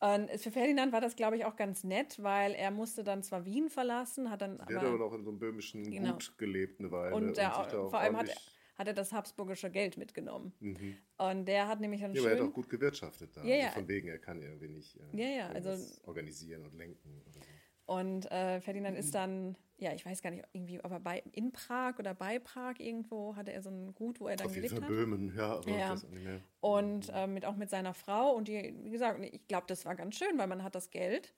Und 0.01 0.31
für 0.33 0.51
Ferdinand 0.51 0.93
war 0.93 1.01
das, 1.01 1.17
glaube 1.17 1.37
ich, 1.37 1.47
auch 1.47 1.57
ganz 1.57 1.83
nett, 1.83 2.23
weil 2.23 2.53
er 2.53 2.71
musste 2.71 3.05
dann 3.05 3.23
zwar 3.23 3.47
Wien 3.47 3.71
verlassen, 3.71 4.31
hat 4.31 4.43
dann 4.43 4.59
der 4.59 4.67
aber... 4.67 4.75
Hat 4.77 4.85
aber 4.85 4.99
noch 4.99 5.15
in 5.15 5.25
so 5.25 5.31
einem 5.31 5.39
böhmischen 5.39 5.91
genau. 5.91 6.13
Gut 6.13 6.37
gelebt 6.37 6.79
eine 6.79 6.91
Weile. 6.91 7.15
Und, 7.15 7.39
der, 7.39 7.59
und 7.59 7.89
vor 7.89 7.99
allem 7.99 8.19
hat 8.19 8.29
er 8.29 8.37
hat 8.77 8.89
er 8.89 8.95
das 8.95 9.13
habsburgische 9.13 9.71
Geld 9.71 9.97
mitgenommen. 9.97 10.53
Mhm. 10.61 10.97
Und 11.19 11.47
der 11.47 11.69
hat 11.69 11.81
nämlich 11.81 12.01
dann 12.01 12.13
ja, 12.13 12.23
schön... 12.23 12.27
aber 12.31 12.37
er 12.37 12.43
hat 12.43 12.51
auch 12.51 12.55
gut 12.55 12.69
gewirtschaftet 12.69 13.37
da. 13.37 13.45
Ja, 13.45 13.57
ja. 13.57 13.65
Also 13.67 13.81
von 13.81 13.89
wegen, 13.89 14.09
er 14.09 14.19
kann 14.19 14.43
irgendwie 14.43 14.69
nicht 14.69 14.97
äh, 14.97 15.17
ja, 15.21 15.29
ja, 15.29 15.49
also, 15.49 15.71
organisieren 16.07 16.65
und 16.65 16.75
lenken. 16.75 17.23
So. 17.31 17.41
Und 17.87 18.31
äh, 18.33 18.61
Ferdinand 18.61 18.95
mhm. 18.95 19.01
ist 19.01 19.15
dann, 19.15 19.57
ja, 19.77 19.93
ich 19.93 20.07
weiß 20.07 20.23
gar 20.23 20.31
nicht, 20.31 20.45
irgendwie, 20.53 20.83
aber 20.83 21.01
bei, 21.01 21.23
in 21.33 21.53
Prag 21.53 21.99
oder 21.99 22.15
bei 22.15 22.39
Prag 22.39 22.77
irgendwo 22.79 23.37
hatte 23.37 23.53
er 23.53 23.63
so 23.63 23.71
ein 23.71 23.95
Gut, 23.95 24.21
wo 24.21 24.29
er 24.29 24.37
dann 24.37 24.47
Auf 24.47 24.55
gelebt 24.55 24.73
jeden 24.73 24.83
Fall 24.83 24.91
hat. 24.91 24.97
Böhmen, 24.97 25.35
ja, 25.37 25.53
aber 25.57 25.71
ja. 25.71 25.97
Mehr. 26.11 26.41
Und 26.61 27.11
äh, 27.15 27.27
mit, 27.27 27.45
auch 27.45 27.57
mit 27.57 27.69
seiner 27.69 27.93
Frau 27.93 28.35
und 28.35 28.49
die, 28.49 28.75
wie 28.83 28.91
gesagt, 28.91 29.21
ich 29.23 29.47
glaube, 29.47 29.67
das 29.69 29.85
war 29.85 29.95
ganz 29.95 30.17
schön, 30.17 30.39
weil 30.39 30.47
man 30.47 30.63
hat 30.63 30.75
das 30.75 30.91
Geld 30.91 31.35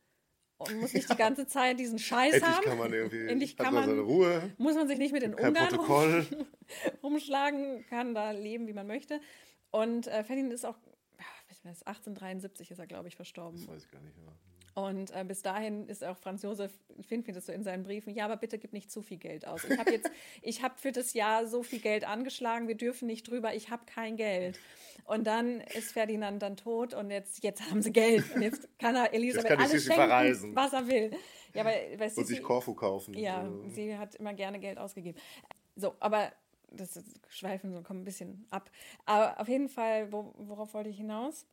und 0.59 0.80
muss 0.80 0.94
nicht 0.94 1.11
die 1.11 1.16
ganze 1.16 1.46
Zeit 1.46 1.78
diesen 1.78 1.98
Scheiß 1.98 2.34
Endlich 2.34 2.54
haben. 2.54 2.64
Kann 2.64 2.78
man 2.78 2.92
irgendwie, 2.92 3.26
Endlich 3.28 3.57
kann 3.57 3.74
man, 3.74 3.86
seine 3.88 4.00
Ruhe. 4.00 4.54
Muss 4.59 4.74
man 4.74 4.88
sich 4.88 4.98
nicht 4.98 5.12
mit 5.12 5.22
den 5.22 5.34
Ungarn 5.34 5.74
rum, 5.74 6.26
rumschlagen, 7.02 7.84
kann 7.88 8.14
da 8.14 8.30
leben, 8.30 8.66
wie 8.66 8.72
man 8.72 8.86
möchte. 8.86 9.20
Und 9.70 10.07
äh, 10.07 10.24
Ferdinand 10.24 10.52
ist 10.52 10.64
auch, 10.64 10.76
weiß, 11.66 11.82
1873 11.82 12.70
ist 12.70 12.78
er, 12.78 12.86
glaube 12.86 13.09
ich, 13.09 13.16
verstorben. 13.16 13.59
Das 13.59 13.68
weiß 13.68 13.84
ich 13.84 13.90
gar 13.90 14.00
nicht, 14.00 14.16
ja. 14.16 14.32
Und 14.77 15.11
äh, 15.16 15.24
bis 15.27 15.41
dahin 15.41 15.89
ist 15.89 16.05
auch 16.05 16.18
Franz 16.18 16.43
Josef 16.43 16.70
Finfried 17.01 17.35
das 17.35 17.47
so 17.47 17.53
in 17.53 17.62
seinen 17.64 17.83
Briefen, 17.83 18.12
ja, 18.14 18.27
aber 18.27 18.37
bitte 18.37 18.59
gib 18.59 18.74
nicht 18.74 18.91
zu 18.91 19.01
viel 19.01 19.16
Geld 19.16 19.47
aus. 19.47 19.64
Ich 19.64 19.79
habe 19.79 19.91
jetzt, 19.91 20.11
ich 20.43 20.62
habe 20.62 20.74
für 20.77 20.93
das 20.93 21.14
Jahr 21.14 21.47
so 21.47 21.62
viel 21.62 21.79
Geld 21.81 22.07
angeschlagen, 22.07 22.68
wir 22.68 22.74
dürfen 22.74 23.07
nicht 23.07 23.29
drüber, 23.31 23.55
ich 23.55 23.70
habe 23.70 23.87
kein 23.87 24.16
Geld. 24.16 24.59
Und 25.07 25.27
dann 25.27 25.62
ist 25.62 25.93
Ferdinand 25.93 26.43
dann 26.43 26.59
tot 26.59 26.93
und 26.93 27.11
jetzt, 27.11 27.43
jetzt 27.43 27.70
haben 27.70 27.81
sie 27.81 27.91
Geld. 27.91 28.24
Und 28.35 28.43
jetzt 28.43 28.68
kann 28.79 28.95
er 28.97 29.14
Elisabeth 29.14 29.49
kann 29.49 29.61
alles 29.61 29.83
schenken, 29.83 29.95
verreisen. 29.95 30.55
was 30.55 30.72
er 30.74 30.87
will. 30.87 31.11
Ja, 31.55 31.62
aber, 31.62 31.70
weil 31.70 32.09
Und 32.09 32.11
Sissi- 32.11 32.24
sich 32.27 32.43
Korfu 32.43 32.74
kaufen. 32.74 33.14
ja, 33.14 33.47
So. 33.49 33.68
sie 33.70 33.97
hat 33.97 34.14
immer 34.16 34.35
gerne 34.35 34.59
Geld 34.59 34.77
ausgegeben. 34.77 35.18
So, 35.74 35.95
aber 36.01 36.33
das 36.70 37.03
schweifen 37.31 37.72
so, 37.72 37.81
kommen 37.81 38.03
ein 38.03 38.05
bisschen 38.05 38.45
ab. 38.51 38.70
Aber 39.07 39.41
auf 39.41 39.49
jeden 39.49 39.70
Fall, 39.70 40.12
wo, 40.12 40.35
worauf 40.37 40.74
wollte 40.74 40.91
ich 40.91 40.99
hinaus? 40.99 41.47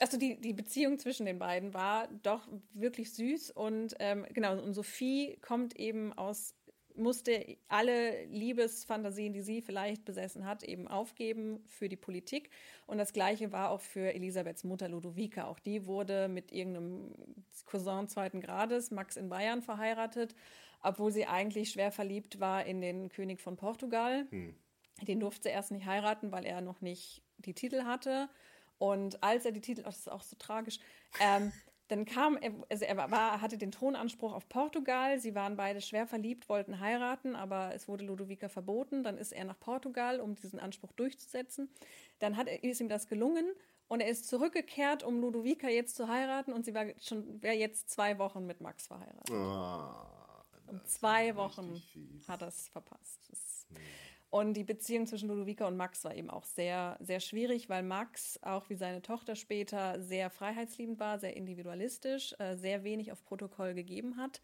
Also 0.00 0.18
die, 0.18 0.40
die 0.40 0.52
Beziehung 0.52 0.98
zwischen 0.98 1.24
den 1.26 1.38
beiden 1.38 1.72
war 1.72 2.08
doch 2.22 2.48
wirklich 2.72 3.12
süß 3.12 3.52
und 3.52 3.94
ähm, 4.00 4.26
genau, 4.32 4.60
und 4.60 4.74
Sophie 4.74 5.36
kommt 5.40 5.76
eben 5.76 6.12
aus, 6.12 6.56
musste 6.96 7.56
alle 7.68 8.24
Liebesfantasien, 8.26 9.32
die 9.32 9.42
sie 9.42 9.62
vielleicht 9.62 10.04
besessen 10.04 10.46
hat, 10.46 10.64
eben 10.64 10.88
aufgeben 10.88 11.62
für 11.66 11.88
die 11.88 11.96
Politik. 11.96 12.50
Und 12.86 12.98
das 12.98 13.12
gleiche 13.12 13.52
war 13.52 13.70
auch 13.70 13.80
für 13.80 14.12
Elisabeths 14.14 14.64
Mutter 14.64 14.88
Ludovica. 14.88 15.46
Auch 15.46 15.60
die 15.60 15.86
wurde 15.86 16.28
mit 16.28 16.50
irgendeinem 16.52 17.14
Cousin 17.64 18.08
zweiten 18.08 18.40
Grades, 18.40 18.90
Max 18.90 19.16
in 19.16 19.28
Bayern, 19.28 19.62
verheiratet, 19.62 20.34
obwohl 20.82 21.12
sie 21.12 21.26
eigentlich 21.26 21.70
schwer 21.70 21.92
verliebt 21.92 22.40
war 22.40 22.64
in 22.64 22.80
den 22.80 23.08
König 23.08 23.40
von 23.40 23.56
Portugal. 23.56 24.26
Den 25.02 25.20
durfte 25.20 25.44
sie 25.44 25.54
erst 25.54 25.70
nicht 25.70 25.86
heiraten, 25.86 26.30
weil 26.32 26.44
er 26.44 26.60
noch 26.60 26.80
nicht 26.80 27.22
die 27.38 27.54
Titel 27.54 27.84
hatte. 27.84 28.28
Und 28.78 29.22
als 29.22 29.44
er 29.44 29.52
die 29.52 29.60
Titel, 29.60 29.82
oh, 29.82 29.86
das 29.86 29.98
ist 30.00 30.08
auch 30.10 30.22
so 30.22 30.36
tragisch, 30.38 30.78
ähm, 31.20 31.52
dann 31.88 32.06
kam, 32.06 32.38
er, 32.38 32.52
also 32.70 32.84
er 32.86 32.96
war, 33.10 33.40
hatte 33.42 33.58
den 33.58 33.70
Thronanspruch 33.70 34.32
auf 34.32 34.48
Portugal. 34.48 35.18
Sie 35.20 35.34
waren 35.34 35.56
beide 35.56 35.80
schwer 35.82 36.06
verliebt, 36.06 36.48
wollten 36.48 36.80
heiraten, 36.80 37.36
aber 37.36 37.74
es 37.74 37.88
wurde 37.88 38.04
Ludovica 38.04 38.48
verboten. 38.48 39.02
Dann 39.02 39.18
ist 39.18 39.32
er 39.32 39.44
nach 39.44 39.58
Portugal, 39.60 40.18
um 40.20 40.34
diesen 40.34 40.58
Anspruch 40.58 40.92
durchzusetzen. 40.92 41.68
Dann 42.20 42.36
hat, 42.38 42.48
er- 42.48 42.64
ist 42.64 42.80
ihm 42.80 42.88
das 42.88 43.06
gelungen 43.06 43.44
und 43.86 44.00
er 44.00 44.08
ist 44.08 44.26
zurückgekehrt, 44.26 45.02
um 45.02 45.20
Ludovica 45.20 45.68
jetzt 45.68 45.94
zu 45.94 46.08
heiraten. 46.08 46.54
Und 46.54 46.64
sie 46.64 46.72
war 46.74 46.86
schon, 47.02 47.42
wäre 47.42 47.54
jetzt 47.54 47.90
zwei 47.90 48.18
Wochen 48.18 48.46
mit 48.46 48.62
Max 48.62 48.86
verheiratet. 48.86 49.30
Ah, 49.30 50.42
Um 50.66 50.82
zwei 50.86 51.36
Wochen 51.36 51.82
hat 52.26 52.40
er 52.40 52.48
es 52.48 52.68
verpasst. 52.68 53.20
Das 53.28 53.66
und 54.34 54.54
die 54.54 54.64
Beziehung 54.64 55.06
zwischen 55.06 55.28
Ludovica 55.28 55.64
und 55.64 55.76
Max 55.76 56.02
war 56.02 56.12
eben 56.12 56.28
auch 56.28 56.42
sehr, 56.42 56.96
sehr 56.98 57.20
schwierig, 57.20 57.68
weil 57.68 57.84
Max, 57.84 58.36
auch 58.42 58.68
wie 58.68 58.74
seine 58.74 59.00
Tochter 59.00 59.36
später, 59.36 60.00
sehr 60.02 60.28
freiheitsliebend 60.28 60.98
war, 60.98 61.20
sehr 61.20 61.36
individualistisch, 61.36 62.34
äh, 62.40 62.56
sehr 62.56 62.82
wenig 62.82 63.12
auf 63.12 63.24
Protokoll 63.24 63.74
gegeben 63.74 64.16
hat 64.16 64.42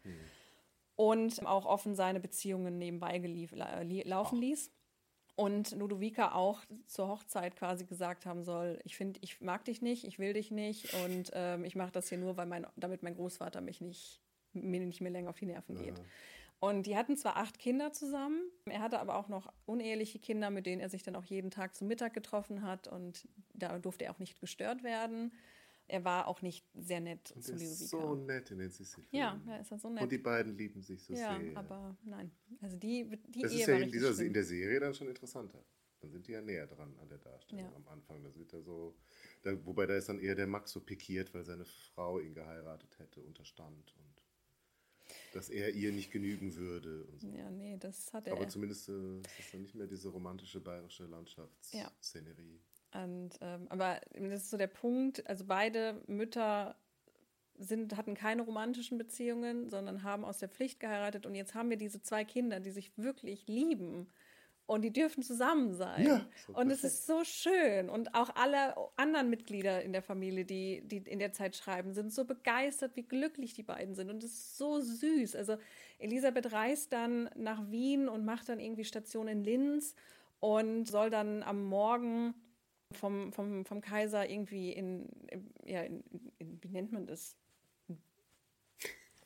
und 0.95 1.45
auch 1.45 1.65
offen 1.65 1.95
seine 1.95 2.21
Beziehungen 2.21 2.77
nebenbei 2.77 3.17
laufen 4.05 4.39
ließ. 4.39 4.71
Und 5.35 5.71
Ludovica 5.71 6.35
auch 6.35 6.61
zur 6.87 7.09
Hochzeit 7.09 7.57
quasi 7.57 7.83
gesagt 7.83 8.25
haben 8.25 8.45
soll, 8.45 8.79
ich 8.85 8.95
finde, 8.95 9.19
ich 9.21 9.41
mag 9.41 9.65
dich 9.65 9.81
nicht, 9.81 10.05
ich 10.05 10.19
will 10.19 10.31
dich 10.31 10.51
nicht 10.51 10.93
und 11.03 11.31
ähm, 11.33 11.65
ich 11.65 11.75
mache 11.75 11.91
das 11.91 12.07
hier 12.07 12.17
nur, 12.17 12.37
weil 12.37 12.45
mein, 12.45 12.65
damit 12.77 13.03
mein 13.03 13.15
Großvater 13.15 13.59
mich 13.59 13.81
nicht, 13.81 14.21
mir 14.53 14.79
nicht 14.79 15.01
mehr 15.01 15.11
länger 15.11 15.31
auf 15.31 15.37
die 15.37 15.47
Nerven 15.47 15.75
geht. 15.75 16.01
Und 16.61 16.85
die 16.85 16.95
hatten 16.95 17.17
zwar 17.17 17.37
acht 17.37 17.57
Kinder 17.57 17.91
zusammen, 17.91 18.39
er 18.65 18.81
hatte 18.81 18.99
aber 18.99 19.15
auch 19.15 19.27
noch 19.29 19.51
uneheliche 19.65 20.19
Kinder, 20.19 20.51
mit 20.51 20.67
denen 20.67 20.79
er 20.79 20.89
sich 20.89 21.01
dann 21.01 21.15
auch 21.15 21.25
jeden 21.25 21.49
Tag 21.49 21.73
zum 21.75 21.87
Mittag 21.87 22.13
getroffen 22.13 22.61
hat 22.61 22.87
und 22.87 23.27
da 23.55 23.79
durfte 23.79 24.05
er 24.05 24.11
auch 24.13 24.19
nicht 24.19 24.39
gestört 24.39 24.83
werden. 24.83 25.33
Er 25.87 26.05
war 26.05 26.27
auch 26.27 26.43
nicht 26.43 26.63
sehr 26.75 26.99
nett 27.01 27.31
Und 27.35 27.41
zu 27.43 27.51
Ludovica. 27.53 27.71
ist 27.73 27.89
so 27.89 28.13
nett 28.15 28.51
in 28.51 28.59
den 28.59 28.69
Sissi-Filmen. 28.69 29.07
ja, 29.11 29.41
da 29.45 29.57
ist 29.57 29.71
er 29.71 29.79
so 29.79 29.89
nett. 29.89 30.03
Und 30.03 30.11
die 30.11 30.19
beiden 30.19 30.55
lieben 30.55 30.83
sich 30.83 31.03
so 31.03 31.13
ja, 31.13 31.39
sehr. 31.39 31.57
aber 31.57 31.97
nein. 32.03 32.31
Also 32.61 32.77
die, 32.77 33.09
die 33.29 33.41
das 33.41 33.51
Ehe 33.53 33.61
ist 33.61 33.67
ja 33.67 33.77
in, 33.77 33.91
dieser, 33.91 34.23
in 34.23 34.31
der 34.31 34.43
Serie 34.43 34.79
dann 34.79 34.93
schon 34.93 35.07
interessanter. 35.07 35.65
Dann 35.99 36.11
sind 36.11 36.27
die 36.27 36.31
ja 36.33 36.41
näher 36.41 36.67
dran 36.67 36.95
an 36.99 37.09
der 37.09 37.17
Darstellung 37.17 37.65
Ja. 37.65 37.75
am 37.75 37.87
Anfang. 37.87 38.23
Da 38.23 38.33
wird 38.35 38.53
er 38.53 38.61
so, 38.61 38.95
da, 39.41 39.51
wobei 39.65 39.87
da 39.87 39.95
ist 39.95 40.09
dann 40.09 40.19
eher 40.19 40.35
der 40.35 40.47
Max 40.47 40.71
so 40.71 40.79
pikiert, 40.79 41.33
weil 41.33 41.43
seine 41.43 41.65
Frau 41.65 42.19
ihn 42.19 42.33
geheiratet 42.35 42.97
hätte, 42.99 43.21
unterstand 43.21 43.93
und 43.97 44.10
dass 45.31 45.49
er 45.49 45.73
ihr 45.73 45.91
nicht 45.91 46.11
genügen 46.11 46.55
würde 46.55 47.03
und 47.05 47.21
so. 47.21 47.27
Ja, 47.29 47.49
nee, 47.49 47.77
das 47.79 48.11
hat 48.13 48.27
er. 48.27 48.33
Aber 48.33 48.47
zumindest 48.47 48.89
äh, 48.89 49.19
ist 49.19 49.39
es 49.39 49.51
dann 49.51 49.61
nicht 49.61 49.75
mehr 49.75 49.87
diese 49.87 50.09
romantische 50.09 50.59
bayerische 50.59 51.03
Ja. 51.03 51.09
Landschaftsszenerie. 51.09 52.59
Und, 52.93 53.31
ähm, 53.41 53.67
aber 53.69 54.01
das 54.13 54.43
ist 54.43 54.49
so 54.49 54.57
der 54.57 54.67
Punkt, 54.67 55.25
also 55.27 55.45
beide 55.45 56.01
Mütter 56.07 56.75
sind, 57.57 57.95
hatten 57.95 58.15
keine 58.15 58.41
romantischen 58.41 58.97
Beziehungen, 58.97 59.69
sondern 59.69 60.03
haben 60.03 60.25
aus 60.25 60.39
der 60.39 60.49
Pflicht 60.49 60.79
geheiratet 60.79 61.25
und 61.25 61.35
jetzt 61.35 61.53
haben 61.53 61.69
wir 61.69 61.77
diese 61.77 62.01
zwei 62.01 62.25
Kinder, 62.25 62.59
die 62.59 62.71
sich 62.71 62.91
wirklich 62.97 63.47
lieben 63.47 64.07
und 64.71 64.83
die 64.83 64.93
dürfen 64.93 65.21
zusammen 65.21 65.73
sein. 65.73 66.05
Ja, 66.05 66.25
so 66.47 66.53
und 66.53 66.71
es 66.71 66.85
ist 66.85 67.05
so 67.05 67.25
schön 67.25 67.89
und 67.89 68.15
auch 68.15 68.33
alle 68.35 68.75
anderen 68.95 69.29
Mitglieder 69.29 69.81
in 69.81 69.91
der 69.91 70.01
Familie, 70.01 70.45
die, 70.45 70.81
die 70.81 70.97
in 70.97 71.19
der 71.19 71.33
Zeit 71.33 71.57
schreiben, 71.57 71.93
sind 71.93 72.13
so 72.13 72.23
begeistert, 72.23 72.95
wie 72.95 73.03
glücklich 73.03 73.53
die 73.53 73.63
beiden 73.63 73.95
sind 73.95 74.09
und 74.09 74.23
es 74.23 74.31
ist 74.31 74.57
so 74.57 74.79
süß. 74.79 75.35
Also 75.35 75.57
Elisabeth 75.99 76.53
reist 76.53 76.93
dann 76.93 77.29
nach 77.35 77.69
Wien 77.69 78.07
und 78.07 78.23
macht 78.23 78.47
dann 78.47 78.61
irgendwie 78.61 78.85
Station 78.85 79.27
in 79.27 79.43
Linz 79.43 79.93
und 80.39 80.85
soll 80.85 81.09
dann 81.09 81.43
am 81.43 81.65
Morgen 81.65 82.33
vom, 82.93 83.33
vom, 83.33 83.65
vom 83.65 83.81
Kaiser 83.81 84.29
irgendwie 84.29 84.71
in, 84.71 85.09
in, 85.27 85.53
ja, 85.65 85.81
in, 85.81 86.01
in, 86.37 86.63
wie 86.63 86.69
nennt 86.69 86.93
man 86.93 87.05
das? 87.05 87.35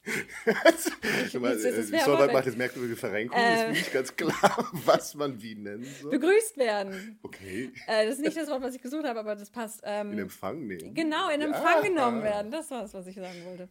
Äh, 0.45 2.05
Wort 2.07 2.33
macht 2.33 2.45
jetzt 2.45 2.57
merkwürdige 2.57 2.95
Verrenkung, 2.95 3.37
Äh. 3.39 3.71
ist 3.71 3.77
nicht 3.79 3.93
ganz 3.93 4.15
klar, 4.15 4.69
was 4.85 5.15
man 5.15 5.41
wie 5.41 5.55
nennen 5.55 5.85
soll. 6.01 6.11
Begrüßt 6.11 6.57
werden. 6.57 7.19
Okay, 7.23 7.71
Äh, 7.87 8.05
das 8.05 8.15
ist 8.15 8.21
nicht 8.21 8.37
das 8.37 8.49
Wort, 8.49 8.61
was 8.61 8.75
ich 8.75 8.81
gesucht 8.81 9.05
habe, 9.05 9.19
aber 9.19 9.35
das 9.35 9.49
passt. 9.49 9.81
Ähm, 9.83 10.13
in 10.13 10.19
Empfang 10.19 10.65
nehmen. 10.67 10.93
Genau, 10.93 11.29
in 11.29 11.41
Ja. 11.41 11.47
Empfang 11.47 11.83
genommen 11.83 12.23
werden. 12.23 12.51
Das 12.51 12.69
war 12.71 12.83
es, 12.85 12.93
was 12.93 13.07
ich 13.07 13.15
sagen 13.15 13.45
wollte. 13.45 13.67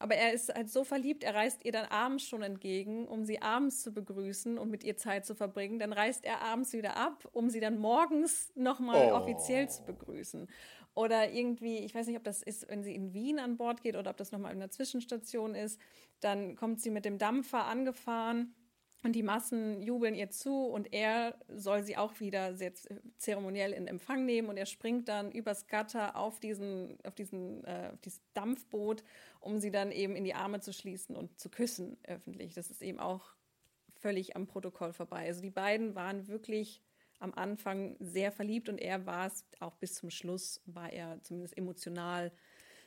Aber 0.00 0.14
er 0.14 0.32
ist 0.32 0.54
halt 0.54 0.70
so 0.70 0.84
verliebt, 0.84 1.24
er 1.24 1.34
reist 1.34 1.64
ihr 1.64 1.72
dann 1.72 1.86
abends 1.86 2.24
schon 2.28 2.42
entgegen, 2.42 3.08
um 3.08 3.24
sie 3.24 3.42
abends 3.42 3.82
zu 3.82 3.92
begrüßen 3.92 4.56
und 4.56 4.70
mit 4.70 4.84
ihr 4.84 4.96
Zeit 4.96 5.26
zu 5.26 5.34
verbringen. 5.34 5.80
Dann 5.80 5.92
reist 5.92 6.24
er 6.24 6.40
abends 6.42 6.72
wieder 6.72 6.96
ab, 6.96 7.28
um 7.32 7.50
sie 7.50 7.58
dann 7.60 7.78
morgens 7.78 8.52
nochmal 8.54 9.10
Oh. 9.10 9.16
offiziell 9.16 9.68
zu 9.68 9.82
begrüßen. 9.84 10.48
Oder 10.98 11.30
irgendwie, 11.30 11.78
ich 11.78 11.94
weiß 11.94 12.08
nicht, 12.08 12.16
ob 12.16 12.24
das 12.24 12.42
ist, 12.42 12.68
wenn 12.68 12.82
sie 12.82 12.92
in 12.92 13.14
Wien 13.14 13.38
an 13.38 13.56
Bord 13.56 13.82
geht 13.82 13.94
oder 13.94 14.10
ob 14.10 14.16
das 14.16 14.32
nochmal 14.32 14.50
in 14.50 14.58
einer 14.58 14.72
Zwischenstation 14.72 15.54
ist. 15.54 15.80
Dann 16.18 16.56
kommt 16.56 16.80
sie 16.80 16.90
mit 16.90 17.04
dem 17.04 17.18
Dampfer 17.18 17.66
angefahren 17.66 18.52
und 19.04 19.12
die 19.12 19.22
Massen 19.22 19.80
jubeln 19.80 20.16
ihr 20.16 20.30
zu 20.30 20.64
und 20.64 20.92
er 20.92 21.38
soll 21.46 21.84
sie 21.84 21.96
auch 21.96 22.18
wieder 22.18 22.56
sehr 22.56 22.72
zeremoniell 23.16 23.74
in 23.74 23.86
Empfang 23.86 24.24
nehmen 24.24 24.48
und 24.48 24.56
er 24.56 24.66
springt 24.66 25.06
dann 25.06 25.30
übers 25.30 25.68
Gatter 25.68 26.16
auf 26.16 26.40
diesen, 26.40 26.98
auf 27.04 27.14
diesen, 27.14 27.62
äh, 27.62 27.90
auf 27.92 28.00
dieses 28.00 28.20
Dampfboot, 28.34 29.04
um 29.38 29.60
sie 29.60 29.70
dann 29.70 29.92
eben 29.92 30.16
in 30.16 30.24
die 30.24 30.34
Arme 30.34 30.58
zu 30.58 30.72
schließen 30.72 31.14
und 31.14 31.38
zu 31.38 31.48
küssen 31.48 31.96
öffentlich. 32.08 32.54
Das 32.54 32.72
ist 32.72 32.82
eben 32.82 32.98
auch 32.98 33.36
völlig 34.00 34.34
am 34.34 34.48
Protokoll 34.48 34.92
vorbei. 34.92 35.26
Also 35.26 35.42
die 35.42 35.50
beiden 35.50 35.94
waren 35.94 36.26
wirklich 36.26 36.82
am 37.20 37.34
Anfang 37.34 37.96
sehr 38.00 38.30
verliebt 38.32 38.68
und 38.68 38.78
er 38.78 39.06
war 39.06 39.26
es 39.26 39.44
auch 39.60 39.74
bis 39.76 39.94
zum 39.94 40.10
Schluss, 40.10 40.60
war 40.66 40.92
er 40.92 41.20
zumindest 41.22 41.56
emotional 41.56 42.32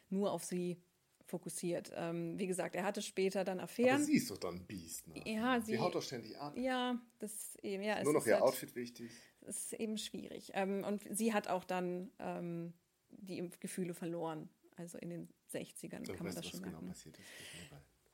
nur 0.09 0.31
auf 0.31 0.43
sie 0.43 0.81
fokussiert. 1.25 1.91
Ähm, 1.95 2.37
wie 2.37 2.47
gesagt, 2.47 2.75
er 2.75 2.83
hatte 2.83 3.01
später 3.01 3.43
dann 3.45 3.59
Aber 3.59 3.63
Affären. 3.65 4.03
sie 4.03 4.15
ist 4.17 4.29
doch 4.31 4.37
dann 4.37 4.55
ein 4.55 4.65
Biest. 4.67 5.07
Ne? 5.07 5.21
Ja, 5.25 5.61
sie 5.61 5.73
sie- 5.73 5.79
haut 5.79 5.95
doch 5.95 6.01
ständig 6.01 6.37
ab. 6.37 6.57
Ja, 6.57 6.99
das 7.19 7.55
eben, 7.61 7.83
ja, 7.83 8.03
Nur 8.03 8.13
noch 8.13 8.21
ist 8.21 8.27
ihr 8.27 8.33
halt, 8.33 8.43
Outfit 8.43 8.75
wichtig. 8.75 9.11
ist 9.41 9.73
eben 9.73 9.97
schwierig. 9.97 10.51
Ähm, 10.53 10.83
und 10.83 11.03
sie 11.09 11.33
hat 11.33 11.47
auch 11.47 11.63
dann 11.63 12.11
ähm, 12.19 12.73
die 13.09 13.49
Gefühle 13.59 13.93
verloren. 13.93 14.49
Also 14.77 14.97
in 14.97 15.09
den 15.09 15.29
60ern 15.53 16.05
So, 16.05 16.13
kann 16.13 16.25
man 16.25 16.35
das 16.35 16.45
schon 16.47 16.61
genau 16.61 16.81
merken. 16.81 16.87
passiert 16.87 17.17
ist? 17.19 17.27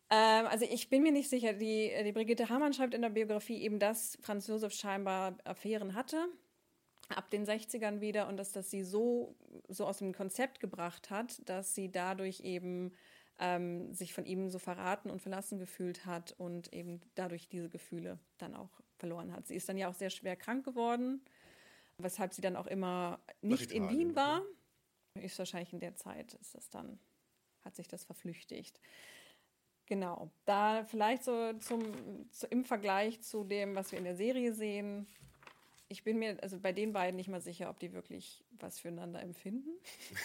Ähm, 0.09 0.47
also 0.47 0.65
ich 0.69 0.89
bin 0.89 1.03
mir 1.03 1.11
nicht 1.11 1.29
sicher. 1.29 1.53
Die, 1.53 1.91
die 2.03 2.11
Brigitte 2.11 2.49
Hamann 2.49 2.73
schreibt 2.73 2.93
in 2.93 3.01
der 3.01 3.09
Biografie 3.09 3.61
eben, 3.61 3.79
dass 3.79 4.17
Franz 4.21 4.47
Josef 4.47 4.73
scheinbar 4.73 5.37
Affären 5.43 5.95
hatte 5.95 6.27
ab 7.09 7.29
den 7.29 7.45
60ern 7.45 8.01
wieder 8.01 8.27
und 8.27 8.37
dass 8.37 8.51
das 8.51 8.69
sie 8.69 8.83
so, 8.83 9.35
so 9.67 9.85
aus 9.85 9.99
dem 9.99 10.13
Konzept 10.13 10.59
gebracht 10.59 11.09
hat, 11.09 11.47
dass 11.47 11.73
sie 11.73 11.91
dadurch 11.91 12.41
eben 12.41 12.91
ähm, 13.39 13.93
sich 13.93 14.13
von 14.13 14.25
ihm 14.25 14.49
so 14.49 14.59
verraten 14.59 15.09
und 15.09 15.21
verlassen 15.21 15.59
gefühlt 15.59 16.05
hat 16.05 16.33
und 16.37 16.73
eben 16.73 17.01
dadurch 17.15 17.47
diese 17.47 17.69
Gefühle 17.69 18.19
dann 18.37 18.55
auch 18.55 18.81
verloren 18.97 19.31
hat. 19.31 19.47
Sie 19.47 19.55
ist 19.55 19.69
dann 19.69 19.77
ja 19.77 19.89
auch 19.89 19.93
sehr 19.93 20.09
schwer 20.09 20.35
krank 20.35 20.65
geworden, 20.65 21.21
weshalb 21.97 22.33
sie 22.33 22.41
dann 22.41 22.55
auch 22.55 22.67
immer 22.67 23.19
nicht 23.41 23.71
in 23.71 23.89
Wien 23.89 24.15
war. 24.15 24.41
Ist 25.15 25.39
wahrscheinlich 25.39 25.73
in 25.73 25.79
der 25.79 25.95
Zeit, 25.95 26.33
ist 26.35 26.55
das 26.55 26.69
dann, 26.69 26.99
hat 27.63 27.75
sich 27.75 27.87
das 27.87 28.03
verflüchtigt. 28.03 28.79
Genau, 29.87 30.29
da 30.45 30.83
vielleicht 30.83 31.23
so 31.23 31.53
zum, 31.59 31.81
zu, 32.29 32.45
im 32.47 32.65
Vergleich 32.65 33.21
zu 33.21 33.45
dem, 33.45 33.73
was 33.75 33.91
wir 33.91 33.99
in 33.99 34.05
der 34.05 34.17
Serie 34.17 34.53
sehen, 34.53 35.07
ich 35.89 36.03
bin 36.03 36.19
mir 36.19 36.37
also 36.41 36.59
bei 36.59 36.73
den 36.73 36.91
beiden 36.91 37.15
nicht 37.15 37.29
mal 37.29 37.39
sicher, 37.39 37.69
ob 37.69 37.79
die 37.79 37.93
wirklich 37.93 38.43
was 38.59 38.79
füreinander 38.79 39.21
empfinden. 39.21 39.69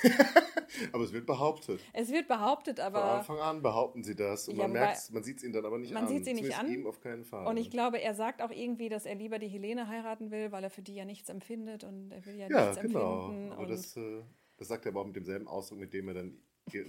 aber 0.93 1.05
es 1.05 1.13
wird 1.13 1.27
behauptet. 1.27 1.81
Es 1.93 2.11
wird 2.11 2.27
behauptet, 2.27 2.81
aber. 2.81 3.01
Von 3.01 3.37
Anfang 3.37 3.39
an 3.39 3.63
behaupten 3.63 4.03
sie 4.03 4.17
das. 4.17 4.49
Und 4.49 4.57
ja, 4.57 4.65
man 4.65 4.73
merkt 4.73 5.13
man 5.13 5.23
sieht 5.23 5.39
es 5.39 5.45
ihnen 5.45 5.53
dann 5.53 5.65
aber 5.65 5.79
nicht 5.79 5.93
man 5.93 6.05
an. 6.05 6.13
Man 6.13 6.15
sieht 6.15 6.25
sie 6.25 6.35
nicht 6.35 6.59
an. 6.59 6.69
ihm 6.69 6.87
auf 6.87 7.01
keinen 7.01 7.25
Fall. 7.25 7.47
Und 7.47 7.57
ich 7.57 7.71
glaube, 7.71 8.01
er 8.01 8.15
sagt 8.15 8.43
auch 8.43 8.51
irgendwie, 8.51 8.89
dass 8.89 9.07
er 9.07 9.15
lieber 9.15 9.39
die 9.39 9.49
Helene 9.49 9.87
heiraten 9.87 10.33
will, 10.33 10.51
weil 10.51 10.65
er 10.65 10.71
für 10.71 10.83
die 10.83 10.95
ja 10.95 11.05
nichts 11.05 11.29
empfindet 11.29 11.85
und 11.85 12.11
er 12.11 12.27
will 12.27 12.35
ja, 12.35 12.49
ja 12.49 12.71
nichts 12.71 12.81
genau. 12.81 13.27
empfinden. 13.27 13.53
Aber 13.53 13.67
das, 13.67 13.97
äh, 13.97 14.23
das 14.57 14.69
sagt 14.69 14.85
er 14.87 14.91
aber 14.91 15.03
auch 15.03 15.07
mit 15.07 15.15
demselben 15.15 15.47
Ausdruck, 15.47 15.79
mit 15.79 15.93
dem 15.93 16.09
er 16.09 16.15
dann 16.15 16.39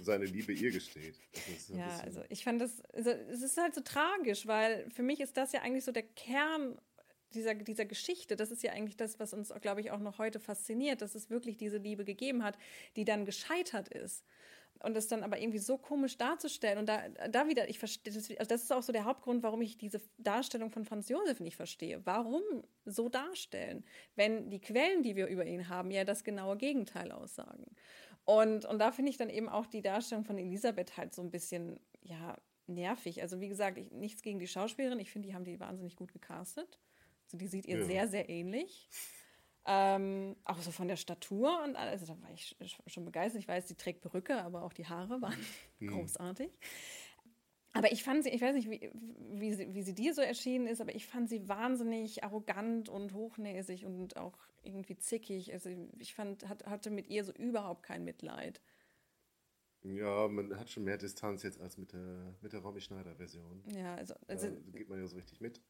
seine 0.00 0.24
Liebe 0.24 0.52
ihr 0.52 0.70
gesteht. 0.70 1.16
ja, 1.68 1.98
also 2.04 2.22
ich 2.28 2.44
fand 2.44 2.60
das, 2.60 2.80
also 2.92 3.10
es 3.10 3.42
ist 3.42 3.56
halt 3.56 3.74
so 3.74 3.80
tragisch, 3.80 4.46
weil 4.46 4.88
für 4.90 5.02
mich 5.02 5.20
ist 5.20 5.36
das 5.36 5.52
ja 5.52 5.62
eigentlich 5.62 5.84
so 5.84 5.92
der 5.92 6.04
Kern 6.04 6.78
dieser, 7.34 7.54
dieser 7.54 7.84
Geschichte, 7.84 8.36
das 8.36 8.50
ist 8.50 8.62
ja 8.62 8.72
eigentlich 8.72 8.96
das, 8.96 9.18
was 9.18 9.32
uns, 9.32 9.52
glaube 9.60 9.80
ich, 9.80 9.90
auch 9.90 9.98
noch 9.98 10.18
heute 10.18 10.40
fasziniert, 10.40 11.02
dass 11.02 11.14
es 11.14 11.30
wirklich 11.30 11.56
diese 11.56 11.78
Liebe 11.78 12.04
gegeben 12.04 12.42
hat, 12.42 12.56
die 12.96 13.04
dann 13.04 13.24
gescheitert 13.24 13.88
ist. 13.88 14.24
Und 14.80 14.94
das 14.94 15.08
dann 15.08 15.22
aber 15.22 15.38
irgendwie 15.38 15.60
so 15.60 15.78
komisch 15.78 16.18
darzustellen. 16.18 16.78
Und 16.78 16.88
da, 16.88 17.08
da 17.30 17.48
wieder, 17.48 17.70
ich 17.70 17.78
verstehe, 17.78 18.12
das, 18.12 18.28
also 18.30 18.48
das 18.48 18.62
ist 18.64 18.72
auch 18.72 18.82
so 18.82 18.92
der 18.92 19.04
Hauptgrund, 19.04 19.42
warum 19.42 19.62
ich 19.62 19.78
diese 19.78 20.00
Darstellung 20.18 20.70
von 20.70 20.84
Franz 20.84 21.08
Josef 21.08 21.40
nicht 21.40 21.56
verstehe. 21.56 22.04
Warum 22.04 22.42
so 22.84 23.08
darstellen, 23.08 23.84
wenn 24.14 24.50
die 24.50 24.60
Quellen, 24.60 25.02
die 25.02 25.16
wir 25.16 25.28
über 25.28 25.46
ihn 25.46 25.68
haben, 25.68 25.90
ja 25.90 26.04
das 26.04 26.22
genaue 26.22 26.58
Gegenteil 26.58 27.12
aussagen? 27.12 27.64
Und, 28.24 28.64
und 28.64 28.78
da 28.78 28.90
finde 28.90 29.10
ich 29.10 29.16
dann 29.16 29.28
eben 29.28 29.48
auch 29.48 29.66
die 29.66 29.82
Darstellung 29.82 30.24
von 30.24 30.38
Elisabeth 30.38 30.96
halt 30.96 31.14
so 31.14 31.22
ein 31.22 31.30
bisschen, 31.30 31.78
ja, 32.02 32.36
nervig. 32.66 33.20
Also 33.22 33.40
wie 33.40 33.48
gesagt, 33.48 33.78
ich, 33.78 33.90
nichts 33.90 34.22
gegen 34.22 34.38
die 34.38 34.46
Schauspielerin. 34.46 34.98
Ich 34.98 35.10
finde, 35.10 35.28
die 35.28 35.34
haben 35.34 35.44
die 35.44 35.60
wahnsinnig 35.60 35.96
gut 35.96 36.12
gecastet. 36.12 36.78
Also 37.26 37.36
die 37.36 37.46
sieht 37.46 37.66
ihr 37.66 37.80
ja. 37.80 37.84
sehr, 37.84 38.08
sehr 38.08 38.28
ähnlich. 38.28 38.88
Ähm, 39.66 40.36
auch 40.44 40.58
so 40.58 40.70
von 40.70 40.88
der 40.88 40.96
Statur 40.96 41.62
und 41.64 41.76
alles. 41.76 42.02
Also 42.02 42.14
da 42.14 42.22
war 42.22 42.30
ich 42.30 42.56
schon 42.86 43.04
begeistert. 43.04 43.40
Ich 43.40 43.48
weiß, 43.48 43.68
sie 43.68 43.76
trägt 43.76 44.02
Perücke, 44.02 44.42
aber 44.42 44.62
auch 44.62 44.72
die 44.72 44.86
Haare 44.86 45.20
waren 45.22 45.38
mhm. 45.78 45.88
großartig. 45.88 46.50
Aber 47.74 47.90
ich 47.90 48.04
fand 48.04 48.22
sie, 48.22 48.30
ich 48.30 48.40
weiß 48.40 48.54
nicht, 48.54 48.70
wie, 48.70 48.90
wie, 48.94 49.52
sie, 49.52 49.74
wie 49.74 49.82
sie 49.82 49.94
dir 49.94 50.14
so 50.14 50.22
erschienen 50.22 50.68
ist, 50.68 50.80
aber 50.80 50.94
ich 50.94 51.06
fand 51.06 51.28
sie 51.28 51.48
wahnsinnig 51.48 52.22
arrogant 52.22 52.88
und 52.88 53.12
hochnäsig 53.12 53.84
und 53.84 54.16
auch 54.16 54.38
irgendwie 54.62 54.96
zickig. 54.96 55.52
Also 55.52 55.70
ich 55.98 56.14
fand, 56.14 56.48
hat, 56.48 56.64
hatte 56.66 56.90
mit 56.90 57.08
ihr 57.08 57.24
so 57.24 57.32
überhaupt 57.32 57.82
kein 57.82 58.04
Mitleid. 58.04 58.62
Ja, 59.82 60.28
man 60.28 60.56
hat 60.58 60.70
schon 60.70 60.84
mehr 60.84 60.96
Distanz 60.96 61.42
jetzt 61.42 61.60
als 61.60 61.76
mit 61.76 61.92
der, 61.92 62.34
mit 62.40 62.52
der 62.52 62.60
Romy 62.60 62.80
Schneider-Version. 62.80 63.64
Ja, 63.66 63.96
also, 63.96 64.14
also 64.28 64.48
da 64.48 64.78
geht 64.78 64.88
man 64.88 65.00
ja 65.00 65.06
so 65.06 65.16
richtig 65.16 65.40
mit 65.40 65.60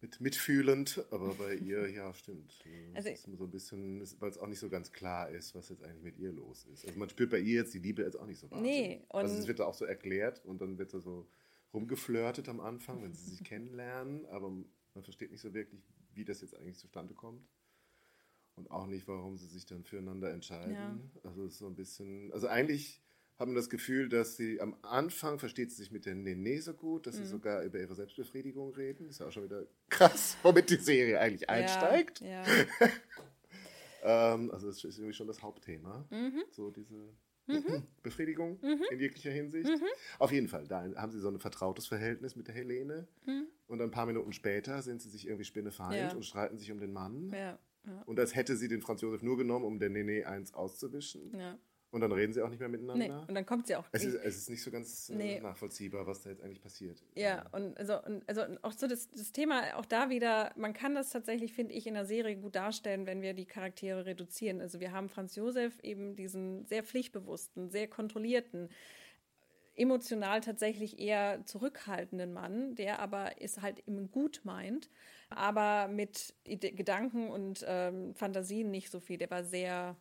mit 0.00 0.20
mitfühlend, 0.20 1.04
aber 1.10 1.34
bei 1.34 1.54
ihr, 1.54 1.90
ja, 1.90 2.12
stimmt. 2.14 2.54
Also, 2.94 3.10
ist 3.10 3.24
so 3.24 3.44
ein 3.44 3.50
bisschen, 3.50 4.00
weil 4.20 4.30
es 4.30 4.38
auch 4.38 4.46
nicht 4.46 4.58
so 4.58 4.68
ganz 4.68 4.92
klar 4.92 5.30
ist, 5.30 5.54
was 5.54 5.68
jetzt 5.68 5.84
eigentlich 5.84 6.02
mit 6.02 6.18
ihr 6.18 6.32
los 6.32 6.64
ist. 6.64 6.84
Also 6.86 6.98
man 6.98 7.08
spürt 7.08 7.30
bei 7.30 7.38
ihr 7.38 7.60
jetzt 7.60 7.74
die 7.74 7.78
Liebe 7.78 8.02
jetzt 8.02 8.18
auch 8.18 8.26
nicht 8.26 8.40
so 8.40 8.50
wahnsinnig. 8.50 8.98
Nee, 8.98 9.06
also 9.10 9.36
es 9.36 9.46
wird 9.46 9.60
da 9.60 9.66
auch 9.66 9.74
so 9.74 9.84
erklärt 9.84 10.44
und 10.44 10.60
dann 10.60 10.78
wird 10.78 10.94
da 10.94 11.00
so 11.00 11.28
rumgeflirtet 11.72 12.48
am 12.48 12.60
Anfang, 12.60 13.02
wenn 13.02 13.12
sie 13.14 13.30
sich 13.30 13.44
kennenlernen, 13.44 14.26
aber 14.26 14.50
man 14.50 15.04
versteht 15.04 15.30
nicht 15.30 15.40
so 15.40 15.54
wirklich, 15.54 15.80
wie 16.14 16.24
das 16.24 16.40
jetzt 16.40 16.56
eigentlich 16.56 16.78
zustande 16.78 17.14
kommt. 17.14 17.46
Und 18.56 18.72
auch 18.72 18.88
nicht, 18.88 19.06
warum 19.06 19.36
sie 19.36 19.46
sich 19.46 19.66
dann 19.66 19.84
füreinander 19.84 20.32
entscheiden. 20.32 20.74
Ja. 20.74 20.98
Also 21.22 21.44
es 21.44 21.52
ist 21.52 21.58
so 21.58 21.68
ein 21.68 21.76
bisschen, 21.76 22.32
also 22.32 22.48
eigentlich 22.48 23.00
haben 23.38 23.54
das 23.54 23.70
Gefühl, 23.70 24.08
dass 24.08 24.36
sie 24.36 24.60
am 24.60 24.76
Anfang 24.82 25.38
versteht 25.38 25.70
sie 25.70 25.76
sich 25.76 25.92
mit 25.92 26.06
der 26.06 26.14
Nene 26.14 26.60
so 26.60 26.74
gut, 26.74 27.06
dass 27.06 27.16
mhm. 27.16 27.18
sie 27.20 27.26
sogar 27.26 27.62
über 27.62 27.78
ihre 27.78 27.94
Selbstbefriedigung 27.94 28.74
reden. 28.74 29.08
Ist 29.08 29.20
ja 29.20 29.26
auch 29.26 29.32
schon 29.32 29.44
wieder 29.44 29.64
krass, 29.88 30.36
womit 30.42 30.70
die 30.70 30.76
Serie 30.76 31.20
eigentlich 31.20 31.48
einsteigt. 31.48 32.20
Ja, 32.20 32.42
ja. 32.42 32.44
ähm, 34.34 34.50
also 34.50 34.66
das 34.66 34.82
ist 34.82 34.98
irgendwie 34.98 35.14
schon 35.14 35.28
das 35.28 35.40
Hauptthema. 35.40 36.04
Mhm. 36.10 36.42
So 36.50 36.70
diese 36.70 36.96
mhm. 37.46 37.84
Befriedigung 38.02 38.58
mhm. 38.60 38.82
in 38.90 38.98
jeglicher 38.98 39.30
Hinsicht. 39.30 39.68
Mhm. 39.68 39.86
Auf 40.18 40.32
jeden 40.32 40.48
Fall, 40.48 40.66
da 40.66 40.82
haben 40.96 41.12
sie 41.12 41.20
so 41.20 41.28
ein 41.28 41.38
vertrautes 41.38 41.86
Verhältnis 41.86 42.34
mit 42.34 42.48
der 42.48 42.56
Helene. 42.56 43.06
Mhm. 43.24 43.46
Und 43.68 43.80
ein 43.80 43.92
paar 43.92 44.06
Minuten 44.06 44.32
später 44.32 44.82
sind 44.82 45.00
sie 45.00 45.10
sich 45.10 45.26
irgendwie 45.26 45.44
spinnefeind 45.44 45.94
ja. 45.94 46.12
und 46.12 46.24
streiten 46.24 46.58
sich 46.58 46.72
um 46.72 46.80
den 46.80 46.92
Mann. 46.92 47.32
Ja. 47.32 47.58
Und 48.04 48.18
als 48.18 48.34
hätte 48.34 48.56
sie 48.56 48.68
den 48.68 48.82
Franz 48.82 49.00
Josef 49.00 49.22
nur 49.22 49.38
genommen, 49.38 49.64
um 49.64 49.78
der 49.78 49.88
Nene 49.88 50.26
eins 50.26 50.52
auszuwischen. 50.52 51.32
Ja. 51.38 51.58
Und 51.90 52.02
dann 52.02 52.12
reden 52.12 52.34
sie 52.34 52.42
auch 52.42 52.50
nicht 52.50 52.60
mehr 52.60 52.68
miteinander. 52.68 53.08
Nee, 53.08 53.24
und 53.28 53.34
dann 53.34 53.46
kommt 53.46 53.66
sie 53.66 53.74
auch. 53.74 53.84
Es 53.92 54.04
ist, 54.04 54.14
es 54.14 54.36
ist 54.36 54.50
nicht 54.50 54.62
so 54.62 54.70
ganz 54.70 55.08
äh, 55.08 55.14
nee. 55.14 55.40
nachvollziehbar, 55.40 56.06
was 56.06 56.22
da 56.22 56.30
jetzt 56.30 56.42
eigentlich 56.42 56.60
passiert. 56.60 57.02
Ja, 57.14 57.46
und 57.52 57.78
also, 57.78 58.02
und 58.02 58.28
also 58.28 58.42
auch 58.60 58.72
so 58.72 58.86
das, 58.86 59.08
das 59.10 59.32
Thema, 59.32 59.74
auch 59.76 59.86
da 59.86 60.10
wieder, 60.10 60.52
man 60.56 60.74
kann 60.74 60.94
das 60.94 61.10
tatsächlich, 61.10 61.54
finde 61.54 61.72
ich, 61.72 61.86
in 61.86 61.94
der 61.94 62.04
Serie 62.04 62.36
gut 62.36 62.56
darstellen, 62.56 63.06
wenn 63.06 63.22
wir 63.22 63.32
die 63.32 63.46
Charaktere 63.46 64.04
reduzieren. 64.04 64.60
Also 64.60 64.80
wir 64.80 64.92
haben 64.92 65.08
Franz 65.08 65.34
Josef 65.34 65.80
eben 65.82 66.14
diesen 66.14 66.66
sehr 66.66 66.82
pflichtbewussten, 66.82 67.70
sehr 67.70 67.88
kontrollierten, 67.88 68.68
emotional 69.74 70.40
tatsächlich 70.42 70.98
eher 70.98 71.44
zurückhaltenden 71.46 72.34
Mann, 72.34 72.74
der 72.74 72.98
aber 72.98 73.40
es 73.40 73.62
halt 73.62 73.80
eben 73.86 74.10
gut 74.10 74.40
meint, 74.44 74.90
aber 75.30 75.88
mit 75.88 76.34
Gedanken 76.44 77.28
und 77.28 77.64
ähm, 77.66 78.14
Fantasien 78.14 78.70
nicht 78.70 78.90
so 78.90 79.00
viel. 79.00 79.16
Der 79.16 79.30
war 79.30 79.44
sehr 79.44 79.96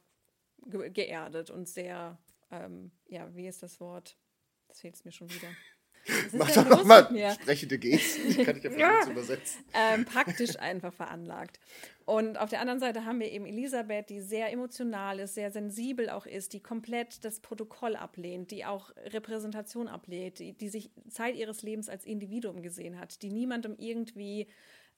ge 0.65 0.89
geerdet 0.89 1.49
und 1.49 1.67
sehr, 1.67 2.17
ähm, 2.51 2.91
ja, 3.07 3.33
wie 3.35 3.47
ist 3.47 3.63
das 3.63 3.79
Wort? 3.79 4.17
Das 4.67 4.81
fehlt 4.81 4.95
es 4.95 5.05
mir 5.05 5.11
schon 5.11 5.29
wieder. 5.29 5.49
Mach 6.33 6.49
doch 6.51 6.67
nochmal 6.69 7.07
sprechende 7.33 7.77
Gesten, 7.77 8.29
die 8.29 8.43
kann 8.43 8.57
ich 8.57 8.63
ja 8.63 8.69
versuchen 8.71 9.03
zu 9.03 9.11
übersetzen. 9.11 9.65
Ähm, 9.73 10.05
praktisch 10.05 10.57
einfach 10.57 10.93
veranlagt. 10.93 11.59
Und 12.05 12.37
auf 12.37 12.49
der 12.49 12.61
anderen 12.61 12.79
Seite 12.79 13.05
haben 13.05 13.19
wir 13.19 13.31
eben 13.31 13.45
Elisabeth, 13.45 14.09
die 14.09 14.21
sehr 14.21 14.51
emotional 14.51 15.19
ist, 15.19 15.35
sehr 15.35 15.51
sensibel 15.51 16.09
auch 16.09 16.25
ist, 16.25 16.53
die 16.53 16.61
komplett 16.61 17.25
das 17.25 17.41
Protokoll 17.41 17.95
ablehnt, 17.95 18.51
die 18.51 18.65
auch 18.65 18.91
Repräsentation 18.95 19.87
ablehnt, 19.87 20.39
die, 20.39 20.53
die 20.53 20.69
sich 20.69 20.91
Zeit 21.09 21.35
ihres 21.35 21.61
Lebens 21.61 21.89
als 21.89 22.05
Individuum 22.05 22.61
gesehen 22.61 22.99
hat, 22.99 23.21
die 23.21 23.29
niemandem 23.29 23.75
irgendwie 23.77 24.47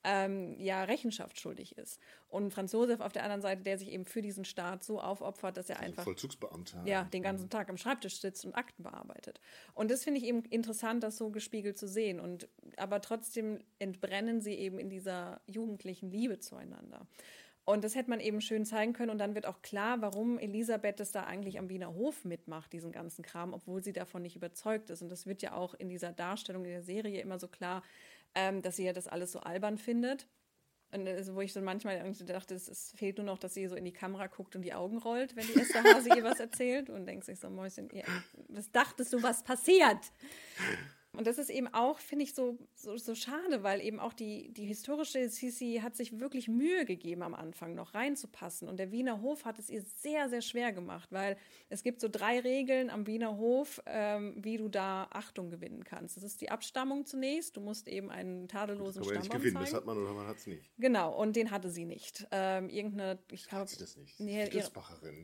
ähm, 0.03 0.59
ja 0.59 0.83
Rechenschaft 0.83 1.39
schuldig 1.39 1.77
ist. 1.77 1.99
Und 2.27 2.53
Franz 2.53 2.71
Josef 2.71 2.99
auf 2.99 3.11
der 3.11 3.23
anderen 3.23 3.41
Seite, 3.41 3.63
der 3.63 3.77
sich 3.77 3.91
eben 3.91 4.05
für 4.05 4.21
diesen 4.21 4.45
Staat 4.45 4.83
so 4.83 5.01
aufopfert, 5.01 5.57
dass 5.57 5.69
er 5.69 5.79
einfach 5.79 6.03
Vollzugsbeamter 6.03 6.83
ja 6.85 7.03
den 7.05 7.23
ganzen 7.23 7.45
mhm. 7.45 7.49
Tag 7.49 7.69
am 7.69 7.77
Schreibtisch 7.77 8.19
sitzt 8.19 8.45
und 8.45 8.53
Akten 8.55 8.83
bearbeitet. 8.83 9.41
Und 9.73 9.91
das 9.91 10.03
finde 10.03 10.19
ich 10.19 10.27
eben 10.27 10.43
interessant, 10.45 11.03
das 11.03 11.17
so 11.17 11.29
gespiegelt 11.31 11.77
zu 11.77 11.87
sehen. 11.87 12.19
Und 12.19 12.47
aber 12.77 13.01
trotzdem 13.01 13.59
entbrennen 13.79 14.41
sie 14.41 14.53
eben 14.53 14.79
in 14.79 14.89
dieser 14.89 15.41
jugendlichen 15.47 16.11
Liebe 16.11 16.39
zueinander. 16.39 17.07
Und 17.69 17.83
das 17.83 17.93
hätte 17.93 18.09
man 18.09 18.19
eben 18.19 18.41
schön 18.41 18.65
zeigen 18.65 18.93
können. 18.93 19.11
Und 19.11 19.19
dann 19.19 19.35
wird 19.35 19.45
auch 19.45 19.61
klar, 19.61 20.01
warum 20.01 20.39
Elisabeth 20.39 20.99
es 21.01 21.11
da 21.11 21.25
eigentlich 21.25 21.59
am 21.59 21.69
Wiener 21.69 21.93
Hof 21.93 22.25
mitmacht, 22.25 22.73
diesen 22.73 22.91
ganzen 22.91 23.21
Kram, 23.21 23.53
obwohl 23.53 23.83
sie 23.83 23.93
davon 23.93 24.23
nicht 24.23 24.35
überzeugt 24.35 24.89
ist. 24.89 25.03
Und 25.03 25.09
das 25.09 25.27
wird 25.27 25.43
ja 25.43 25.53
auch 25.53 25.75
in 25.75 25.87
dieser 25.87 26.11
Darstellung 26.11 26.65
in 26.65 26.71
der 26.71 26.81
Serie 26.81 27.21
immer 27.21 27.37
so 27.37 27.47
klar, 27.47 27.83
ähm, 28.35 28.61
dass 28.61 28.75
sie 28.75 28.85
ja 28.85 28.93
das 28.93 29.07
alles 29.07 29.31
so 29.31 29.39
albern 29.39 29.77
findet. 29.77 30.27
Und 30.91 31.07
also, 31.07 31.35
wo 31.35 31.41
ich 31.41 31.53
so 31.53 31.61
manchmal 31.61 31.97
irgendwie 31.97 32.25
dachte, 32.25 32.55
es, 32.55 32.67
es, 32.67 32.91
fehlt 32.95 33.17
nur 33.17 33.25
noch, 33.25 33.37
dass 33.37 33.53
sie 33.53 33.67
so 33.67 33.75
in 33.75 33.85
die 33.85 33.93
Kamera 33.93 34.25
guckt 34.25 34.55
und 34.55 34.63
die 34.63 34.73
Augen 34.73 34.97
rollt, 34.97 35.35
wenn 35.35 35.45
die 35.45 35.59
Esther 35.59 35.83
Hase 35.83 36.09
ihr 36.09 36.23
was 36.23 36.39
erzählt 36.39 36.89
und 36.89 37.05
denkt 37.05 37.25
sich 37.25 37.39
so, 37.39 37.49
Mäuschen, 37.49 37.89
was 38.47 38.71
dachtest 38.71 39.13
du, 39.13 39.21
was 39.21 39.43
passiert? 39.43 40.11
Und 41.17 41.25
das 41.25 41.39
ist 41.39 41.49
eben 41.49 41.67
auch, 41.67 41.97
finde 41.97 42.23
ich, 42.23 42.35
so, 42.35 42.57
so, 42.75 42.95
so, 42.95 43.15
schade, 43.15 43.63
weil 43.63 43.81
eben 43.81 43.99
auch 43.99 44.13
die, 44.13 44.53
die 44.53 44.65
historische 44.65 45.27
Sisi 45.27 45.79
hat 45.81 45.95
sich 45.95 46.19
wirklich 46.19 46.47
Mühe 46.47 46.85
gegeben, 46.85 47.23
am 47.23 47.33
Anfang 47.33 47.73
noch 47.73 47.95
reinzupassen. 47.95 48.69
Und 48.69 48.77
der 48.77 48.91
Wiener 48.91 49.21
Hof 49.21 49.43
hat 49.43 49.57
es 49.57 49.71
ihr 49.71 49.81
sehr, 49.81 50.29
sehr 50.29 50.41
schwer 50.41 50.71
gemacht, 50.71 51.11
weil 51.11 51.35
es 51.69 51.81
gibt 51.81 51.99
so 51.99 52.09
drei 52.09 52.39
Regeln 52.39 52.91
am 52.91 53.07
Wiener 53.07 53.37
Hof, 53.37 53.81
ähm, 53.87 54.35
wie 54.37 54.57
du 54.57 54.69
da 54.69 55.07
Achtung 55.09 55.49
gewinnen 55.49 55.83
kannst. 55.83 56.15
Das 56.15 56.23
ist 56.23 56.41
die 56.41 56.51
Abstammung 56.51 57.05
zunächst. 57.05 57.57
Du 57.57 57.61
musst 57.61 57.87
eben 57.87 58.11
einen 58.11 58.47
tadellosen 58.47 59.03
Stammbaum 59.03 59.23
nicht 59.23 59.31
gewinnen, 59.31 59.53
zeigen. 59.55 59.65
das 59.65 59.73
hat 59.73 59.85
man 59.87 59.97
oder 59.97 60.13
man 60.13 60.27
hat 60.27 60.37
es 60.37 60.45
nicht. 60.45 60.71
Genau, 60.77 61.19
und 61.19 61.35
den 61.35 61.49
hatte 61.49 61.71
sie 61.71 61.85
nicht. 61.85 62.27
Ähm, 62.29 62.69
irgendeine, 62.69 63.17
ich 63.31 63.47
glaube. 63.47 63.63
Hat 63.63 63.69
sie 63.69 63.79
das 63.79 63.97
nicht? 63.97 64.19
Nee, 64.19 64.47
ihre, 64.47 64.71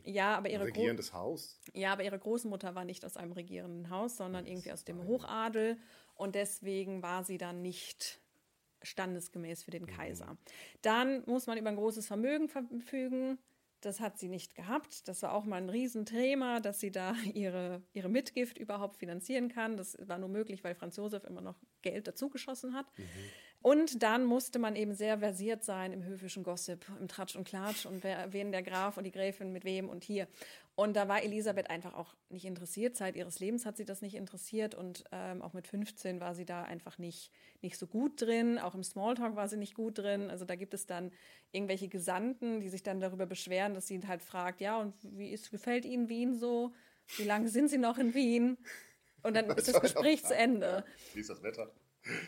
ja, 0.04 0.36
aber 0.36 0.50
ihre 0.50 0.64
Ein 0.64 0.72
regierendes 0.72 1.14
Haus. 1.14 1.60
Ja, 1.74 1.94
aber 1.94 2.04
ihre 2.04 2.18
Großmutter 2.18 2.74
war 2.74 2.86
nicht 2.86 3.06
aus 3.06 3.18
einem 3.18 3.34
regierenden 3.34 3.92
Haus, 3.92 4.18
sondern 4.18 4.48
irgendwie 4.48 4.72
aus 4.72 4.84
dem 4.84 5.06
Hochadel 5.06 5.78
und 6.16 6.36
deswegen 6.36 7.02
war 7.04 7.24
sie 7.24 7.38
dann 7.38 7.62
nicht 7.62 8.22
standesgemäß 8.82 9.64
für 9.64 9.72
den 9.72 9.84
mhm. 9.84 9.88
Kaiser. 9.88 10.38
Dann 10.82 11.24
muss 11.26 11.48
man 11.48 11.58
über 11.58 11.70
ein 11.70 11.76
großes 11.76 12.08
Vermögen 12.08 12.50
verfügen. 12.50 13.40
Das 13.82 14.00
hat 14.00 14.18
sie 14.18 14.30
nicht 14.30 14.56
gehabt. 14.56 15.08
Das 15.08 15.22
war 15.22 15.34
auch 15.34 15.46
mal 15.46 15.58
ein 15.58 15.70
Riesenthema, 15.70 16.60
dass 16.60 16.80
sie 16.80 16.92
da 16.92 17.14
ihre, 17.34 17.84
ihre 17.94 18.10
Mitgift 18.10 18.58
überhaupt 18.58 18.98
finanzieren 18.98 19.50
kann. 19.50 19.78
Das 19.78 19.98
war 20.00 20.18
nur 20.18 20.30
möglich, 20.30 20.64
weil 20.64 20.76
Franz 20.76 20.96
Josef 20.96 21.24
immer 21.24 21.42
noch 21.42 21.60
Geld 21.82 22.08
dazugeschossen 22.08 22.74
hat. 22.74 22.86
Mhm. 22.98 23.04
Und 23.66 24.04
dann 24.04 24.26
musste 24.26 24.60
man 24.60 24.76
eben 24.76 24.94
sehr 24.94 25.18
versiert 25.18 25.64
sein 25.64 25.92
im 25.92 26.04
höfischen 26.04 26.44
Gossip, 26.44 26.86
im 27.00 27.08
Tratsch 27.08 27.36
und 27.36 27.48
Klatsch 27.48 27.88
und 27.88 28.04
wer, 28.04 28.32
wen 28.32 28.52
der 28.52 28.62
Graf 28.62 28.96
und 28.98 29.06
die 29.06 29.12
Gräfin 29.12 29.52
mit 29.52 29.66
wem 29.66 29.90
und 29.90 30.04
hier. 30.04 30.28
Und 30.76 30.96
da 30.96 31.08
war 31.08 31.24
Elisabeth 31.24 31.72
einfach 31.72 31.96
auch 31.96 32.14
nicht 32.30 32.46
interessiert. 32.46 32.96
Zeit 32.96 33.16
ihres 33.16 33.40
Lebens 33.40 33.66
hat 33.66 33.76
sie 33.76 33.84
das 33.84 34.04
nicht 34.04 34.14
interessiert 34.14 34.76
und 34.76 35.06
ähm, 35.12 35.42
auch 35.42 35.54
mit 35.54 35.66
15 35.66 36.20
war 36.20 36.36
sie 36.36 36.46
da 36.46 36.62
einfach 36.62 37.00
nicht, 37.00 37.32
nicht 37.64 37.80
so 37.80 37.88
gut 37.88 38.22
drin. 38.22 38.60
Auch 38.60 38.76
im 38.76 38.84
Smalltalk 38.84 39.36
war 39.36 39.48
sie 39.48 39.58
nicht 39.58 39.74
gut 39.74 39.98
drin. 39.98 40.30
Also 40.30 40.46
da 40.46 40.54
gibt 40.54 40.76
es 40.76 40.86
dann 40.86 41.12
irgendwelche 41.52 41.88
Gesandten, 41.88 42.62
die 42.62 42.70
sich 42.70 42.84
dann 42.84 43.00
darüber 43.00 43.26
beschweren, 43.26 43.74
dass 43.74 43.88
sie 43.88 44.00
halt 44.08 44.22
fragt, 44.22 44.62
ja, 44.62 44.80
und 44.80 44.94
wie 45.02 45.32
ist, 45.32 45.50
gefällt 45.50 45.86
Ihnen 45.86 46.08
Wien 46.08 46.36
so? 46.36 46.72
Wie 47.18 47.24
lange 47.24 47.50
sind 47.50 47.70
Sie 47.70 47.80
noch 47.80 47.98
in 47.98 48.14
Wien? 48.14 48.60
Und 49.24 49.36
dann 49.36 49.50
ist 49.58 49.70
das 49.70 49.82
Gespräch 49.82 50.24
zu 50.24 50.36
Ende. 50.36 50.86
Wie 51.16 51.22
ist 51.22 51.32
das 51.32 51.42
Wetter? 51.42 51.74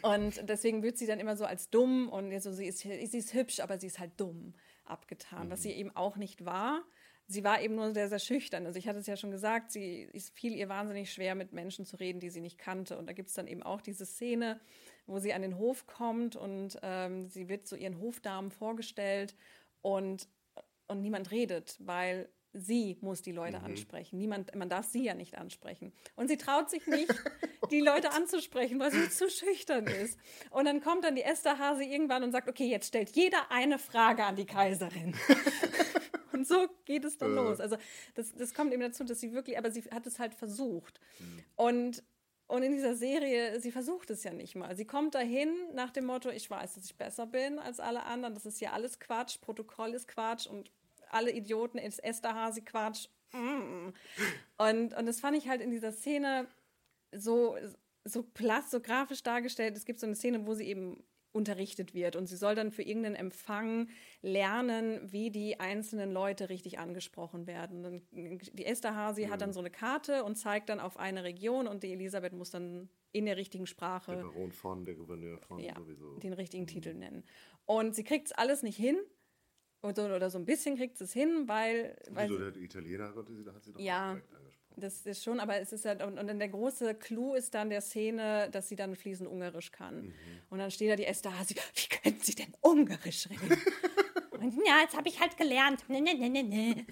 Und 0.02 0.48
deswegen 0.50 0.84
wird 0.84 0.98
sie 0.98 1.06
dann 1.06 1.20
immer 1.20 1.36
so 1.36 1.46
als 1.46 1.70
dumm 1.70 2.10
und 2.10 2.38
so, 2.42 2.52
sie 2.52 2.66
ist, 2.66 2.80
sie 2.80 3.18
ist 3.18 3.34
hübsch, 3.34 3.60
aber 3.60 3.80
sie 3.80 3.88
ist 3.88 4.00
halt 4.00 4.20
dumm 4.20 4.54
abgetan, 4.86 5.48
mhm. 5.48 5.52
was 5.52 5.64
sie 5.64 5.72
eben 5.72 5.96
auch 5.96 6.18
nicht 6.18 6.46
war. 6.46 6.84
Sie 7.30 7.44
war 7.44 7.62
eben 7.62 7.76
nur 7.76 7.92
sehr, 7.92 8.08
sehr 8.08 8.20
schüchtern. 8.20 8.66
Also 8.66 8.80
ich 8.80 8.88
hatte 8.88 9.00
es 9.00 9.08
ja 9.08 9.18
schon 9.18 9.32
gesagt, 9.32 9.72
sie 9.72 10.10
es 10.14 10.30
fiel 10.30 10.56
ihr 10.56 10.70
wahnsinnig 10.70 11.12
schwer, 11.12 11.36
mit 11.36 11.52
Menschen 11.52 11.86
zu 11.86 11.98
reden, 11.98 12.22
die 12.22 12.30
sie 12.30 12.40
nicht 12.40 12.58
kannte. 12.58 12.98
Und 12.98 13.06
da 13.06 13.14
gibt 13.14 13.28
es 13.28 13.36
dann 13.36 13.48
eben 13.48 13.64
auch 13.64 13.82
diese 13.82 14.06
Szene, 14.06 14.62
wo 15.08 15.20
sie 15.20 15.34
an 15.34 15.42
den 15.42 15.58
Hof 15.58 15.88
kommt 15.88 16.38
und 16.38 16.80
ähm, 16.84 17.28
sie 17.28 17.50
wird 17.50 17.68
so 17.68 17.76
ihren 17.76 18.00
Hofdamen 18.00 18.50
vorgestellt 18.50 19.36
und, 19.82 20.30
und 20.88 21.02
niemand 21.02 21.32
redet, 21.32 21.76
weil 21.80 22.30
sie 22.58 22.98
muss 23.02 23.22
die 23.22 23.32
Leute 23.32 23.60
mhm. 23.60 23.66
ansprechen. 23.66 24.18
Niemand, 24.18 24.54
man 24.56 24.70
darf 24.70 24.86
sie 24.86 25.04
ja 25.04 25.14
nicht 25.14 25.38
ansprechen. 25.38 25.94
Und 26.16 26.28
sie 26.28 26.38
traut 26.38 26.70
sich 26.70 26.88
nicht, 26.88 27.14
die 27.72 27.80
Leute 27.80 28.12
anzusprechen, 28.12 28.80
weil 28.80 28.92
sie 28.92 29.10
zu 29.10 29.30
schüchtern 29.30 29.88
ist. 29.88 30.18
Und 30.50 30.66
dann 30.66 30.82
kommt 30.82 31.04
dann 31.04 31.16
die 31.16 31.24
Esther 31.24 31.60
Hase 31.60 31.84
irgendwann 31.84 32.24
und 32.24 32.32
sagt, 32.32 32.50
okay, 32.50 32.68
jetzt 32.68 32.88
stellt 32.88 33.16
jeder 33.16 33.52
eine 33.52 33.80
Frage 33.80 34.24
an 34.24 34.36
die 34.36 34.46
Kaiserin. 34.46 35.16
und 36.34 36.48
so 36.48 36.68
geht 36.86 37.06
es 37.06 37.18
dann 37.18 37.32
äh. 37.32 37.36
los. 37.36 37.60
Also 37.60 37.78
das, 38.16 38.34
das 38.36 38.54
kommt 38.54 38.74
eben 38.74 38.82
dazu, 38.82 39.04
dass 39.04 39.20
sie 39.20 39.34
wirklich, 39.34 39.58
aber 39.58 39.72
sie 39.72 39.84
hat 39.84 40.08
es 40.08 40.20
halt 40.20 40.34
versucht. 40.34 41.00
Mhm. 41.20 41.44
Und 41.56 42.04
und 42.50 42.64
in 42.64 42.72
dieser 42.72 42.96
Serie, 42.96 43.60
sie 43.60 43.74
versucht 43.74 44.10
es 44.10 44.24
ja 44.24 44.32
nicht 44.32 44.56
mal. 44.56 44.74
Sie 44.78 44.86
kommt 44.86 45.16
dahin 45.16 45.54
nach 45.74 45.92
dem 45.92 46.06
Motto, 46.06 46.30
ich 46.30 46.50
weiß, 46.50 46.76
dass 46.76 46.86
ich 46.86 46.96
besser 46.96 47.26
bin 47.26 47.60
als 47.60 47.82
alle 47.82 48.04
anderen. 48.04 48.36
Das 48.36 48.46
ist 48.46 48.62
ja 48.62 48.72
alles 48.72 49.00
Quatsch, 49.00 49.42
Protokoll 49.42 49.94
ist 49.94 50.08
Quatsch 50.08 50.48
und 50.48 50.72
alle 51.12 51.32
Idioten 51.32 51.78
ist 51.78 52.04
Esterhazy 52.04 52.62
Quatsch. 52.62 53.08
Mm. 53.34 53.90
Und, 54.58 54.94
und 54.94 55.06
das 55.06 55.20
fand 55.20 55.38
ich 55.38 55.48
halt 55.48 55.62
in 55.62 55.72
dieser 55.72 55.92
Szene 55.92 56.48
so, 57.12 57.58
so 58.04 58.24
platt, 58.24 58.70
so 58.70 58.80
grafisch 58.80 59.24
dargestellt. 59.24 59.76
Es 59.76 59.86
gibt 59.86 60.00
so 60.00 60.06
eine 60.06 60.16
Szene, 60.16 60.46
wo 60.48 60.54
sie 60.54 60.66
eben 60.66 61.04
unterrichtet 61.38 61.94
wird 61.94 62.16
und 62.16 62.26
sie 62.28 62.36
soll 62.36 62.56
dann 62.56 62.72
für 62.72 62.82
irgendeinen 62.82 63.16
Empfang 63.16 63.90
lernen, 64.22 65.00
wie 65.12 65.30
die 65.30 65.60
einzelnen 65.60 66.12
Leute 66.12 66.50
richtig 66.50 66.80
angesprochen 66.80 67.48
werden. 67.48 68.02
Die 68.12 68.66
Esterhazy 68.66 69.28
mhm. 69.28 69.32
hat 69.32 69.42
dann 69.42 69.54
so 69.54 69.60
eine 69.60 69.70
Karte 69.70 70.24
und 70.24 70.36
zeigt 70.36 70.70
dann 70.70 70.80
auf 70.80 70.98
eine 70.98 71.24
Region 71.24 71.68
und 71.68 71.84
die 71.84 71.94
Elisabeth 71.94 72.34
muss 72.34 72.50
dann 72.50 72.90
in 73.12 73.26
der 73.26 73.38
richtigen 73.38 73.68
Sprache 73.68 74.16
der 74.16 74.24
Baron 74.24 74.52
von, 74.52 74.86
der 74.86 74.96
Gouverneur 74.96 75.40
von 75.40 75.60
ja, 75.60 75.76
sowieso 75.76 76.18
den 76.18 76.34
richtigen 76.34 76.64
mhm. 76.64 76.68
Titel 76.68 76.94
nennen. 76.94 77.24
Und 77.66 77.96
sie 77.96 78.04
kriegt 78.04 78.28
es 78.28 78.32
alles 78.32 78.64
nicht 78.64 78.78
hin 78.78 78.98
oder, 79.82 80.16
oder 80.16 80.30
so 80.30 80.38
ein 80.38 80.46
bisschen 80.46 80.76
kriegt 80.76 81.00
es 81.02 81.14
hin, 81.14 81.48
weil. 81.48 81.96
weil 82.10 82.30
Wieso, 82.30 82.40
der 82.40 82.56
Italiener 82.62 83.14
sie, 83.14 83.46
hat 83.54 83.64
sie 83.64 83.74
doch 83.74 83.80
ja, 83.80 84.12
angesprochen. 84.12 84.48
Das 84.80 85.08
ist 85.08 85.24
schon, 85.24 85.40
aber 85.40 85.60
es 85.60 85.74
ist 85.74 85.86
halt, 85.86 86.04
und, 86.04 86.20
und 86.20 86.28
dann 86.28 86.38
der 86.38 86.50
große 86.50 86.94
Clou 86.96 87.34
ist 87.34 87.56
dann 87.56 87.72
der 87.72 87.82
Szene, 87.82 88.48
dass 88.52 88.70
sie 88.70 88.76
dann 88.76 88.96
fließend 88.96 89.28
Ungarisch 89.28 89.72
kann. 89.72 90.06
Mhm. 90.06 90.14
Und 90.50 90.60
dann 90.60 90.70
steht 90.70 90.92
da 90.92 90.96
die 90.96 91.06
Esther 91.06 91.38
Hasi, 91.38 91.56
wie 91.74 91.88
können 91.96 92.20
sie 92.22 92.36
denn 92.36 92.54
Ungarisch 92.62 93.28
reden? 93.28 93.60
und, 94.32 94.54
ja, 94.68 94.82
jetzt 94.84 94.96
habe 94.96 95.10
ich 95.10 95.20
halt 95.20 95.36
gelernt. 95.36 95.84
Ne, 95.90 96.00
ne, 96.00 96.14
ne, 96.14 96.30
ne, 96.30 96.44
ne. 96.44 96.86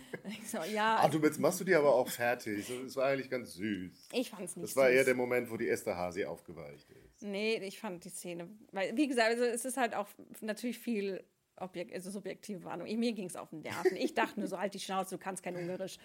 So, 0.48 0.58
ja. 0.64 0.98
Ach, 1.00 1.12
du, 1.12 1.20
jetzt 1.20 1.40
machst 1.40 1.60
du 1.60 1.64
die 1.64 1.76
aber 1.76 1.94
auch 1.94 2.10
fertig. 2.10 2.66
Das 2.84 2.96
war 2.96 3.06
eigentlich 3.06 3.30
ganz 3.30 3.54
süß. 3.54 4.10
Ich 4.14 4.32
fand 4.32 4.46
es 4.46 4.56
nicht 4.56 4.64
Das 4.64 4.76
war 4.76 4.88
süß. 4.88 4.96
eher 4.96 5.04
der 5.04 5.16
Moment, 5.16 5.52
wo 5.52 5.58
die 5.58 5.70
Esther 5.70 5.96
Hasi 5.96 6.26
aufgeweicht 6.26 6.90
ist. 6.90 7.22
Nee, 7.22 7.58
ich 7.58 7.80
fand 7.80 8.04
die 8.04 8.10
Szene, 8.10 8.50
weil, 8.72 8.98
wie 8.98 9.08
gesagt, 9.08 9.30
also 9.30 9.44
es 9.44 9.64
ist 9.64 9.78
halt 9.78 9.94
auch 9.94 10.08
natürlich 10.42 10.80
viel 10.80 11.24
Objekt, 11.58 11.94
also 11.94 12.10
subjektive 12.12 12.64
Warnung. 12.64 12.88
Mir 13.00 13.14
ging 13.14 13.28
es 13.28 13.36
auf 13.36 13.50
den 13.50 13.62
Nerven. 13.62 13.96
Ich 13.98 14.14
dachte 14.14 14.40
nur 14.40 14.50
so, 14.50 14.60
halt 14.60 14.74
die 14.74 14.80
Schnauze, 14.80 15.16
du 15.16 15.24
kannst 15.24 15.44
kein 15.44 15.56
Ungarisch. 15.56 15.98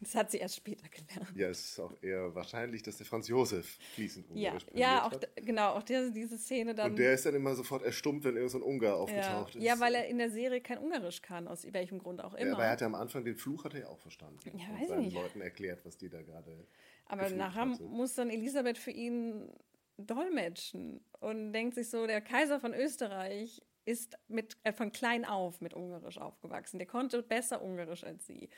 Das 0.00 0.14
hat 0.14 0.30
sie 0.30 0.38
erst 0.38 0.56
später 0.56 0.88
gelernt. 0.88 1.36
Ja, 1.36 1.48
es 1.48 1.60
ist 1.60 1.80
auch 1.80 1.92
eher 2.00 2.34
wahrscheinlich, 2.34 2.82
dass 2.82 2.96
der 2.96 3.06
Franz 3.06 3.28
Josef 3.28 3.78
fließend 3.94 4.30
Ungarisch 4.30 4.66
Ja, 4.72 4.80
ja 4.80 5.06
auch, 5.06 5.12
hat. 5.12 5.28
genau, 5.36 5.70
auch 5.72 5.82
der, 5.82 6.10
diese 6.10 6.38
Szene 6.38 6.74
dann. 6.74 6.92
Und 6.92 6.98
der 6.98 7.14
ist 7.14 7.26
dann 7.26 7.34
immer 7.34 7.54
sofort 7.54 7.82
erstummt, 7.82 8.24
wenn 8.24 8.36
irgendein 8.36 8.60
so 8.60 8.66
Ungar 8.66 8.96
aufgetaucht 8.96 9.54
ja. 9.54 9.60
ist. 9.60 9.66
Ja, 9.66 9.80
weil 9.80 9.94
er 9.94 10.06
in 10.06 10.18
der 10.18 10.30
Serie 10.30 10.60
kein 10.60 10.78
Ungarisch 10.78 11.22
kann, 11.22 11.48
aus 11.48 11.66
welchem 11.72 11.98
Grund 11.98 12.22
auch 12.22 12.34
immer. 12.34 12.46
Ja, 12.46 12.54
aber 12.54 12.64
er 12.64 12.70
hat 12.70 12.80
ja 12.80 12.86
am 12.86 12.94
Anfang 12.94 13.24
den 13.24 13.36
Fluch 13.36 13.64
hat 13.64 13.74
er 13.74 13.80
ja 13.80 13.88
auch 13.88 13.98
verstanden. 13.98 14.38
Ja, 14.56 14.74
weiß 14.74 14.82
und 14.82 14.88
seinen 14.88 15.02
nicht. 15.02 15.14
Leuten 15.14 15.40
erklärt, 15.40 15.84
was 15.84 15.98
die 15.98 16.08
da 16.08 16.22
gerade. 16.22 16.66
Aber 17.06 17.28
nachher 17.30 17.66
muss 17.66 18.14
dann 18.14 18.30
Elisabeth 18.30 18.78
für 18.78 18.92
ihn 18.92 19.50
dolmetschen 19.98 21.00
und 21.18 21.52
denkt 21.52 21.74
sich 21.74 21.90
so, 21.90 22.06
der 22.06 22.20
Kaiser 22.20 22.60
von 22.60 22.72
Österreich 22.72 23.60
ist 23.90 24.16
mit, 24.28 24.56
äh, 24.62 24.72
von 24.72 24.92
klein 24.92 25.24
auf 25.24 25.60
mit 25.60 25.74
Ungarisch 25.74 26.18
aufgewachsen. 26.18 26.78
Der 26.78 26.86
konnte 26.86 27.22
besser 27.22 27.60
Ungarisch 27.60 28.04
als 28.04 28.26
sie. 28.26 28.48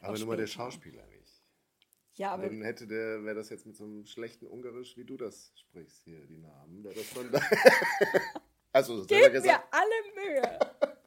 Aber 0.00 0.18
nur 0.18 0.26
mal 0.26 0.36
der 0.36 0.48
Schauspieler 0.48 1.06
nicht. 1.06 1.22
Ja, 2.14 2.32
aber. 2.32 2.48
Dann 2.48 2.62
hätte 2.62 2.86
der, 2.86 3.24
wäre 3.24 3.36
das 3.36 3.48
jetzt 3.48 3.64
mit 3.64 3.76
so 3.76 3.84
einem 3.84 4.04
schlechten 4.04 4.46
Ungarisch, 4.46 4.96
wie 4.96 5.04
du 5.04 5.16
das 5.16 5.52
sprichst, 5.54 6.02
hier, 6.04 6.26
die 6.26 6.38
Namen, 6.38 6.84
wäre 6.84 6.94
das 6.94 7.14
dann 7.14 7.30
da. 7.30 7.40
also, 8.72 9.04
Gib 9.06 9.32
gesagt. 9.32 9.64
alle 9.70 9.88
Mühe. 10.14 10.58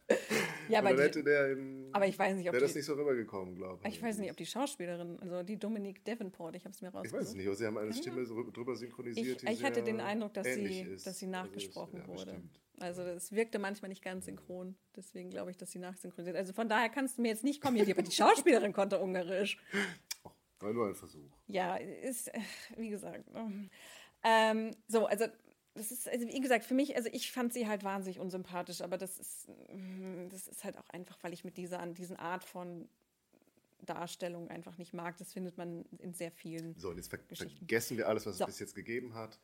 ja, 0.69 0.79
aber, 0.79 0.93
die, 0.93 1.01
hätte 1.01 1.23
der 1.23 1.51
im, 1.51 1.89
aber 1.91 2.07
ich 2.07 2.17
weiß 2.17 2.35
nicht, 2.35 2.47
ob 2.47 2.53
wäre 2.53 2.63
das 2.63 2.75
nicht 2.75 2.85
so 2.85 2.93
rübergekommen, 2.93 3.55
glaube 3.55 3.87
ich. 3.87 3.95
Ich 3.95 4.01
weiß 4.01 4.17
nicht, 4.17 4.31
ob 4.31 4.37
die 4.37 4.45
Schauspielerin, 4.45 5.19
also 5.19 5.43
die 5.43 5.57
Dominique 5.57 6.03
Davenport, 6.05 6.55
ich 6.55 6.63
habe 6.63 6.73
es 6.73 6.81
mir 6.81 6.89
rausgesucht. 6.89 7.13
Ich 7.13 7.19
weiß 7.21 7.29
es 7.29 7.35
nicht, 7.35 7.47
aber 7.47 7.55
sie 7.55 7.65
haben 7.65 7.77
eine 7.77 7.93
Stimme 7.93 8.25
so 8.25 8.49
drüber 8.51 8.75
synchronisiert. 8.75 9.43
Ich, 9.43 9.49
ich 9.49 9.63
hatte 9.63 9.83
den 9.83 9.99
Eindruck, 9.99 10.33
dass 10.33 10.47
sie, 10.47 10.97
dass 11.03 11.19
sie 11.19 11.27
nachgesprochen 11.27 12.01
also 12.01 12.13
ist, 12.13 12.19
ja, 12.19 12.25
wurde. 12.25 12.41
Bestimmt. 12.41 12.64
Also 12.79 13.01
es 13.03 13.31
wirkte 13.31 13.59
manchmal 13.59 13.89
nicht 13.89 14.03
ganz 14.03 14.25
synchron. 14.25 14.75
Deswegen 14.95 15.29
glaube 15.29 15.51
ich, 15.51 15.57
dass 15.57 15.71
sie 15.71 15.79
nachsynchronisiert. 15.79 16.35
Also 16.35 16.53
von 16.53 16.67
daher 16.67 16.89
kannst 16.89 17.17
du 17.17 17.21
mir 17.21 17.29
jetzt 17.29 17.43
nicht 17.43 17.61
kommen, 17.61 17.79
aber 17.79 18.01
die 18.01 18.11
Schauspielerin 18.11 18.73
konnte 18.73 18.99
Ungarisch. 18.99 19.57
Oh, 20.23 20.31
war 20.59 20.73
nur 20.73 20.87
ein 20.87 20.95
Versuch. 20.95 21.31
Ja, 21.47 21.77
ist, 21.77 22.31
wie 22.77 22.89
gesagt. 22.89 23.29
Ähm, 24.23 24.71
so, 24.87 25.05
also 25.05 25.25
das 25.75 25.91
ist, 25.91 26.07
also 26.07 26.27
wie 26.27 26.39
gesagt, 26.39 26.65
für 26.65 26.73
mich, 26.73 26.95
also 26.95 27.09
ich 27.11 27.31
fand 27.31 27.53
sie 27.53 27.67
halt 27.67 27.83
wahnsinnig 27.83 28.19
unsympathisch, 28.19 28.81
aber 28.81 28.97
das 28.97 29.19
ist, 29.19 29.49
das 30.29 30.47
ist 30.47 30.63
halt 30.63 30.77
auch 30.77 30.89
einfach, 30.89 31.17
weil 31.21 31.33
ich 31.33 31.43
mit 31.43 31.57
dieser, 31.57 31.79
an 31.79 31.93
diesen 31.93 32.15
Art 32.15 32.43
von 32.43 32.87
Darstellung 33.85 34.49
einfach 34.49 34.77
nicht 34.77 34.93
mag. 34.93 35.17
Das 35.17 35.33
findet 35.33 35.57
man 35.57 35.85
in 35.99 36.13
sehr 36.13 36.31
vielen. 36.31 36.77
So, 36.79 36.89
und 36.89 36.97
jetzt 36.97 37.09
ver 37.09 37.19
vergessen 37.19 37.97
wir 37.97 38.07
alles, 38.07 38.25
was 38.25 38.37
so. 38.37 38.45
es 38.45 38.51
bis 38.51 38.59
jetzt 38.59 38.75
gegeben 38.75 39.13
hat. 39.13 39.39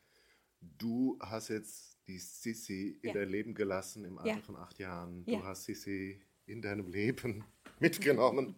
Du 0.61 1.17
hast 1.19 1.49
jetzt 1.49 1.90
die 2.07 2.17
Sissi 2.17 2.99
in 3.01 3.09
ja. 3.09 3.13
dein 3.13 3.29
Leben 3.29 3.53
gelassen 3.53 4.05
im 4.05 4.17
Alter 4.17 4.35
ja. 4.35 4.41
von 4.41 4.55
acht 4.55 4.79
Jahren. 4.79 5.25
Du 5.25 5.33
ja. 5.33 5.43
hast 5.43 5.65
Sissi 5.65 6.21
in 6.45 6.61
deinem 6.61 6.87
Leben 6.87 7.43
mitgenommen. 7.79 8.55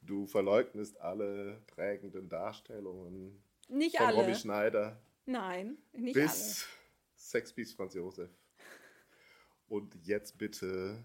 du 0.00 0.26
verleugnest 0.26 1.00
alle 1.00 1.62
prägenden 1.66 2.28
Darstellungen 2.28 3.42
nicht 3.68 3.96
von 3.96 4.06
alle. 4.06 4.16
Romy 4.16 4.34
Schneider. 4.34 5.00
Nein, 5.26 5.78
nicht 5.92 6.14
bis 6.14 6.64
alle. 6.64 6.72
Sex 7.14 7.52
Beast 7.52 7.74
Franz 7.74 7.94
Josef. 7.94 8.30
Und 9.68 9.94
jetzt 10.04 10.36
bitte 10.36 11.04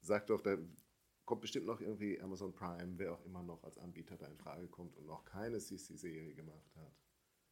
sag 0.00 0.26
doch, 0.26 0.40
da 0.40 0.56
kommt 1.24 1.42
bestimmt 1.42 1.66
noch 1.66 1.80
irgendwie 1.80 2.20
Amazon 2.20 2.52
Prime, 2.52 2.94
wer 2.96 3.12
auch 3.12 3.24
immer 3.24 3.42
noch 3.42 3.62
als 3.62 3.78
Anbieter 3.78 4.16
da 4.16 4.26
in 4.26 4.38
Frage 4.38 4.66
kommt 4.68 4.96
und 4.96 5.06
noch 5.06 5.24
keine 5.24 5.60
Sissi-Serie 5.60 6.34
gemacht 6.34 6.74
hat 6.76 7.07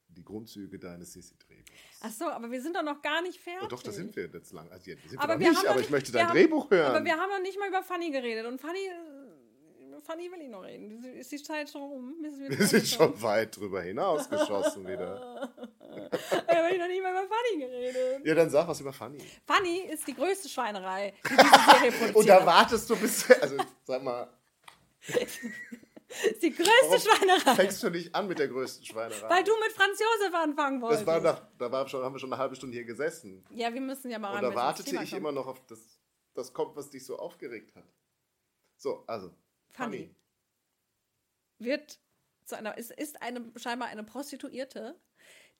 die 0.09 0.25
Grundzüge 0.25 0.79
deines 0.79 1.13
Sissi-Drehbuchs. 1.13 1.71
Ach 2.01 2.11
so, 2.11 2.25
aber 2.27 2.51
wir 2.51 2.61
sind 2.61 2.77
doch 2.77 2.83
noch 2.83 3.03
gar 3.03 3.23
nicht 3.23 3.41
fertig. 3.41 3.63
Oh, 3.65 3.69
doch, 3.69 3.83
da 3.83 3.93
sind 3.93 4.15
wir 4.17 4.27
jetzt 4.27 4.53
lang. 4.53 4.71
Also, 4.71 4.91
ja, 4.91 4.97
sind 5.07 5.19
aber 5.19 5.39
wir 5.39 5.51
nicht, 5.51 5.67
aber 5.67 5.77
nicht, 5.77 5.87
ich 5.87 5.91
möchte 5.91 6.13
dein 6.13 6.29
Drehbuch 6.29 6.71
hören. 6.71 6.97
Aber 6.97 7.05
wir 7.05 7.17
haben 7.17 7.31
noch 7.31 7.41
nicht 7.41 7.59
mal 7.59 7.69
über 7.69 7.83
Fanny 7.83 8.11
geredet. 8.11 8.47
Und 8.47 8.61
Fanny, 8.61 8.91
über 9.89 10.01
Fanny 10.01 10.31
will 10.31 10.41
ich 10.43 10.49
noch 10.49 10.63
reden. 10.63 11.05
Ist 11.05 11.33
die 11.33 11.43
Zeit 11.43 11.71
schon 11.71 11.83
rum? 11.83 12.15
Wir, 12.21 12.59
wir 12.59 12.67
sind 12.67 12.87
schon 12.87 13.21
weit 13.23 13.57
drüber 13.57 13.83
hinausgeschossen 13.83 14.87
wieder. 14.87 15.53
da 15.81 16.57
habe 16.57 16.73
ich 16.73 16.79
noch 16.79 16.89
nicht 16.89 17.03
mal 17.03 17.13
über 17.13 17.27
Fanny 17.29 17.59
geredet. 17.59 18.27
Ja, 18.27 18.35
dann 18.35 18.51
sag 18.51 18.69
was 18.69 18.81
über 18.81 18.93
Fanny. 18.93 19.19
Fanny 19.47 19.81
ist 19.91 20.07
die 20.07 20.15
größte 20.15 20.49
Schweinerei, 20.49 21.15
die 21.25 21.29
diese 21.29 21.43
Serie 21.43 21.93
produziert. 21.93 22.17
Und 22.17 22.29
da 22.29 22.47
wartest 22.47 22.89
du 22.91 22.97
bis, 22.97 23.31
also 23.31 23.57
sag 23.85 24.03
mal... 24.03 24.29
ist 26.09 26.43
die 26.43 26.51
größte 26.51 26.73
Warum 26.83 27.01
Schweinerei. 27.01 27.55
Fängst 27.55 27.83
du 27.83 27.91
nicht 27.91 28.15
an 28.15 28.29
mit 28.29 28.39
der 28.39 28.49
größten 28.49 28.85
Schweinerei? 28.85 29.29
Weil 29.29 29.45
du 29.45 29.53
mit 29.61 29.73
Franz 29.73 29.99
Josef 29.99 30.35
anfangen 30.35 30.81
wolltest. 30.81 31.03
Das 31.03 31.07
war 31.07 31.21
nach, 31.21 31.43
da 31.59 31.73
war 31.73 31.89
schon, 31.89 32.03
haben 32.03 32.15
wir 32.15 32.19
schon 32.19 32.33
eine 32.33 32.41
halbe 32.41 32.57
Stunde 32.57 32.77
hier 32.77 32.85
gesessen. 32.85 33.45
Ja, 33.51 33.73
wir 33.73 33.81
müssen 33.81 34.11
ja 34.11 34.19
mal 34.19 34.35
Und 34.35 34.43
da 34.43 34.55
wartete 34.55 35.03
ich 35.03 35.13
immer 35.13 35.33
noch 35.33 35.47
auf 35.47 35.65
das, 35.67 35.99
das 36.35 36.53
kommt, 36.53 36.77
was 36.77 36.91
dich 36.91 37.05
so 37.05 37.19
aufgeregt 37.19 37.75
hat. 37.75 37.85
So, 38.77 39.05
also. 39.07 39.35
Fanny. 39.71 39.99
Fanny. 39.99 40.15
Wird 41.59 41.99
zu 42.45 42.57
einer, 42.57 42.77
ist, 42.79 42.93
ist 42.93 43.21
eine, 43.23 43.53
scheinbar 43.57 43.89
eine 43.89 44.05
Prostituierte, 44.05 44.99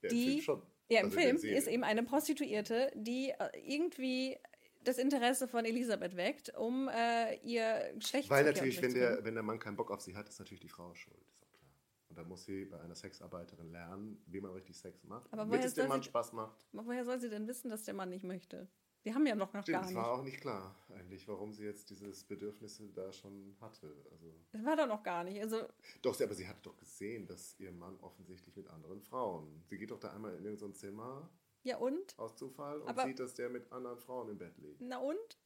ja, 0.01 0.09
die. 0.09 0.45
Ja, 0.89 1.01
im 1.01 1.07
also 1.07 1.19
Film 1.19 1.35
ist 1.35 1.67
eben 1.67 1.83
eine 1.83 2.03
Prostituierte, 2.03 2.93
die 2.95 3.31
äh, 3.31 3.49
irgendwie 3.55 4.39
das 4.83 4.97
Interesse 4.97 5.47
von 5.47 5.65
Elisabeth 5.65 6.15
weckt, 6.15 6.55
um 6.57 6.89
äh, 6.89 7.35
ihr 7.37 7.93
schlecht 7.99 8.29
Weil 8.29 8.45
natürlich, 8.45 8.81
wenn 8.81 8.93
der, 8.93 9.23
wenn 9.23 9.33
der 9.33 9.43
Mann 9.43 9.59
keinen 9.59 9.75
Bock 9.75 9.91
auf 9.91 10.01
sie 10.01 10.15
hat, 10.15 10.27
ist 10.29 10.39
natürlich 10.39 10.61
die 10.61 10.69
Frau 10.69 10.93
schuld. 10.93 11.17
Ist 11.31 11.43
auch 11.43 11.51
klar. 11.51 11.71
Und 12.09 12.17
da 12.17 12.23
muss 12.23 12.45
sie 12.45 12.65
bei 12.65 12.79
einer 12.79 12.95
Sexarbeiterin 12.95 13.71
lernen, 13.71 14.21
wie 14.27 14.39
man 14.39 14.51
richtig 14.51 14.77
Sex 14.77 15.03
macht, 15.03 15.31
aber 15.33 15.43
damit 15.43 15.65
es 15.65 15.73
dem 15.73 15.87
Mann 15.87 16.01
sie, 16.01 16.09
Spaß 16.09 16.33
macht. 16.33 16.65
Aber 16.73 16.85
woher 16.85 17.05
soll 17.05 17.19
sie 17.19 17.29
denn 17.29 17.47
wissen, 17.47 17.69
dass 17.69 17.83
der 17.83 17.93
Mann 17.93 18.09
nicht 18.09 18.23
möchte? 18.23 18.67
Die 19.07 19.13
haben 19.13 19.25
ja 19.25 19.35
noch, 19.35 19.49
Stimmt, 19.49 19.67
gar 19.67 19.81
nicht. 19.81 19.91
Es 19.91 19.95
war 19.95 20.11
auch 20.11 20.23
nicht 20.23 20.41
klar, 20.41 20.75
eigentlich, 20.89 21.25
warum 21.29 21.53
sie 21.53 21.63
jetzt 21.63 21.89
dieses 21.89 22.25
Bedürfnis 22.25 22.81
da 22.93 23.11
schon 23.13 23.55
hatte. 23.61 23.87
Also, 24.11 24.33
das 24.51 24.65
war 24.65 24.75
doch 24.75 24.87
noch 24.87 25.01
gar 25.01 25.23
nicht. 25.23 25.41
Also, 25.41 25.61
doch, 26.01 26.19
aber 26.19 26.33
sie 26.33 26.45
hat 26.45 26.57
doch 26.65 26.75
gesehen, 26.75 27.25
dass 27.25 27.57
ihr 27.57 27.71
Mann 27.71 27.97
offensichtlich 28.01 28.53
mit 28.57 28.67
anderen 28.67 29.01
Frauen. 29.01 29.63
Sie 29.69 29.77
geht 29.77 29.91
doch 29.91 29.99
da 29.99 30.11
einmal 30.11 30.35
in 30.35 30.43
irgendein 30.43 30.73
Zimmer 30.73 31.29
ja 31.67 31.77
und? 31.77 32.17
Aus 32.17 32.35
Zufall 32.35 32.81
und 32.81 32.89
Aber 32.89 33.05
sieht, 33.05 33.19
dass 33.19 33.33
der 33.33 33.49
mit 33.49 33.71
anderen 33.71 33.99
Frauen 33.99 34.29
im 34.29 34.37
Bett 34.37 34.57
liegt. 34.57 34.81
Na 34.81 34.97
und? 34.97 35.37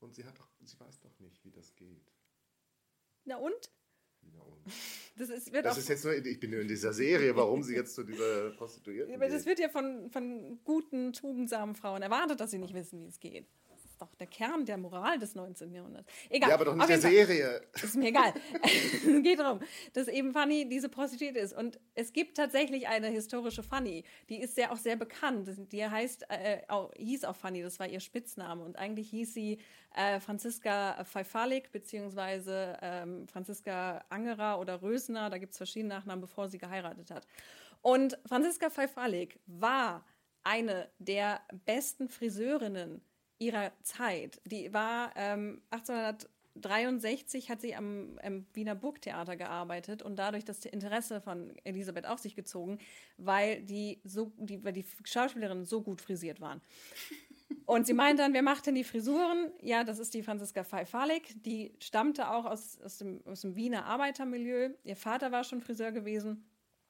Und 0.00 0.14
sie 0.14 0.24
hat 0.24 0.38
doch, 0.38 0.48
sie 0.64 0.80
weiß 0.80 1.00
doch 1.00 1.18
nicht, 1.20 1.44
wie 1.44 1.50
das 1.50 1.74
geht. 1.76 2.12
Na 3.24 3.36
und? 3.36 3.72
Na 4.22 4.40
und? 4.40 4.64
Das 5.16 5.28
ist, 5.28 5.52
wird 5.52 5.66
das 5.66 5.76
ist 5.76 5.88
jetzt 5.88 6.04
nur, 6.04 6.14
ich 6.14 6.40
bin 6.40 6.50
nur 6.52 6.60
in 6.60 6.68
dieser 6.68 6.94
Serie, 6.94 7.36
warum 7.36 7.62
sie 7.62 7.74
jetzt 7.74 7.94
zu 7.94 8.04
dieser 8.04 8.50
Prostituierten 8.56 9.14
Aber 9.14 9.28
das 9.28 9.44
wird 9.44 9.58
ja 9.58 9.68
von, 9.68 10.08
von 10.08 10.64
guten, 10.64 11.12
tugendsamen 11.12 11.74
Frauen 11.74 12.00
erwartet, 12.00 12.40
dass 12.40 12.52
sie 12.52 12.58
nicht 12.58 12.72
wissen, 12.72 13.00
wie 13.00 13.08
es 13.08 13.20
geht 13.20 13.46
doch 14.00 14.14
der 14.14 14.26
Kern 14.26 14.64
der 14.64 14.76
Moral 14.76 15.18
des 15.18 15.34
19. 15.34 15.72
Jahrhunderts. 15.72 16.10
Egal. 16.28 16.48
Ja, 16.50 16.54
aber 16.54 16.64
doch 16.64 16.74
nicht 16.74 16.88
der 16.88 17.00
Serie. 17.00 17.62
Ist 17.74 17.96
mir 17.96 18.08
egal. 18.08 18.32
es 18.62 19.02
geht 19.22 19.38
darum, 19.38 19.60
dass 19.92 20.08
eben 20.08 20.32
Fanny 20.32 20.68
diese 20.68 20.88
Prostituierte 20.88 21.38
ist. 21.38 21.52
Und 21.52 21.78
es 21.94 22.12
gibt 22.12 22.36
tatsächlich 22.36 22.88
eine 22.88 23.08
historische 23.08 23.62
Fanny, 23.62 24.04
die 24.28 24.40
ist 24.40 24.56
ja 24.56 24.70
auch 24.70 24.76
sehr 24.76 24.96
bekannt. 24.96 25.48
Die 25.72 25.86
heißt, 25.86 26.26
äh, 26.28 26.62
auch, 26.68 26.92
hieß 26.96 27.24
auch 27.24 27.36
Fanny, 27.36 27.62
das 27.62 27.78
war 27.78 27.88
ihr 27.88 28.00
Spitzname. 28.00 28.62
Und 28.62 28.78
eigentlich 28.78 29.10
hieß 29.10 29.34
sie 29.34 29.58
äh, 29.94 30.20
Franziska 30.20 31.04
Pfeifalik, 31.04 31.72
beziehungsweise 31.72 32.78
ähm, 32.80 33.26
Franziska 33.28 34.04
Angerer 34.08 34.60
oder 34.60 34.82
Rösner. 34.82 35.30
Da 35.30 35.38
gibt 35.38 35.52
es 35.52 35.56
verschiedene 35.56 35.94
Nachnamen, 35.94 36.20
bevor 36.20 36.48
sie 36.48 36.58
geheiratet 36.58 37.10
hat. 37.10 37.26
Und 37.82 38.18
Franziska 38.26 38.70
Pfeifalik 38.70 39.40
war 39.46 40.04
eine 40.42 40.90
der 40.98 41.40
besten 41.64 42.08
Friseurinnen 42.08 43.02
ihrer 43.40 43.72
Zeit. 43.82 44.40
Die 44.44 44.72
war 44.72 45.12
ähm, 45.16 45.60
1863 45.70 47.50
hat 47.50 47.60
sie 47.60 47.74
am, 47.74 48.18
am 48.22 48.46
Wiener 48.52 48.76
Burgtheater 48.76 49.36
gearbeitet 49.36 50.02
und 50.02 50.16
dadurch 50.16 50.44
das 50.44 50.64
Interesse 50.64 51.20
von 51.20 51.52
Elisabeth 51.64 52.06
auf 52.06 52.20
sich 52.20 52.36
gezogen, 52.36 52.78
weil 53.16 53.62
die 53.62 54.00
so 54.04 54.32
die, 54.36 54.62
weil 54.62 54.74
die 54.74 54.84
Schauspielerinnen 55.04 55.64
so 55.64 55.82
gut 55.82 56.00
frisiert 56.00 56.40
waren. 56.40 56.60
Und 57.66 57.86
sie 57.86 57.94
meint 57.94 58.18
dann, 58.18 58.32
wer 58.32 58.42
macht 58.42 58.66
denn 58.66 58.74
die 58.74 58.84
Frisuren? 58.84 59.52
Ja, 59.60 59.84
das 59.84 59.98
ist 59.98 60.14
die 60.14 60.22
Franziska 60.22 60.64
Pfeifalik. 60.64 61.42
Die 61.42 61.74
stammte 61.80 62.30
auch 62.30 62.44
aus, 62.44 62.80
aus, 62.80 62.98
dem, 62.98 63.20
aus 63.26 63.40
dem 63.40 63.56
Wiener 63.56 63.86
Arbeitermilieu. 63.86 64.70
Ihr 64.84 64.96
Vater 64.96 65.32
war 65.32 65.44
schon 65.44 65.60
Friseur 65.60 65.92
gewesen. 65.92 66.48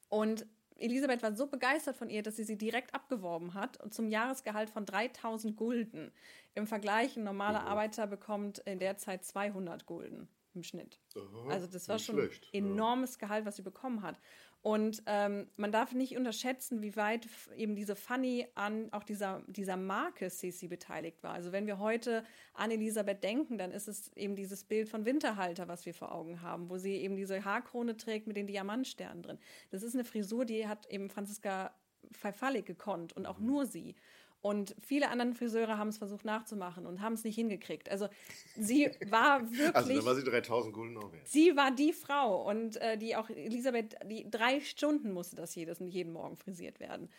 Und 0.08 0.46
Elisabeth 0.80 1.22
war 1.22 1.34
so 1.36 1.46
begeistert 1.46 1.96
von 1.96 2.10
ihr, 2.10 2.22
dass 2.22 2.36
sie 2.36 2.44
sie 2.44 2.58
direkt 2.58 2.94
abgeworben 2.94 3.54
hat 3.54 3.80
und 3.80 3.94
zum 3.94 4.08
Jahresgehalt 4.08 4.70
von 4.70 4.86
3000 4.86 5.56
Gulden. 5.56 6.12
Im 6.54 6.66
Vergleich, 6.66 7.16
ein 7.16 7.24
normaler 7.24 7.66
Arbeiter 7.66 8.06
bekommt 8.06 8.58
in 8.60 8.78
der 8.78 8.96
Zeit 8.96 9.24
200 9.24 9.86
Gulden 9.86 10.28
im 10.54 10.62
Schnitt. 10.62 10.98
Aha, 11.16 11.48
also 11.48 11.66
das 11.66 11.88
war 11.88 11.98
schon 11.98 12.18
ein 12.18 12.30
enormes 12.52 13.14
ja. 13.14 13.26
Gehalt, 13.26 13.44
was 13.46 13.56
sie 13.56 13.62
bekommen 13.62 14.02
hat. 14.02 14.18
Und 14.62 15.02
ähm, 15.06 15.48
man 15.56 15.72
darf 15.72 15.92
nicht 15.92 16.18
unterschätzen, 16.18 16.82
wie 16.82 16.94
weit 16.94 17.26
eben 17.56 17.76
diese 17.76 17.96
Fanny 17.96 18.46
an 18.54 18.92
auch 18.92 19.04
dieser, 19.04 19.42
dieser 19.46 19.78
Marke 19.78 20.28
Sissi 20.28 20.68
beteiligt 20.68 21.22
war. 21.22 21.32
Also 21.32 21.50
wenn 21.50 21.66
wir 21.66 21.78
heute 21.78 22.24
an 22.52 22.70
Elisabeth 22.70 23.24
denken, 23.24 23.56
dann 23.56 23.70
ist 23.70 23.88
es 23.88 24.14
eben 24.16 24.36
dieses 24.36 24.64
Bild 24.64 24.90
von 24.90 25.06
Winterhalter, 25.06 25.66
was 25.66 25.86
wir 25.86 25.94
vor 25.94 26.12
Augen 26.12 26.42
haben, 26.42 26.68
wo 26.68 26.76
sie 26.76 26.96
eben 26.96 27.16
diese 27.16 27.42
Haarkrone 27.42 27.96
trägt 27.96 28.26
mit 28.26 28.36
den 28.36 28.46
Diamantsternen 28.46 29.22
drin. 29.22 29.38
Das 29.70 29.82
ist 29.82 29.94
eine 29.94 30.04
Frisur, 30.04 30.44
die 30.44 30.68
hat 30.68 30.86
eben 30.90 31.08
Franziska 31.08 31.74
Pfeifalik 32.12 32.66
gekonnt 32.66 33.12
und 33.14 33.26
auch 33.26 33.38
mhm. 33.38 33.46
nur 33.46 33.66
sie. 33.66 33.94
Und 34.42 34.74
viele 34.80 35.10
andere 35.10 35.34
Friseure 35.34 35.76
haben 35.76 35.88
es 35.88 35.98
versucht 35.98 36.24
nachzumachen 36.24 36.86
und 36.86 37.02
haben 37.02 37.12
es 37.12 37.24
nicht 37.24 37.34
hingekriegt. 37.34 37.90
Also 37.90 38.08
sie 38.56 38.90
war 39.08 39.42
wirklich. 39.50 39.70
Also 39.74 39.94
dann 39.94 40.04
war 40.04 40.14
sie 40.14 40.24
3000 40.24 40.74
Gulden 40.74 40.96
auch 40.96 41.12
wert. 41.12 41.28
Sie 41.28 41.56
war 41.56 41.70
die 41.70 41.92
Frau 41.92 42.48
und 42.48 42.76
äh, 42.76 42.96
die 42.96 43.16
auch 43.16 43.28
Elisabeth, 43.28 43.96
die 44.06 44.30
drei 44.30 44.60
Stunden 44.60 45.12
musste 45.12 45.36
das 45.36 45.54
jedes, 45.54 45.78
jeden 45.80 46.12
Morgen 46.12 46.36
frisiert 46.36 46.80
werden. 46.80 47.10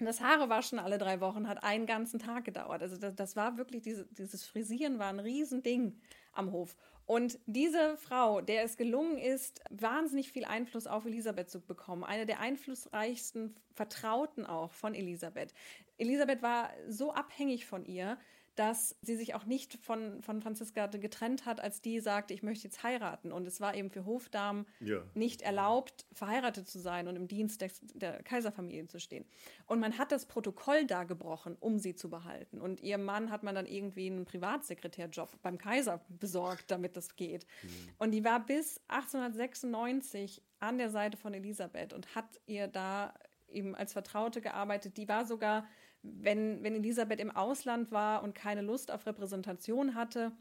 Das 0.00 0.20
Haare 0.20 0.48
waschen 0.48 0.78
alle 0.78 0.98
drei 0.98 1.20
Wochen 1.20 1.48
hat 1.48 1.64
einen 1.64 1.86
ganzen 1.86 2.18
Tag 2.18 2.44
gedauert. 2.44 2.82
Also 2.82 2.96
das, 2.96 3.14
das 3.14 3.36
war 3.36 3.56
wirklich, 3.56 3.82
diese, 3.82 4.06
dieses 4.06 4.44
Frisieren 4.44 4.98
war 4.98 5.08
ein 5.08 5.18
Riesending 5.18 6.00
am 6.32 6.52
Hof. 6.52 6.76
Und 7.08 7.38
diese 7.46 7.96
Frau, 7.96 8.42
der 8.42 8.64
es 8.64 8.76
gelungen 8.76 9.16
ist, 9.16 9.62
wahnsinnig 9.70 10.30
viel 10.30 10.44
Einfluss 10.44 10.86
auf 10.86 11.06
Elisabeth 11.06 11.48
zu 11.48 11.58
bekommen, 11.58 12.04
eine 12.04 12.26
der 12.26 12.40
einflussreichsten 12.40 13.54
Vertrauten 13.72 14.44
auch 14.44 14.72
von 14.72 14.94
Elisabeth. 14.94 15.54
Elisabeth 15.96 16.42
war 16.42 16.68
so 16.86 17.14
abhängig 17.14 17.64
von 17.64 17.86
ihr, 17.86 18.18
dass 18.58 18.96
sie 19.02 19.14
sich 19.16 19.36
auch 19.36 19.44
nicht 19.44 19.78
von, 19.84 20.20
von 20.20 20.42
Franziska 20.42 20.88
getrennt 20.88 21.46
hat, 21.46 21.60
als 21.60 21.80
die 21.80 22.00
sagte, 22.00 22.34
ich 22.34 22.42
möchte 22.42 22.64
jetzt 22.64 22.82
heiraten. 22.82 23.30
Und 23.30 23.46
es 23.46 23.60
war 23.60 23.76
eben 23.76 23.88
für 23.88 24.04
Hofdamen 24.04 24.66
ja. 24.80 25.00
nicht 25.14 25.42
erlaubt, 25.42 26.06
verheiratet 26.12 26.66
zu 26.68 26.80
sein 26.80 27.06
und 27.06 27.14
im 27.14 27.28
Dienst 27.28 27.60
der, 27.60 27.70
der 27.94 28.22
Kaiserfamilie 28.24 28.88
zu 28.88 28.98
stehen. 28.98 29.24
Und 29.66 29.78
man 29.78 29.96
hat 29.96 30.10
das 30.10 30.26
Protokoll 30.26 30.86
da 30.86 31.04
gebrochen, 31.04 31.56
um 31.60 31.78
sie 31.78 31.94
zu 31.94 32.10
behalten. 32.10 32.60
Und 32.60 32.80
ihrem 32.80 33.04
Mann 33.04 33.30
hat 33.30 33.44
man 33.44 33.54
dann 33.54 33.66
irgendwie 33.66 34.06
einen 34.06 34.24
Privatsekretärjob 34.24 35.40
beim 35.40 35.56
Kaiser 35.56 36.04
besorgt, 36.08 36.70
damit 36.72 36.96
das 36.96 37.14
geht. 37.14 37.46
Mhm. 37.62 37.68
Und 37.98 38.10
die 38.10 38.24
war 38.24 38.44
bis 38.44 38.80
1896 38.88 40.42
an 40.58 40.78
der 40.78 40.90
Seite 40.90 41.16
von 41.16 41.32
Elisabeth 41.32 41.92
und 41.92 42.16
hat 42.16 42.40
ihr 42.46 42.66
da 42.66 43.14
eben 43.48 43.76
als 43.76 43.92
Vertraute 43.92 44.40
gearbeitet. 44.40 44.96
Die 44.96 45.08
war 45.08 45.24
sogar 45.26 45.64
wenn, 46.02 46.62
wenn 46.62 46.74
Elisabeth 46.74 47.20
im 47.20 47.30
Ausland 47.30 47.90
war 47.90 48.22
und 48.22 48.34
keine 48.34 48.62
Lust 48.62 48.90
auf 48.90 49.06
Repräsentation 49.06 49.94
hatte, 49.94 50.32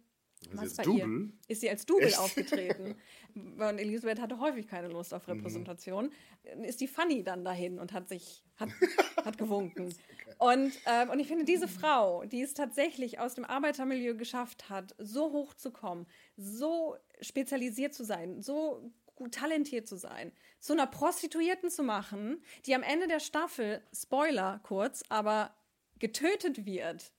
Double? 0.84 0.98
ihr? 0.98 1.30
Ist 1.48 1.62
sie 1.62 1.70
als 1.70 1.86
Double 1.86 2.08
Echt? 2.08 2.20
aufgetreten. 2.20 2.96
und 3.34 3.80
Elisabeth 3.80 4.22
hatte 4.22 4.40
häufig 4.40 4.68
keine 4.68 4.88
Lust 4.88 5.14
auf 5.14 5.28
mhm. 5.28 5.34
Repräsentation. 5.34 6.12
Mhm. 6.56 6.64
Ist 6.64 6.82
die 6.82 6.88
Fanny 6.88 7.24
dann 7.24 7.44
dahin 7.44 7.80
und 7.80 7.94
hat 7.94 8.08
sich, 8.08 8.44
hat, 8.58 8.70
hat 9.26 9.38
gewunken. 9.38 9.94
Und, 10.38 10.74
ähm, 10.86 11.10
und 11.10 11.20
ich 11.20 11.28
finde, 11.28 11.46
diese 11.46 11.68
Frau, 11.68 12.24
die 12.26 12.42
es 12.42 12.54
tatsächlich 12.54 13.20
aus 13.20 13.34
dem 13.34 13.46
Arbeitermilieu 13.46 14.16
geschafft 14.16 14.70
hat, 14.70 14.94
so 15.00 15.32
hoch 15.32 15.56
zu 15.56 15.72
kommen, 15.72 16.06
so 16.36 16.96
spezialisiert 17.22 17.94
zu 17.94 18.04
sein, 18.06 18.42
so 18.42 18.92
gut 19.18 19.34
talentiert 19.34 19.88
zu 19.88 19.98
sein, 19.98 20.31
zu 20.60 20.73
einer 20.73 20.88
Prostituierten 20.88 21.69
zu 21.69 21.84
machen, 21.84 22.41
die 22.65 22.73
am 22.73 22.84
Ende 22.84 23.07
der 23.07 23.19
Staffel, 23.19 23.84
Spoiler 23.94 24.61
kurz, 24.64 25.03
aber 25.10 25.53
getötet 25.99 26.65
wird, 26.65 27.11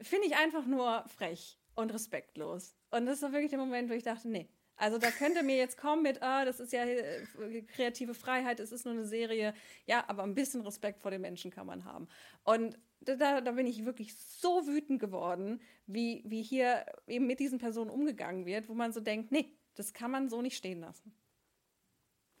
finde 0.00 0.26
ich 0.28 0.36
einfach 0.36 0.66
nur 0.66 1.04
frech 1.08 1.58
und 1.74 1.92
respektlos. 1.92 2.76
Und 2.90 3.06
das 3.06 3.22
war 3.22 3.32
wirklich 3.32 3.50
der 3.50 3.58
Moment, 3.58 3.90
wo 3.90 3.94
ich 3.94 4.04
dachte, 4.04 4.28
nee. 4.28 4.48
Also 4.76 4.98
da 4.98 5.10
könnte 5.10 5.42
mir 5.42 5.56
jetzt 5.56 5.76
kommen 5.76 6.02
mit, 6.02 6.22
ah, 6.22 6.44
das 6.44 6.60
ist 6.60 6.72
ja 6.72 6.84
äh, 6.84 7.62
kreative 7.62 8.14
Freiheit, 8.14 8.60
es 8.60 8.70
ist 8.70 8.84
nur 8.84 8.94
eine 8.94 9.06
Serie. 9.06 9.52
Ja, 9.86 10.04
aber 10.06 10.22
ein 10.22 10.36
bisschen 10.36 10.60
Respekt 10.60 11.00
vor 11.00 11.10
den 11.10 11.20
Menschen 11.20 11.50
kann 11.50 11.66
man 11.66 11.84
haben. 11.84 12.06
Und 12.44 12.78
da, 13.00 13.40
da 13.40 13.52
bin 13.52 13.66
ich 13.66 13.84
wirklich 13.84 14.16
so 14.16 14.66
wütend 14.66 15.00
geworden, 15.00 15.60
wie, 15.86 16.22
wie 16.26 16.42
hier 16.42 16.84
eben 17.06 17.26
mit 17.26 17.40
diesen 17.40 17.58
Personen 17.58 17.90
umgegangen 17.90 18.46
wird, 18.46 18.68
wo 18.68 18.74
man 18.74 18.92
so 18.92 19.00
denkt, 19.00 19.32
nee, 19.32 19.56
das 19.74 19.92
kann 19.92 20.10
man 20.10 20.28
so 20.28 20.42
nicht 20.42 20.56
stehen 20.56 20.80
lassen. 20.80 21.14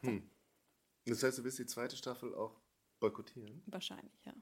Hm. 0.00 0.28
Das 1.06 1.22
heißt, 1.22 1.38
du 1.38 1.44
willst 1.44 1.58
die 1.58 1.66
zweite 1.66 1.96
Staffel 1.96 2.34
auch 2.34 2.60
boykottieren? 3.00 3.62
Wahrscheinlich, 3.66 4.24
ja. 4.24 4.34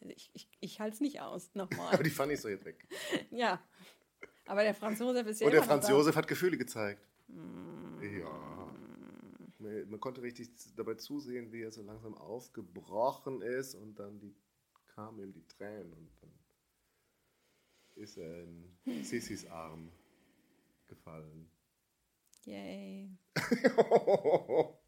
Also 0.00 0.14
ich, 0.16 0.30
ich, 0.32 0.48
ich 0.60 0.80
halte 0.80 0.94
es 0.94 1.00
nicht 1.00 1.20
aus, 1.20 1.54
nochmal. 1.54 1.94
aber 1.94 2.02
die 2.02 2.10
Fanny 2.10 2.34
ist 2.34 2.44
doch 2.44 2.50
jetzt 2.50 2.64
weg. 2.64 2.86
ja. 3.30 3.62
Aber 4.46 4.62
der 4.62 4.74
Franz 4.74 4.98
Josef 4.98 5.26
ist 5.26 5.40
ja. 5.40 5.46
Und 5.46 5.52
der 5.52 5.62
Franz 5.62 5.88
Josef 5.88 6.16
hat 6.16 6.26
Gefühle 6.26 6.58
gezeigt. 6.58 7.06
Mm. 7.28 8.02
Ja. 8.18 8.68
Man 9.86 10.00
konnte 10.00 10.22
richtig 10.22 10.50
dabei 10.74 10.94
zusehen, 10.94 11.52
wie 11.52 11.62
er 11.62 11.70
so 11.70 11.82
langsam 11.82 12.14
aufgebrochen 12.14 13.42
ist 13.42 13.76
und 13.76 13.96
dann 13.96 14.18
die, 14.18 14.34
kamen 14.94 15.20
ihm 15.20 15.32
die 15.32 15.46
Tränen 15.48 15.92
und 15.92 16.10
dann 16.20 16.30
ist 17.94 18.16
er 18.16 18.42
in 18.44 19.04
Sissis 19.04 19.46
Arm 19.46 19.90
gefallen. 20.86 21.50
Yay. 22.44 23.10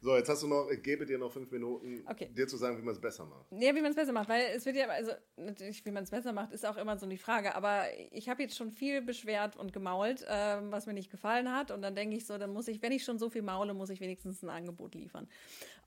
So, 0.00 0.16
jetzt 0.16 0.30
hast 0.30 0.42
du 0.42 0.46
noch, 0.46 0.70
ich 0.70 0.82
gebe 0.82 1.04
dir 1.04 1.18
noch 1.18 1.30
fünf 1.30 1.50
Minuten, 1.50 2.02
Okay. 2.08 2.30
dir 2.32 2.46
zu 2.48 2.56
sagen, 2.56 2.78
wie 2.78 2.82
man 2.82 2.94
es 2.94 3.00
besser 3.00 3.26
macht. 3.26 3.46
Ja, 3.50 3.74
wie 3.74 3.82
man 3.82 3.90
es 3.90 3.96
besser 3.96 4.12
macht, 4.12 4.28
weil 4.28 4.46
es 4.56 4.64
wird 4.64 4.76
ja, 4.76 4.88
also 4.88 5.12
natürlich, 5.36 5.84
wie 5.84 5.90
man 5.90 6.04
es 6.04 6.10
besser 6.10 6.32
macht, 6.32 6.52
ist 6.52 6.64
auch 6.64 6.78
immer 6.78 6.96
so 6.98 7.06
die 7.06 7.18
Frage. 7.18 7.54
Aber 7.54 7.84
ich 8.10 8.30
habe 8.30 8.42
jetzt 8.42 8.56
schon 8.56 8.70
viel 8.70 9.02
beschwert 9.02 9.56
und 9.56 9.74
gemault, 9.74 10.24
ähm, 10.26 10.72
was 10.72 10.86
mir 10.86 10.94
nicht 10.94 11.10
gefallen 11.10 11.52
hat. 11.52 11.70
Und 11.70 11.82
dann 11.82 11.94
denke 11.94 12.16
ich 12.16 12.24
so, 12.26 12.38
dann 12.38 12.52
muss 12.54 12.66
ich, 12.68 12.80
wenn 12.80 12.92
ich 12.92 13.04
schon 13.04 13.18
so 13.18 13.28
viel 13.28 13.42
maule, 13.42 13.74
muss 13.74 13.90
ich 13.90 14.00
wenigstens 14.00 14.42
ein 14.42 14.48
Angebot 14.48 14.94
liefern. 14.94 15.28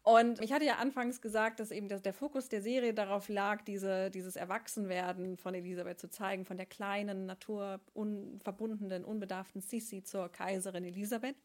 Und 0.03 0.41
ich 0.41 0.52
hatte 0.52 0.65
ja 0.65 0.78
anfangs 0.78 1.22
gesagt, 1.22 1.60
dass 1.60 1.69
eben 1.69 1.88
der 1.88 2.14
Fokus 2.14 2.49
der 2.49 2.64
Serie 2.64 2.94
darauf 2.94 3.30
lag, 3.30 3.61
diese, 3.61 4.10
dieses 4.10 4.36
Erwachsenwerden 4.36 5.38
von 5.38 5.53
Elisabeth 5.53 5.99
zu 5.99 6.10
zeigen, 6.10 6.44
von 6.44 6.57
der 6.57 6.65
kleinen, 6.65 7.28
naturverbundenen, 7.28 9.06
unbedarften 9.06 9.61
Sissi 9.61 10.03
zur 10.03 10.30
Kaiserin 10.30 10.86
Elisabeth. 10.86 11.36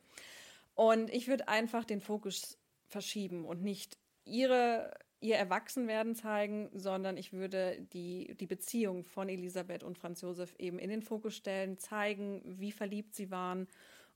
Und 0.75 1.11
ich 1.11 1.29
würde 1.29 1.49
einfach 1.49 1.85
den 1.85 2.01
Fokus 2.01 2.59
verschieben 2.87 3.45
und 3.45 3.63
nicht 3.63 3.99
ihre, 4.25 4.95
ihr 5.21 5.37
Erwachsenwerden 5.37 6.15
zeigen, 6.15 6.71
sondern 6.73 7.19
ich 7.19 7.35
würde 7.35 7.87
die, 7.93 8.35
die 8.37 8.47
Beziehung 8.47 9.05
von 9.05 9.29
Elisabeth 9.29 9.85
und 9.85 9.99
Franz 9.99 10.23
Josef 10.23 10.55
eben 10.59 10.79
in 10.79 10.89
den 10.89 11.03
Fokus 11.03 11.37
stellen, 11.37 11.79
zeigen, 11.79 12.43
wie 12.45 12.73
verliebt 12.73 13.15
sie 13.15 13.31
waren 13.31 13.69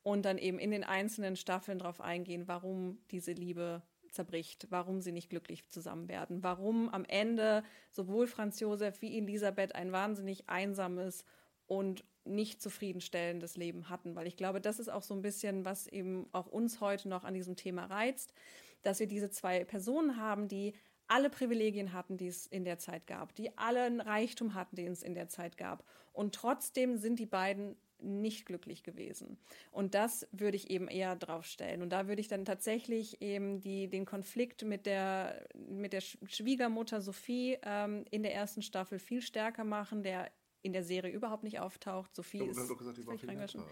und 0.02 0.24
dann 0.24 0.38
eben 0.38 0.58
in 0.58 0.70
den 0.70 0.84
einzelnen 0.84 1.36
Staffeln 1.36 1.78
darauf 1.78 2.00
eingehen, 2.00 2.48
warum 2.48 2.98
diese 3.10 3.32
Liebe 3.32 3.82
zerbricht, 4.12 4.66
warum 4.70 5.00
sie 5.00 5.12
nicht 5.12 5.30
glücklich 5.30 5.68
zusammen 5.68 6.08
werden, 6.08 6.42
warum 6.42 6.88
am 6.88 7.04
Ende 7.04 7.62
sowohl 7.90 8.26
Franz 8.26 8.60
Josef 8.60 9.00
wie 9.02 9.16
Elisabeth 9.18 9.74
ein 9.74 9.92
wahnsinnig 9.92 10.48
einsames 10.48 11.24
und 11.66 12.04
nicht 12.24 12.60
zufriedenstellendes 12.60 13.56
Leben 13.56 13.88
hatten, 13.88 14.14
weil 14.14 14.26
ich 14.26 14.36
glaube, 14.36 14.60
das 14.60 14.78
ist 14.78 14.88
auch 14.88 15.02
so 15.02 15.14
ein 15.14 15.22
bisschen, 15.22 15.64
was 15.64 15.86
eben 15.86 16.26
auch 16.32 16.46
uns 16.46 16.80
heute 16.80 17.08
noch 17.08 17.24
an 17.24 17.34
diesem 17.34 17.56
Thema 17.56 17.86
reizt, 17.86 18.34
dass 18.82 19.00
wir 19.00 19.06
diese 19.06 19.30
zwei 19.30 19.64
Personen 19.64 20.16
haben, 20.16 20.48
die 20.48 20.74
alle 21.06 21.28
Privilegien 21.28 21.92
hatten, 21.92 22.16
die 22.16 22.28
es 22.28 22.46
in 22.46 22.64
der 22.64 22.78
Zeit 22.78 23.06
gab, 23.06 23.34
die 23.34 23.56
allen 23.58 24.00
Reichtum 24.00 24.54
hatten, 24.54 24.76
den 24.76 24.92
es 24.92 25.02
in 25.02 25.14
der 25.14 25.28
Zeit 25.28 25.56
gab. 25.56 25.84
Und 26.12 26.34
trotzdem 26.34 26.96
sind 26.96 27.18
die 27.18 27.26
beiden 27.26 27.76
nicht 28.02 28.46
glücklich 28.46 28.82
gewesen. 28.82 29.38
Und 29.70 29.94
das 29.94 30.26
würde 30.32 30.56
ich 30.56 30.70
eben 30.70 30.88
eher 30.88 31.16
draufstellen. 31.16 31.82
Und 31.82 31.90
da 31.90 32.08
würde 32.08 32.20
ich 32.20 32.28
dann 32.28 32.44
tatsächlich 32.44 33.20
eben 33.22 33.60
die, 33.60 33.88
den 33.88 34.04
Konflikt 34.04 34.64
mit 34.64 34.86
der, 34.86 35.46
mit 35.54 35.92
der 35.92 36.00
Schwiegermutter 36.00 37.00
Sophie 37.00 37.58
ähm, 37.62 38.04
in 38.10 38.22
der 38.22 38.34
ersten 38.34 38.62
Staffel 38.62 38.98
viel 38.98 39.22
stärker 39.22 39.64
machen, 39.64 40.02
der 40.02 40.30
in 40.62 40.72
der 40.72 40.82
Serie 40.82 41.10
überhaupt 41.12 41.42
nicht 41.42 41.58
auftaucht. 41.60 42.14
Sophie 42.14 42.44
ist. 42.44 42.58
doch 42.68 42.76
gesagt, 42.76 42.98
die 42.98 43.06
war 43.06 43.16
viel 43.16 43.34
netter. 43.34 43.66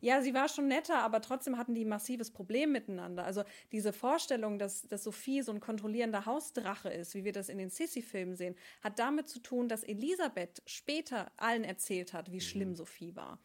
Ja, 0.00 0.20
sie 0.20 0.34
war 0.34 0.48
schon 0.48 0.68
netter, 0.68 0.98
aber 0.98 1.20
trotzdem 1.20 1.56
hatten 1.56 1.74
die 1.74 1.84
ein 1.84 1.88
massives 1.88 2.30
Problem 2.30 2.72
miteinander. 2.72 3.24
Also 3.24 3.44
diese 3.72 3.92
Vorstellung, 3.92 4.58
dass, 4.58 4.82
dass 4.82 5.04
Sophie 5.04 5.42
so 5.42 5.52
ein 5.52 5.60
kontrollierender 5.60 6.26
Hausdrache 6.26 6.90
ist, 6.90 7.14
wie 7.14 7.24
wir 7.24 7.32
das 7.32 7.48
in 7.48 7.58
den 7.58 7.70
Sissy-Filmen 7.70 8.36
sehen, 8.36 8.56
hat 8.82 8.98
damit 8.98 9.28
zu 9.28 9.38
tun, 9.40 9.68
dass 9.68 9.84
Elisabeth 9.84 10.62
später 10.66 11.32
allen 11.36 11.64
erzählt 11.64 12.12
hat, 12.12 12.30
wie 12.30 12.40
schlimm 12.40 12.74
Sophie 12.74 13.16
war. 13.16 13.38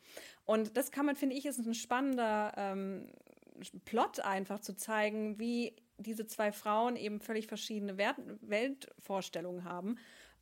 Und 0.46 0.76
das 0.76 0.92
kann 0.92 1.06
man, 1.06 1.16
finde 1.16 1.36
ich, 1.36 1.46
ist 1.46 1.60
ein 1.60 1.74
spannender 1.74 2.54
ähm, 2.58 3.08
Plot 3.86 4.20
einfach 4.20 4.60
zu 4.60 4.76
zeigen, 4.76 5.40
wie 5.40 5.76
diese 5.98 6.26
zwei 6.28 6.52
Frauen 6.52 6.96
eben 6.96 7.20
völlig 7.20 7.48
verschiedene 7.48 7.98
Wert 7.98 8.18
Weltvorstellungen 8.42 9.64
haben 9.64 9.98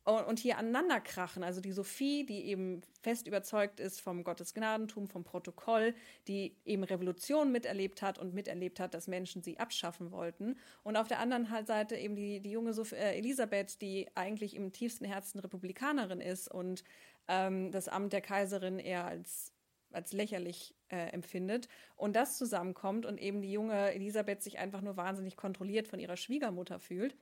und, 0.08 0.38
hier 0.38 0.58
aneinander 0.58 1.00
krachen. 1.00 1.42
Also 1.42 1.60
die 1.60 1.72
Sophie, 1.72 2.24
die 2.24 2.46
eben 2.46 2.80
fest 3.02 3.26
überzeugt 3.26 3.78
ist 3.80 4.00
vom 4.00 4.24
Gottesgnadentum, 4.24 5.08
vom 5.08 5.24
Protokoll, 5.24 5.94
die 6.26 6.56
eben 6.64 6.84
Revolution 6.84 7.52
miterlebt 7.52 8.00
hat 8.00 8.18
und 8.18 8.34
miterlebt 8.34 8.80
hat, 8.80 8.94
dass 8.94 9.06
Menschen 9.06 9.42
sie 9.42 9.58
abschaffen 9.58 10.10
wollten. 10.10 10.56
Und 10.82 10.96
auf 10.96 11.08
der 11.08 11.20
anderen 11.20 11.50
halt 11.50 11.66
Seite 11.66 11.96
eben 11.96 12.16
die, 12.16 12.40
die 12.40 12.50
junge 12.50 12.72
Sophie, 12.72 12.96
äh, 12.96 13.18
Elisabeth, 13.18 13.80
die 13.82 14.08
eigentlich 14.14 14.56
im 14.56 14.72
tiefsten 14.72 15.04
Herzen 15.04 15.40
Republikanerin 15.40 16.20
ist 16.20 16.48
und 16.48 16.84
ähm, 17.28 17.70
das 17.70 17.88
Amt 17.88 18.12
der 18.12 18.22
Kaiserin 18.22 18.78
eher 18.78 19.04
als 19.04 19.52
als 19.90 20.12
lächerlich 20.12 20.74
äh, 20.90 21.12
empfindet 21.12 21.66
und 21.96 22.14
das 22.14 22.36
zusammenkommt 22.36 23.06
und 23.06 23.18
eben 23.18 23.40
die 23.40 23.50
junge 23.50 23.94
Elisabeth 23.94 24.42
sich 24.42 24.58
einfach 24.58 24.82
nur 24.82 24.98
wahnsinnig 24.98 25.34
kontrolliert 25.34 25.88
von 25.88 25.98
ihrer 25.98 26.18
Schwiegermutter 26.18 26.78
fühlt 26.78 27.16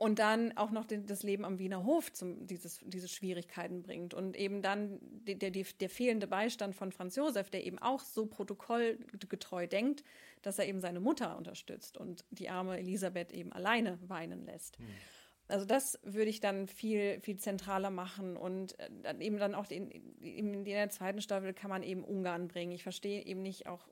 und 0.00 0.18
dann 0.18 0.56
auch 0.56 0.70
noch 0.70 0.86
den, 0.86 1.04
das 1.04 1.22
Leben 1.22 1.44
am 1.44 1.58
Wiener 1.58 1.84
Hof 1.84 2.10
zum, 2.10 2.46
dieses, 2.46 2.80
diese 2.86 3.06
Schwierigkeiten 3.06 3.82
bringt 3.82 4.14
und 4.14 4.34
eben 4.34 4.62
dann 4.62 4.98
die, 5.02 5.38
der, 5.38 5.50
die, 5.50 5.66
der 5.78 5.90
fehlende 5.90 6.26
Beistand 6.26 6.74
von 6.74 6.90
Franz 6.90 7.16
Josef, 7.16 7.50
der 7.50 7.66
eben 7.66 7.78
auch 7.78 8.00
so 8.00 8.24
protokollgetreu 8.24 9.66
denkt, 9.66 10.02
dass 10.40 10.58
er 10.58 10.66
eben 10.66 10.80
seine 10.80 11.00
Mutter 11.00 11.36
unterstützt 11.36 11.98
und 11.98 12.24
die 12.30 12.48
arme 12.48 12.78
Elisabeth 12.78 13.30
eben 13.30 13.52
alleine 13.52 13.98
weinen 14.08 14.46
lässt. 14.46 14.78
Also 15.48 15.66
das 15.66 15.98
würde 16.02 16.30
ich 16.30 16.40
dann 16.40 16.66
viel, 16.66 17.20
viel 17.20 17.36
zentraler 17.36 17.90
machen 17.90 18.38
und 18.38 18.78
äh, 18.78 18.88
dann 19.02 19.20
eben 19.20 19.36
dann 19.36 19.54
auch 19.54 19.66
den, 19.66 19.90
in 19.90 20.64
der 20.64 20.88
zweiten 20.88 21.20
Staffel 21.20 21.52
kann 21.52 21.68
man 21.68 21.82
eben 21.82 22.04
Ungarn 22.04 22.48
bringen. 22.48 22.72
Ich 22.72 22.84
verstehe 22.84 23.22
eben 23.26 23.42
nicht 23.42 23.66
auch, 23.66 23.86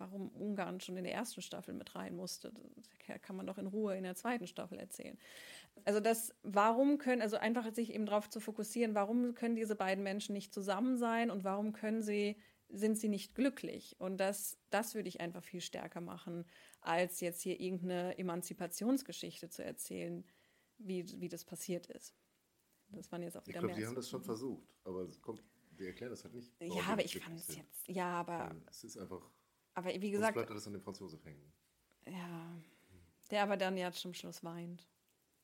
warum 0.00 0.28
Ungarn 0.30 0.80
schon 0.80 0.96
in 0.96 1.04
der 1.04 1.14
ersten 1.14 1.42
Staffel 1.42 1.74
mit 1.74 1.94
rein 1.94 2.14
musste. 2.16 2.52
Das 2.76 3.20
kann 3.22 3.36
man 3.36 3.46
doch 3.46 3.58
in 3.58 3.66
Ruhe 3.66 3.96
in 3.96 4.04
der 4.04 4.14
zweiten 4.14 4.46
Staffel 4.46 4.78
erzählen. 4.78 5.18
Also 5.84 6.00
das, 6.00 6.34
warum 6.42 6.98
können, 6.98 7.22
also 7.22 7.36
einfach 7.36 7.72
sich 7.74 7.92
eben 7.94 8.06
darauf 8.06 8.28
zu 8.28 8.40
fokussieren, 8.40 8.94
warum 8.94 9.34
können 9.34 9.56
diese 9.56 9.76
beiden 9.76 10.02
Menschen 10.04 10.32
nicht 10.34 10.52
zusammen 10.52 10.96
sein 10.98 11.30
und 11.30 11.44
warum 11.44 11.72
können 11.72 12.02
sie, 12.02 12.36
sind 12.68 12.98
sie 12.98 13.08
nicht 13.08 13.34
glücklich? 13.34 13.96
Und 13.98 14.18
das, 14.18 14.58
das 14.70 14.94
würde 14.94 15.08
ich 15.08 15.20
einfach 15.20 15.42
viel 15.42 15.60
stärker 15.60 16.00
machen, 16.00 16.44
als 16.80 17.20
jetzt 17.20 17.40
hier 17.42 17.60
irgendeine 17.60 18.18
Emanzipationsgeschichte 18.18 19.48
zu 19.48 19.64
erzählen, 19.64 20.24
wie, 20.78 21.20
wie 21.20 21.28
das 21.28 21.44
passiert 21.44 21.86
ist. 21.86 22.14
Das 22.90 23.10
waren 23.12 23.22
jetzt 23.22 23.36
auch 23.36 23.42
Ich 23.42 23.48
wieder 23.48 23.60
glaube, 23.60 23.74
die 23.74 23.80
mehr 23.80 23.88
haben 23.88 23.96
als- 23.96 24.06
das 24.06 24.10
schon 24.10 24.22
versucht, 24.22 24.66
aber 24.84 25.06
kommt, 25.20 25.42
wir 25.76 25.88
erklären 25.88 26.10
das 26.10 26.24
halt 26.24 26.34
nicht. 26.34 26.52
Ja, 26.60 26.68
die 26.68 26.80
aber 26.80 27.04
ich 27.04 27.18
fand 27.18 27.38
es 27.38 27.54
jetzt, 27.56 27.88
ja, 27.88 28.10
aber, 28.20 28.54
Es 28.68 28.84
ist 28.84 28.96
einfach, 28.96 29.30
aber 29.78 29.90
wie 30.00 30.10
gesagt, 30.10 30.34
bleibt 30.34 30.50
alles 30.50 30.66
an 30.66 30.72
dem 30.72 30.82
Franz 30.82 30.98
Josef 30.98 31.24
hängen. 31.24 31.52
ja, 32.06 32.60
der 33.30 33.42
aber 33.42 33.56
dann 33.56 33.76
ja 33.76 33.92
zum 33.92 34.12
Schluss 34.12 34.42
weint. 34.42 34.86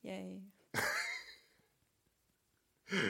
Yay. 0.02 0.43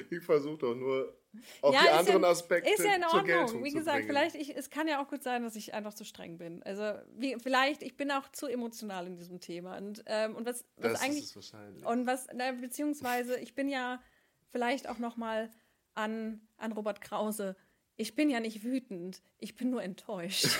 Ich 0.08 0.22
versuche 0.22 0.58
doch 0.58 0.74
nur 0.74 1.18
auf 1.60 1.74
Ja, 1.74 1.82
die 1.82 1.88
anderen 1.88 2.22
ja, 2.22 2.28
Aspekte 2.28 2.70
Ist 2.70 2.84
ja 2.84 2.94
in 2.94 3.02
zur 3.02 3.24
Geltung 3.24 3.42
Ordnung. 3.42 3.64
Wie 3.64 3.70
zu 3.70 3.78
gesagt, 3.78 4.04
vielleicht, 4.06 4.36
ich, 4.36 4.56
es 4.56 4.70
kann 4.70 4.86
ja 4.86 5.02
auch 5.02 5.08
gut 5.08 5.22
sein, 5.22 5.42
dass 5.42 5.56
ich 5.56 5.74
einfach 5.74 5.94
zu 5.94 6.04
streng 6.04 6.38
bin. 6.38 6.62
Also, 6.62 6.94
wie, 7.16 7.36
vielleicht, 7.40 7.82
ich 7.82 7.96
bin 7.96 8.10
auch 8.12 8.30
zu 8.30 8.46
emotional 8.46 9.06
in 9.06 9.16
diesem 9.16 9.40
Thema. 9.40 9.76
Und, 9.76 10.04
ähm, 10.06 10.36
und 10.36 10.46
was, 10.46 10.64
was 10.76 10.92
das 10.92 11.02
eigentlich. 11.02 11.24
ist 11.24 11.36
wahrscheinlich. 11.36 11.84
Und 11.84 12.06
was, 12.06 12.28
na, 12.32 12.52
beziehungsweise, 12.52 13.36
ich 13.40 13.54
bin 13.54 13.68
ja 13.68 14.00
vielleicht 14.52 14.88
auch 14.88 14.98
noch 14.98 15.16
mal 15.16 15.50
an, 15.94 16.40
an 16.56 16.72
Robert 16.72 17.00
Krause. 17.00 17.56
Ich 17.96 18.14
bin 18.14 18.30
ja 18.30 18.40
nicht 18.40 18.64
wütend, 18.64 19.22
ich 19.38 19.54
bin 19.54 19.70
nur 19.70 19.82
enttäuscht. 19.82 20.46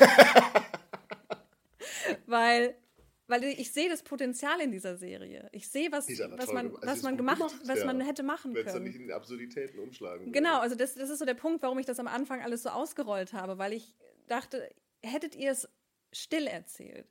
weil, 2.27 2.77
weil 3.27 3.44
ich 3.44 3.73
sehe 3.73 3.89
das 3.89 4.02
Potenzial 4.02 4.61
in 4.61 4.70
dieser 4.70 4.97
Serie. 4.97 5.48
Ich 5.52 5.69
sehe, 5.69 5.90
was, 5.90 6.09
was 6.09 6.52
man. 6.52 6.74
Also 6.77 6.86
was 6.86 7.02
man 7.02 7.16
gemacht, 7.16 7.39
gemacht, 7.39 7.55
was 7.65 7.78
ja. 7.81 7.86
man 7.86 8.01
hätte 8.01 8.23
machen 8.23 8.55
Wenn 8.55 8.61
es 8.61 8.73
dann 8.73 8.82
können. 8.82 8.86
nicht 8.86 9.01
in 9.01 9.12
Absurditäten 9.12 9.78
umschlagen 9.81 10.32
Genau, 10.32 10.51
würde. 10.51 10.61
also 10.61 10.77
das, 10.77 10.94
das 10.94 11.11
ist 11.11 11.19
so 11.19 11.24
der 11.24 11.35
Punkt, 11.35 11.62
warum 11.62 11.78
ich 11.78 11.86
das 11.86 11.98
am 11.98 12.06
Anfang 12.06 12.40
alles 12.40 12.62
so 12.62 12.69
ausgerollt 12.69 13.32
habe, 13.32 13.59
weil 13.59 13.73
ich 13.73 13.94
dachte, 14.28 14.73
hättet 15.02 15.35
ihr 15.35 15.51
es 15.51 15.69
still 16.12 16.47
erzählt, 16.47 17.09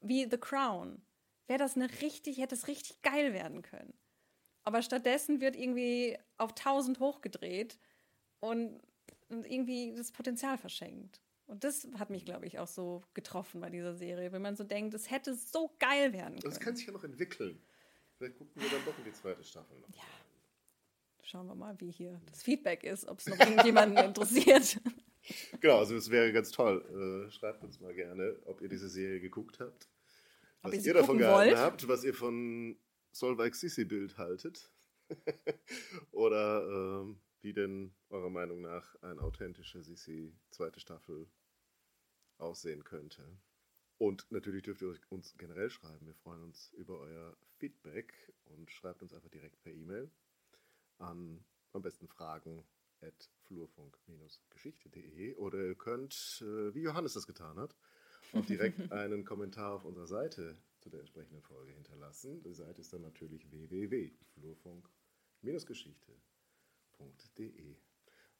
wie 0.00 0.28
The 0.30 0.38
Crown, 0.38 1.00
wäre 1.46 1.58
das 1.58 1.76
eine 1.76 1.88
richtig, 2.02 2.38
hätte 2.38 2.54
es 2.54 2.68
richtig 2.68 3.00
geil 3.02 3.32
werden 3.32 3.62
können. 3.62 3.94
Aber 4.62 4.82
stattdessen 4.82 5.40
wird 5.40 5.56
irgendwie 5.56 6.18
auf 6.38 6.50
1000 6.50 7.00
hochgedreht 7.00 7.78
und, 8.40 8.80
und 9.28 9.44
irgendwie 9.50 9.94
das 9.96 10.12
Potenzial 10.12 10.58
verschenkt. 10.58 11.20
Und 11.46 11.62
das 11.64 11.86
hat 11.98 12.08
mich, 12.10 12.24
glaube 12.24 12.46
ich, 12.46 12.58
auch 12.58 12.66
so 12.66 13.02
getroffen 13.12 13.60
bei 13.60 13.68
dieser 13.70 13.94
Serie, 13.94 14.32
wenn 14.32 14.40
man 14.42 14.56
so 14.56 14.64
denkt, 14.64 14.94
es 14.94 15.10
hätte 15.10 15.34
so 15.34 15.74
geil 15.78 16.12
werden 16.12 16.36
Das 16.36 16.54
können. 16.54 16.64
kann 16.64 16.76
sich 16.76 16.86
ja 16.86 16.92
noch 16.92 17.04
entwickeln. 17.04 17.60
Vielleicht 18.16 18.38
gucken 18.38 18.62
wir 18.62 18.70
dann 18.70 18.84
doch 18.86 18.96
in 18.98 19.04
die 19.04 19.12
zweite 19.12 19.44
Staffel 19.44 19.78
noch. 19.80 19.88
Ja. 19.94 20.02
Schauen 21.22 21.46
wir 21.46 21.54
mal, 21.54 21.78
wie 21.80 21.90
hier 21.90 22.20
das 22.26 22.42
Feedback 22.42 22.84
ist, 22.84 23.06
ob 23.08 23.18
es 23.18 23.26
noch 23.26 23.38
irgendjemanden 23.38 23.98
interessiert. 24.04 24.80
Genau, 25.60 25.78
also 25.78 25.96
es 25.96 26.10
wäre 26.10 26.32
ganz 26.32 26.50
toll. 26.50 27.26
Äh, 27.28 27.30
schreibt 27.30 27.62
uns 27.64 27.80
mal 27.80 27.94
gerne, 27.94 28.36
ob 28.44 28.60
ihr 28.60 28.68
diese 28.68 28.88
Serie 28.88 29.20
geguckt 29.20 29.58
habt. 29.60 29.88
Ob 30.62 30.72
Was 30.72 30.80
ihr 30.80 30.86
ihr 30.88 30.94
davon 30.94 31.18
gehalten 31.18 31.50
wollt. 31.52 31.58
habt, 31.62 31.88
was 31.88 32.04
ihr 32.04 32.14
von 32.14 32.78
Solveig 33.12 33.54
Sissi 33.54 33.84
Bild 33.84 34.16
haltet. 34.16 34.70
Oder 36.12 36.66
ähm, 37.02 37.20
wie 37.44 37.52
denn 37.52 37.94
eurer 38.08 38.30
Meinung 38.30 38.62
nach 38.62 38.96
ein 39.02 39.18
authentischer 39.18 39.82
Sissi 39.82 40.34
zweite 40.50 40.80
Staffel 40.80 41.28
aussehen 42.38 42.84
könnte. 42.84 43.36
Und 43.98 44.32
natürlich 44.32 44.62
dürft 44.62 44.80
ihr 44.80 44.98
uns 45.10 45.36
generell 45.36 45.68
schreiben. 45.68 46.06
Wir 46.06 46.14
freuen 46.14 46.42
uns 46.42 46.72
über 46.72 47.00
euer 47.00 47.36
Feedback 47.58 48.32
und 48.46 48.70
schreibt 48.70 49.02
uns 49.02 49.12
einfach 49.12 49.28
direkt 49.28 49.60
per 49.60 49.72
E-Mail 49.72 50.10
an 50.98 51.44
am 51.72 51.82
besten 51.82 52.08
Fragen 52.08 52.64
at 53.02 53.30
flurfunk-geschichte.de 53.42 55.34
oder 55.34 55.66
ihr 55.66 55.74
könnt, 55.74 56.40
äh, 56.40 56.74
wie 56.74 56.82
Johannes 56.82 57.12
das 57.12 57.26
getan 57.26 57.58
hat, 57.58 57.76
und 58.32 58.48
direkt 58.48 58.78
einen 58.92 59.26
Kommentar 59.26 59.74
auf 59.74 59.84
unserer 59.84 60.06
Seite 60.06 60.56
zu 60.80 60.88
der 60.88 61.00
entsprechenden 61.00 61.42
Folge 61.42 61.72
hinterlassen. 61.72 62.42
Die 62.42 62.54
Seite 62.54 62.80
ist 62.80 62.94
dann 62.94 63.02
natürlich 63.02 63.50
www.flurfunk-geschichte.de. 63.50 66.33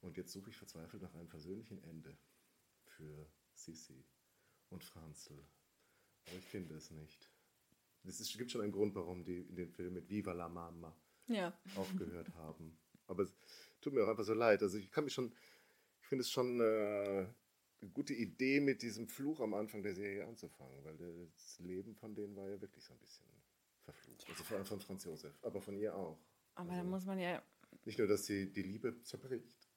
Und 0.01 0.17
jetzt 0.17 0.31
suche 0.31 0.49
ich 0.49 0.57
verzweifelt 0.57 1.01
nach 1.01 1.13
einem 1.13 1.27
versöhnlichen 1.27 1.83
Ende 1.83 2.17
für 2.85 3.27
Sissi 3.53 4.05
und 4.69 4.83
Franzl. 4.83 5.33
Aber 6.27 6.37
ich 6.37 6.45
finde 6.45 6.75
es 6.75 6.91
nicht. 6.91 7.29
Es 8.03 8.37
gibt 8.37 8.51
schon 8.51 8.61
einen 8.61 8.71
Grund, 8.71 8.93
warum 8.95 9.23
die 9.23 9.41
in 9.41 9.55
dem 9.55 9.71
Film 9.71 9.93
mit 9.93 10.09
Viva 10.09 10.33
la 10.33 10.47
Mama 10.47 10.95
Ja. 11.27 11.57
aufgehört 11.75 12.29
haben. 12.35 12.77
Aber 13.07 13.23
es 13.23 13.33
tut 13.81 13.93
mir 13.93 14.03
auch 14.03 14.09
einfach 14.09 14.23
so 14.23 14.33
leid. 14.33 14.61
Also 14.61 14.77
ich 14.77 14.91
kann 14.91 15.03
mich 15.05 15.13
schon, 15.13 15.33
ich 16.01 16.07
finde 16.07 16.21
es 16.21 16.29
schon 16.31 16.59
äh, 16.59 17.27
eine 17.81 17.89
gute 17.93 18.13
Idee, 18.13 18.59
mit 18.59 18.81
diesem 18.81 19.07
Fluch 19.07 19.39
am 19.41 19.53
Anfang 19.53 19.81
der 19.83 19.95
Serie 19.95 20.25
anzufangen, 20.27 20.83
weil 20.83 20.97
das 21.33 21.59
Leben 21.59 21.95
von 21.95 22.13
denen 22.15 22.35
war 22.35 22.47
ja 22.47 22.59
wirklich 22.61 22.83
so 22.83 22.93
ein 22.93 22.99
bisschen 22.99 23.25
verflucht. 23.83 24.27
Also 24.29 24.43
vor 24.43 24.57
allem 24.57 24.65
von 24.65 24.79
Franz 24.79 25.03
Josef, 25.03 25.37
aber 25.43 25.61
von 25.61 25.75
ihr 25.77 25.95
auch. 25.95 26.19
Aber 26.55 26.69
Also 26.71 26.83
da 26.83 26.89
muss 26.89 27.05
man 27.05 27.19
ja, 27.19 27.43
Nicht 27.83 27.99
nur, 27.99 28.07
dass 28.07 28.25
sie 28.25 28.51
die 28.51 28.61
Liebe 28.63 29.01
zerbricht, 29.03 29.67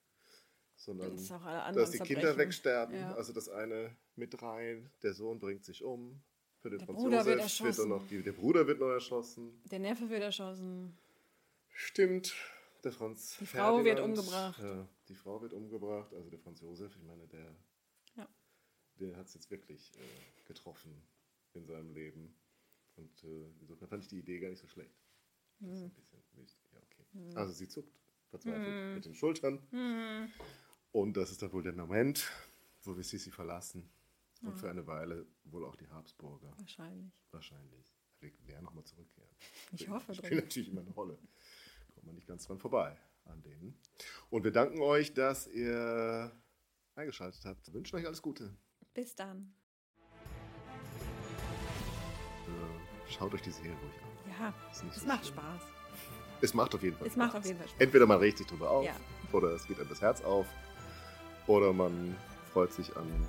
sondern 0.76 1.16
das 1.16 1.28
dass 1.74 1.90
die 1.90 1.98
Kinder 1.98 2.36
wegsterben. 2.36 2.94
Ja. 2.94 3.14
Also 3.14 3.32
das 3.32 3.48
eine 3.48 3.96
mit 4.16 4.40
rein, 4.42 4.90
der 5.02 5.12
Sohn 5.12 5.38
bringt 5.40 5.64
sich 5.64 5.82
um. 5.82 6.22
Für 6.60 6.70
den 6.70 6.78
Der 6.78 6.86
Franz 6.86 6.98
Bruder 7.00 7.24
wird 7.26 7.40
Josef 7.40 7.60
wird 7.60 7.68
erschossen. 7.68 7.88
noch 7.88 8.06
die, 8.08 8.22
der 8.22 8.32
Bruder 8.32 8.66
wird 8.66 8.80
noch 8.80 8.88
erschossen. 8.90 9.62
Der 9.70 9.78
Neffe 9.78 10.08
wird 10.10 10.22
erschossen. 10.22 10.96
Stimmt. 11.68 12.34
Der 12.84 12.92
Franz 12.92 13.36
Die 13.40 13.46
Frau 13.46 13.84
wird 13.84 13.98
Ferdinand, 13.98 14.18
umgebracht. 14.18 14.62
Ja, 14.62 14.88
die 15.08 15.14
Frau 15.14 15.40
wird 15.42 15.52
umgebracht. 15.52 16.12
Also 16.14 16.30
der 16.30 16.38
Franz 16.38 16.60
Josef, 16.60 16.94
ich 16.96 17.02
meine, 17.02 17.26
der, 17.28 17.54
Ja. 18.16 18.28
der 19.00 19.16
hat 19.16 19.26
es 19.26 19.34
jetzt 19.34 19.50
wirklich 19.50 19.92
äh, 19.96 20.44
getroffen 20.46 20.92
in 21.54 21.64
seinem 21.66 21.92
Leben. 21.92 22.34
Und 22.96 23.22
äh, 23.24 23.50
insofern 23.60 23.88
fand 23.88 24.02
ich 24.04 24.08
die 24.08 24.18
Idee 24.18 24.38
gar 24.40 24.48
nicht 24.48 24.60
so 24.60 24.66
schlecht. 24.68 24.94
Das 25.60 25.70
ist 25.72 25.82
ein 25.82 25.90
bisschen 25.90 26.22
mystisch. 26.36 26.67
Okay. 27.14 27.34
Also 27.36 27.52
sie 27.52 27.68
zuckt 27.68 27.92
verzweifelt 28.30 28.94
mit 28.94 29.04
den 29.04 29.14
Schultern. 29.14 29.60
Hm. 29.70 30.30
Und 30.92 31.16
das 31.16 31.30
ist 31.30 31.42
dann 31.42 31.52
wohl 31.52 31.62
der 31.62 31.72
Moment, 31.74 32.30
wo 32.82 32.96
wir 32.96 33.04
Sisi 33.04 33.30
verlassen. 33.30 33.88
Und 34.42 34.56
für 34.56 34.70
eine 34.70 34.86
Weile 34.86 35.26
wohl 35.44 35.64
auch 35.64 35.74
die 35.74 35.88
Habsburger. 35.88 36.52
Wahrscheinlich. 36.58 37.12
Wahrscheinlich. 37.32 37.92
Wir 38.20 38.30
werden 38.46 38.64
nochmal 38.64 38.84
zurückkehren. 38.84 39.30
Ich 39.72 39.88
hoffe 39.88 40.12
Ich 40.12 40.18
drum. 40.18 40.26
spiele 40.26 40.42
natürlich 40.42 40.68
immer 40.68 40.80
eine 40.82 40.90
Rolle. 40.90 41.18
Kommt 41.94 42.06
man 42.06 42.14
nicht 42.14 42.26
ganz 42.28 42.46
dran 42.46 42.58
vorbei 42.58 42.96
an 43.24 43.42
denen. 43.42 43.76
Und 44.30 44.44
wir 44.44 44.52
danken 44.52 44.80
euch, 44.80 45.12
dass 45.12 45.46
ihr 45.48 46.30
eingeschaltet 46.94 47.44
habt. 47.44 47.66
Wir 47.66 47.74
wünschen 47.74 47.96
euch 47.96 48.06
alles 48.06 48.22
Gute. 48.22 48.56
Bis 48.94 49.14
dann. 49.14 49.52
Äh, 52.46 53.10
Schaut 53.10 53.34
euch 53.34 53.42
die 53.42 53.50
Serie 53.50 53.72
ruhig 53.72 54.02
an. 54.02 54.30
Ja, 54.40 54.54
es 54.70 55.00
so 55.00 55.06
macht. 55.06 55.26
Spaß. 55.26 55.62
Es 56.40 56.54
macht 56.54 56.74
auf 56.74 56.82
jeden 56.82 56.96
Fall 56.96 57.06
Es 57.06 57.16
macht 57.16 57.30
Spaß. 57.30 57.40
auf 57.40 57.46
jeden 57.46 57.58
Fall 57.58 57.68
Spaß. 57.68 57.80
Entweder 57.80 58.06
man 58.06 58.18
regt 58.18 58.38
sich 58.38 58.46
drüber 58.46 58.70
auf 58.70 58.84
Ja. 58.84 58.92
oder 59.32 59.48
es 59.48 59.66
geht 59.66 59.78
einem 59.80 59.88
das 59.88 60.00
Herz 60.00 60.22
auf 60.22 60.46
oder 61.46 61.72
man 61.72 62.16
freut 62.52 62.72
sich 62.72 62.94
an. 62.96 63.26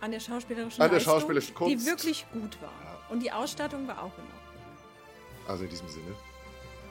An 0.00 0.10
der 0.10 0.20
schauspielerischen 0.20 0.82
An 0.82 0.90
der 0.90 0.98
Leistung, 0.98 1.14
schauspielerischen 1.14 1.54
Kunst. 1.54 1.72
die 1.72 1.86
wirklich 1.86 2.26
gut 2.32 2.60
war. 2.60 2.72
Ja. 2.84 2.98
Und 3.10 3.20
die 3.20 3.30
Ausstattung 3.30 3.86
war 3.86 3.98
auch 3.98 4.16
in 4.18 4.24
Ordnung. 4.24 5.48
Also 5.48 5.64
in 5.64 5.70
diesem 5.70 5.88
Sinne, 5.88 6.14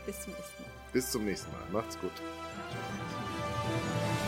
Bis 0.05 0.21
zum 0.21 0.33
nächsten 0.33 0.63
Mal. 0.63 0.71
bis 0.93 1.11
zum 1.11 1.25
nächsten 1.25 1.51
Mal. 1.51 1.61
Macht's 1.71 1.99
gut. 1.99 2.11
Ciao. 2.15 4.20